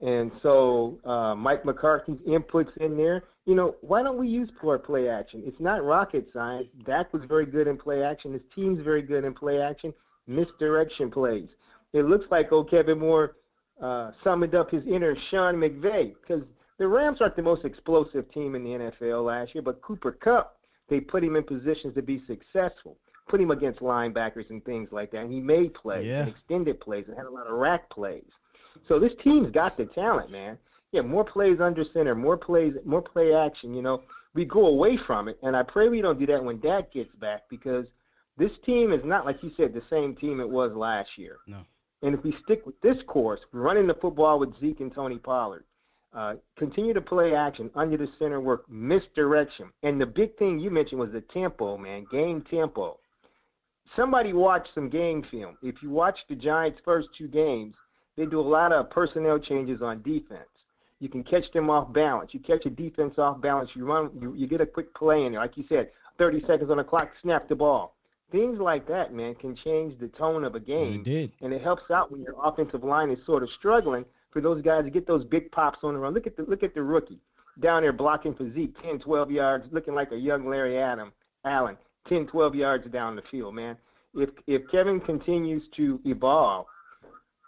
And 0.00 0.32
so 0.42 0.98
uh, 1.04 1.34
Mike 1.34 1.64
McCarthy's 1.64 2.18
inputs 2.26 2.74
in 2.78 2.96
there. 2.96 3.24
You 3.44 3.54
know, 3.54 3.76
why 3.82 4.02
don't 4.02 4.18
we 4.18 4.26
use 4.26 4.50
poor 4.60 4.78
play 4.78 5.08
action? 5.08 5.42
It's 5.44 5.60
not 5.60 5.84
rocket 5.84 6.28
science. 6.32 6.68
Dak 6.86 7.12
was 7.12 7.22
very 7.28 7.46
good 7.46 7.68
in 7.68 7.76
play 7.76 8.02
action. 8.02 8.32
His 8.32 8.42
team's 8.54 8.82
very 8.82 9.02
good 9.02 9.24
in 9.24 9.34
play 9.34 9.60
action. 9.60 9.92
Misdirection 10.26 11.10
plays. 11.10 11.48
It 11.92 12.06
looks 12.06 12.24
like 12.30 12.52
old 12.52 12.70
Kevin 12.70 13.00
Moore 13.00 13.36
uh, 13.82 14.12
summoned 14.24 14.54
up 14.54 14.70
his 14.70 14.82
inner 14.86 15.14
Sean 15.30 15.56
McVay 15.56 16.14
because 16.20 16.42
the 16.82 16.88
Rams 16.88 17.18
aren't 17.20 17.36
the 17.36 17.42
most 17.42 17.64
explosive 17.64 18.28
team 18.32 18.56
in 18.56 18.64
the 18.64 18.70
NFL 18.70 19.24
last 19.24 19.54
year, 19.54 19.62
but 19.62 19.80
Cooper 19.82 20.10
Kupp 20.10 20.56
they 20.88 20.98
put 20.98 21.22
him 21.22 21.36
in 21.36 21.44
positions 21.44 21.94
to 21.94 22.02
be 22.02 22.20
successful, 22.26 22.98
put 23.28 23.40
him 23.40 23.52
against 23.52 23.78
linebackers 23.78 24.50
and 24.50 24.62
things 24.64 24.88
like 24.90 25.12
that. 25.12 25.20
And 25.22 25.32
he 25.32 25.38
made 25.40 25.72
plays, 25.74 26.04
Yeah. 26.06 26.26
extended 26.26 26.80
plays, 26.80 27.06
and 27.06 27.16
had 27.16 27.26
a 27.26 27.30
lot 27.30 27.46
of 27.46 27.54
rack 27.54 27.88
plays. 27.88 28.28
So 28.88 28.98
this 28.98 29.12
team's 29.22 29.52
got 29.52 29.76
the 29.76 29.86
talent, 29.86 30.30
man. 30.32 30.58
Yeah, 30.90 31.02
more 31.02 31.24
plays 31.24 31.60
under 31.60 31.84
center, 31.94 32.16
more 32.16 32.36
plays, 32.36 32.74
more 32.84 33.00
play 33.00 33.32
action. 33.32 33.74
You 33.74 33.82
know, 33.82 34.02
we 34.34 34.44
go 34.44 34.66
away 34.66 34.96
from 35.06 35.28
it, 35.28 35.38
and 35.42 35.56
I 35.56 35.62
pray 35.62 35.88
we 35.88 36.02
don't 36.02 36.18
do 36.18 36.26
that 36.26 36.42
when 36.44 36.58
Dak 36.58 36.92
gets 36.92 37.14
back 37.14 37.42
because 37.48 37.86
this 38.36 38.52
team 38.66 38.92
is 38.92 39.04
not 39.04 39.24
like 39.24 39.40
you 39.42 39.52
said 39.56 39.72
the 39.72 39.82
same 39.88 40.16
team 40.16 40.40
it 40.40 40.50
was 40.50 40.72
last 40.74 41.16
year. 41.16 41.38
No. 41.46 41.58
And 42.02 42.14
if 42.14 42.24
we 42.24 42.32
stick 42.42 42.66
with 42.66 42.78
this 42.80 43.00
course, 43.06 43.40
running 43.52 43.86
the 43.86 43.94
football 43.94 44.40
with 44.40 44.58
Zeke 44.58 44.80
and 44.80 44.92
Tony 44.92 45.18
Pollard, 45.18 45.64
uh, 46.14 46.34
continue 46.58 46.92
to 46.94 47.00
play 47.00 47.34
action 47.34 47.70
under 47.74 47.96
the 47.96 48.08
center 48.18 48.40
work, 48.40 48.64
misdirection. 48.70 49.70
And 49.82 50.00
the 50.00 50.06
big 50.06 50.36
thing 50.38 50.58
you 50.58 50.70
mentioned 50.70 51.00
was 51.00 51.10
the 51.12 51.22
tempo, 51.32 51.76
man, 51.78 52.06
game 52.10 52.44
tempo. 52.50 52.98
Somebody 53.96 54.32
watch 54.32 54.66
some 54.74 54.88
game 54.88 55.24
film. 55.30 55.56
If 55.62 55.76
you 55.82 55.90
watch 55.90 56.18
the 56.28 56.34
Giants' 56.34 56.80
first 56.84 57.08
two 57.16 57.28
games, 57.28 57.74
they 58.16 58.26
do 58.26 58.40
a 58.40 58.42
lot 58.42 58.72
of 58.72 58.90
personnel 58.90 59.38
changes 59.38 59.82
on 59.82 60.02
defense. 60.02 60.48
You 61.00 61.08
can 61.08 61.24
catch 61.24 61.44
them 61.52 61.68
off 61.68 61.92
balance. 61.92 62.30
You 62.32 62.40
catch 62.40 62.64
a 62.64 62.70
defense 62.70 63.14
off 63.18 63.40
balance. 63.40 63.70
You 63.74 63.84
run. 63.86 64.10
You, 64.20 64.34
you 64.34 64.46
get 64.46 64.60
a 64.60 64.66
quick 64.66 64.94
play 64.94 65.24
in 65.24 65.32
there, 65.32 65.40
like 65.40 65.56
you 65.56 65.64
said, 65.68 65.90
30 66.18 66.42
seconds 66.46 66.70
on 66.70 66.76
the 66.76 66.84
clock, 66.84 67.10
snap 67.22 67.48
the 67.48 67.54
ball. 67.54 67.94
Things 68.30 68.58
like 68.60 68.86
that, 68.88 69.12
man, 69.12 69.34
can 69.34 69.56
change 69.64 69.98
the 69.98 70.08
tone 70.08 70.44
of 70.44 70.54
a 70.54 70.60
game 70.60 71.00
It 71.00 71.04
did. 71.04 71.32
and 71.42 71.52
it 71.52 71.60
helps 71.62 71.90
out 71.90 72.10
when 72.12 72.22
your 72.22 72.34
offensive 72.42 72.82
line 72.84 73.10
is 73.10 73.18
sort 73.26 73.42
of 73.42 73.48
struggling 73.58 74.04
for 74.32 74.40
those 74.40 74.62
guys 74.62 74.84
to 74.84 74.90
get 74.90 75.06
those 75.06 75.24
big 75.24 75.50
pops 75.52 75.80
on 75.82 75.94
the 75.94 76.00
run. 76.00 76.14
Look 76.14 76.26
at 76.26 76.36
the 76.36 76.42
look 76.42 76.62
at 76.62 76.74
the 76.74 76.82
rookie 76.82 77.20
down 77.60 77.82
there 77.82 77.92
blocking 77.92 78.34
for 78.34 78.50
Zeke, 78.54 78.80
10, 78.82 79.00
12 79.00 79.30
yards, 79.30 79.66
looking 79.72 79.94
like 79.94 80.10
a 80.12 80.16
young 80.16 80.48
Larry 80.48 80.78
Adam 80.78 81.12
Allen, 81.44 81.76
10, 82.08 82.26
12 82.28 82.54
yards 82.54 82.90
down 82.90 83.16
the 83.16 83.22
field, 83.30 83.54
man. 83.54 83.76
If 84.14 84.30
if 84.46 84.62
Kevin 84.70 85.00
continues 85.00 85.62
to 85.76 86.00
evolve 86.04 86.66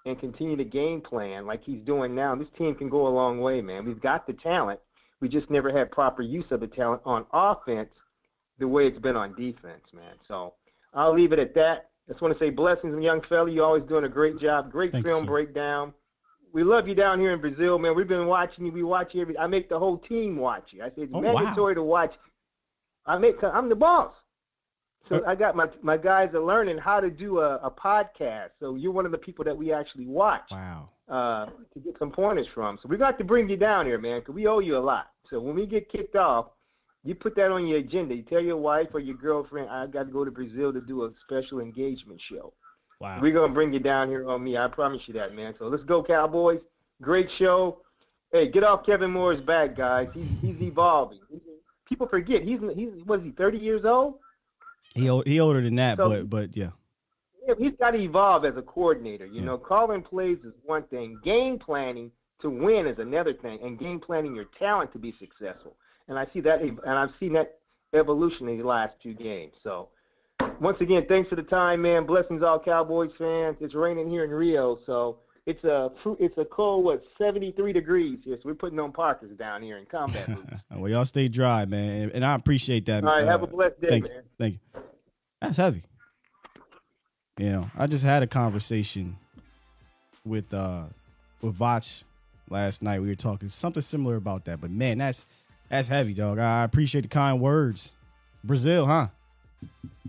and 0.06 0.18
continue 0.18 0.56
to 0.56 0.64
game 0.64 1.00
plan 1.00 1.46
like 1.46 1.62
he's 1.64 1.80
doing 1.84 2.14
now, 2.14 2.34
this 2.34 2.48
team 2.58 2.74
can 2.74 2.88
go 2.88 3.06
a 3.06 3.08
long 3.08 3.40
way, 3.40 3.60
man. 3.60 3.84
We've 3.84 4.00
got 4.00 4.26
the 4.26 4.34
talent. 4.34 4.80
We 5.20 5.28
just 5.28 5.50
never 5.50 5.76
had 5.76 5.90
proper 5.90 6.22
use 6.22 6.44
of 6.50 6.60
the 6.60 6.66
talent 6.66 7.00
on 7.06 7.24
offense 7.32 7.90
the 8.58 8.68
way 8.68 8.86
it's 8.86 8.98
been 8.98 9.16
on 9.16 9.34
defense, 9.34 9.82
man. 9.94 10.14
So 10.28 10.54
I'll 10.92 11.14
leave 11.14 11.32
it 11.32 11.38
at 11.38 11.54
that. 11.54 11.90
Just 12.08 12.20
want 12.20 12.36
to 12.36 12.44
say 12.44 12.50
blessings, 12.50 13.02
young 13.02 13.22
fella. 13.28 13.50
You're 13.50 13.64
always 13.64 13.84
doing 13.84 14.04
a 14.04 14.08
great 14.08 14.38
job. 14.38 14.70
Great 14.70 14.92
Thank 14.92 15.06
you, 15.06 15.12
film 15.12 15.24
sir. 15.24 15.30
breakdown. 15.30 15.94
We 16.54 16.62
love 16.64 16.86
you 16.88 16.94
down 16.94 17.18
here 17.18 17.32
in 17.32 17.40
Brazil, 17.40 17.78
man. 17.78 17.94
We've 17.96 18.08
been 18.08 18.26
watching 18.26 18.64
you. 18.64 18.72
We 18.72 18.84
watch 18.84 19.10
you 19.12 19.20
every. 19.22 19.36
I 19.36 19.46
make 19.48 19.68
the 19.68 19.78
whole 19.78 19.98
team 19.98 20.36
watch 20.36 20.68
you. 20.70 20.82
I 20.82 20.88
say 20.88 21.02
it's 21.02 21.12
Oh, 21.12 21.18
wow. 21.18 21.34
mandatory 21.34 21.74
to 21.74 21.82
watch. 21.82 22.12
I 23.06 23.18
make. 23.18 23.34
I'm 23.42 23.68
the 23.68 23.74
boss. 23.74 24.12
So 25.08 25.22
I 25.26 25.34
got 25.34 25.54
my 25.56 25.66
my 25.82 25.96
guys 25.98 26.30
are 26.32 26.40
learning 26.40 26.78
how 26.78 27.00
to 27.00 27.10
do 27.10 27.40
a, 27.40 27.56
a 27.56 27.70
podcast. 27.70 28.50
So 28.60 28.76
you're 28.76 28.92
one 28.92 29.04
of 29.04 29.12
the 29.12 29.18
people 29.18 29.44
that 29.44 29.54
we 29.56 29.72
actually 29.72 30.06
watch 30.06 30.48
Wow. 30.50 30.88
uh, 31.10 31.46
to 31.74 31.80
get 31.84 31.96
some 31.98 32.10
pointers 32.12 32.46
from. 32.54 32.78
So 32.82 32.88
we 32.88 32.96
got 32.96 33.18
to 33.18 33.24
bring 33.24 33.48
you 33.50 33.56
down 33.56 33.84
here, 33.84 33.98
man, 33.98 34.20
because 34.20 34.34
we 34.34 34.46
owe 34.46 34.60
you 34.60 34.78
a 34.78 34.80
lot. 34.80 35.08
So 35.28 35.40
when 35.40 35.54
we 35.56 35.66
get 35.66 35.90
kicked 35.90 36.16
off, 36.16 36.46
you 37.02 37.14
put 37.14 37.34
that 37.36 37.50
on 37.50 37.66
your 37.66 37.80
agenda. 37.80 38.14
You 38.14 38.22
tell 38.22 38.40
your 38.40 38.56
wife 38.56 38.88
or 38.94 39.00
your 39.00 39.16
girlfriend, 39.16 39.68
I 39.68 39.86
got 39.88 40.04
to 40.04 40.12
go 40.12 40.24
to 40.24 40.30
Brazil 40.30 40.72
to 40.72 40.80
do 40.80 41.04
a 41.04 41.10
special 41.26 41.60
engagement 41.60 42.20
show. 42.30 42.54
Wow. 43.04 43.18
We're 43.20 43.34
gonna 43.34 43.52
bring 43.52 43.70
you 43.74 43.80
down 43.80 44.08
here 44.08 44.26
on 44.26 44.42
me. 44.42 44.56
I 44.56 44.66
promise 44.66 45.02
you 45.06 45.12
that, 45.14 45.34
man. 45.34 45.54
So 45.58 45.66
let's 45.66 45.82
go, 45.84 46.02
Cowboys. 46.02 46.60
Great 47.02 47.28
show. 47.38 47.82
Hey, 48.32 48.48
get 48.50 48.64
off 48.64 48.86
Kevin 48.86 49.10
Moore's 49.10 49.42
back, 49.42 49.76
guys. 49.76 50.08
He's 50.14 50.26
he's 50.40 50.62
evolving. 50.62 51.20
People 51.86 52.06
forget 52.08 52.42
he's 52.42 52.60
he's 52.74 52.88
was 53.04 53.20
he 53.22 53.30
30 53.32 53.58
years 53.58 53.84
old? 53.84 54.14
He 54.94 55.02
he 55.26 55.38
older 55.38 55.60
than 55.60 55.76
that, 55.76 55.98
So- 55.98 56.08
but 56.08 56.30
but 56.30 56.56
yeah. 56.56 56.70
Yeah, 57.46 57.52
he's 57.58 57.74
got 57.78 57.90
to 57.90 57.98
evolve 57.98 58.46
as 58.46 58.56
a 58.56 58.62
coordinator. 58.62 59.26
You 59.26 59.42
know, 59.42 59.58
calling 59.58 60.00
plays 60.02 60.38
is 60.38 60.54
one 60.64 60.84
thing. 60.84 61.18
Game 61.22 61.58
planning 61.58 62.10
to 62.40 62.48
win 62.48 62.86
is 62.86 62.98
another 62.98 63.34
thing, 63.34 63.58
and 63.62 63.78
game 63.78 64.00
planning 64.00 64.34
your 64.34 64.46
talent 64.58 64.94
to 64.94 64.98
be 64.98 65.14
successful. 65.20 65.76
And 66.08 66.18
I 66.18 66.26
see 66.32 66.40
that, 66.40 66.62
and 66.62 66.80
I've 66.86 67.10
seen 67.20 67.34
that 67.34 67.58
evolution 67.92 68.48
in 68.48 68.56
the 68.56 68.64
last 68.66 68.94
two 69.02 69.12
games. 69.12 69.52
So, 69.62 69.90
once 70.60 70.80
again, 70.80 71.04
thanks 71.08 71.28
for 71.28 71.36
the 71.36 71.42
time, 71.42 71.82
man. 71.82 72.06
Blessings, 72.06 72.42
all 72.42 72.58
Cowboys 72.58 73.10
fans. 73.18 73.56
It's 73.60 73.74
raining 73.74 74.08
here 74.08 74.24
in 74.24 74.30
Rio, 74.30 74.78
so 74.86 75.18
it's 75.46 75.62
a 75.64 75.90
it's 76.18 76.36
a 76.38 76.44
cold 76.46 76.84
what 76.84 77.02
73 77.18 77.72
degrees 77.72 78.18
here. 78.24 78.36
So 78.42 78.48
we're 78.48 78.54
putting 78.54 78.78
on 78.80 78.92
parkers 78.92 79.36
down 79.36 79.62
here 79.62 79.78
in 79.78 79.86
combat 79.86 80.26
boots. 80.26 80.62
well, 80.74 80.90
y'all 80.90 81.04
stay 81.04 81.28
dry, 81.28 81.66
man, 81.66 82.10
and, 82.14 82.24
I 82.24 82.34
appreciate 82.34 82.86
that. 82.86 83.04
All 83.04 83.10
right, 83.10 83.26
have 83.26 83.42
uh, 83.42 83.44
a 83.44 83.48
blessed 83.48 83.80
day, 83.80 83.88
thank, 83.88 84.04
man. 84.04 84.22
Thank 84.38 84.54
you. 84.54 84.82
That's 85.40 85.56
heavy. 85.56 85.82
You 87.38 87.50
know, 87.50 87.70
I 87.76 87.86
just 87.86 88.04
had 88.04 88.22
a 88.22 88.26
conversation 88.26 89.18
with 90.24 90.54
uh 90.54 90.84
with 91.42 91.56
Voch 91.58 92.04
last 92.48 92.82
night. 92.82 93.02
We 93.02 93.08
were 93.08 93.14
talking 93.14 93.48
something 93.48 93.82
similar 93.82 94.16
about 94.16 94.46
that, 94.46 94.60
but 94.60 94.70
man, 94.70 94.98
that's 94.98 95.26
that's 95.68 95.88
heavy, 95.88 96.14
dog. 96.14 96.38
I 96.38 96.64
appreciate 96.64 97.02
the 97.02 97.08
kind 97.08 97.40
words. 97.40 97.92
Brazil, 98.42 98.86
huh? 98.86 99.08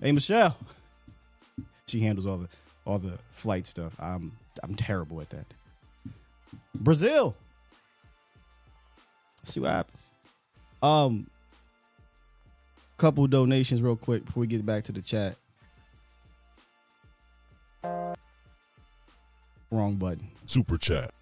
Hey, 0.02 0.12
Michelle. 0.12 0.58
She 1.88 2.00
handles 2.00 2.26
all 2.26 2.40
the 2.40 2.50
all 2.84 2.98
the 2.98 3.20
flight 3.30 3.68
stuff. 3.68 3.94
I'm 4.00 4.32
I'm 4.64 4.74
terrible 4.74 5.22
at 5.22 5.30
that. 5.30 5.46
Brazil. 6.74 7.36
Let's 9.38 9.54
see 9.54 9.60
what 9.60 9.70
happens. 9.70 10.12
Um, 10.82 11.28
couple 12.98 13.28
donations 13.28 13.84
real 13.84 13.96
quick 13.96 14.26
before 14.26 14.42
we 14.42 14.48
get 14.48 14.66
back 14.66 14.84
to 14.86 14.92
the 14.92 15.02
chat. 15.02 15.36
Wrong 19.70 19.96
button. 19.96 20.28
Super 20.48 20.80
chat. 20.80 21.14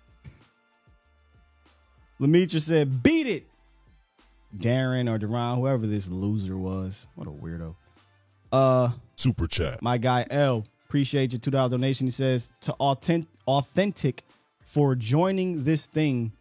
Lemitra 2.21 2.61
said, 2.61 3.03
"Beat 3.03 3.27
it." 3.27 3.47
Darren 4.55 5.09
or 5.09 5.17
Deron, 5.17 5.57
whoever 5.57 5.87
this 5.87 6.07
loser 6.07 6.55
was, 6.57 7.07
what 7.15 7.27
a 7.27 7.31
weirdo. 7.31 7.75
Uh, 8.53 8.91
super 9.15 9.47
chat. 9.47 9.81
My 9.81 9.97
guy 9.97 10.27
L, 10.29 10.63
appreciate 10.85 11.33
your 11.33 11.39
two 11.39 11.49
dollar 11.49 11.69
donation. 11.71 12.05
He 12.05 12.11
says 12.11 12.53
to 12.61 12.73
authentic, 12.73 13.27
authentic 13.47 14.23
for 14.63 14.93
joining 14.95 15.63
this 15.63 15.87
thing 15.87 16.31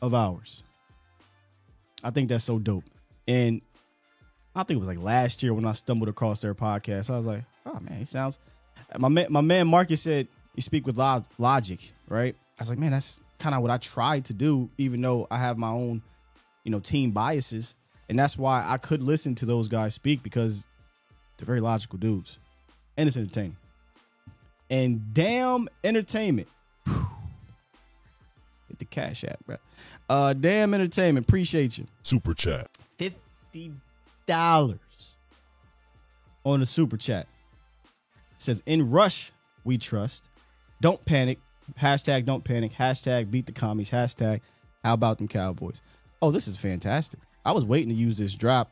of 0.00 0.14
ours. 0.14 0.62
I 2.04 2.10
think 2.10 2.28
that's 2.28 2.44
so 2.44 2.60
dope. 2.60 2.84
And 3.26 3.60
I 4.54 4.62
think 4.62 4.76
it 4.76 4.78
was 4.78 4.88
like 4.88 5.00
last 5.00 5.42
year 5.42 5.52
when 5.54 5.64
I 5.64 5.72
stumbled 5.72 6.08
across 6.08 6.40
their 6.40 6.54
podcast. 6.54 7.10
I 7.10 7.16
was 7.16 7.26
like, 7.26 7.42
oh 7.66 7.80
man, 7.80 7.98
he 7.98 8.04
sounds. 8.04 8.38
My 8.96 9.08
man, 9.08 9.26
my 9.28 9.40
man 9.40 9.66
Marcus 9.66 10.00
said 10.00 10.28
you 10.54 10.62
speak 10.62 10.86
with 10.86 10.96
log- 10.96 11.26
logic, 11.36 11.92
right? 12.08 12.36
I 12.58 12.62
was 12.62 12.70
like, 12.70 12.78
man, 12.78 12.92
that's 12.92 13.20
kind 13.40 13.56
of 13.56 13.62
what 13.62 13.72
I 13.72 13.78
tried 13.78 14.26
to 14.26 14.34
do, 14.34 14.70
even 14.78 15.00
though 15.00 15.26
I 15.32 15.38
have 15.38 15.58
my 15.58 15.70
own, 15.70 16.00
you 16.62 16.70
know, 16.70 16.78
team 16.78 17.10
biases, 17.10 17.74
and 18.08 18.16
that's 18.16 18.38
why 18.38 18.64
I 18.64 18.78
could 18.78 19.02
listen 19.02 19.34
to 19.34 19.46
those 19.46 19.66
guys 19.66 19.94
speak 19.94 20.22
because 20.22 20.68
they're 21.36 21.46
very 21.46 21.60
logical 21.60 21.98
dudes, 21.98 22.38
and 22.96 23.06
it's 23.06 23.16
entertaining. 23.16 23.56
And 24.70 25.14
damn 25.14 25.68
entertainment. 25.84 26.48
Whew. 26.84 27.06
Hit 28.68 28.78
the 28.78 28.84
cash 28.84 29.24
app, 29.24 29.44
bro. 29.46 29.56
Uh, 30.08 30.32
damn 30.32 30.74
entertainment. 30.74 31.26
Appreciate 31.26 31.78
you. 31.78 31.86
Super 32.02 32.34
chat. 32.34 32.68
Fifty 32.98 33.72
dollars 34.26 34.78
on 36.44 36.60
the 36.60 36.66
super 36.66 36.96
chat. 36.96 37.26
says 38.38 38.62
in 38.66 38.90
rush 38.90 39.32
we 39.64 39.78
trust. 39.78 40.28
Don't 40.80 41.04
panic. 41.04 41.38
Hashtag 41.80 42.24
don't 42.24 42.44
panic. 42.44 42.72
Hashtag 42.72 43.30
beat 43.30 43.46
the 43.46 43.52
commies. 43.52 43.90
Hashtag 43.90 44.40
how 44.86 44.94
about 44.94 45.18
them 45.18 45.26
Cowboys? 45.26 45.82
Oh, 46.22 46.30
this 46.30 46.46
is 46.46 46.56
fantastic. 46.56 47.18
I 47.44 47.50
was 47.50 47.64
waiting 47.64 47.88
to 47.88 47.94
use 47.94 48.16
this 48.16 48.34
drop. 48.34 48.70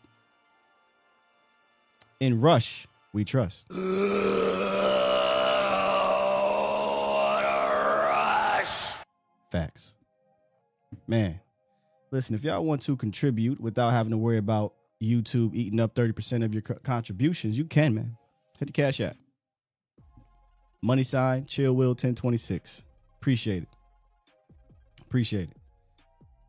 In 2.20 2.40
rush 2.40 2.86
we 3.12 3.24
trust. 3.24 3.66
Facts. 9.50 9.94
Man, 11.06 11.40
listen, 12.10 12.34
if 12.34 12.42
y'all 12.42 12.64
want 12.64 12.82
to 12.82 12.96
contribute 12.96 13.60
without 13.60 13.90
having 13.90 14.10
to 14.10 14.16
worry 14.16 14.38
about 14.38 14.74
YouTube 15.00 15.54
eating 15.54 15.78
up 15.80 15.94
30% 15.94 16.44
of 16.44 16.52
your 16.52 16.62
co- 16.62 16.78
contributions, 16.82 17.56
you 17.56 17.64
can, 17.64 17.94
man. 17.94 18.16
Hit 18.58 18.66
the 18.66 18.72
cash 18.72 19.00
app. 19.00 19.16
Money 20.82 21.02
sign, 21.02 21.46
chill 21.46 21.74
will 21.74 21.90
1026. 21.90 22.84
Appreciate 23.20 23.62
it. 23.62 23.68
Appreciate 25.02 25.50
it. 25.50 25.56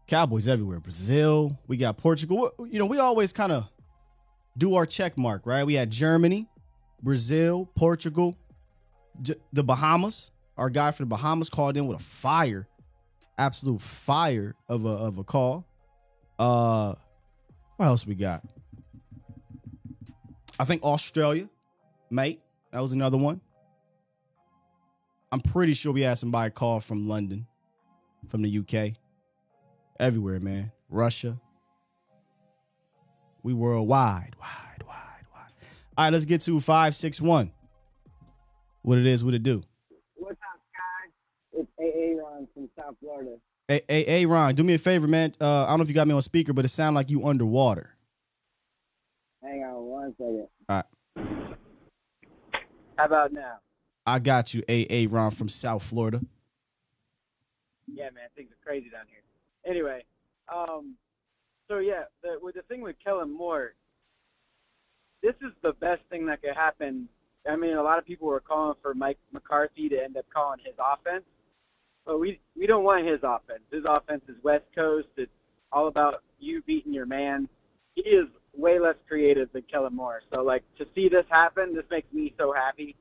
Cowboys 0.07 0.47
everywhere. 0.47 0.79
Brazil. 0.79 1.57
We 1.67 1.77
got 1.77 1.97
Portugal. 1.97 2.51
You 2.69 2.79
know, 2.79 2.85
we 2.85 2.99
always 2.99 3.33
kind 3.33 3.51
of 3.51 3.69
do 4.57 4.75
our 4.75 4.85
check 4.85 5.17
mark, 5.17 5.45
right? 5.45 5.63
We 5.65 5.73
had 5.73 5.91
Germany, 5.91 6.47
Brazil, 7.01 7.69
Portugal, 7.75 8.37
J- 9.21 9.35
the 9.53 9.63
Bahamas. 9.63 10.31
Our 10.57 10.69
guy 10.69 10.91
from 10.91 11.05
the 11.05 11.09
Bahamas 11.09 11.49
called 11.49 11.75
in 11.75 11.85
with 11.87 11.99
a 11.99 12.03
fire, 12.03 12.67
absolute 13.37 13.81
fire 13.81 14.55
of 14.69 14.85
a 14.85 14.89
of 14.89 15.17
a 15.17 15.23
call. 15.23 15.65
Uh, 16.39 16.95
what 17.75 17.85
else 17.87 18.07
we 18.07 18.15
got? 18.15 18.43
I 20.57 20.63
think 20.63 20.83
Australia, 20.83 21.49
mate. 22.09 22.41
That 22.71 22.81
was 22.81 22.93
another 22.93 23.17
one. 23.17 23.41
I'm 25.31 25.41
pretty 25.41 25.73
sure 25.73 25.91
we 25.91 26.01
had 26.01 26.17
somebody 26.17 26.51
call 26.51 26.79
from 26.79 27.07
London, 27.07 27.45
from 28.29 28.41
the 28.41 28.59
UK. 28.59 28.95
Everywhere, 29.99 30.39
man. 30.39 30.71
Russia. 30.89 31.39
We 33.45 33.53
worldwide. 33.53 34.33
Wide, 34.41 34.83
wide, 34.87 35.25
wide. 35.31 35.51
All 35.95 36.05
right, 36.05 36.11
let's 36.11 36.25
get 36.25 36.41
to 36.41 36.59
561. 36.59 37.51
What 38.81 38.97
it 38.97 39.05
is, 39.05 39.23
what 39.23 39.35
it 39.35 39.43
do. 39.43 39.61
What's 40.15 40.39
up, 40.41 40.59
guys? 40.73 41.61
It's 41.61 41.69
AA 41.77 42.19
Ron 42.19 42.47
from 42.55 42.67
South 42.75 42.95
Florida. 42.99 43.35
Hey, 43.67 43.81
hey, 43.87 44.03
hey, 44.03 44.25
Ron, 44.25 44.55
do 44.55 44.63
me 44.63 44.73
a 44.73 44.79
favor, 44.79 45.07
man. 45.07 45.31
Uh, 45.39 45.65
I 45.65 45.67
don't 45.67 45.77
know 45.77 45.83
if 45.83 45.89
you 45.89 45.93
got 45.93 46.07
me 46.07 46.15
on 46.15 46.23
speaker, 46.23 46.53
but 46.53 46.65
it 46.65 46.69
sounds 46.69 46.95
like 46.95 47.11
you 47.11 47.23
underwater. 47.23 47.91
Hang 49.43 49.61
on 49.61 49.83
one 49.83 50.15
second. 50.17 50.47
All 50.67 50.83
right. 51.17 51.47
How 52.97 53.05
about 53.05 53.31
now? 53.31 53.57
I 54.07 54.17
got 54.17 54.55
you, 54.55 54.63
AA 54.67 55.05
Ron 55.07 55.29
from 55.29 55.49
South 55.49 55.83
Florida. 55.83 56.19
Yeah, 57.93 58.05
man, 58.05 58.23
things 58.35 58.49
are 58.49 58.65
crazy 58.65 58.89
down 58.89 59.05
here. 59.07 59.71
Anyway, 59.71 60.03
um, 60.51 60.95
so 61.67 61.79
yeah, 61.79 62.03
the, 62.21 62.37
with 62.41 62.55
the 62.55 62.61
thing 62.63 62.81
with 62.81 62.95
Kellen 63.03 63.35
Moore, 63.35 63.73
this 65.21 65.35
is 65.41 65.51
the 65.61 65.73
best 65.73 66.01
thing 66.09 66.25
that 66.27 66.41
could 66.41 66.55
happen. 66.55 67.07
I 67.49 67.55
mean, 67.55 67.75
a 67.75 67.83
lot 67.83 67.97
of 67.97 68.05
people 68.05 68.27
were 68.27 68.39
calling 68.39 68.75
for 68.81 68.93
Mike 68.93 69.19
McCarthy 69.31 69.89
to 69.89 70.03
end 70.03 70.17
up 70.17 70.25
calling 70.33 70.59
his 70.63 70.75
offense, 70.79 71.23
but 72.05 72.19
we 72.19 72.39
we 72.57 72.67
don't 72.67 72.83
want 72.83 73.05
his 73.05 73.19
offense. 73.23 73.61
His 73.71 73.83
offense 73.87 74.23
is 74.27 74.35
West 74.43 74.65
Coast. 74.73 75.07
It's 75.17 75.31
all 75.71 75.87
about 75.87 76.23
you 76.39 76.61
beating 76.63 76.93
your 76.93 77.05
man. 77.05 77.47
He 77.95 78.01
is 78.01 78.27
way 78.55 78.79
less 78.79 78.95
creative 79.07 79.51
than 79.51 79.63
Kellen 79.63 79.95
Moore. 79.95 80.21
So 80.33 80.41
like 80.41 80.63
to 80.77 80.87
see 80.95 81.09
this 81.09 81.25
happen, 81.29 81.75
this 81.75 81.85
makes 81.89 82.11
me 82.13 82.33
so 82.37 82.53
happy 82.53 82.95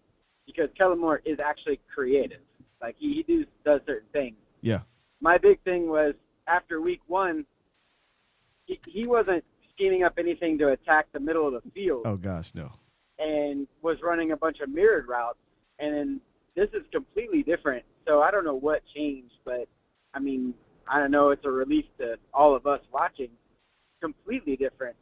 because 0.46 0.68
Kellen 0.76 0.98
Moore 0.98 1.22
is 1.24 1.38
actually 1.40 1.80
creative. 1.92 2.40
Like 2.80 2.96
he, 2.98 3.14
he 3.14 3.22
do, 3.22 3.46
does 3.64 3.80
certain 3.86 4.08
things. 4.12 4.36
Yeah. 4.60 4.80
My 5.20 5.38
big 5.38 5.62
thing 5.62 5.88
was 5.88 6.14
after 6.46 6.80
week 6.80 7.00
one, 7.06 7.46
he, 8.66 8.78
he 8.86 9.06
wasn't 9.06 9.44
scheming 9.74 10.02
up 10.04 10.14
anything 10.18 10.56
to 10.58 10.68
attack 10.68 11.06
the 11.12 11.20
middle 11.20 11.46
of 11.46 11.62
the 11.62 11.70
field 11.72 12.02
Oh 12.06 12.16
gosh, 12.16 12.54
no. 12.54 12.70
and 13.18 13.66
was 13.82 13.98
running 14.02 14.32
a 14.32 14.36
bunch 14.36 14.60
of 14.60 14.68
mirrored 14.68 15.08
routes. 15.08 15.38
And 15.78 15.94
then 15.94 16.20
this 16.54 16.68
is 16.72 16.82
completely 16.92 17.42
different. 17.42 17.84
So 18.06 18.22
I 18.22 18.30
don't 18.30 18.44
know 18.44 18.54
what 18.54 18.82
changed, 18.94 19.34
but 19.44 19.66
I 20.14 20.20
mean, 20.20 20.54
I 20.88 20.98
don't 21.00 21.10
know. 21.10 21.30
It's 21.30 21.44
a 21.44 21.50
relief 21.50 21.86
to 21.98 22.16
all 22.32 22.54
of 22.54 22.66
us 22.66 22.80
watching. 22.92 23.30
Completely 24.00 24.54
different, 24.56 24.96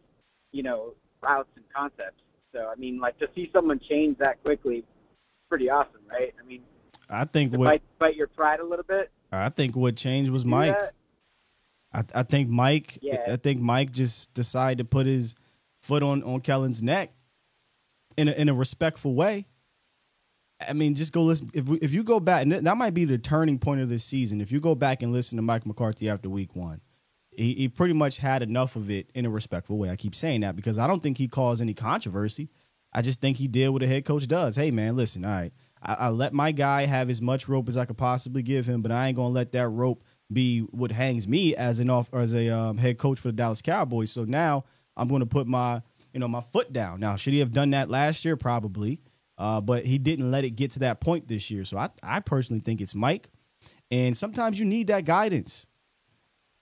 you 0.53 0.63
know, 0.63 0.95
routes 1.23 1.49
and 1.57 1.65
concepts. 1.75 2.23
So 2.55 2.71
I 2.71 2.79
mean, 2.79 3.01
like 3.01 3.19
to 3.19 3.27
see 3.35 3.51
someone 3.53 3.81
change 3.81 4.17
that 4.19 4.43
quickly, 4.45 4.85
pretty 5.49 5.69
awesome, 5.69 6.01
right? 6.09 6.33
I 6.41 6.47
mean, 6.47 6.63
I 7.11 7.25
think 7.25 7.53
what 7.53 7.67
fight, 7.67 7.83
fight 7.99 8.17
your 8.17 8.29
pride 8.29 8.61
a 8.61 8.65
little 8.65 8.85
bit. 8.85 9.11
I 9.33 9.49
think 9.49 9.75
what 9.75 9.97
changed 9.97 10.31
was 10.31 10.45
Mike. 10.45 10.79
that. 10.79 10.93
I, 11.95 12.03
I 12.15 12.23
think 12.23 12.49
Mike. 12.49 12.99
Yeah. 13.03 13.25
I 13.29 13.37
think 13.37 13.61
Mike 13.61 13.93
just 13.93 14.33
decided 14.35 14.79
to 14.79 14.85
put 14.85 15.07
his 15.07 15.35
foot 15.81 16.03
on 16.03 16.23
on 16.23 16.41
Kellen's 16.41 16.83
neck 16.83 17.13
in 18.17 18.29
a, 18.29 18.33
in 18.33 18.49
a 18.49 18.55
respectful 18.55 19.15
way. 19.15 19.47
I 20.69 20.75
mean, 20.75 20.95
just 20.95 21.13
go 21.13 21.23
listen. 21.23 21.51
If 21.55 21.67
we, 21.67 21.79
if 21.79 21.93
you 21.93 22.05
go 22.05 22.21
back, 22.21 22.43
and 22.43 22.53
that 22.53 22.77
might 22.77 22.95
be 22.95 23.05
the 23.05 23.19
turning 23.19 23.59
point 23.59 23.81
of 23.81 23.89
this 23.89 24.05
season. 24.05 24.41
If 24.41 24.53
you 24.53 24.61
go 24.61 24.75
back 24.75 25.03
and 25.03 25.13
listen 25.13 25.37
to 25.37 25.43
Mike 25.43 25.67
McCarthy 25.67 26.09
after 26.09 26.29
Week 26.31 26.55
One, 26.55 26.81
he, 27.31 27.55
he 27.55 27.69
pretty 27.69 27.95
much 27.95 28.19
had 28.19 28.43
enough 28.43 28.77
of 28.77 28.91
it 28.91 29.11
in 29.15 29.27
a 29.27 29.31
respectful 29.31 29.79
way. 29.79 29.91
I 29.91 29.97
keep 29.97 30.15
saying 30.15 30.43
that 30.43 30.55
because 30.55 30.79
I 30.79 30.87
don't 30.87 31.03
think 31.03 31.19
he 31.19 31.29
caused 31.29 31.61
any 31.61 31.75
controversy. 31.75 32.49
I 32.93 33.03
just 33.03 33.21
think 33.21 33.39
he 33.39 33.49
did 33.49 33.71
what 33.71 33.83
a 33.83 33.87
head 33.87 34.05
coach 34.05 34.29
does. 34.29 34.57
Hey, 34.57 34.71
man, 34.71 34.97
listen, 34.97 35.25
all 35.25 35.31
right. 35.31 35.53
I, 35.83 35.95
I 35.95 36.09
let 36.11 36.33
my 36.33 36.53
guy 36.53 36.87
have 36.87 37.11
as 37.11 37.21
much 37.21 37.49
rope 37.49 37.69
as 37.69 37.77
I 37.77 37.85
could 37.85 37.97
possibly 37.97 38.43
give 38.43 38.67
him, 38.67 38.83
but 38.83 38.93
I 38.93 39.09
ain't 39.09 39.17
gonna 39.17 39.29
let 39.29 39.53
that 39.53 39.69
rope 39.69 40.05
be 40.33 40.61
what 40.61 40.93
hangs 40.93 41.29
me 41.29 41.55
as 41.55 41.79
an 41.79 41.91
off 41.91 42.13
as 42.13 42.35
a 42.35 42.49
um, 42.49 42.79
head 42.79 42.99
coach 42.99 43.19
for 43.19 43.29
the 43.29 43.33
Dallas 43.33 43.63
Cowboys. 43.63 44.11
So 44.11 44.25
now 44.25 44.65
I'm 44.97 45.09
gonna 45.09 45.27
put 45.27 45.47
my 45.47 45.83
you 46.13 46.21
know 46.21 46.29
my 46.29 46.41
foot 46.41 46.73
down. 46.73 47.01
Now, 47.01 47.17
should 47.17 47.33
he 47.33 47.41
have 47.41 47.53
done 47.53 47.71
that 47.71 47.91
last 47.91 48.25
year? 48.25 48.37
Probably, 48.37 49.01
uh, 49.39 49.61
but 49.61 49.87
he 49.87 49.99
didn't 49.99 50.31
let 50.31 50.45
it 50.45 50.51
get 50.51 50.73
to 50.73 50.81
that 50.81 51.01
point 51.01 51.29
this 51.29 51.51
year. 51.51 51.65
So 51.65 51.79
I 51.79 51.89
I 52.03 52.21
personally 52.21 52.61
think 52.61 52.81
it's 52.81 52.95
Mike, 52.95 53.31
and 53.91 54.17
sometimes 54.17 54.59
you 54.59 54.65
need 54.65 54.89
that 54.89 55.05
guidance. 55.05 55.67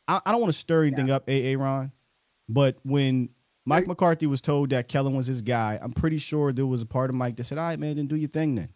I, 0.08 0.20
I 0.24 0.32
don't 0.32 0.40
want 0.40 0.52
to 0.52 0.58
stir 0.58 0.84
anything 0.84 1.10
up, 1.10 1.28
AA 1.28 1.54
Ron, 1.56 1.92
but 2.48 2.78
when 2.82 3.30
Mike 3.64 3.86
McCarthy 3.86 4.26
was 4.26 4.40
told 4.40 4.70
that 4.70 4.88
Kellen 4.88 5.14
was 5.14 5.26
his 5.26 5.42
guy, 5.42 5.78
I'm 5.80 5.92
pretty 5.92 6.18
sure 6.18 6.52
there 6.52 6.66
was 6.66 6.82
a 6.82 6.86
part 6.86 7.10
of 7.10 7.16
Mike 7.16 7.36
that 7.36 7.44
said, 7.44 7.58
"All 7.58 7.64
right, 7.64 7.78
man, 7.78 7.96
then 7.96 8.06
do 8.06 8.16
your 8.16 8.28
thing 8.28 8.54
then." 8.54 8.70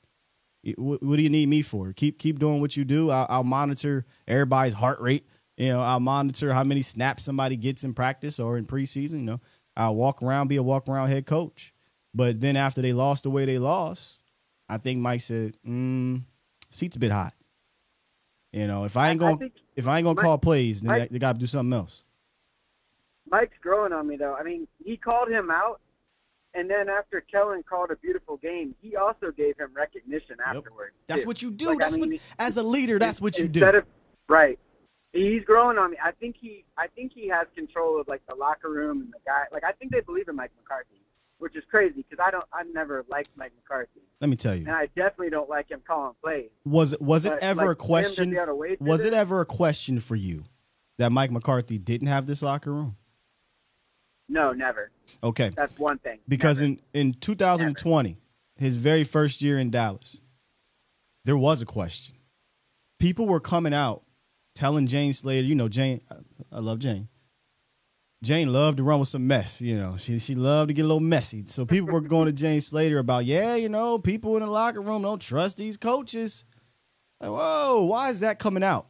What, 0.76 1.02
what 1.02 1.16
do 1.16 1.22
you 1.22 1.30
need 1.30 1.48
me 1.48 1.62
for? 1.62 1.92
Keep 1.92 2.18
keep 2.18 2.38
doing 2.38 2.60
what 2.60 2.76
you 2.76 2.84
do. 2.84 3.10
I'll, 3.10 3.26
I'll 3.28 3.44
monitor 3.44 4.06
everybody's 4.26 4.74
heart 4.74 5.00
rate. 5.00 5.26
You 5.56 5.68
know, 5.68 5.82
I'll 5.82 6.00
monitor 6.00 6.52
how 6.52 6.64
many 6.64 6.82
snaps 6.82 7.22
somebody 7.22 7.56
gets 7.56 7.84
in 7.84 7.94
practice 7.94 8.40
or 8.40 8.56
in 8.58 8.66
preseason. 8.66 9.12
You 9.20 9.22
know, 9.24 9.40
I'll 9.76 9.94
walk 9.94 10.22
around, 10.22 10.48
be 10.48 10.56
a 10.56 10.62
walk 10.62 10.88
around 10.88 11.08
head 11.08 11.26
coach. 11.26 11.72
But 12.14 12.40
then 12.40 12.56
after 12.56 12.80
they 12.82 12.92
lost 12.92 13.24
the 13.24 13.30
way 13.30 13.44
they 13.44 13.58
lost, 13.58 14.20
I 14.68 14.78
think 14.78 15.00
Mike 15.00 15.20
said, 15.20 15.56
mm, 15.66 16.22
"Seat's 16.70 16.96
a 16.96 16.98
bit 16.98 17.12
hot." 17.12 17.34
You 18.52 18.66
know, 18.66 18.84
if 18.84 18.96
I 18.96 19.10
ain't 19.10 19.20
I- 19.22 19.26
I 19.26 19.28
going, 19.30 19.38
think 19.38 19.52
if 19.76 19.86
I 19.88 19.98
ain't 19.98 20.04
gonna 20.06 20.14
Mike- 20.16 20.22
call 20.24 20.38
plays, 20.38 20.80
then 20.80 20.88
Mike- 20.88 21.08
they, 21.10 21.14
they 21.14 21.18
got 21.18 21.34
to 21.34 21.38
do 21.40 21.46
something 21.46 21.72
else. 21.72 22.04
Mike's 23.30 23.56
growing 23.60 23.92
on 23.92 24.06
me 24.06 24.16
though. 24.16 24.34
I 24.34 24.42
mean, 24.42 24.68
he 24.84 24.96
called 24.96 25.28
him 25.28 25.50
out, 25.50 25.80
and 26.54 26.70
then 26.70 26.88
after 26.88 27.20
Kellen 27.20 27.62
called 27.68 27.90
a 27.90 27.96
beautiful 27.96 28.36
game, 28.38 28.74
he 28.80 28.96
also 28.96 29.30
gave 29.36 29.58
him 29.58 29.70
recognition 29.74 30.36
afterwards. 30.44 30.94
That's 31.06 31.22
too. 31.22 31.26
what 31.28 31.42
you 31.42 31.50
do. 31.50 31.66
Like, 31.66 31.76
I 31.82 31.84
that's 31.84 31.96
mean, 31.98 32.12
what, 32.12 32.20
as 32.38 32.56
a 32.56 32.62
leader, 32.62 32.98
that's 32.98 33.20
what 33.20 33.38
you 33.38 33.48
do. 33.48 33.64
Of, 33.66 33.84
right. 34.28 34.58
He's 35.12 35.44
growing 35.44 35.78
on 35.78 35.92
me. 35.92 35.96
I 36.02 36.10
think 36.12 36.36
he, 36.40 36.64
I 36.76 36.88
think 36.88 37.12
he 37.14 37.28
has 37.28 37.46
control 37.54 38.00
of 38.00 38.08
like 38.08 38.22
the 38.28 38.34
locker 38.34 38.70
room 38.70 39.00
and 39.02 39.08
the 39.12 39.18
guy. 39.24 39.44
Like 39.52 39.62
I 39.64 39.72
think 39.72 39.92
they 39.92 40.00
believe 40.00 40.28
in 40.28 40.34
Mike 40.34 40.50
McCarthy, 40.56 41.00
which 41.38 41.54
is 41.56 41.62
crazy 41.70 42.04
because 42.08 42.24
I 42.24 42.30
don't, 42.32 42.44
I've 42.52 42.72
never 42.74 43.04
liked 43.08 43.30
Mike 43.36 43.52
McCarthy, 43.56 44.00
Let 44.20 44.28
me 44.30 44.36
tell 44.36 44.54
you. 44.56 44.66
and 44.66 44.74
I 44.74 44.86
definitely 44.86 45.30
don't 45.30 45.48
like 45.48 45.70
him 45.70 45.82
calling 45.86 46.14
plays. 46.22 46.50
Was 46.64 46.94
it 46.94 47.00
was 47.02 47.26
it 47.26 47.30
But, 47.30 47.42
ever 47.44 47.60
like, 47.60 47.64
a 47.64 47.66
for 47.66 47.70
him 47.70 47.76
to 47.76 47.84
question? 47.84 48.30
be 48.30 48.36
able 48.36 48.46
to 48.46 48.54
wade 48.56 48.78
through 48.78 48.86
Was 48.88 49.04
it 49.04 49.10
this- 49.10 49.18
ever 49.20 49.40
a 49.40 49.46
question 49.46 50.00
for 50.00 50.16
you 50.16 50.44
that 50.98 51.12
Mike 51.12 51.30
McCarthy 51.30 51.78
didn't 51.78 52.08
have 52.08 52.26
this 52.26 52.42
locker 52.42 52.72
room? 52.72 52.96
No, 54.28 54.52
never. 54.52 54.90
Okay, 55.22 55.50
That's 55.54 55.78
one 55.78 55.98
thing. 55.98 56.18
because 56.28 56.60
in 56.60 56.80
in 56.92 57.12
2020, 57.12 58.16
his 58.56 58.76
very 58.76 59.04
first 59.04 59.42
year 59.42 59.58
in 59.58 59.70
Dallas, 59.70 60.20
there 61.24 61.36
was 61.36 61.60
a 61.60 61.66
question. 61.66 62.16
People 62.98 63.26
were 63.26 63.40
coming 63.40 63.74
out 63.74 64.02
telling 64.54 64.86
Jane 64.86 65.12
Slater, 65.12 65.46
you 65.46 65.54
know, 65.54 65.68
Jane, 65.68 66.00
I, 66.10 66.16
I 66.52 66.60
love 66.60 66.78
Jane. 66.78 67.08
Jane 68.22 68.50
loved 68.50 68.78
to 68.78 68.82
run 68.82 69.00
with 69.00 69.08
some 69.08 69.26
mess, 69.26 69.60
you 69.60 69.76
know. 69.76 69.96
She 69.98 70.18
she 70.18 70.34
loved 70.34 70.68
to 70.68 70.74
get 70.74 70.82
a 70.82 70.88
little 70.88 71.00
messy. 71.00 71.44
So 71.46 71.66
people 71.66 71.90
were 71.90 72.00
going 72.00 72.26
to 72.26 72.32
Jane 72.42 72.62
Slater 72.62 72.98
about, 72.98 73.26
yeah, 73.26 73.54
you 73.54 73.68
know, 73.68 73.98
people 73.98 74.36
in 74.36 74.42
the 74.42 74.50
locker 74.50 74.80
room 74.80 75.02
don't 75.02 75.20
trust 75.20 75.58
these 75.58 75.76
coaches. 75.76 76.46
Like, 77.20 77.30
whoa, 77.30 77.84
why 77.84 78.08
is 78.08 78.20
that 78.20 78.38
coming 78.38 78.62
out? 78.62 78.86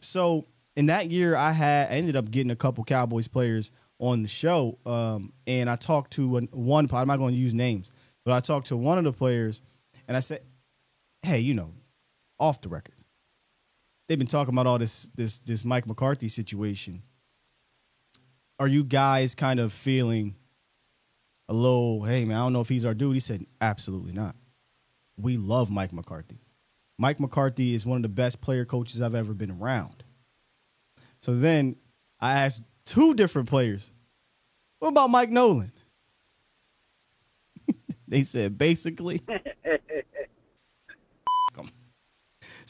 So 0.00 0.46
in 0.76 0.86
that 0.86 1.10
year, 1.10 1.36
I 1.36 1.52
had 1.52 1.88
I 1.88 1.96
ended 1.96 2.16
up 2.16 2.30
getting 2.30 2.50
a 2.50 2.56
couple 2.56 2.82
Cowboys 2.84 3.28
players 3.28 3.70
on 4.00 4.22
the 4.22 4.28
show, 4.28 4.78
um, 4.86 5.32
and 5.46 5.68
I 5.68 5.76
talked 5.76 6.12
to 6.12 6.26
one. 6.50 6.88
I'm 6.90 7.06
not 7.06 7.18
going 7.18 7.34
to 7.34 7.40
use 7.40 7.54
names, 7.54 7.90
but 8.24 8.32
I 8.32 8.40
talked 8.40 8.68
to 8.68 8.76
one 8.76 8.98
of 8.98 9.04
the 9.04 9.12
players, 9.12 9.60
and 10.08 10.16
I 10.16 10.20
said, 10.20 10.40
"Hey, 11.22 11.38
you 11.40 11.54
know, 11.54 11.74
off 12.38 12.62
the 12.62 12.70
record, 12.70 12.94
they've 14.08 14.18
been 14.18 14.26
talking 14.26 14.54
about 14.54 14.66
all 14.66 14.78
this 14.78 15.10
this 15.14 15.38
this 15.40 15.64
Mike 15.64 15.86
McCarthy 15.86 16.28
situation. 16.28 17.02
Are 18.58 18.68
you 18.68 18.82
guys 18.84 19.34
kind 19.34 19.60
of 19.60 19.72
feeling 19.72 20.34
a 21.48 21.54
little, 21.54 22.04
hey 22.04 22.24
man, 22.24 22.36
I 22.36 22.40
don't 22.40 22.52
know 22.54 22.62
if 22.62 22.70
he's 22.70 22.86
our 22.86 22.94
dude?" 22.94 23.14
He 23.14 23.20
said, 23.20 23.44
"Absolutely 23.60 24.12
not. 24.12 24.34
We 25.18 25.36
love 25.36 25.70
Mike 25.70 25.92
McCarthy. 25.92 26.40
Mike 26.98 27.20
McCarthy 27.20 27.74
is 27.74 27.84
one 27.84 27.96
of 27.96 28.02
the 28.02 28.08
best 28.08 28.40
player 28.40 28.64
coaches 28.64 29.02
I've 29.02 29.14
ever 29.14 29.34
been 29.34 29.50
around." 29.50 30.04
So 31.20 31.34
then 31.34 31.76
I 32.18 32.32
asked 32.32 32.62
two 32.90 33.14
different 33.14 33.48
players, 33.48 33.92
"What 34.78 34.88
about 34.88 35.10
Mike 35.10 35.30
Nolan?" 35.30 35.72
they 38.08 38.22
said 38.22 38.58
basically 38.58 39.22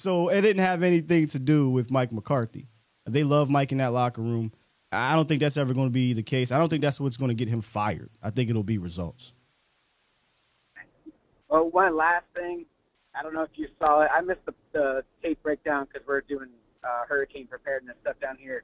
So 0.00 0.30
it 0.30 0.40
didn't 0.40 0.64
have 0.64 0.82
anything 0.82 1.26
to 1.28 1.38
do 1.38 1.68
with 1.68 1.90
Mike 1.90 2.10
McCarthy. 2.10 2.68
They 3.04 3.22
love 3.22 3.50
Mike 3.50 3.70
in 3.70 3.78
that 3.78 3.92
locker 3.92 4.22
room. 4.22 4.50
I 4.90 5.14
don't 5.14 5.28
think 5.28 5.42
that's 5.42 5.58
ever 5.58 5.74
going 5.74 5.88
to 5.88 5.92
be 5.92 6.14
the 6.14 6.22
case. 6.22 6.50
I 6.50 6.58
don't 6.58 6.70
think 6.70 6.80
that's 6.80 6.98
what's 6.98 7.18
going 7.18 7.28
to 7.28 7.34
get 7.34 7.48
him 7.48 7.60
fired. 7.60 8.08
I 8.22 8.30
think 8.30 8.48
it'll 8.48 8.62
be 8.62 8.78
results. 8.78 9.34
Well, 11.50 11.68
one 11.68 11.98
last 11.98 12.24
thing. 12.34 12.64
I 13.14 13.22
don't 13.22 13.34
know 13.34 13.42
if 13.42 13.50
you 13.56 13.68
saw 13.78 14.00
it. 14.00 14.10
I 14.10 14.22
missed 14.22 14.40
the, 14.46 14.54
the 14.72 15.04
tape 15.22 15.42
breakdown 15.42 15.86
because 15.92 16.08
we're 16.08 16.22
doing 16.22 16.48
uh, 16.82 17.04
hurricane 17.06 17.46
preparedness 17.46 17.96
stuff 18.00 18.16
down 18.22 18.38
here. 18.40 18.62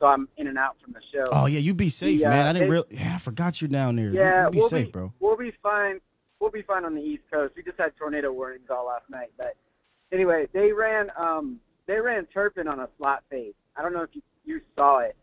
So 0.00 0.06
I'm 0.06 0.28
in 0.36 0.46
and 0.46 0.56
out 0.56 0.76
from 0.82 0.92
the 0.92 1.00
show. 1.12 1.24
Oh 1.32 1.46
yeah, 1.46 1.58
you 1.58 1.74
be 1.74 1.88
safe, 1.88 2.20
The, 2.20 2.26
uh, 2.26 2.30
man. 2.30 2.46
I 2.46 2.52
didn't 2.52 2.70
really. 2.70 2.86
Yeah, 2.90 3.14
I 3.16 3.18
forgot 3.18 3.60
you're 3.60 3.68
down 3.68 3.96
there. 3.96 4.10
Yeah, 4.10 4.44
you, 4.44 4.50
be 4.50 4.58
we'll 4.58 4.68
safe, 4.68 4.86
be, 4.86 4.92
bro. 4.92 5.12
We'll 5.18 5.36
be 5.36 5.52
fine. 5.62 6.00
We'll 6.40 6.52
be 6.52 6.62
fine 6.62 6.84
on 6.84 6.94
the 6.94 7.00
East 7.02 7.24
Coast. 7.32 7.54
We 7.56 7.64
just 7.64 7.78
had 7.78 7.96
tornado 7.96 8.32
warnings 8.32 8.68
all 8.70 8.86
last 8.86 9.10
night. 9.10 9.32
But 9.36 9.56
anyway, 10.12 10.46
they 10.52 10.72
ran 10.72 11.10
um 11.18 11.58
they 11.86 11.98
ran 11.98 12.26
Turpin 12.26 12.68
on 12.68 12.78
a 12.78 12.88
slot 12.96 13.24
fade. 13.28 13.54
I 13.76 13.82
don't 13.82 13.92
know 13.92 14.02
if 14.02 14.10
you 14.12 14.22
you 14.44 14.60
saw 14.76 14.98
it. 15.00 15.16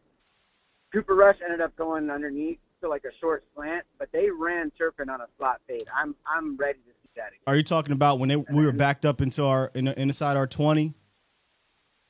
Cooper 0.93 1.15
Rush 1.15 1.37
ended 1.43 1.61
up 1.61 1.75
going 1.77 2.09
underneath 2.09 2.59
to 2.81 2.89
like 2.89 3.05
a 3.05 3.15
short 3.21 3.45
slant, 3.55 3.85
but 3.97 4.09
they 4.11 4.29
ran 4.29 4.71
Turpin 4.77 5.09
on 5.09 5.21
a 5.21 5.27
slot 5.37 5.61
fade. 5.67 5.85
I'm 5.97 6.15
I'm 6.27 6.57
ready 6.57 6.79
to 6.79 6.91
see 7.01 7.09
that 7.15 7.27
again. 7.27 7.39
Are 7.47 7.55
you 7.55 7.63
talking 7.63 7.93
about 7.93 8.19
when 8.19 8.27
they, 8.27 8.35
we 8.35 8.65
were 8.65 8.73
backed 8.73 9.05
up 9.05 9.21
into 9.21 9.45
our 9.45 9.71
in, 9.73 9.87
inside 9.87 10.35
our 10.35 10.47
twenty, 10.47 10.93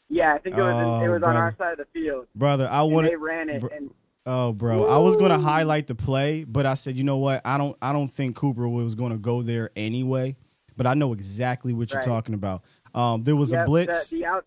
Yeah, 0.09 0.33
I 0.33 0.37
think 0.39 0.55
it 0.57 0.61
was 0.61 0.71
in, 0.71 1.03
it 1.03 1.09
Oh, 1.09 1.11
was 1.13 1.23
on 1.23 1.35
our 1.35 1.55
side 1.57 1.73
of 1.73 1.77
the 1.79 1.85
field. 1.93 2.27
brother? 2.35 2.67
I 2.69 2.83
wanted. 2.83 3.11
they 3.11 3.15
ran 3.15 3.49
it 3.49 3.61
br- 3.61 3.67
and 3.67 3.89
Oh, 4.27 4.53
bro, 4.53 4.85
I 4.85 4.97
was 4.97 5.15
gonna 5.17 5.37
highlight 5.37 5.85
the 5.87 5.93
play, 5.95 6.43
but 6.45 6.65
I 6.65 6.73
said, 6.73 6.97
you 6.97 7.03
know 7.03 7.17
what? 7.17 7.41
I 7.45 7.59
don't. 7.59 7.77
I 7.81 7.93
don't 7.93 8.07
think 8.07 8.35
Cooper 8.35 8.67
was 8.67 8.95
gonna 8.95 9.17
go 9.17 9.41
there 9.43 9.69
anyway. 9.75 10.35
But 10.77 10.87
I 10.87 10.93
know 10.95 11.13
exactly 11.13 11.73
what 11.73 11.91
you're 11.91 11.99
Right. 11.99 12.05
talking 12.05 12.33
about. 12.33 12.63
Um, 12.93 13.23
there 13.23 13.35
was 13.35 13.51
Yep, 13.51 13.61
a 13.61 13.65
blitz. 13.65 14.09
The, 14.09 14.17
the 14.17 14.25
out 14.25 14.45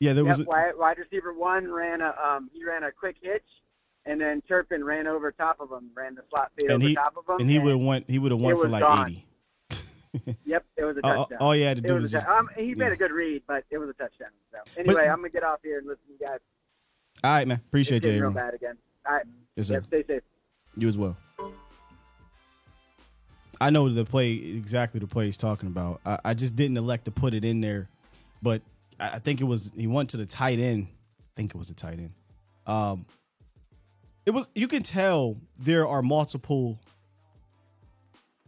yeah, 0.00 0.12
there 0.12 0.24
was. 0.24 0.40
A, 0.40 0.44
wide, 0.44 0.98
receiver 0.98 1.32
one 1.32 1.70
ran 1.70 2.00
a 2.00 2.12
um 2.22 2.50
he 2.52 2.64
ran 2.64 2.82
a 2.82 2.90
quick 2.92 3.16
hitch, 3.22 3.46
and 4.04 4.20
then 4.20 4.42
Turpin 4.42 4.82
ran 4.84 5.06
over 5.06 5.30
top 5.32 5.60
of 5.60 5.70
him, 5.70 5.90
ran 5.94 6.14
the 6.16 6.22
slot 6.28 6.50
fade 6.58 6.70
and 6.70 6.82
over 6.82 6.88
he 6.88 6.94
top 6.96 7.16
of 7.16 7.24
him, 7.28 7.40
and 7.40 7.50
he 7.50 7.58
would 7.58 7.70
have 7.72 7.82
went. 7.84 8.10
He 8.10 8.18
would 8.18 8.32
have 8.32 8.40
went 8.40 8.58
for 8.58 8.68
like 8.68 8.82
gone. 8.82 9.10
eighty. 9.10 9.26
Yep, 10.44 10.64
it 10.76 10.84
was 10.84 10.96
a 10.96 11.06
Uh, 11.06 11.16
touchdown. 11.16 11.38
all 11.40 11.54
you 11.56 11.64
had 11.64 11.76
to 11.78 11.82
It 11.84 11.86
do 11.86 11.94
was 11.94 12.02
was 12.04 12.12
just- 12.12 12.26
um, 12.28 12.48
he 12.56 12.74
made 12.74 12.92
a 12.92 12.96
good 12.96 13.10
read, 13.12 13.42
but 13.46 13.64
it 13.70 13.78
was 13.78 13.88
a 13.88 13.92
touchdown. 13.94 14.28
So 14.52 14.58
anyway, 14.80 15.08
I'm 15.08 15.16
gonna 15.18 15.28
get 15.30 15.42
off 15.44 15.60
here 15.62 15.78
and 15.78 15.86
listen 15.86 16.04
to 16.06 16.12
you 16.12 16.18
guys. 16.18 16.38
All 17.24 17.30
right, 17.32 17.46
man. 17.48 17.60
Appreciate 17.68 18.04
you, 18.04 18.20
real 18.20 18.30
bad 18.30 18.54
again. 18.54 18.76
All 19.06 19.14
right. 19.14 19.26
Yes, 19.56 19.68
sir. 19.68 19.74
Yep, 19.74 19.86
stay 19.86 20.04
safe. 20.06 20.22
You 20.76 20.88
as 20.88 20.98
well. 20.98 21.16
I 23.60 23.70
know 23.70 23.88
the 23.88 24.04
play 24.04 24.32
exactly 24.32 25.00
the 25.00 25.06
play 25.06 25.24
he's 25.26 25.36
talking 25.38 25.68
about. 25.68 26.00
I, 26.04 26.18
I 26.26 26.34
just 26.34 26.56
didn't 26.56 26.76
elect 26.76 27.06
to 27.06 27.10
put 27.10 27.32
it 27.32 27.44
in 27.44 27.60
there, 27.62 27.88
but 28.42 28.60
I, 29.00 29.12
I 29.14 29.18
think 29.18 29.40
it 29.40 29.44
was 29.44 29.72
he 29.74 29.86
went 29.86 30.10
to 30.10 30.18
the 30.18 30.26
tight 30.26 30.58
end. 30.58 30.88
I 31.20 31.24
think 31.36 31.54
it 31.54 31.58
was 31.58 31.68
the 31.68 31.74
tight 31.74 31.98
end. 31.98 32.12
Um, 32.66 33.06
it 34.26 34.32
was 34.32 34.46
you 34.54 34.68
can 34.68 34.82
tell 34.82 35.36
there 35.58 35.86
are 35.88 36.02
multiple 36.02 36.78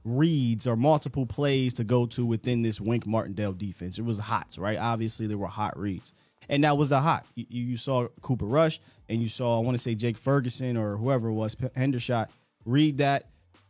reads 0.09 0.67
or 0.67 0.77
multiple 0.77 1.27
plays 1.27 1.75
to 1.75 1.85
go 1.85 2.07
to 2.07 2.25
within 2.25 2.63
this 2.63 2.81
Wink 2.81 3.07
Martindale 3.07 3.53
defense. 3.53 3.99
It 3.99 4.05
was 4.05 4.19
hot, 4.19 4.57
right? 4.59 4.79
Obviously, 4.79 5.27
there 5.27 5.39
were 5.39 5.47
hot 5.47 5.79
reads, 5.79 6.13
and 6.49 6.65
that 6.65 6.77
was 6.77 6.89
the 6.89 7.01
hot. 7.01 7.27
You, 7.35 7.47
you 7.49 7.77
saw 7.77 8.09
Cooper 8.23 8.47
Rush, 8.47 8.81
and 9.09 9.23
you 9.23 9.29
saw 9.29 9.59
I 9.59 9.63
want 9.63 9.77
to 9.77 9.83
say 9.83 9.95
Jake 9.95 10.19
Ferguson 10.19 10.77
or 10.77 10.97
whoever 10.97 11.29
it 11.29 11.35
was 11.35 11.55
Hendershot 11.55 12.29
read 12.65 12.99
that. 12.99 13.27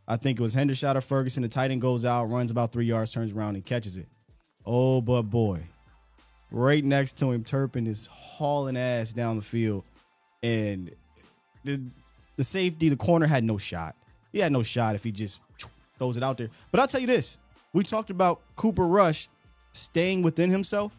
I 0.07 0.17
think 0.17 0.39
it 0.39 0.43
was 0.43 0.55
Hendershot 0.55 0.95
or 0.95 1.01
Ferguson. 1.01 1.43
The 1.43 1.49
tight 1.49 1.71
end 1.71 1.81
goes 1.81 2.03
out, 2.03 2.25
runs 2.25 2.51
about 2.51 2.71
three 2.71 2.85
yards, 2.85 3.11
turns 3.11 3.31
around 3.33 3.55
and 3.55 3.65
catches 3.65 3.97
it. 3.97 4.07
Oh, 4.65 5.01
but 5.01 5.23
boy, 5.23 5.61
right 6.51 6.83
next 6.83 7.17
to 7.19 7.31
him, 7.31 7.43
Turpin 7.43 7.87
is 7.87 8.07
hauling 8.07 8.77
ass 8.77 9.13
down 9.13 9.35
the 9.35 9.41
field, 9.41 9.83
and 10.41 10.91
the 11.63 11.81
the 12.35 12.43
safety, 12.43 12.87
the 12.87 12.95
corner 12.95 13.27
had 13.27 13.43
no 13.43 13.57
shot. 13.57 13.95
He 14.31 14.39
had 14.39 14.51
no 14.51 14.63
shot 14.63 14.95
if 14.95 15.03
he 15.03 15.11
just 15.11 15.41
throws 15.99 16.17
it 16.17 16.23
out 16.23 16.37
there. 16.37 16.49
But 16.71 16.79
I'll 16.79 16.87
tell 16.87 17.01
you 17.01 17.07
this: 17.07 17.37
we 17.73 17.83
talked 17.83 18.09
about 18.09 18.41
Cooper 18.55 18.87
Rush 18.87 19.27
staying 19.71 20.23
within 20.23 20.49
himself. 20.49 20.97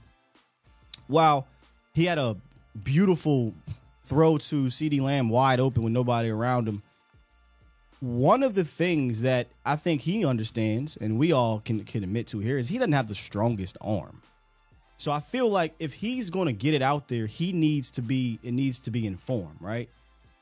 Wow, 1.08 1.46
he 1.94 2.04
had 2.04 2.18
a 2.18 2.36
beautiful 2.84 3.52
throw 4.04 4.38
to 4.38 4.66
CeeDee 4.66 5.00
Lamb 5.00 5.28
wide 5.28 5.60
open 5.60 5.82
with 5.82 5.92
nobody 5.92 6.28
around 6.28 6.68
him. 6.68 6.82
One 8.00 8.42
of 8.42 8.54
the 8.54 8.64
things 8.64 9.22
that 9.22 9.48
I 9.66 9.76
think 9.76 10.00
he 10.02 10.24
understands, 10.24 10.96
and 10.96 11.18
we 11.18 11.32
all 11.32 11.60
can, 11.60 11.84
can 11.84 12.02
admit 12.02 12.28
to 12.28 12.38
here, 12.38 12.56
is 12.56 12.68
he 12.68 12.78
doesn't 12.78 12.92
have 12.92 13.08
the 13.08 13.14
strongest 13.14 13.76
arm. 13.80 14.22
So 14.96 15.12
I 15.12 15.20
feel 15.20 15.48
like 15.48 15.74
if 15.78 15.94
he's 15.94 16.30
going 16.30 16.46
to 16.46 16.52
get 16.52 16.74
it 16.74 16.82
out 16.82 17.08
there, 17.08 17.26
he 17.26 17.52
needs 17.52 17.90
to 17.92 18.02
be 18.02 18.38
it 18.42 18.52
needs 18.52 18.78
to 18.80 18.90
be 18.90 19.06
in 19.06 19.16
form, 19.16 19.56
right? 19.60 19.88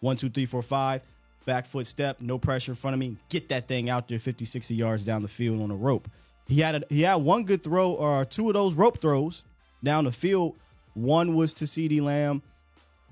One, 0.01 0.16
two, 0.16 0.30
three, 0.30 0.47
four, 0.47 0.62
five, 0.62 1.02
back 1.49 1.65
foot 1.65 1.87
step, 1.87 2.20
no 2.20 2.39
pressure 2.39 2.73
in 2.73 2.77
front 2.77 2.93
of 2.93 3.01
me, 3.01 3.16
get 3.31 3.49
that 3.49 3.66
thing 3.66 3.89
out 3.89 4.07
there 4.07 4.19
50, 4.19 4.45
60 4.45 4.75
yards 4.75 5.03
down 5.03 5.23
the 5.23 5.29
field 5.29 5.62
on 5.62 5.70
a 5.70 5.75
rope. 5.75 6.07
He 6.47 6.61
had 6.61 6.75
a, 6.77 6.83
he 6.91 7.03
had 7.03 7.16
one 7.16 7.45
good 7.45 7.62
throw 7.62 7.93
or 7.93 8.27
two 8.27 8.49
of 8.49 8.55
those 8.55 8.75
rope 8.75 9.01
throws 9.01 9.45
down 9.83 10.05
the 10.05 10.12
field. 10.12 10.57
One 10.93 11.35
was 11.35 11.55
to 11.55 11.65
CeeDee 11.65 12.03
Lamb, 12.03 12.43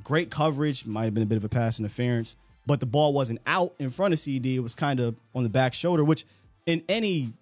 great 0.05 0.31
coverage, 0.31 0.85
might 0.85 1.05
have 1.05 1.15
been 1.15 1.23
a 1.23 1.27
bit 1.27 1.39
of 1.39 1.45
a 1.45 1.49
pass 1.49 1.81
interference, 1.81 2.37
but 2.67 2.79
the 2.79 2.87
ball 2.87 3.15
wasn't 3.15 3.41
out 3.47 3.75
in 3.79 3.89
front 3.89 4.13
of 4.13 4.21
CeeDee. 4.21 4.57
It 4.57 4.61
was 4.61 4.75
kind 4.75 5.01
of 5.01 5.17
on 5.35 5.43
the 5.43 5.49
back 5.49 5.73
shoulder, 5.73 6.05
which 6.05 6.27
in 6.67 6.83
any 6.91 7.33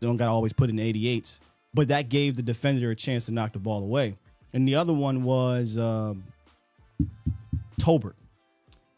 they 0.00 0.08
don't 0.08 0.16
got 0.16 0.26
to 0.26 0.32
always 0.32 0.52
put 0.52 0.68
in 0.68 0.76
88s, 0.76 1.38
but 1.72 1.88
that 1.88 2.08
gave 2.08 2.34
the 2.34 2.42
defender 2.42 2.90
a 2.90 2.96
chance 2.96 3.26
to 3.26 3.32
knock 3.32 3.52
the 3.52 3.60
ball 3.60 3.84
away. 3.84 4.16
And 4.52 4.66
the 4.66 4.74
other 4.74 4.92
one 4.92 5.22
was 5.22 5.78
um. 5.78 6.24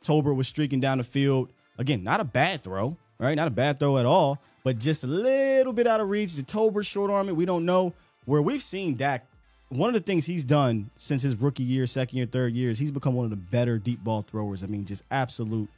Tolbert 0.04 0.36
was 0.36 0.46
streaking 0.48 0.80
down 0.80 0.98
the 0.98 1.04
field. 1.04 1.50
Again, 1.78 2.04
not 2.04 2.20
a 2.20 2.24
bad 2.24 2.62
throw, 2.62 2.96
right? 3.18 3.34
Not 3.34 3.48
a 3.48 3.50
bad 3.50 3.80
throw 3.80 3.98
at 3.98 4.06
all, 4.06 4.38
but 4.62 4.78
just 4.78 5.02
a 5.04 5.06
little 5.06 5.72
bit 5.72 5.86
out 5.86 6.00
of 6.00 6.08
reach. 6.08 6.34
The 6.34 6.42
Tolbert 6.42 6.86
short 6.86 7.10
arm 7.10 7.28
it. 7.28 7.36
We 7.36 7.44
don't 7.44 7.64
know 7.64 7.92
where 8.26 8.42
we've 8.42 8.62
seen 8.62 8.96
Dak. 8.96 9.26
One 9.70 9.88
of 9.88 9.94
the 9.94 10.00
things 10.00 10.26
he's 10.26 10.44
done 10.44 10.90
since 10.96 11.22
his 11.22 11.34
rookie 11.36 11.64
year, 11.64 11.86
second 11.86 12.16
year, 12.16 12.26
third 12.26 12.54
year 12.54 12.70
is 12.70 12.78
he's 12.78 12.92
become 12.92 13.14
one 13.14 13.24
of 13.24 13.30
the 13.30 13.36
better 13.36 13.78
deep 13.78 14.04
ball 14.04 14.22
throwers. 14.22 14.62
I 14.62 14.66
mean, 14.66 14.84
just 14.84 15.02
absolute 15.10 15.68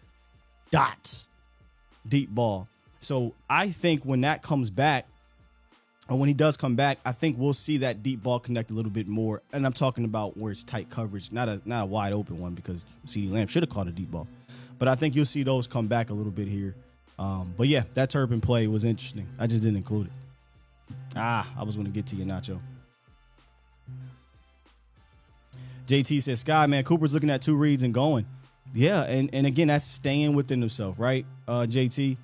dots 0.70 1.28
deep 2.06 2.28
ball. 2.28 2.68
So 3.00 3.32
I 3.48 3.70
think 3.70 4.04
when 4.04 4.22
that 4.22 4.42
comes 4.42 4.68
back, 4.70 5.06
or 6.08 6.18
when 6.18 6.28
he 6.28 6.34
does 6.34 6.56
come 6.56 6.76
back, 6.76 6.98
I 7.04 7.12
think 7.12 7.36
we'll 7.38 7.52
see 7.52 7.78
that 7.78 8.02
deep 8.02 8.22
ball 8.22 8.38
connect 8.38 8.70
a 8.70 8.74
little 8.74 8.90
bit 8.90 9.08
more. 9.08 9.42
And 9.52 9.66
I'm 9.66 9.72
talking 9.72 10.04
about 10.04 10.36
where 10.36 10.52
it's 10.52 10.62
tight 10.62 10.88
coverage, 10.88 11.32
not 11.32 11.48
a 11.48 11.60
not 11.64 11.84
a 11.84 11.86
wide 11.86 12.12
open 12.12 12.38
one 12.38 12.54
because 12.54 12.84
CeeDee 13.06 13.30
Lamb 13.30 13.48
should 13.48 13.62
have 13.62 13.70
caught 13.70 13.88
a 13.88 13.92
deep 13.92 14.10
ball. 14.10 14.28
But 14.78 14.88
I 14.88 14.94
think 14.94 15.16
you'll 15.16 15.24
see 15.24 15.42
those 15.42 15.66
come 15.66 15.86
back 15.86 16.10
a 16.10 16.14
little 16.14 16.32
bit 16.32 16.48
here. 16.48 16.74
Um, 17.18 17.54
but 17.56 17.66
yeah, 17.66 17.84
that 17.94 18.10
Turpin 18.10 18.40
play 18.40 18.66
was 18.66 18.84
interesting. 18.84 19.26
I 19.38 19.46
just 19.46 19.62
didn't 19.62 19.78
include 19.78 20.08
it. 20.08 20.12
Ah, 21.16 21.50
I 21.58 21.64
was 21.64 21.74
going 21.74 21.86
to 21.86 21.92
get 21.92 22.06
to 22.08 22.16
you, 22.16 22.24
Nacho. 22.24 22.60
JT 25.86 26.22
says, 26.22 26.40
Sky, 26.40 26.66
man, 26.66 26.84
Cooper's 26.84 27.14
looking 27.14 27.30
at 27.30 27.40
two 27.40 27.56
reads 27.56 27.82
and 27.82 27.94
going. 27.94 28.26
Yeah, 28.74 29.02
and, 29.04 29.30
and 29.32 29.46
again, 29.46 29.68
that's 29.68 29.86
staying 29.86 30.34
within 30.34 30.60
himself, 30.60 30.98
right? 30.98 31.24
Uh, 31.48 31.66
JT. 31.68 32.18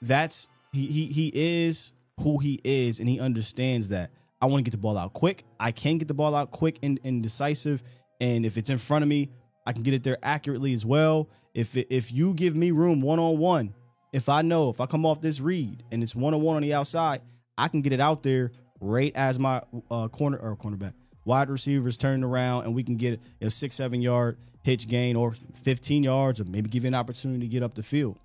That's 0.00 0.46
he 0.72 0.86
he 0.86 1.06
he 1.06 1.32
is 1.34 1.92
who 2.18 2.38
he 2.38 2.60
is, 2.64 3.00
and 3.00 3.08
he 3.08 3.20
understands 3.20 3.88
that. 3.88 4.10
I 4.40 4.46
want 4.46 4.60
to 4.60 4.70
get 4.70 4.72
the 4.72 4.78
ball 4.78 4.96
out 4.96 5.12
quick. 5.12 5.44
I 5.58 5.72
can 5.72 5.98
get 5.98 6.08
the 6.08 6.14
ball 6.14 6.34
out 6.34 6.50
quick 6.50 6.78
and, 6.82 7.00
and 7.02 7.22
decisive. 7.22 7.82
And 8.20 8.46
if 8.46 8.56
it's 8.56 8.70
in 8.70 8.78
front 8.78 9.02
of 9.02 9.08
me, 9.08 9.30
I 9.66 9.72
can 9.72 9.82
get 9.82 9.94
it 9.94 10.02
there 10.02 10.18
accurately 10.22 10.72
as 10.72 10.86
well. 10.86 11.28
If 11.54 11.76
it, 11.76 11.88
if 11.90 12.12
you 12.12 12.34
give 12.34 12.54
me 12.54 12.70
room 12.70 13.00
one 13.00 13.18
on 13.18 13.38
one, 13.38 13.74
if 14.12 14.28
I 14.28 14.42
know 14.42 14.70
if 14.70 14.80
I 14.80 14.86
come 14.86 15.04
off 15.04 15.20
this 15.20 15.40
read 15.40 15.82
and 15.90 16.02
it's 16.02 16.14
one 16.14 16.34
on 16.34 16.40
one 16.40 16.56
on 16.56 16.62
the 16.62 16.72
outside, 16.72 17.20
I 17.56 17.68
can 17.68 17.82
get 17.82 17.92
it 17.92 18.00
out 18.00 18.22
there 18.22 18.52
right 18.80 19.12
as 19.16 19.38
my 19.38 19.60
uh, 19.90 20.08
corner 20.08 20.38
or 20.38 20.56
cornerback 20.56 20.94
wide 21.28 21.50
receivers 21.50 21.98
turn 21.98 22.24
around 22.24 22.64
and 22.64 22.74
we 22.74 22.82
can 22.82 22.96
get 22.96 23.20
a 23.42 23.50
six 23.50 23.76
seven 23.76 24.00
yard 24.00 24.38
hitch 24.62 24.88
gain 24.88 25.14
or 25.14 25.34
15 25.62 26.02
yards 26.02 26.40
or 26.40 26.44
maybe 26.44 26.68
give 26.70 26.84
you 26.84 26.88
an 26.88 26.94
opportunity 26.94 27.40
to 27.40 27.46
get 27.46 27.62
up 27.62 27.74
the 27.74 27.82
field. 27.82 28.18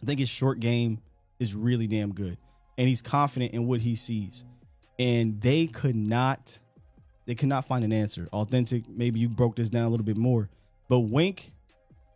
I 0.00 0.06
think 0.06 0.20
his 0.20 0.28
short 0.28 0.60
game 0.60 1.00
is 1.38 1.54
really 1.54 1.86
damn 1.86 2.12
good. 2.12 2.38
And 2.76 2.88
he's 2.88 3.02
confident 3.02 3.52
in 3.52 3.66
what 3.66 3.80
he 3.80 3.94
sees. 3.94 4.44
And 4.98 5.40
they 5.40 5.66
could 5.66 5.96
not, 5.96 6.58
they 7.26 7.34
could 7.34 7.48
not 7.48 7.64
find 7.64 7.84
an 7.84 7.92
answer. 7.92 8.28
Authentic, 8.32 8.88
maybe 8.88 9.20
you 9.20 9.28
broke 9.28 9.56
this 9.56 9.70
down 9.70 9.84
a 9.84 9.88
little 9.88 10.06
bit 10.06 10.16
more, 10.16 10.48
but 10.88 11.00
Wink 11.00 11.52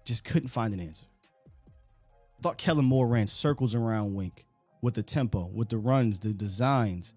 just 0.04 0.24
couldn't 0.24 0.48
find 0.48 0.72
an 0.74 0.80
answer. 0.80 1.06
I 2.38 2.42
thought 2.42 2.58
Kellen 2.58 2.84
Moore 2.84 3.06
ran 3.06 3.26
circles 3.26 3.74
around 3.74 4.14
Wink 4.14 4.46
with 4.80 4.94
the 4.94 5.02
tempo, 5.02 5.50
with 5.52 5.68
the 5.68 5.78
runs, 5.78 6.20
the 6.20 6.32
designs. 6.32 7.14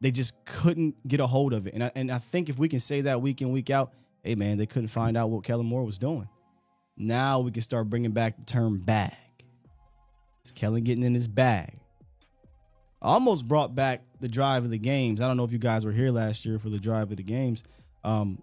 They 0.00 0.10
just 0.10 0.34
couldn't 0.44 0.96
get 1.06 1.20
a 1.20 1.26
hold 1.26 1.52
of 1.52 1.66
it. 1.66 1.74
And 1.74 1.84
I, 1.84 1.92
and 1.94 2.10
I 2.10 2.18
think 2.18 2.48
if 2.48 2.58
we 2.58 2.68
can 2.68 2.80
say 2.80 3.02
that 3.02 3.22
week 3.22 3.42
in, 3.42 3.52
week 3.52 3.70
out, 3.70 3.92
hey, 4.22 4.34
man, 4.34 4.58
they 4.58 4.66
couldn't 4.66 4.88
find 4.88 5.16
out 5.16 5.30
what 5.30 5.44
Kellen 5.44 5.66
Moore 5.66 5.84
was 5.84 5.98
doing. 5.98 6.28
Now 6.96 7.40
we 7.40 7.50
can 7.50 7.62
start 7.62 7.88
bringing 7.88 8.10
back 8.10 8.36
the 8.36 8.44
term 8.44 8.78
bag. 8.78 9.14
Is 10.44 10.52
Kellen 10.52 10.84
getting 10.84 11.04
in 11.04 11.14
his 11.14 11.28
bag? 11.28 11.79
Almost 13.02 13.48
brought 13.48 13.74
back 13.74 14.02
the 14.20 14.28
drive 14.28 14.64
of 14.64 14.70
the 14.70 14.78
games. 14.78 15.20
I 15.20 15.26
don't 15.26 15.36
know 15.36 15.44
if 15.44 15.52
you 15.52 15.58
guys 15.58 15.86
were 15.86 15.92
here 15.92 16.10
last 16.10 16.44
year 16.44 16.58
for 16.58 16.68
the 16.68 16.78
drive 16.78 17.10
of 17.10 17.16
the 17.16 17.22
games. 17.22 17.62
Um, 18.04 18.42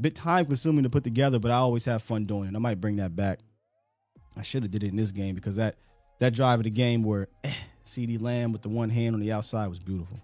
bit 0.00 0.14
time 0.14 0.44
consuming 0.44 0.82
to 0.84 0.90
put 0.90 1.04
together, 1.04 1.38
but 1.38 1.50
I 1.50 1.56
always 1.56 1.86
have 1.86 2.02
fun 2.02 2.26
doing 2.26 2.48
it. 2.48 2.54
I 2.54 2.58
might 2.58 2.80
bring 2.80 2.96
that 2.96 3.16
back. 3.16 3.40
I 4.36 4.42
should 4.42 4.62
have 4.62 4.70
did 4.70 4.82
it 4.82 4.88
in 4.88 4.96
this 4.96 5.12
game 5.12 5.34
because 5.34 5.56
that 5.56 5.76
that 6.18 6.34
drive 6.34 6.60
of 6.60 6.64
the 6.64 6.70
game 6.70 7.02
where 7.02 7.28
eh, 7.44 7.52
CeeDee 7.84 8.20
Lamb 8.20 8.52
with 8.52 8.62
the 8.62 8.68
one 8.68 8.90
hand 8.90 9.14
on 9.14 9.20
the 9.20 9.32
outside 9.32 9.68
was 9.68 9.78
beautiful. 9.78 10.20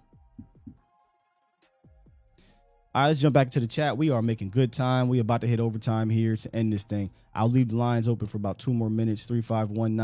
All 2.94 3.02
right, 3.02 3.08
let's 3.08 3.20
jump 3.20 3.34
back 3.34 3.50
to 3.50 3.60
the 3.60 3.66
chat. 3.66 3.96
We 3.96 4.10
are 4.10 4.22
making 4.22 4.50
good 4.50 4.72
time. 4.72 5.08
We 5.08 5.18
about 5.18 5.40
to 5.42 5.46
hit 5.46 5.60
overtime 5.60 6.08
here 6.08 6.36
to 6.36 6.54
end 6.54 6.72
this 6.72 6.84
thing. 6.84 7.10
I'll 7.34 7.50
leave 7.50 7.68
the 7.68 7.76
lines 7.76 8.08
open 8.08 8.26
for 8.26 8.36
about 8.38 8.58
two 8.58 8.72
more 8.72 8.88
minutes. 8.88 9.24
351 9.26 9.96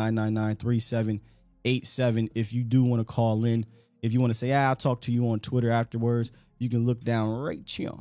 999 1.65 2.29
3787. 2.29 2.31
If 2.35 2.53
you 2.53 2.65
do 2.65 2.85
want 2.85 3.01
to 3.01 3.05
call 3.05 3.45
in, 3.45 3.67
if 4.03 4.13
you 4.13 4.21
want 4.21 4.33
to 4.33 4.39
say, 4.39 4.53
ah, 4.53 4.69
I'll 4.69 4.77
talk 4.77 5.01
to 5.03 5.13
you 5.13 5.29
on 5.29 5.41
Twitter 5.41 5.71
afterwards, 5.71 6.33
you 6.59 6.69
can 6.69 6.87
look 6.87 7.03
down 7.03 7.29
right 7.31 7.69
here. 7.69 7.93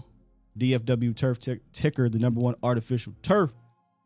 DFW 0.58 1.16
Turf 1.16 1.40
tick- 1.40 1.72
Ticker, 1.72 2.10
the 2.10 2.20
number 2.20 2.42
one 2.42 2.56
artificial 2.62 3.14
turf 3.22 3.52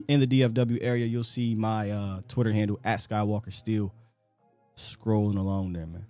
in 0.07 0.19
the 0.19 0.27
DFW 0.27 0.79
area. 0.81 1.05
You'll 1.05 1.23
see 1.23 1.55
my 1.55 1.89
uh, 1.91 2.21
Twitter 2.27 2.51
handle 2.51 2.79
at 2.83 2.99
Skywalker 2.99 3.51
Steele 3.51 3.93
scrolling 4.75 5.37
along 5.37 5.73
there, 5.73 5.87
man. 5.87 6.05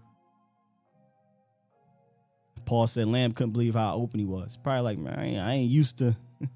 Paul 2.66 2.88
said 2.88 3.08
Lamb 3.08 3.34
couldn't 3.34 3.54
believe 3.54 3.76
how 3.76 3.96
open 3.96 4.20
he 4.20 4.26
was. 4.26 4.58
Probably 4.62 4.82
like, 4.82 4.98
man, 4.98 5.18
I 5.18 5.26
ain't, 5.26 5.38
I 5.38 5.54
ain't 5.54 5.72
used 5.72 6.00
to, 6.00 6.18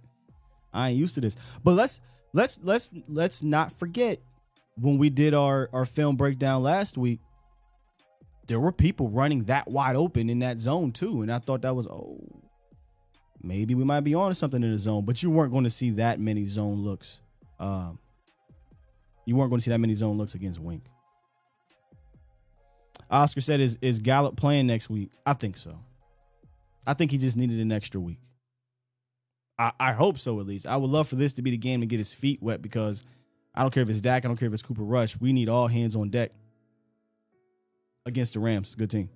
I 0.74 0.90
ain't 0.90 0.98
used 0.98 1.16
to 1.16 1.22
this. 1.22 1.36
But 1.64 1.74
let's 1.74 2.02
let's 2.34 2.60
let's 2.64 2.90
let's 3.08 3.44
not 3.44 3.72
forget 3.72 4.20
when 4.80 4.98
we 4.98 5.10
did 5.10 5.34
our 5.34 5.70
our 5.74 5.86
film 5.86 6.16
breakdown 6.16 6.64
last 6.64 6.98
week. 6.98 7.20
There 8.48 8.60
were 8.60 8.72
people 8.72 9.10
running 9.10 9.44
that 9.44 9.68
wide 9.68 9.96
open 9.96 10.28
in 10.28 10.40
that 10.40 10.60
zone 10.60 10.92
too, 10.92 11.22
and 11.22 11.32
I 11.32 11.38
thought 11.38 11.62
that 11.62 11.76
was 11.76 11.86
oh, 11.88 12.20
maybe 13.44 13.76
we 13.76 13.84
might 13.84 14.02
be 14.02 14.16
on 14.16 14.34
something 14.34 14.64
in 14.64 14.72
the 14.72 14.78
zone. 14.78 15.06
But 15.06 15.22
you 15.22 15.30
weren't 15.30 15.52
going 15.52 15.66
to 15.66 15.70
see 15.70 15.92
that 15.92 16.20
many 16.20 16.46
zone 16.46 16.84
looks. 16.84 17.22
Um, 17.60 18.00
you 19.26 19.36
weren't 19.36 19.52
going 19.52 19.60
to 19.60 19.64
see 19.64 19.72
that 19.72 19.80
many 19.80 19.94
zone 19.94 20.18
looks 20.18 20.34
against 20.34 20.60
Wink. 20.60 20.84
Oscar 23.12 23.42
said, 23.42 23.60
"Is 23.60 23.78
is 23.82 24.00
Gallup 24.00 24.36
playing 24.36 24.66
next 24.66 24.90
week?" 24.90 25.12
I 25.26 25.34
think 25.34 25.56
so. 25.56 25.80
I 26.88 26.96
think 26.96 27.12
he 27.12 27.18
just 27.18 27.38
needed 27.38 27.60
an 27.60 27.72
extra 27.72 28.02
week. 28.02 28.20
I, 29.60 29.74
I 29.80 29.92
hope 29.94 30.18
so 30.18 30.40
at 30.40 30.48
least. 30.48 30.66
I 30.66 30.78
would 30.78 30.90
love 30.90 31.08
for 31.08 31.16
this 31.16 31.34
to 31.34 31.42
be 31.42 31.52
the 31.52 31.58
game 31.58 31.82
to 31.82 31.86
get 31.86 31.98
his 31.98 32.14
feet 32.14 32.42
wet 32.42 32.62
because 32.62 33.04
I 33.60 33.62
don't 33.64 33.74
care 33.74 33.84
if 33.84 33.90
it's 33.90 34.00
Dak, 34.00 34.24
I 34.24 34.30
don't 34.30 34.38
care 34.38 34.48
if 34.48 34.54
it's 34.54 34.64
Cooper 34.64 34.84
Rush. 34.84 35.20
We 35.20 35.34
need 35.34 35.50
all 35.50 35.68
hands 35.68 35.94
on 35.94 36.10
deck 36.10 36.32
against 38.06 38.36
the 38.36 38.40
Rams. 38.40 38.74
Good 38.74 38.90
team. 38.90 39.10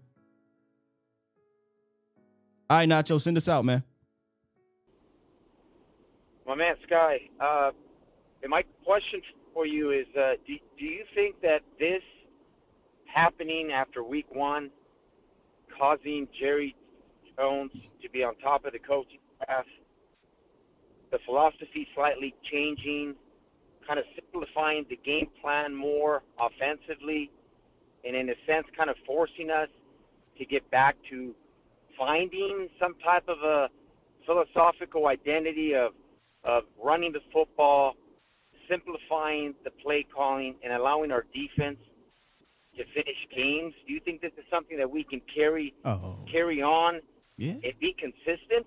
All 2.69 2.75
right, 2.75 2.89
Nacho, 2.89 3.21
send 3.21 3.37
us 3.37 3.47
out, 3.47 3.63
man. 3.63 3.83
My 6.45 6.55
man 6.55 6.75
Sky, 6.85 7.21
uh, 7.39 7.71
and 8.41 8.49
my 8.49 8.65
question 8.83 9.21
for 9.53 9.65
you 9.65 9.91
is: 9.91 10.07
uh, 10.13 10.33
do, 10.45 10.57
do 10.77 10.83
you 10.83 11.05
think 11.15 11.39
that 11.41 11.61
this 11.79 12.01
happening 13.05 13.71
after 13.71 14.03
Week 14.03 14.27
One, 14.29 14.71
causing 15.79 16.27
Jerry 16.37 16.75
Jones 17.37 17.71
to 18.01 18.09
be 18.09 18.25
on 18.25 18.35
top 18.43 18.65
of 18.65 18.73
the 18.73 18.79
coaching 18.79 19.19
staff, 19.41 19.63
the 21.11 21.19
philosophy 21.25 21.87
slightly 21.95 22.35
changing, 22.51 23.15
kind 23.87 23.99
of 23.99 24.05
simplifying 24.15 24.85
the 24.89 24.99
game 25.03 25.29
plan 25.41 25.73
more 25.73 26.23
offensively, 26.39 27.31
and 28.05 28.15
in 28.15 28.29
a 28.29 28.35
sense, 28.47 28.65
kind 28.75 28.89
of 28.89 28.95
forcing 29.05 29.49
us 29.49 29.69
to 30.37 30.45
get 30.45 30.69
back 30.71 30.95
to 31.09 31.33
finding 31.97 32.67
some 32.79 32.95
type 33.03 33.27
of 33.27 33.37
a 33.43 33.69
philosophical 34.25 35.07
identity 35.07 35.75
of 35.75 35.91
of 36.43 36.63
running 36.83 37.13
the 37.13 37.21
football, 37.31 37.95
simplifying 38.69 39.53
the 39.63 39.71
play 39.71 40.05
calling, 40.13 40.55
and 40.63 40.73
allowing 40.73 41.11
our 41.11 41.25
defense 41.33 41.77
to 42.77 42.83
finish 42.93 43.15
games. 43.33 43.73
Do 43.87 43.93
you 43.93 44.01
think 44.01 44.21
this 44.21 44.33
is 44.37 44.43
something 44.51 44.77
that 44.77 44.89
we 44.89 45.03
can 45.03 45.21
carry 45.33 45.73
oh. 45.85 46.17
carry 46.29 46.61
on 46.61 46.99
yeah. 47.37 47.53
and 47.63 47.73
be 47.79 47.95
consistent? 47.97 48.65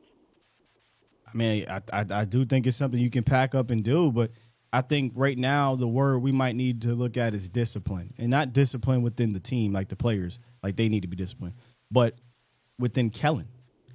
I 1.29 1.37
mean, 1.37 1.67
I, 1.69 1.81
I 1.93 2.05
I 2.11 2.25
do 2.25 2.45
think 2.45 2.67
it's 2.67 2.77
something 2.77 3.01
you 3.01 3.11
can 3.11 3.25
pack 3.25 3.55
up 3.55 3.71
and 3.71 3.83
do, 3.83 4.13
but 4.13 4.31
I 4.77 4.83
think 4.83 5.15
right 5.17 5.39
now 5.39 5.75
the 5.75 5.89
word 5.89 6.19
we 6.19 6.33
might 6.33 6.55
need 6.55 6.83
to 6.83 6.95
look 6.95 7.17
at 7.17 7.33
is 7.33 7.49
discipline, 7.49 8.13
and 8.19 8.29
not 8.29 8.53
discipline 8.53 9.01
within 9.01 9.33
the 9.33 9.41
team, 9.41 9.73
like 9.73 9.89
the 9.89 9.97
players, 9.97 10.39
like 10.63 10.77
they 10.77 10.91
need 10.91 11.01
to 11.01 11.09
be 11.09 11.17
disciplined, 11.17 11.55
but 11.91 12.19
within 12.79 13.09
Kellen. 13.09 13.49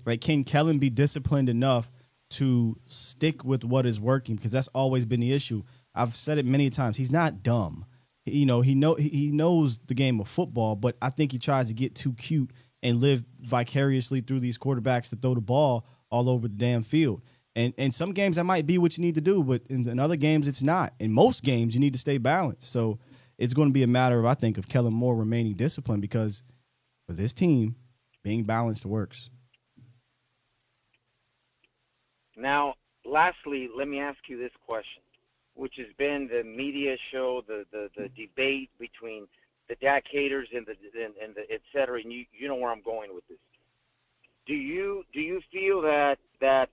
Right? 0.06 0.20
Can 0.20 0.44
Kellen 0.44 0.80
be 0.80 0.90
disciplined 0.90 1.49
enough 1.49 1.91
to 2.32 2.76
stick 2.88 3.44
with 3.44 3.64
what 3.64 3.86
is 3.86 4.02
working? 4.02 4.36
Because 4.36 4.52
that's 4.52 4.70
always 4.70 5.06
been 5.06 5.20
the 5.20 5.32
issue. 5.32 5.62
I've 5.94 6.16
said 6.16 6.40
it 6.40 6.48
many 6.48 6.72
times. 6.72 6.98
He's 6.98 7.12
not 7.12 7.44
dumb. 7.44 7.86
You 8.26 8.48
know, 8.48 8.62
he 8.62 8.74
know 8.74 8.95
he 8.95 9.32
knows 9.32 9.78
the 9.86 9.94
game 9.94 10.20
of 10.20 10.28
football, 10.30 10.76
but 10.76 10.98
I 10.99 11.12
think 11.12 11.32
he 11.32 11.38
tries 11.38 11.68
to 11.68 11.76
get 11.76 11.94
too 11.94 12.14
cute 12.14 12.49
and 12.82 12.99
live 12.99 13.24
vicariously 13.40 14.22
through 14.22 14.40
these 14.40 14.58
quarterbacks 14.58 15.12
to 15.12 15.16
throw 15.16 15.36
the 15.36 15.41
ball 15.41 15.86
all 16.10 16.28
over 16.28 16.48
the 16.48 16.56
damn 16.56 16.82
field. 16.82 17.22
And 17.56 17.73
in 17.78 17.91
some 17.91 18.14
games 18.14 18.38
that 18.38 18.45
might 18.45 18.65
be 18.65 18.78
what 18.78 18.98
you 18.98 19.02
need 19.02 19.15
to 19.15 19.22
do, 19.22 19.44
but 19.44 19.61
in, 19.69 19.88
in 19.88 19.99
other 19.99 20.15
games 20.15 20.48
it's 20.48 20.61
not. 20.64 20.94
In 20.99 21.11
most 21.11 21.44
games 21.44 21.73
you 21.73 21.82
need 21.82 21.94
to 21.94 21.99
stay 21.99 22.18
balanced. 22.18 22.72
So 22.72 22.99
it's 23.38 23.53
going 23.53 23.69
to 23.69 23.73
be 23.73 23.84
a 23.84 23.88
matter 23.88 24.19
of 24.19 24.26
I 24.26 24.36
think 24.36 24.57
of 24.57 24.69
Kellen 24.69 24.94
Moore 24.94 25.15
remaining 25.15 25.56
disciplined 25.56 26.02
because 26.02 26.44
for 27.07 27.14
this 27.14 27.34
team, 27.34 27.76
being 28.23 28.44
balanced 28.44 28.86
works. 28.86 29.30
Now, 32.38 32.76
lastly, 33.06 33.69
let 33.76 33.88
me 33.88 33.99
ask 33.99 34.18
you 34.28 34.38
this 34.38 34.52
question, 34.65 35.02
which 35.56 35.73
has 35.78 35.88
been 35.98 36.30
the 36.32 36.44
media 36.44 36.95
show, 37.11 37.44
the 37.48 37.65
the, 37.72 37.90
the 37.98 38.10
debate 38.10 38.69
between 38.80 39.28
the 39.68 39.76
Dak 39.82 40.06
haters 40.10 40.48
and 40.56 40.65
the 40.65 40.76
and, 41.03 41.14
and 41.22 41.36
the 41.36 41.52
et 41.52 41.61
cetera, 41.73 41.99
and 41.99 42.11
you 42.14 42.26
you 42.32 42.48
know 42.48 42.56
where 42.56 42.72
I'm 42.72 42.82
going 42.82 43.14
with 43.14 43.28
this. 43.28 43.38
Do 44.48 44.53
you 44.53 45.03
do 45.14 45.19
you 45.19 45.41
feel 45.52 45.82
that 45.82 46.19
that 46.40 46.69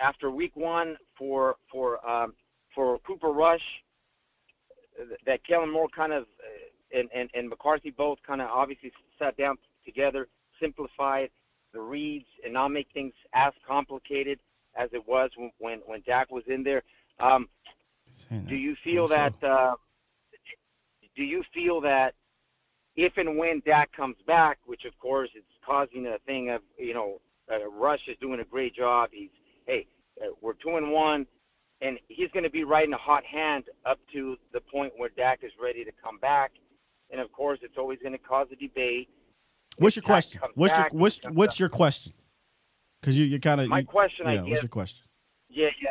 after 0.00 0.30
week 0.30 0.54
one 0.54 0.96
for 1.16 1.56
for 1.70 2.06
um, 2.08 2.34
for 2.74 2.98
Cooper 3.00 3.28
Rush, 3.28 3.60
that 5.24 5.44
Kellen 5.46 5.72
Moore 5.72 5.88
kind 5.94 6.12
of 6.12 6.24
uh, 6.24 6.98
and, 6.98 7.08
and 7.14 7.28
and 7.34 7.48
McCarthy 7.48 7.90
both 7.90 8.18
kind 8.26 8.40
of 8.40 8.48
obviously 8.50 8.92
sat 9.18 9.36
down 9.36 9.56
together, 9.84 10.28
simplified 10.60 11.30
the 11.72 11.80
reads, 11.80 12.26
and 12.44 12.52
not 12.52 12.68
make 12.68 12.88
things 12.92 13.12
as 13.34 13.52
complicated 13.66 14.38
as 14.76 14.90
it 14.92 15.06
was 15.06 15.30
when 15.36 15.50
when, 15.58 15.78
when 15.86 16.02
Dak 16.06 16.30
was 16.30 16.44
in 16.46 16.62
there. 16.62 16.82
Um, 17.20 17.48
do 18.48 18.56
you 18.56 18.76
feel 18.84 19.08
that? 19.08 19.34
Uh, 19.42 19.74
do 21.16 21.24
you 21.24 21.42
feel 21.54 21.80
that 21.80 22.14
if 22.94 23.16
and 23.16 23.36
when 23.36 23.62
Dak 23.64 23.92
comes 23.92 24.16
back, 24.26 24.58
which 24.66 24.84
of 24.84 24.98
course 24.98 25.30
it's 25.34 25.46
causing 25.64 26.06
a 26.06 26.18
thing 26.26 26.50
of 26.50 26.62
you 26.78 26.94
know 26.94 27.20
uh, 27.50 27.68
Rush 27.68 28.00
is 28.08 28.16
doing 28.20 28.40
a 28.40 28.44
great 28.44 28.74
job. 28.74 29.10
He's 29.12 29.30
hey 29.66 29.86
uh, 30.22 30.26
we're 30.40 30.54
two 30.54 30.76
and 30.76 30.90
one, 30.90 31.26
and 31.80 31.98
he's 32.08 32.30
going 32.32 32.44
to 32.44 32.50
be 32.50 32.64
riding 32.64 32.94
a 32.94 32.98
hot 32.98 33.24
hand 33.24 33.64
up 33.84 33.98
to 34.12 34.36
the 34.52 34.60
point 34.60 34.92
where 34.96 35.10
Dak 35.16 35.40
is 35.42 35.52
ready 35.60 35.84
to 35.84 35.92
come 36.02 36.18
back. 36.18 36.52
And 37.10 37.20
of 37.20 37.30
course, 37.32 37.58
it's 37.62 37.76
always 37.78 37.98
going 38.00 38.12
to 38.12 38.18
cause 38.18 38.48
a 38.52 38.56
debate. 38.56 39.08
What's 39.78 39.96
your 39.96 40.02
question? 40.02 40.40
What's 40.54 40.76
your 40.76 40.88
what's 40.92 41.20
what's 41.32 41.60
your 41.60 41.68
question? 41.68 42.12
Because 43.00 43.18
you 43.18 43.26
you 43.26 43.38
kind 43.38 43.60
of 43.60 43.68
my 43.68 43.80
you, 43.80 43.86
question. 43.86 44.26
Yeah, 44.26 44.42
I 44.42 44.42
what's 44.42 44.62
your 44.62 44.70
question? 44.70 45.06
Yeah, 45.48 45.68
yeah, 45.80 45.90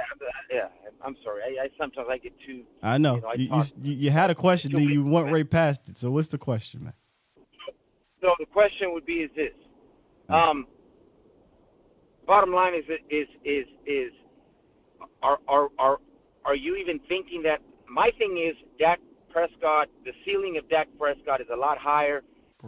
yeah. 0.52 0.68
I'm 1.02 1.16
sorry. 1.24 1.42
I, 1.44 1.64
I 1.64 1.70
sometimes 1.78 2.08
I 2.10 2.18
get 2.18 2.34
too. 2.46 2.64
I 2.82 2.98
know 2.98 3.16
You, 3.16 3.22
know, 3.22 3.28
I 3.28 3.34
you, 3.36 3.48
talk- 3.50 3.72
you, 3.84 3.94
you 3.94 4.12
had 4.12 4.32
a 4.32 4.36
question, 4.36 4.72
then 4.74 4.84
you 4.84 5.04
went 5.04 5.32
right 5.32 5.50
past 5.50 5.88
it. 5.88 5.98
So 5.98 6.12
what's 6.12 6.28
the 6.30 6.38
question, 6.38 6.84
man? 6.84 6.94
So 8.22 8.32
the 8.40 8.46
question 8.48 8.92
would 8.94 9.06
be: 9.06 9.18
Is 9.18 9.32
this? 9.36 9.54
Um, 10.30 10.66
bottom 12.26 12.54
line 12.54 12.74
is 12.74 12.84
is 13.10 13.28
is 13.44 13.66
is 13.86 14.12
are 15.22 15.40
are 15.48 15.70
are 15.80 15.98
are 16.46 16.56
you 16.56 16.76
even 16.76 17.00
thinking 17.08 17.44
that? 17.44 17.62
My 17.90 18.12
thing 18.18 18.38
is 18.38 18.56
Dak 18.80 19.00
Prescott. 19.32 19.90
The 20.06 20.12
ceiling 20.26 20.58
of 20.58 20.70
Dak 20.70 20.88
Prescott 21.00 21.42
is 21.42 21.48
a 21.52 21.56
lot 21.56 21.78
higher 21.78 22.24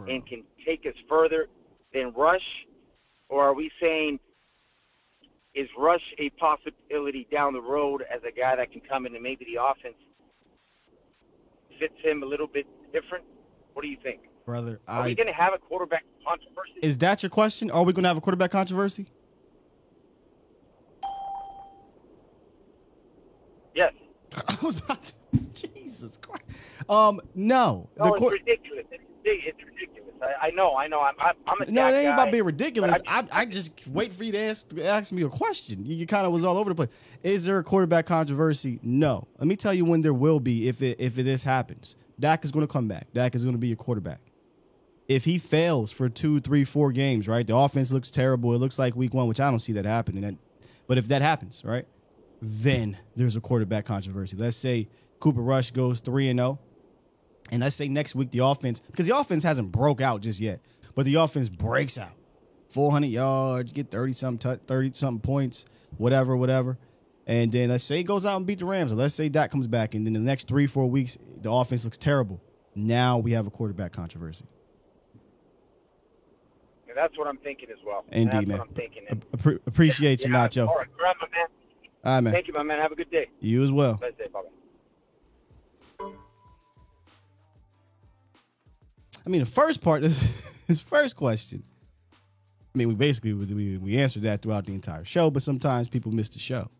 and 0.08 0.24
can 0.26 0.44
take 0.64 0.86
us 0.86 0.94
further 1.08 1.48
than 1.92 2.12
Rush? 2.12 2.66
Or 3.28 3.42
are 3.42 3.54
we 3.54 3.70
saying 3.80 4.20
is 5.54 5.68
Rush 5.76 6.02
a 6.18 6.30
possibility 6.30 7.26
down 7.32 7.52
the 7.52 7.60
road 7.60 8.04
as 8.14 8.20
a 8.22 8.30
guy 8.30 8.54
that 8.54 8.70
can 8.70 8.80
come 8.80 9.06
in 9.06 9.14
and 9.14 9.22
maybe 9.22 9.44
the 9.44 9.60
offense 9.60 9.96
fits 11.80 11.94
him 12.02 12.22
a 12.22 12.26
little 12.26 12.46
bit 12.46 12.66
different? 12.92 13.24
What 13.72 13.82
do 13.82 13.88
you 13.88 13.98
think? 14.02 14.20
brother. 14.48 14.80
Are 14.88 15.04
we 15.04 15.14
going 15.14 15.28
to 15.28 15.34
have 15.34 15.52
a 15.52 15.58
quarterback 15.58 16.04
controversy? 16.26 16.78
is 16.80 16.96
that 16.98 17.22
your 17.22 17.28
question? 17.28 17.70
Are 17.70 17.82
we 17.82 17.92
going 17.92 18.04
to 18.04 18.08
have 18.08 18.16
a 18.16 18.20
quarterback 18.20 18.50
controversy? 18.50 19.06
Yes. 23.78 23.92
I 24.48 24.56
was 24.66 24.78
about 24.80 25.04
to, 25.04 25.38
Jesus 25.54 26.18
Christ. 26.18 26.90
Um, 26.90 27.20
no. 27.34 27.88
No, 27.96 28.04
The 28.04 28.14
it's 28.14 28.32
ridiculous. 28.32 28.84
It's, 28.90 29.04
it's 29.24 29.58
ridiculous. 29.64 30.14
I, 30.20 30.48
I 30.48 30.50
know. 30.50 30.74
I 30.76 30.88
know. 30.88 31.00
I'm. 31.00 31.14
I'm, 31.20 31.34
I'm 31.46 31.60
a 31.68 31.70
no, 31.70 31.86
it 31.86 31.92
ain't 31.96 32.08
guy, 32.08 32.14
about 32.14 32.32
being 32.32 32.44
ridiculous. 32.44 32.98
but 32.98 33.08
I, 33.08 33.24
I 33.32 33.44
just 33.44 33.86
wait 33.88 34.12
for 34.12 34.24
you 34.24 34.32
to 34.32 34.38
ask 34.38 34.66
ask 34.78 35.12
me 35.12 35.22
a 35.22 35.28
question. 35.28 35.86
You, 35.86 35.94
you 35.94 36.06
kind 36.06 36.26
of 36.26 36.32
was 36.32 36.44
all 36.44 36.56
over 36.56 36.70
the 36.70 36.74
place. 36.74 36.88
Is 37.22 37.44
there 37.44 37.58
a 37.58 37.64
quarterback 37.64 38.06
controversy? 38.06 38.80
No. 38.82 39.28
Let 39.38 39.46
me 39.46 39.54
tell 39.56 39.72
you 39.72 39.84
when 39.84 40.00
there 40.00 40.14
will 40.14 40.40
be 40.40 40.68
if 40.68 40.82
it 40.82 40.96
if 40.98 41.14
this 41.14 41.44
happens. 41.44 41.94
Dak 42.18 42.44
is 42.44 42.50
going 42.50 42.66
to 42.66 42.72
come 42.72 42.88
back. 42.88 43.06
Dak 43.14 43.34
is 43.36 43.44
going 43.44 43.54
to 43.54 43.60
be 43.60 43.68
your 43.68 43.76
quarterback. 43.76 44.20
If 45.06 45.24
he 45.24 45.38
fails 45.38 45.92
for 45.92 46.08
two, 46.08 46.40
three, 46.40 46.64
four 46.64 46.90
games, 46.92 47.28
right? 47.28 47.46
The 47.46 47.56
offense 47.56 47.92
looks 47.92 48.10
terrible. 48.10 48.52
It 48.54 48.58
looks 48.58 48.78
like 48.78 48.96
week 48.96 49.14
one, 49.14 49.28
which 49.28 49.40
I 49.40 49.48
don't 49.50 49.60
see 49.60 49.72
that 49.74 49.84
happening. 49.86 50.36
But 50.88 50.98
if 50.98 51.06
that 51.08 51.22
happens, 51.22 51.62
right, 51.64 51.86
then 52.40 52.96
there's 53.16 53.36
a 53.36 53.40
quarterback 53.40 53.84
controversy. 53.84 54.36
Let's 54.36 54.56
say 54.56 54.88
Cooper 55.20 55.40
Rush 55.40 55.70
goes 55.70 56.00
three 56.00 56.28
and 56.28 56.38
zero, 56.38 56.58
and 57.50 57.62
let's 57.62 57.76
say 57.76 57.88
next 57.88 58.14
week 58.14 58.30
the 58.30 58.44
offense, 58.44 58.80
because 58.80 59.06
the 59.06 59.16
offense 59.16 59.42
hasn't 59.42 59.72
broke 59.72 60.00
out 60.00 60.20
just 60.20 60.40
yet, 60.40 60.60
but 60.94 61.04
the 61.04 61.16
offense 61.16 61.48
breaks 61.48 61.98
out, 61.98 62.14
400 62.68 63.06
yards, 63.08 63.72
get 63.72 63.90
30 63.90 64.12
something, 64.12 64.58
30 64.58 64.92
something 64.92 65.20
points, 65.20 65.64
whatever, 65.96 66.36
whatever. 66.36 66.78
And 67.26 67.52
then 67.52 67.68
let's 67.68 67.84
say 67.84 67.98
he 67.98 68.04
goes 68.04 68.24
out 68.24 68.38
and 68.38 68.46
beat 68.46 68.60
the 68.60 68.64
Rams, 68.64 68.92
or 68.92 68.94
let's 68.94 69.14
say 69.14 69.28
Dak 69.28 69.50
comes 69.50 69.66
back, 69.66 69.94
and 69.94 70.06
then 70.06 70.14
the 70.14 70.20
next 70.20 70.48
three, 70.48 70.66
four 70.66 70.86
weeks 70.86 71.18
the 71.40 71.50
offense 71.50 71.84
looks 71.84 71.98
terrible. 71.98 72.40
Now 72.74 73.18
we 73.18 73.32
have 73.32 73.46
a 73.46 73.50
quarterback 73.50 73.92
controversy. 73.92 74.46
Yeah, 76.86 76.94
that's 76.94 77.18
what 77.18 77.26
I'm 77.26 77.36
thinking 77.38 77.68
as 77.70 77.78
well. 77.84 78.04
Indeed, 78.12 78.48
man. 78.48 78.60
I'm 78.60 78.68
thinking. 78.68 79.04
Appreciate 79.66 80.24
you, 80.24 80.32
Yeah, 80.32 80.46
Nacho. 80.46 80.68
All 80.68 80.76
right, 80.76 80.86
my 80.98 81.26
man. 81.32 81.48
All 82.04 82.14
right, 82.14 82.20
man. 82.20 82.32
Thank 82.32 82.46
you, 82.46 82.54
my 82.54 82.62
man. 82.62 82.80
Have 82.80 82.92
a 82.92 82.96
good 82.96 83.10
day. 83.10 83.26
You 83.40 83.62
as 83.64 83.72
well. 83.72 83.94
Blessed 83.94 84.18
day. 84.18 84.26
Bye. 84.32 84.40
I 89.26 89.30
mean, 89.30 89.40
the 89.40 89.46
first 89.46 89.82
part, 89.82 90.02
his 90.68 90.80
first 90.80 91.16
question. 91.16 91.62
I 92.74 92.78
mean, 92.78 92.88
we 92.88 92.94
basically 92.94 93.32
we, 93.32 93.76
we 93.76 93.98
answered 93.98 94.22
that 94.22 94.40
throughout 94.40 94.64
the 94.64 94.72
entire 94.72 95.04
show, 95.04 95.30
but 95.30 95.42
sometimes 95.42 95.88
people 95.88 96.12
miss 96.12 96.28
the 96.28 96.38
show. 96.38 96.70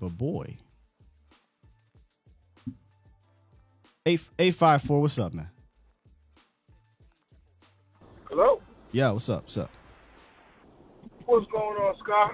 But 0.00 0.16
boy, 0.18 0.56
eight 4.06 4.20
eight 4.38 4.54
five 4.54 4.82
four. 4.82 5.00
What's 5.00 5.18
up, 5.18 5.32
man? 5.34 5.48
Hello? 8.28 8.60
Yeah, 8.90 9.10
what's 9.10 9.28
up? 9.28 9.42
What's 9.42 9.58
up? 9.58 9.70
What's 11.32 11.50
going 11.50 11.78
on, 11.78 11.94
Scott? 12.04 12.32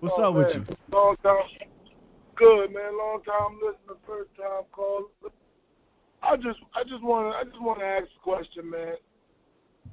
What's 0.00 0.18
Oh, 0.18 0.24
up 0.28 0.34
with 0.34 0.54
you? 0.54 0.66
Long 0.92 1.16
time. 1.22 1.38
Good, 2.36 2.74
man. 2.74 2.98
Long 2.98 3.22
time 3.24 3.54
listener, 3.54 3.98
first 4.06 4.28
time 4.36 4.64
caller. 4.70 5.04
I 6.22 6.36
just, 6.36 6.58
I 6.74 6.82
just 6.82 7.02
want 7.02 7.32
to, 7.32 7.38
I 7.38 7.44
just 7.44 7.58
want 7.62 7.78
to 7.80 7.86
ask 7.86 8.04
a 8.04 8.22
question, 8.22 8.68
man. 8.68 8.96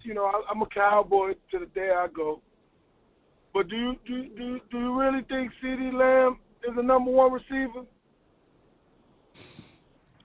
You 0.01 0.15
know, 0.15 0.25
I, 0.25 0.41
I'm 0.51 0.61
a 0.61 0.65
cowboy 0.65 1.35
to 1.51 1.59
the 1.59 1.65
day 1.67 1.91
I 1.95 2.07
go. 2.13 2.41
But 3.53 3.69
do 3.69 3.77
you, 3.77 3.95
do, 4.05 4.23
do, 4.35 4.43
you- 4.43 4.61
do 4.69 4.79
you 4.79 4.99
really 4.99 5.21
think 5.29 5.53
CeeDee 5.63 5.93
Lamb 5.93 6.39
is 6.69 6.75
the 6.75 6.83
number 6.83 7.09
one 7.09 7.31
receiver? 7.31 7.85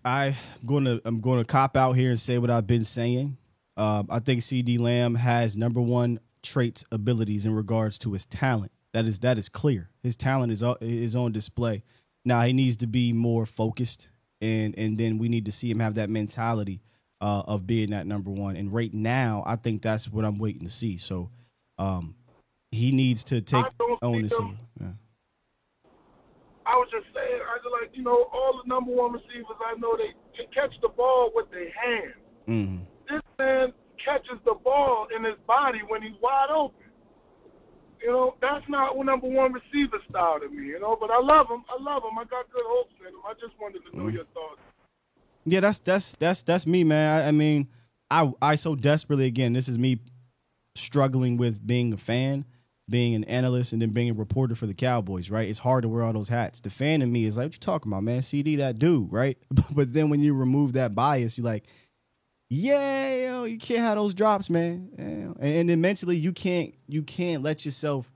I 0.04 0.34
gonna 0.66 0.98
I'm 1.04 1.20
gonna 1.20 1.44
cop 1.44 1.76
out 1.76 1.92
here 1.92 2.10
and 2.10 2.18
say 2.18 2.38
what 2.38 2.50
I've 2.50 2.66
been 2.66 2.82
saying. 2.84 3.36
Um, 3.76 4.08
I 4.10 4.18
think 4.18 4.40
CeeDee 4.40 4.80
Lamb 4.80 5.14
has 5.14 5.56
number 5.56 5.80
one 5.80 6.18
traits 6.42 6.84
abilities 6.92 7.46
in 7.46 7.54
regards 7.54 7.98
to 8.00 8.12
his 8.12 8.26
talent. 8.26 8.72
That 8.92 9.06
is 9.06 9.20
that 9.20 9.38
is 9.38 9.48
clear. 9.48 9.90
His 10.02 10.16
talent 10.16 10.52
is 10.52 10.62
o- 10.62 10.76
is 10.80 11.16
on 11.16 11.32
display. 11.32 11.82
Now 12.24 12.42
he 12.42 12.52
needs 12.52 12.76
to 12.78 12.86
be 12.86 13.12
more 13.12 13.46
focused, 13.46 14.10
and 14.40 14.74
and 14.78 14.98
then 14.98 15.18
we 15.18 15.28
need 15.28 15.44
to 15.46 15.52
see 15.52 15.70
him 15.70 15.80
have 15.80 15.94
that 15.94 16.10
mentality 16.10 16.82
uh, 17.20 17.42
of 17.46 17.66
being 17.66 17.90
that 17.90 18.06
number 18.06 18.30
one. 18.30 18.56
And 18.56 18.72
right 18.72 18.92
now, 18.92 19.42
I 19.46 19.56
think 19.56 19.82
that's 19.82 20.08
what 20.10 20.24
I'm 20.24 20.38
waiting 20.38 20.62
to 20.62 20.68
see. 20.68 20.98
So, 20.98 21.30
um, 21.78 22.16
he 22.70 22.90
needs 22.92 23.24
to 23.24 23.40
take 23.40 23.64
of- 23.64 23.72
Yeah. 24.80 24.88
I 26.66 26.76
was 26.76 26.88
just 26.90 27.06
saying, 27.14 27.40
I 27.42 27.56
just 27.58 27.68
like, 27.80 27.96
you 27.96 28.02
know, 28.02 28.28
all 28.32 28.60
the 28.62 28.68
number 28.68 28.92
one 28.92 29.12
receivers 29.12 29.56
I 29.66 29.78
know, 29.78 29.96
they, 29.96 30.12
they 30.38 30.46
catch 30.54 30.72
the 30.80 30.88
ball 30.88 31.30
with 31.34 31.50
their 31.50 31.70
hands. 31.70 32.14
hmm 32.46 32.76
this 33.08 33.20
man 33.38 33.72
catches 34.04 34.38
the 34.44 34.54
ball 34.62 35.08
in 35.14 35.24
his 35.24 35.36
body 35.46 35.80
when 35.88 36.02
he's 36.02 36.18
wide 36.20 36.50
open. 36.50 36.78
You 38.02 38.08
know, 38.08 38.34
that's 38.40 38.68
not 38.68 38.96
number 38.96 39.28
one 39.28 39.52
receiver 39.52 39.98
style 40.10 40.40
to 40.40 40.48
me, 40.48 40.66
you 40.66 40.80
know, 40.80 40.96
but 41.00 41.10
I 41.10 41.20
love 41.20 41.48
him. 41.48 41.62
I 41.68 41.80
love 41.80 42.02
him. 42.02 42.18
I 42.18 42.24
got 42.24 42.50
good 42.52 42.64
hopes 42.66 42.94
in 43.00 43.06
him. 43.06 43.20
I 43.24 43.34
just 43.34 43.58
wanted 43.60 43.82
to 43.90 43.96
know 43.96 44.04
mm-hmm. 44.04 44.16
your 44.16 44.24
thoughts. 44.34 44.60
Yeah, 45.44 45.60
that's 45.60 45.80
that's 45.80 46.14
that's 46.18 46.42
that's 46.42 46.66
me, 46.66 46.84
man. 46.84 47.22
I, 47.22 47.28
I 47.28 47.30
mean, 47.32 47.68
I 48.10 48.32
I 48.40 48.54
so 48.56 48.74
desperately 48.74 49.26
again. 49.26 49.52
This 49.52 49.68
is 49.68 49.78
me 49.78 49.98
struggling 50.74 51.36
with 51.36 51.64
being 51.64 51.92
a 51.92 51.96
fan, 51.96 52.44
being 52.88 53.14
an 53.14 53.24
analyst, 53.24 53.72
and 53.72 53.82
then 53.82 53.90
being 53.90 54.10
a 54.10 54.14
reporter 54.14 54.54
for 54.54 54.66
the 54.66 54.74
Cowboys. 54.74 55.30
Right? 55.30 55.48
It's 55.48 55.58
hard 55.58 55.82
to 55.82 55.88
wear 55.88 56.02
all 56.02 56.12
those 56.12 56.28
hats. 56.28 56.60
The 56.60 56.70
fan 56.70 57.02
in 57.02 57.10
me 57.10 57.24
is 57.24 57.36
like, 57.36 57.46
"What 57.46 57.54
you 57.54 57.60
talking 57.60 57.90
about, 57.90 58.04
man? 58.04 58.20
CeeDee 58.20 58.58
that 58.58 58.78
dude, 58.78 59.12
right?" 59.12 59.36
but 59.74 59.92
then 59.92 60.10
when 60.10 60.20
you 60.20 60.34
remove 60.34 60.72
that 60.74 60.94
bias, 60.94 61.36
you're 61.36 61.44
like, 61.44 61.66
"Yeah, 62.54 63.14
you, 63.14 63.44
you 63.46 63.58
can't 63.58 63.80
have 63.80 63.96
those 63.96 64.12
drops, 64.12 64.50
man." 64.50 64.90
And, 64.98 65.36
and 65.40 65.68
then 65.70 65.80
mentally, 65.80 66.16
you 66.18 66.32
can't 66.32 66.74
you 66.86 67.02
can't 67.02 67.42
let 67.42 67.64
yourself. 67.64 68.12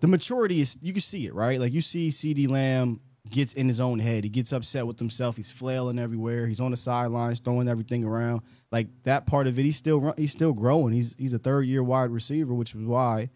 The 0.00 0.06
maturity 0.06 0.60
is 0.60 0.76
you 0.82 0.92
can 0.92 1.00
see 1.00 1.26
it, 1.26 1.34
right? 1.34 1.58
Like 1.58 1.72
you 1.72 1.80
see 1.80 2.10
CeeDee 2.10 2.48
Lamb 2.48 3.00
gets 3.30 3.54
in 3.54 3.66
his 3.66 3.80
own 3.80 3.98
head. 3.98 4.24
He 4.24 4.30
gets 4.30 4.52
upset 4.52 4.86
with 4.86 4.98
himself. 4.98 5.36
He's 5.36 5.50
flailing 5.50 5.98
everywhere. 5.98 6.46
He's 6.46 6.60
on 6.60 6.72
the 6.72 6.76
sidelines 6.76 7.40
throwing 7.40 7.68
everything 7.68 8.04
around. 8.04 8.42
Like 8.70 8.88
that 9.04 9.26
part 9.26 9.46
of 9.46 9.58
it, 9.58 9.62
he's 9.62 9.76
still 9.76 10.12
he's 10.18 10.32
still 10.32 10.52
growing. 10.52 10.92
He's 10.92 11.16
he's 11.18 11.32
a 11.32 11.38
third 11.38 11.62
year 11.62 11.82
wide 11.82 12.10
receiver, 12.10 12.52
which 12.52 12.74
is 12.74 12.84
why, 12.84 13.30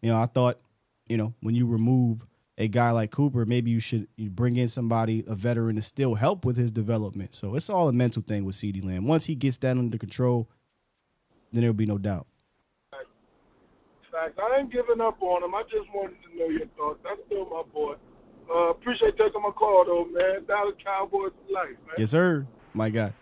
you 0.00 0.10
know, 0.10 0.20
I 0.20 0.26
thought, 0.26 0.60
you 1.08 1.16
know, 1.16 1.34
when 1.40 1.56
you 1.56 1.66
remove 1.66 2.24
a 2.58 2.68
guy 2.68 2.90
like 2.90 3.10
Cooper, 3.10 3.44
maybe 3.44 3.70
you 3.70 3.80
should 3.80 4.08
bring 4.16 4.56
in 4.56 4.68
somebody, 4.68 5.24
a 5.26 5.34
veteran, 5.34 5.76
to 5.76 5.82
still 5.82 6.14
help 6.14 6.44
with 6.44 6.56
his 6.56 6.70
development. 6.70 7.34
So 7.34 7.54
it's 7.54 7.68
all 7.68 7.88
a 7.88 7.92
mental 7.92 8.22
thing 8.22 8.44
with 8.44 8.56
CeeDee 8.56 8.84
Lamb. 8.84 9.06
Once 9.06 9.26
he 9.26 9.34
gets 9.34 9.58
that 9.58 9.76
under 9.76 9.98
control, 9.98 10.48
then 11.52 11.60
there'll 11.60 11.74
be 11.74 11.86
no 11.86 11.98
doubt. 11.98 12.26
Fact, 14.10 14.38
I 14.38 14.60
ain't 14.60 14.72
giving 14.72 15.00
up 15.02 15.20
on 15.20 15.44
him. 15.44 15.54
I 15.54 15.62
just 15.64 15.92
wanted 15.94 16.16
to 16.22 16.38
know 16.38 16.48
your 16.48 16.66
thoughts. 16.78 16.98
That's 17.04 17.20
still 17.26 17.44
my 17.44 17.62
boy. 17.74 17.94
Uh, 18.50 18.70
appreciate 18.70 19.18
taking 19.18 19.42
my 19.42 19.50
call, 19.50 19.84
though, 19.84 20.06
man. 20.06 20.46
Dallas 20.46 20.74
Cowboys 20.82 21.32
life, 21.52 21.76
man. 21.86 21.96
Yes, 21.98 22.12
sir. 22.12 22.46
My 22.72 22.88
guy. 22.88 23.12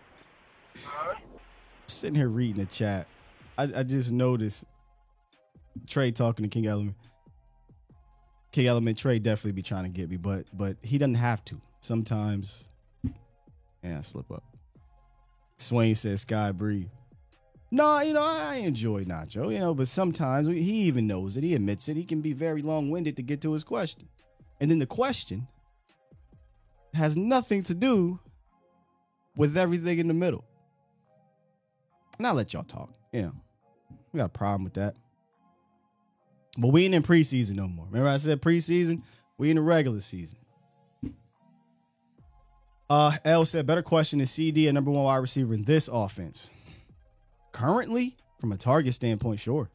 Sitting 1.87 2.15
here 2.15 2.29
reading 2.29 2.63
the 2.63 2.65
chat. 2.65 3.07
I, 3.57 3.63
I 3.63 3.83
just 3.83 4.11
noticed 4.11 4.65
Trey 5.87 6.11
talking 6.11 6.43
to 6.43 6.49
King 6.49 6.67
Element. 6.67 6.95
King 8.55 8.67
Element 8.67 8.97
Trey 8.97 9.19
definitely 9.19 9.51
be 9.51 9.61
trying 9.61 9.83
to 9.83 9.89
get 9.89 10.09
me, 10.09 10.15
but 10.15 10.45
but 10.53 10.77
he 10.81 10.97
doesn't 10.97 11.15
have 11.15 11.43
to. 11.43 11.59
Sometimes, 11.81 12.69
yeah, 13.83 13.97
I 13.97 13.99
slip 13.99 14.31
up. 14.31 14.45
Swain 15.57 15.93
says, 15.93 16.21
"Sky 16.21 16.53
breathe." 16.53 16.87
No, 17.69 17.99
you 17.99 18.13
know 18.13 18.23
I 18.23 18.61
enjoy 18.63 19.03
Nacho, 19.03 19.51
you 19.51 19.59
know, 19.59 19.73
but 19.73 19.89
sometimes 19.89 20.47
he 20.47 20.83
even 20.83 21.05
knows 21.05 21.35
it. 21.35 21.43
He 21.43 21.53
admits 21.53 21.89
it. 21.89 21.97
He 21.97 22.05
can 22.05 22.21
be 22.21 22.31
very 22.31 22.61
long 22.61 22.89
winded 22.89 23.17
to 23.17 23.23
get 23.23 23.41
to 23.41 23.51
his 23.51 23.65
question, 23.65 24.07
and 24.61 24.71
then 24.71 24.79
the 24.79 24.85
question 24.85 25.49
has 26.93 27.17
nothing 27.17 27.61
to 27.63 27.73
do 27.73 28.21
with 29.35 29.57
everything 29.57 29.99
in 29.99 30.07
the 30.07 30.13
middle. 30.13 30.45
And 32.17 32.25
I'll 32.25 32.35
let 32.35 32.53
y'all 32.53 32.63
talk. 32.63 32.93
Yeah. 33.11 33.31
We 34.13 34.19
got 34.19 34.27
a 34.27 34.29
problem 34.29 34.63
with 34.63 34.75
that. 34.75 34.95
But 36.57 36.69
we 36.69 36.85
ain't 36.85 36.95
in 36.95 37.03
preseason 37.03 37.55
no 37.55 37.67
more. 37.67 37.85
Remember 37.87 38.09
I 38.09 38.17
said 38.17 38.41
preseason? 38.41 39.01
We 39.37 39.49
in 39.49 39.57
the 39.57 39.61
regular 39.61 40.01
season. 40.01 40.37
Uh 42.89 43.17
L 43.25 43.45
said 43.45 43.65
better 43.65 43.81
question 43.81 44.21
is 44.21 44.29
CeeDee 44.29 44.69
a 44.69 44.73
number 44.73 44.91
one 44.91 45.03
wide 45.03 45.17
receiver 45.17 45.53
in 45.53 45.63
this 45.63 45.89
offense. 45.91 46.49
Currently, 47.51 48.15
from 48.39 48.51
a 48.51 48.57
target 48.57 48.93
standpoint, 48.93 49.39
sure. 49.39 49.69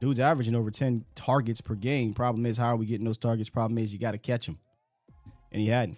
Dude's 0.00 0.20
averaging 0.20 0.54
over 0.54 0.70
10 0.70 1.04
targets 1.14 1.60
per 1.60 1.74
game. 1.74 2.12
Problem 2.12 2.44
is, 2.46 2.58
how 2.58 2.70
are 2.70 2.76
we 2.76 2.84
getting 2.84 3.06
those 3.06 3.16
targets? 3.16 3.48
Problem 3.48 3.78
is, 3.78 3.92
you 3.92 3.98
got 3.98 4.10
to 4.10 4.18
catch 4.18 4.44
them. 4.44 4.58
And 5.50 5.62
he 5.62 5.68
hadn't. 5.68 5.96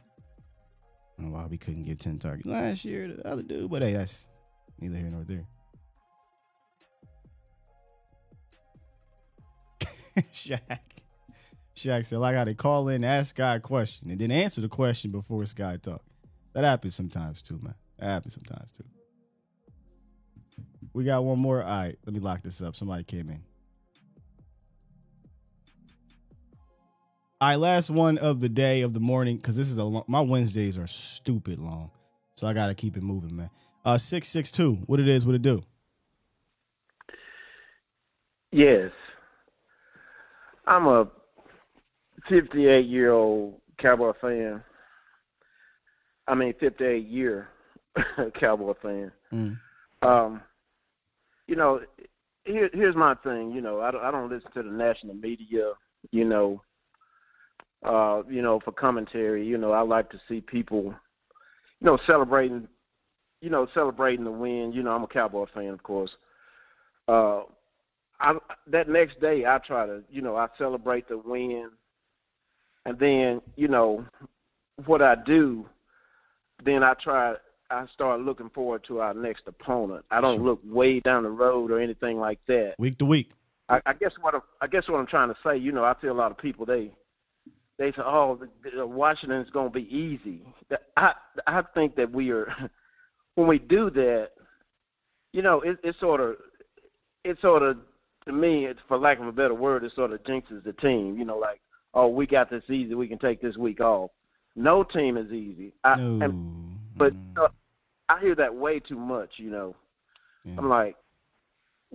I 1.19 1.23
don't 1.23 1.33
know 1.33 1.39
why 1.39 1.47
we 1.47 1.57
couldn't 1.57 1.85
get 1.85 1.99
10 1.99 2.19
targets 2.19 2.47
last 2.47 2.85
year 2.85 3.09
to 3.09 3.15
the 3.15 3.27
other 3.27 3.43
dude, 3.43 3.71
but 3.71 3.83
hey, 3.83 3.95
that's 3.95 4.29
neither 4.79 4.97
here 4.97 5.09
nor 5.11 5.25
there. 5.25 5.47
Shaq. 10.33 10.61
Shaq 11.75 12.07
said, 12.07 12.23
I 12.23 12.33
gotta 12.33 12.55
call 12.55 12.89
in, 12.89 13.05
ask 13.05 13.31
Sky 13.31 13.57
a 13.57 13.61
question, 13.61 14.11
and 14.11 14.19
then 14.19 14.31
answer 14.31 14.61
the 14.61 14.69
question 14.69 15.11
before 15.11 15.45
Sky 15.45 15.77
talk. 15.81 16.03
That 16.55 16.65
happens 16.65 16.95
sometimes 16.95 17.43
too, 17.43 17.61
man. 17.63 17.75
That 17.99 18.07
happens 18.07 18.35
sometimes 18.35 18.73
too. 18.73 18.85
We 20.95 21.05
got 21.05 21.23
one 21.23 21.39
more. 21.39 21.63
All 21.63 21.69
right, 21.69 21.99
let 22.07 22.15
me 22.15 22.21
lock 22.21 22.43
this 22.43 22.63
up. 22.63 22.75
Somebody 22.77 23.05
came 23.05 23.29
in. 23.29 23.43
All 27.39 27.51
right, 27.51 27.57
last 27.57 27.91
one 27.91 28.17
of 28.17 28.41
the 28.41 28.49
day 28.49 28.81
of 28.81 28.95
the 28.95 29.01
morning 29.01 29.37
because 29.37 29.57
this 29.57 29.71
is 29.71 29.77
a 29.77 29.85
long, 29.85 30.05
my 30.09 30.23
Wednesdays 30.23 30.79
are 30.79 30.87
stupid 30.87 31.59
long, 31.59 31.91
so 32.37 32.47
I 32.47 32.55
gotta 32.55 32.75
keep 32.75 32.97
it 32.97 33.03
moving, 33.03 33.37
man. 33.37 33.51
Uh, 33.85 33.99
six 33.99 34.29
six 34.29 34.51
two. 34.51 34.77
What 34.87 34.99
it 34.99 35.09
is? 35.09 35.27
What 35.27 35.35
it 35.35 35.43
do? 35.43 35.63
Yes. 38.51 38.91
I'm 40.67 40.87
a 40.87 41.09
58 42.29 42.87
year 42.87 43.13
old 43.13 43.61
Cowboy 43.79 44.13
fan. 44.21 44.63
I 46.29 46.35
mean, 46.35 46.55
58 46.59 47.07
year 47.07 47.49
Cowboy 48.41 48.75
fan. 48.83 49.13
Mm. 49.33 49.59
Um, 50.03 50.43
you 51.47 51.57
know, 51.57 51.81
here, 52.45 52.71
here's 52.73 52.97
my 52.97 53.15
thing. 53.17 53.53
You 53.53 53.61
know, 53.61 53.81
I 53.81 53.91
don't, 53.91 54.03
I 54.03 54.11
don't 54.11 54.31
listen 54.31 54.51
to 54.53 54.63
the 54.63 54.71
national 54.71 55.15
media. 55.15 55.73
You 56.11 56.25
know, 56.25 56.63
uh, 57.85 58.23
you 58.29 58.43
know, 58.43 58.61
for 58.65 58.73
commentary. 58.73 59.47
You 59.47 59.59
know, 59.59 59.73
I 59.73 59.83
like 59.83 60.11
to 60.11 60.21
see 60.29 60.41
people, 60.41 60.95
you 61.81 61.87
know, 61.87 61.99
celebrating. 62.07 62.69
You 63.43 63.51
know, 63.51 63.69
celebrating 63.75 64.25
the 64.25 64.31
win. 64.31 64.73
You 64.73 64.83
know, 64.83 64.91
I'm 64.91 65.05
a 65.05 65.09
Cowboy 65.09 65.47
fan, 65.55 65.69
of 65.69 65.83
course. 65.83 66.11
Uh, 67.07 67.43
I 68.21 68.35
that 68.69 68.89
next 68.89 69.21
day 69.21 69.45
I 69.47 69.59
try 69.59 69.87
to, 69.87 70.03
you 70.11 70.23
know, 70.23 70.37
I 70.37 70.49
celebrate 70.59 71.09
the 71.09 71.19
win, 71.19 71.71
and 72.85 72.99
then 72.99 73.41
you 73.57 73.69
know, 73.69 74.05
what 74.87 75.03
I 75.03 75.15
do, 75.15 75.67
then 76.65 76.83
I 76.83 76.95
try. 76.95 77.35
I 77.69 77.85
start 77.93 78.21
looking 78.21 78.51
forward 78.51 78.85
to 78.87 79.01
our 79.01 79.13
next 79.13 79.43
opponent. 79.49 80.05
I 80.11 80.21
don't 80.21 80.45
look 80.45 80.61
way 80.65 81.01
down 81.01 81.25
the 81.25 81.31
road 81.31 81.73
or 81.73 81.81
anything 81.81 82.19
like 82.19 82.39
that. 82.47 82.75
Week 82.79 82.97
to 82.99 83.05
week. 83.05 83.33
I, 83.69 83.81
I 83.85 83.93
guess 83.93 84.13
what 84.21 84.37
I'm, 84.37 84.43
I 84.61 84.69
guess 84.69 84.89
what 84.89 84.99
I'm 84.99 85.07
trying 85.09 85.31
to 85.31 85.37
say, 85.45 85.57
you 85.57 85.73
know, 85.73 85.83
I 85.85 85.95
see 86.01 86.07
a 86.07 86.15
lot 86.15 86.31
of 86.31 86.39
people 86.39 86.65
they 86.65 86.93
they 87.79 87.91
say, 87.93 88.03
oh, 88.05 88.39
Washington's 88.77 89.51
going 89.51 89.69
to 89.69 89.75
be 89.75 89.95
easy. 89.95 90.43
I 90.97 91.13
I 91.47 91.63
think 91.75 91.97
that 91.97 92.11
we 92.13 92.31
are 92.31 92.55
when 93.35 93.49
we 93.49 93.59
do 93.59 93.91
that, 93.91 94.31
you 95.33 95.43
know, 95.43 95.61
it, 95.61 95.79
it 95.83 95.97
sort 96.01 96.21
of 96.21 96.37
it 97.25 97.37
sort 97.41 97.63
of 97.63 97.79
to 98.27 98.33
me, 98.33 98.67
it's 98.67 98.81
for 98.89 98.99
lack 98.99 99.21
of 99.21 99.27
a 99.27 99.33
better 99.33 99.55
word, 99.55 99.85
it 99.85 99.93
sort 99.95 100.13
of 100.13 100.23
jinxes 100.25 100.63
the 100.65 100.73
team. 100.75 101.17
You 101.17 101.25
know, 101.25 101.39
like, 101.39 101.61
oh, 101.95 102.09
we 102.09 102.27
got 102.27 102.51
this 102.51 102.65
easy, 102.69 102.95
we 102.95 103.09
can 103.09 103.19
take 103.19 103.41
this 103.41 103.57
week 103.57 103.81
off. 103.81 104.11
No 104.55 104.83
team 104.83 105.17
is 105.17 105.31
easy. 105.33 105.73
I, 105.85 105.97
no. 105.97 106.25
and, 106.25 106.79
but 106.97 107.13
uh, 107.41 107.49
I 108.09 108.21
hear 108.21 108.35
that 108.35 108.55
way 108.55 108.81
too 108.81 108.99
much. 108.99 109.31
You 109.37 109.51
know, 109.51 109.77
Yeah. 110.45 110.55
I'm 110.59 110.69
like, 110.69 110.97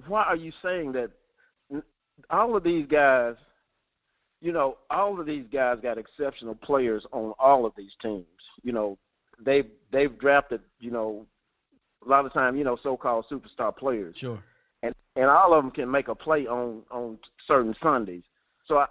why 0.07 0.23
are 0.23 0.35
you 0.35 0.51
saying 0.63 0.93
that? 0.93 1.11
All 2.29 2.55
of 2.55 2.63
these 2.63 2.85
guys, 2.87 3.35
you 4.41 4.51
know, 4.51 4.77
all 4.91 5.19
of 5.19 5.25
these 5.25 5.45
guys 5.51 5.77
got 5.81 5.97
exceptional 5.97 6.53
players 6.55 7.03
on 7.11 7.33
all 7.39 7.65
of 7.65 7.73
these 7.75 7.91
teams. 8.01 8.25
You 8.63 8.73
know, 8.73 8.97
they 9.43 9.63
they've 9.91 10.17
drafted, 10.19 10.61
you 10.79 10.91
know, 10.91 11.25
a 12.05 12.09
lot 12.09 12.25
of 12.25 12.33
time, 12.33 12.55
you 12.55 12.63
know, 12.63 12.77
so-called 12.83 13.25
superstar 13.31 13.75
players 13.75 14.17
Sure. 14.17 14.43
And 15.15 15.25
all 15.25 15.53
of 15.53 15.63
them 15.63 15.71
can 15.71 15.89
make 15.89 16.07
a 16.07 16.15
play 16.15 16.47
on 16.47 16.81
on 16.91 17.17
certain 17.47 17.75
Sundays. 17.81 18.23
So 18.67 18.77
I 18.77 18.87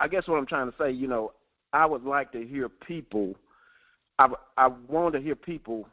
I 0.00 0.08
guess 0.08 0.26
what 0.26 0.36
I'm 0.36 0.46
trying 0.46 0.70
to 0.70 0.76
say, 0.78 0.90
you 0.90 1.06
know, 1.06 1.32
I 1.72 1.86
would 1.86 2.04
like 2.04 2.32
to 2.32 2.46
hear 2.46 2.68
people. 2.68 3.34
I 4.18 4.28
I 4.56 4.68
want 4.88 5.14
to 5.14 5.20
hear 5.20 5.34
people 5.34 5.88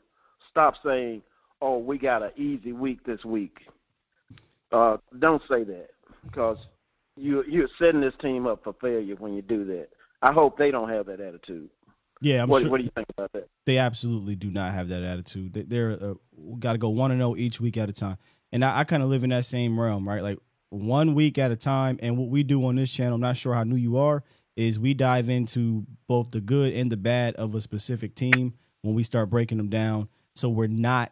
stop 0.49 0.75
saying, 0.83 1.21
"Oh, 1.61 1.77
we 1.77 1.97
got 1.97 2.23
an 2.23 2.31
easy 2.37 2.73
week 2.73 3.05
this 3.05 3.23
week." 3.25 3.59
Uh, 4.71 4.97
don't 5.19 5.41
say 5.49 5.63
that 5.63 5.89
because 6.23 6.57
you 7.15 7.43
you're 7.47 7.69
setting 7.79 8.01
this 8.01 8.13
team 8.21 8.47
up 8.47 8.63
for 8.63 8.73
failure 8.81 9.15
when 9.15 9.33
you 9.33 9.41
do 9.41 9.65
that. 9.65 9.89
I 10.21 10.31
hope 10.31 10.57
they 10.57 10.71
don't 10.71 10.89
have 10.89 11.05
that 11.07 11.19
attitude. 11.19 11.69
Yeah, 12.21 12.43
I'm 12.43 12.49
what, 12.49 12.61
sure 12.61 12.71
what 12.71 12.77
do 12.77 12.83
you 12.85 12.91
think 12.95 13.07
about 13.09 13.33
that? 13.33 13.49
they 13.65 13.77
absolutely 13.77 14.35
do 14.35 14.49
not 14.49 14.73
have 14.73 14.87
that 14.89 15.03
attitude. 15.03 15.53
They, 15.53 15.63
they're 15.63 15.91
uh, 15.91 16.13
got 16.59 16.73
to 16.73 16.77
go 16.77 16.89
one 16.89 17.11
and 17.11 17.19
zero 17.19 17.35
each 17.35 17.59
week 17.61 17.77
at 17.77 17.89
a 17.89 17.93
time, 17.93 18.17
and 18.53 18.63
I, 18.63 18.79
I 18.79 18.83
kind 18.85 19.03
of 19.03 19.09
live 19.09 19.25
in 19.25 19.31
that 19.31 19.43
same 19.43 19.77
realm, 19.77 20.07
right? 20.07 20.23
Like 20.23 20.39
one 20.69 21.13
week 21.13 21.37
at 21.37 21.51
a 21.51 21.55
time. 21.57 21.99
And 22.01 22.17
what 22.17 22.29
we 22.29 22.43
do 22.43 22.65
on 22.65 22.75
this 22.77 22.91
channel, 22.91 23.15
I'm 23.15 23.21
not 23.21 23.35
sure 23.35 23.53
how 23.53 23.63
new 23.63 23.75
you 23.75 23.97
are, 23.97 24.23
is 24.55 24.79
we 24.79 24.93
dive 24.93 25.27
into 25.27 25.85
both 26.07 26.29
the 26.29 26.39
good 26.41 26.73
and 26.73 26.91
the 26.91 26.97
bad 26.97 27.35
of 27.35 27.53
a 27.55 27.59
specific 27.61 28.15
team 28.15 28.53
when 28.83 28.95
we 28.95 29.03
start 29.03 29.29
breaking 29.29 29.57
them 29.57 29.69
down. 29.69 30.07
So 30.35 30.47
we're 30.49 30.67
not 30.67 31.11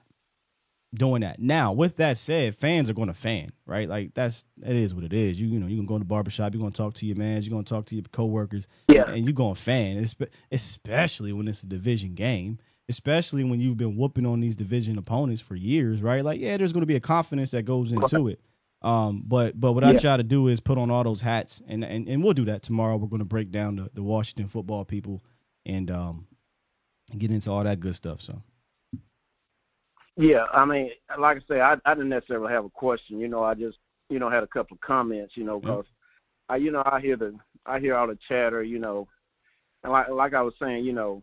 doing 0.94 1.22
that. 1.22 1.40
Now, 1.40 1.72
with 1.72 1.96
that 1.98 2.18
said, 2.18 2.54
fans 2.56 2.90
are 2.90 2.94
going 2.94 3.08
to 3.08 3.14
fan, 3.14 3.50
right? 3.66 3.88
Like 3.88 4.14
that's 4.14 4.46
it 4.62 4.76
is 4.76 4.94
what 4.94 5.04
it 5.06 5.14
is. 5.14 5.40
You 5.40 5.48
you 5.48 5.60
know, 5.60 5.68
you 5.68 5.78
can 5.78 5.86
go 5.86 5.96
in 5.96 6.02
the 6.02 6.06
barbershop, 6.06 6.54
you're 6.54 6.60
going 6.60 6.74
to 6.74 6.78
talk 6.78 6.96
to 6.96 7.06
your 7.06 7.16
man, 7.16 7.42
you're 7.42 7.50
going 7.52 7.64
to 7.64 7.74
talk 7.74 7.86
to 7.86 7.96
your 7.96 8.04
coworkers, 8.12 8.68
Yeah. 8.90 9.10
and 9.10 9.24
you're 9.26 9.34
going 9.34 9.56
to 9.56 9.62
fan, 9.62 10.06
especially 10.52 11.32
when 11.34 11.48
it's 11.48 11.64
a 11.64 11.68
division 11.68 12.14
game, 12.14 12.60
especially 12.92 13.44
when 13.44 13.60
you've 13.60 13.78
been 13.78 13.96
whooping 13.96 14.26
on 14.26 14.42
these 14.42 14.56
division 14.56 14.98
opponents 14.98 15.42
for 15.42 15.56
years, 15.56 16.04
right? 16.04 16.24
Like, 16.24 16.40
yeah, 16.40 16.58
there's 16.58 16.74
going 16.74 16.82
to 16.82 16.88
be 16.88 16.96
a 16.96 17.00
confidence 17.00 17.52
that 17.52 17.64
goes 17.64 17.92
into 17.92 18.28
it. 18.28 18.40
Um, 18.84 19.24
but 19.26 19.60
but 19.60 19.74
what 19.74 19.84
I 19.84 19.94
try 19.94 20.18
to 20.18 20.24
do 20.24 20.48
is 20.48 20.60
put 20.60 20.78
on 20.78 20.90
all 20.90 21.04
those 21.04 21.22
hats, 21.22 21.62
and 21.68 21.84
and, 21.86 22.08
and 22.08 22.24
we'll 22.24 22.34
do 22.34 22.46
that 22.46 22.64
tomorrow. 22.64 22.98
We're 22.98 23.08
going 23.08 23.20
to 23.20 23.26
break 23.26 23.52
down 23.52 23.76
the, 23.76 23.90
the 23.94 24.04
Washington 24.04 24.48
football 24.48 24.86
people 24.86 25.22
and 25.66 25.92
um 25.92 26.28
get 27.18 27.30
into 27.32 27.52
all 27.52 27.64
that 27.64 27.80
good 27.80 27.96
stuff. 27.96 28.22
So 28.22 28.42
Yeah, 30.18 30.46
I 30.54 30.66
mean, 30.66 30.90
like 31.20 31.38
I 31.38 31.42
say, 31.48 31.62
I, 31.62 31.76
I 31.86 31.94
didn't 31.94 32.10
necessarily 32.10 32.52
have 32.52 32.66
a 32.66 32.70
question. 32.70 33.20
You 33.20 33.28
know, 33.28 33.44
I 33.44 33.54
just, 33.54 33.78
you 34.10 34.20
know, 34.20 34.30
had 34.30 34.44
a 34.44 34.48
couple 34.48 34.76
of 34.76 34.82
comments. 34.82 35.38
You 35.38 35.44
know, 35.44 35.60
because 35.60 35.86
I, 36.50 36.58
you 36.58 36.72
know, 36.72 36.84
I 36.86 37.00
hear 37.00 37.16
the, 37.16 37.36
I 37.66 37.80
hear 37.80 37.96
all 37.96 38.08
the 38.08 38.18
chatter. 38.28 38.64
You 38.64 38.80
know, 38.80 39.08
and 39.84 39.92
like, 39.92 40.10
like 40.10 40.34
I 40.34 40.42
was 40.42 40.54
saying, 40.60 40.86
you 40.86 40.94
know, 40.94 41.22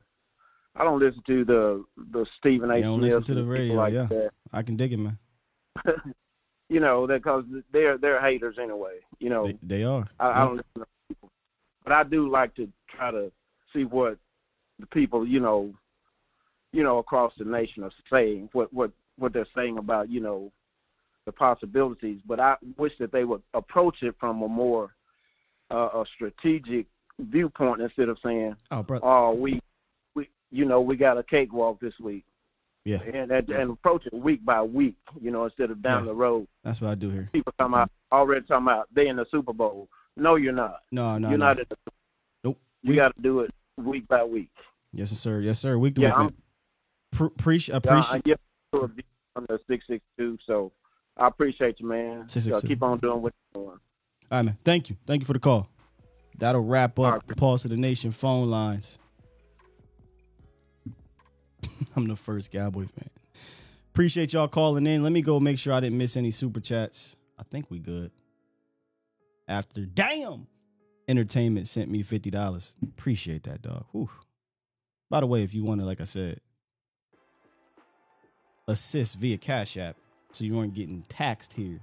I 0.76 0.84
don't 0.84 1.00
listen 1.00 1.22
to 1.26 1.44
the 1.44 1.84
the 2.12 2.26
Stephen 2.38 2.70
A. 2.70 2.76
you 2.76 2.82
don't 2.82 3.00
listen 3.00 3.24
to 3.24 3.34
the 3.34 3.44
radio, 3.44 3.74
like 3.74 3.92
yeah. 3.92 4.06
that. 4.06 4.30
I 4.52 4.62
can 4.62 4.76
dig 4.76 4.92
it, 4.92 4.98
man. 4.98 5.18
You 6.70 6.80
know, 6.80 7.06
because 7.06 7.44
they're 7.72 7.96
they're 7.96 8.20
haters 8.20 8.56
anyway. 8.62 8.98
You 9.20 9.30
know, 9.30 9.46
They, 9.46 9.58
they 9.62 9.84
are. 9.84 10.06
I, 10.20 10.28
I 10.28 10.44
don't 10.44 10.56
listen 10.56 10.80
to 10.80 10.86
people, 11.08 11.30
but 11.82 11.94
I 11.94 12.04
do 12.04 12.28
like 12.28 12.54
to 12.56 12.68
try 12.94 13.10
to 13.10 13.32
see 13.72 13.84
what 13.84 14.18
the 14.78 14.86
people, 14.86 15.26
you 15.26 15.40
know, 15.40 15.72
you 16.72 16.82
know, 16.82 16.98
across 16.98 17.32
the 17.38 17.46
nation 17.46 17.84
are 17.84 17.90
saying, 18.12 18.50
what 18.52 18.70
what 18.72 18.90
what 19.16 19.32
they're 19.32 19.46
saying 19.56 19.78
about, 19.78 20.10
you 20.10 20.20
know, 20.20 20.52
the 21.24 21.32
possibilities. 21.32 22.20
But 22.26 22.38
I 22.38 22.56
wish 22.76 22.92
that 23.00 23.12
they 23.12 23.24
would 23.24 23.42
approach 23.54 24.02
it 24.02 24.14
from 24.20 24.42
a 24.42 24.48
more 24.48 24.94
uh, 25.70 25.88
a 25.94 26.04
strategic 26.14 26.86
viewpoint 27.18 27.80
instead 27.80 28.08
of 28.08 28.18
saying, 28.22 28.56
Oh, 28.70 28.82
brother. 28.82 29.06
"Oh, 29.06 29.32
we 29.32 29.52
we 29.52 29.60
you 30.50 30.64
know 30.64 30.80
we 30.80 30.96
got 30.96 31.18
a 31.18 31.22
cakewalk 31.22 31.80
this 31.80 31.94
week," 32.00 32.24
Yeah, 32.84 32.98
and 33.02 33.30
and, 33.30 33.48
and 33.50 33.70
approach 33.72 34.06
it 34.06 34.14
week 34.14 34.44
by 34.44 34.62
week, 34.62 34.96
you 35.20 35.30
know, 35.30 35.44
instead 35.44 35.70
of 35.70 35.82
down 35.82 36.02
Yeah. 36.04 36.10
the 36.10 36.14
road. 36.14 36.46
that's 36.64 36.80
what 36.80 36.90
I 36.90 36.94
do 36.94 37.10
here. 37.10 37.28
People 37.32 37.52
talking 37.58 37.74
about 37.74 37.90
already 38.12 38.46
talking 38.46 38.66
about 38.66 38.88
they 38.92 39.08
in 39.08 39.16
the 39.16 39.26
Super 39.30 39.52
Bowl. 39.52 39.88
No, 40.16 40.34
you're 40.36 40.52
not. 40.52 40.80
No, 40.90 41.16
no, 41.18 41.28
you're 41.28 41.38
no. 41.38 41.46
not 41.46 41.58
in 41.58 41.66
the. 41.68 41.76
Nope. 42.44 42.58
You 42.82 42.94
got 42.96 43.14
to 43.14 43.22
do 43.22 43.40
it 43.40 43.50
week 43.76 44.08
by 44.08 44.24
week. 44.24 44.50
Yes, 44.92 45.10
sir. 45.10 45.40
Yes, 45.40 45.58
sir. 45.58 45.76
Week 45.78 45.94
to 45.96 46.00
Yeah, 46.00 46.24
week. 46.24 46.34
Pre- 47.12 47.26
appreciate, 47.28 47.80
Yeah, 47.84 47.92
I 47.94 47.96
appreciate. 48.16 48.38
review 48.72 49.02
on 49.36 49.46
the 49.48 49.60
six 49.68 49.86
six 49.86 50.04
two. 50.18 50.38
So 50.46 50.72
I 51.16 51.26
appreciate 51.28 51.78
you, 51.80 51.86
man. 51.86 52.28
So 52.28 52.40
662. 52.40 52.68
keep 52.68 52.82
on 52.82 52.98
doing 52.98 53.22
what 53.22 53.32
you're 53.54 53.64
doing. 53.64 53.78
All 54.30 54.38
right, 54.38 54.44
man. 54.44 54.58
Thank 54.64 54.90
you. 54.90 54.96
Thank 55.06 55.20
you 55.22 55.26
for 55.26 55.32
the 55.34 55.38
call. 55.38 55.68
That'll 56.38 56.62
wrap 56.62 56.98
up 56.98 57.26
the 57.26 57.34
Pulse 57.34 57.64
of 57.64 57.70
the 57.70 57.76
Nation 57.76 58.10
phone 58.12 58.48
lines. 58.48 58.98
I'm 61.98 62.06
the 62.06 62.14
first 62.14 62.52
Cowboy 62.52 62.86
fan. 62.86 63.10
Appreciate 63.92 64.32
y'all 64.32 64.46
calling 64.46 64.86
in. 64.86 65.02
Let 65.02 65.10
me 65.10 65.20
go 65.20 65.40
make 65.40 65.58
sure 65.58 65.72
I 65.72 65.80
didn't 65.80 65.98
miss 65.98 66.16
any 66.16 66.30
super 66.30 66.60
chats. 66.60 67.16
I 67.36 67.42
think 67.42 67.70
we 67.70 67.80
good. 67.80 68.12
After 69.48 69.84
damn, 69.84 70.46
entertainment 71.08 71.66
sent 71.66 71.90
me 71.90 72.04
fifty 72.04 72.30
dollars. 72.30 72.76
Appreciate 72.84 73.42
that, 73.44 73.62
dog. 73.62 73.86
Whew. 73.90 74.08
By 75.10 75.18
the 75.18 75.26
way, 75.26 75.42
if 75.42 75.54
you 75.54 75.64
want 75.64 75.80
to, 75.80 75.86
like 75.86 76.00
I 76.00 76.04
said, 76.04 76.40
assist 78.68 79.16
via 79.16 79.36
Cash 79.36 79.76
App, 79.76 79.96
so 80.30 80.44
you 80.44 80.56
aren't 80.56 80.74
getting 80.74 81.02
taxed 81.08 81.54
here. 81.54 81.80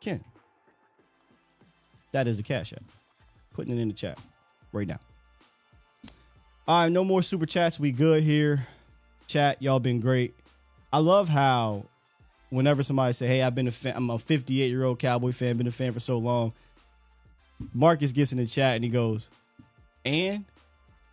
Ken. 0.00 0.24
That 2.10 2.26
is 2.26 2.38
the 2.38 2.42
Cash 2.42 2.72
App. 2.72 2.82
Putting 3.52 3.78
it 3.78 3.80
in 3.80 3.86
the 3.86 3.94
chat 3.94 4.18
right 4.72 4.88
now. 4.88 4.98
All 6.68 6.82
right, 6.82 6.90
no 6.90 7.04
more 7.04 7.22
super 7.22 7.46
chats. 7.46 7.78
We 7.78 7.92
good 7.92 8.24
here. 8.24 8.66
Chat, 9.28 9.62
y'all 9.62 9.78
been 9.78 10.00
great. 10.00 10.34
I 10.92 10.98
love 10.98 11.28
how 11.28 11.84
whenever 12.50 12.82
somebody 12.82 13.12
say, 13.12 13.28
"Hey, 13.28 13.42
I've 13.42 13.54
been 13.54 13.68
a 13.68 13.70
fan. 13.70 13.94
I'm 13.96 14.10
a 14.10 14.18
58 14.18 14.68
year 14.68 14.82
old 14.82 14.98
Cowboy 14.98 15.30
fan. 15.30 15.58
Been 15.58 15.68
a 15.68 15.70
fan 15.70 15.92
for 15.92 16.00
so 16.00 16.18
long." 16.18 16.52
Marcus 17.72 18.10
gets 18.10 18.32
in 18.32 18.38
the 18.38 18.46
chat 18.46 18.74
and 18.74 18.82
he 18.82 18.90
goes, 18.90 19.30
"And 20.04 20.44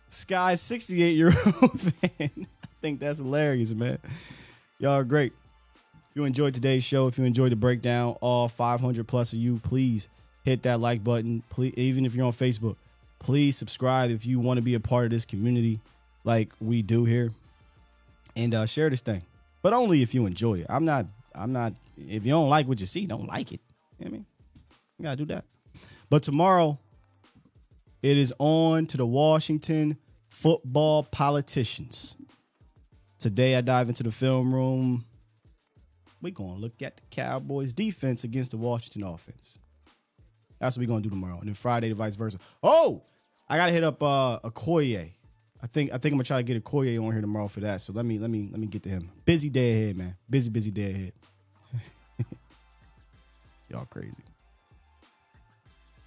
Sky's 0.08 0.60
68 0.60 1.16
year 1.16 1.32
old 1.62 1.80
fan." 1.80 2.30
I 2.64 2.68
think 2.82 2.98
that's 2.98 3.20
hilarious, 3.20 3.72
man. 3.74 3.98
Y'all 4.80 4.94
are 4.94 5.04
great. 5.04 5.32
If 6.10 6.16
you 6.16 6.24
enjoyed 6.24 6.54
today's 6.54 6.82
show, 6.82 7.06
if 7.06 7.16
you 7.16 7.24
enjoyed 7.24 7.52
the 7.52 7.56
breakdown, 7.56 8.16
all 8.20 8.48
500 8.48 9.06
plus 9.06 9.32
of 9.32 9.38
you, 9.38 9.60
please 9.62 10.08
hit 10.44 10.64
that 10.64 10.80
like 10.80 11.04
button. 11.04 11.44
Please, 11.48 11.74
even 11.76 12.04
if 12.04 12.16
you're 12.16 12.26
on 12.26 12.32
Facebook, 12.32 12.74
please 13.24 13.56
subscribe 13.56 14.10
if 14.10 14.26
you 14.26 14.38
want 14.38 14.58
to 14.58 14.62
be 14.62 14.74
a 14.74 14.80
part 14.80 15.06
of 15.06 15.10
this 15.10 15.24
community, 15.24 15.80
like 16.24 16.52
we 16.60 16.82
do 16.82 17.06
here, 17.06 17.32
and 18.36 18.54
uh, 18.54 18.66
share 18.66 18.90
this 18.90 19.00
thing. 19.00 19.22
But 19.62 19.72
only 19.72 20.02
if 20.02 20.14
you 20.14 20.26
enjoy 20.26 20.58
it. 20.58 20.66
I'm 20.68 20.84
not. 20.84 21.06
I'm 21.34 21.52
not. 21.52 21.72
If 21.96 22.26
you 22.26 22.32
don't 22.32 22.50
like 22.50 22.68
what 22.68 22.80
you 22.80 22.86
see, 22.86 23.06
don't 23.06 23.26
like 23.26 23.50
it. 23.50 23.60
You 23.98 24.04
know 24.04 24.08
I 24.08 24.12
mean, 24.12 24.26
you 24.98 25.02
gotta 25.04 25.16
do 25.16 25.24
that. 25.26 25.46
But 26.10 26.22
tomorrow, 26.22 26.78
it 28.02 28.18
is 28.18 28.32
on 28.38 28.86
to 28.88 28.98
the 28.98 29.06
Washington 29.06 29.96
football 30.28 31.04
politicians. 31.04 32.16
Today, 33.18 33.56
I 33.56 33.62
dive 33.62 33.88
into 33.88 34.02
the 34.02 34.12
film 34.12 34.54
room. 34.54 35.06
We're 36.20 36.32
to 36.32 36.42
look 36.42 36.82
at 36.82 36.96
the 36.96 37.02
Cowboys' 37.10 37.72
defense 37.72 38.24
against 38.24 38.50
the 38.50 38.58
Washington 38.58 39.02
offense. 39.02 39.58
That's 40.58 40.76
what 40.76 40.86
we're 40.86 40.96
to 40.96 41.02
do 41.02 41.10
tomorrow. 41.10 41.38
And 41.38 41.48
then 41.48 41.54
Friday, 41.54 41.88
the 41.88 41.94
vice 41.94 42.16
versa. 42.16 42.38
Oh, 42.62 43.02
I 43.48 43.56
got 43.56 43.66
to 43.66 43.72
hit 43.72 43.84
up 43.84 44.02
uh, 44.02 44.40
Okoye. 44.40 45.12
I 45.62 45.66
think 45.66 45.90
I 45.92 45.98
think 45.98 46.12
I'm 46.12 46.18
gonna 46.18 46.24
try 46.24 46.36
to 46.36 46.42
get 46.42 46.56
a 46.56 46.60
Okoye 46.60 46.98
on 46.98 47.12
here 47.12 47.20
tomorrow 47.20 47.48
for 47.48 47.60
that. 47.60 47.80
So 47.80 47.92
let 47.92 48.04
me 48.04 48.18
let 48.18 48.30
me 48.30 48.48
let 48.50 48.60
me 48.60 48.66
get 48.66 48.82
to 48.82 48.90
him. 48.90 49.10
Busy 49.24 49.48
day 49.48 49.82
ahead, 49.82 49.96
man. 49.96 50.16
Busy 50.28 50.50
busy 50.50 50.70
day 50.70 50.90
ahead. 50.92 51.12
Y'all 53.70 53.86
crazy. 53.86 54.22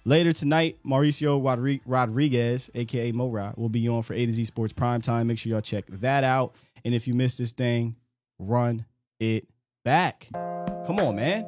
Later 0.04 0.32
tonight, 0.32 0.78
Mauricio 0.86 1.80
Rodriguez, 1.84 2.70
aka 2.74 3.12
Morad, 3.12 3.56
will 3.56 3.68
be 3.68 3.88
on 3.88 4.02
for 4.02 4.14
A 4.14 4.24
to 4.24 4.32
Z 4.32 4.44
Sports 4.44 4.72
Prime 4.72 5.02
Time. 5.02 5.26
Make 5.26 5.38
sure 5.38 5.50
y'all 5.50 5.60
check 5.60 5.84
that 5.86 6.24
out. 6.24 6.54
And 6.82 6.94
if 6.94 7.06
you 7.06 7.12
missed 7.12 7.36
this 7.36 7.52
thing, 7.52 7.94
run 8.38 8.86
it 9.20 9.46
back. 9.84 10.28
Come 10.32 10.98
on, 10.98 11.16
man. 11.16 11.44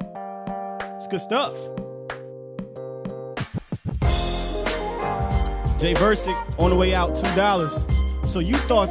It's 0.97 1.07
good 1.07 1.21
stuff. 1.21 1.57
Jay 5.81 5.95
Versick 5.95 6.37
on 6.59 6.69
the 6.69 6.77
way 6.77 6.95
out, 6.95 7.17
two 7.17 7.35
dollars. 7.35 7.87
So 8.27 8.39
you 8.39 8.55
thought 8.55 8.91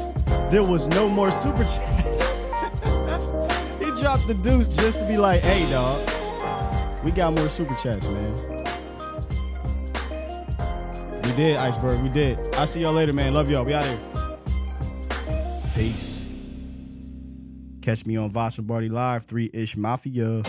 there 0.49 0.63
was 0.63 0.87
no 0.87 1.07
more 1.07 1.29
super 1.29 1.63
chats? 1.63 2.33
he 3.79 3.91
dropped 4.01 4.25
the 4.25 4.33
deuce 4.41 4.67
just 4.67 4.99
to 4.99 5.05
be 5.05 5.15
like, 5.15 5.41
"Hey, 5.41 5.69
dog, 5.69 6.01
we 7.03 7.11
got 7.11 7.35
more 7.35 7.47
super 7.47 7.75
chats, 7.75 8.07
man." 8.07 8.33
We 11.23 11.31
did, 11.35 11.57
Iceberg. 11.57 12.01
We 12.01 12.09
did. 12.09 12.39
I'll 12.55 12.65
see 12.65 12.81
y'all 12.81 12.93
later, 12.93 13.13
man. 13.13 13.35
Love 13.35 13.51
y'all. 13.51 13.63
We 13.63 13.75
out 13.75 13.85
here. 13.85 13.99
Peace. 15.75 16.25
Catch 17.83 18.07
me 18.07 18.17
on 18.17 18.31
Voch 18.31 18.57
and 18.57 18.65
Barty 18.65 18.89
Live, 18.89 19.25
3 19.25 19.51
ish 19.53 19.77
Mafia. 19.77 20.41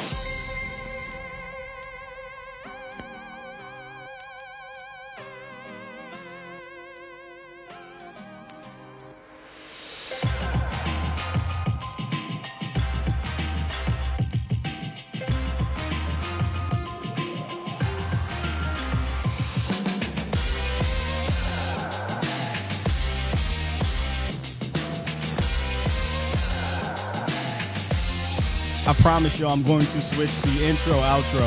Promise 29.20 29.38
you, 29.38 29.46
I'm 29.48 29.62
going 29.64 29.84
to 29.84 30.00
switch 30.00 30.40
the 30.40 30.64
intro 30.64 30.94
outro. 30.94 31.46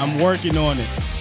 I'm 0.00 0.18
working 0.18 0.56
on 0.58 0.80
it. 0.80 1.13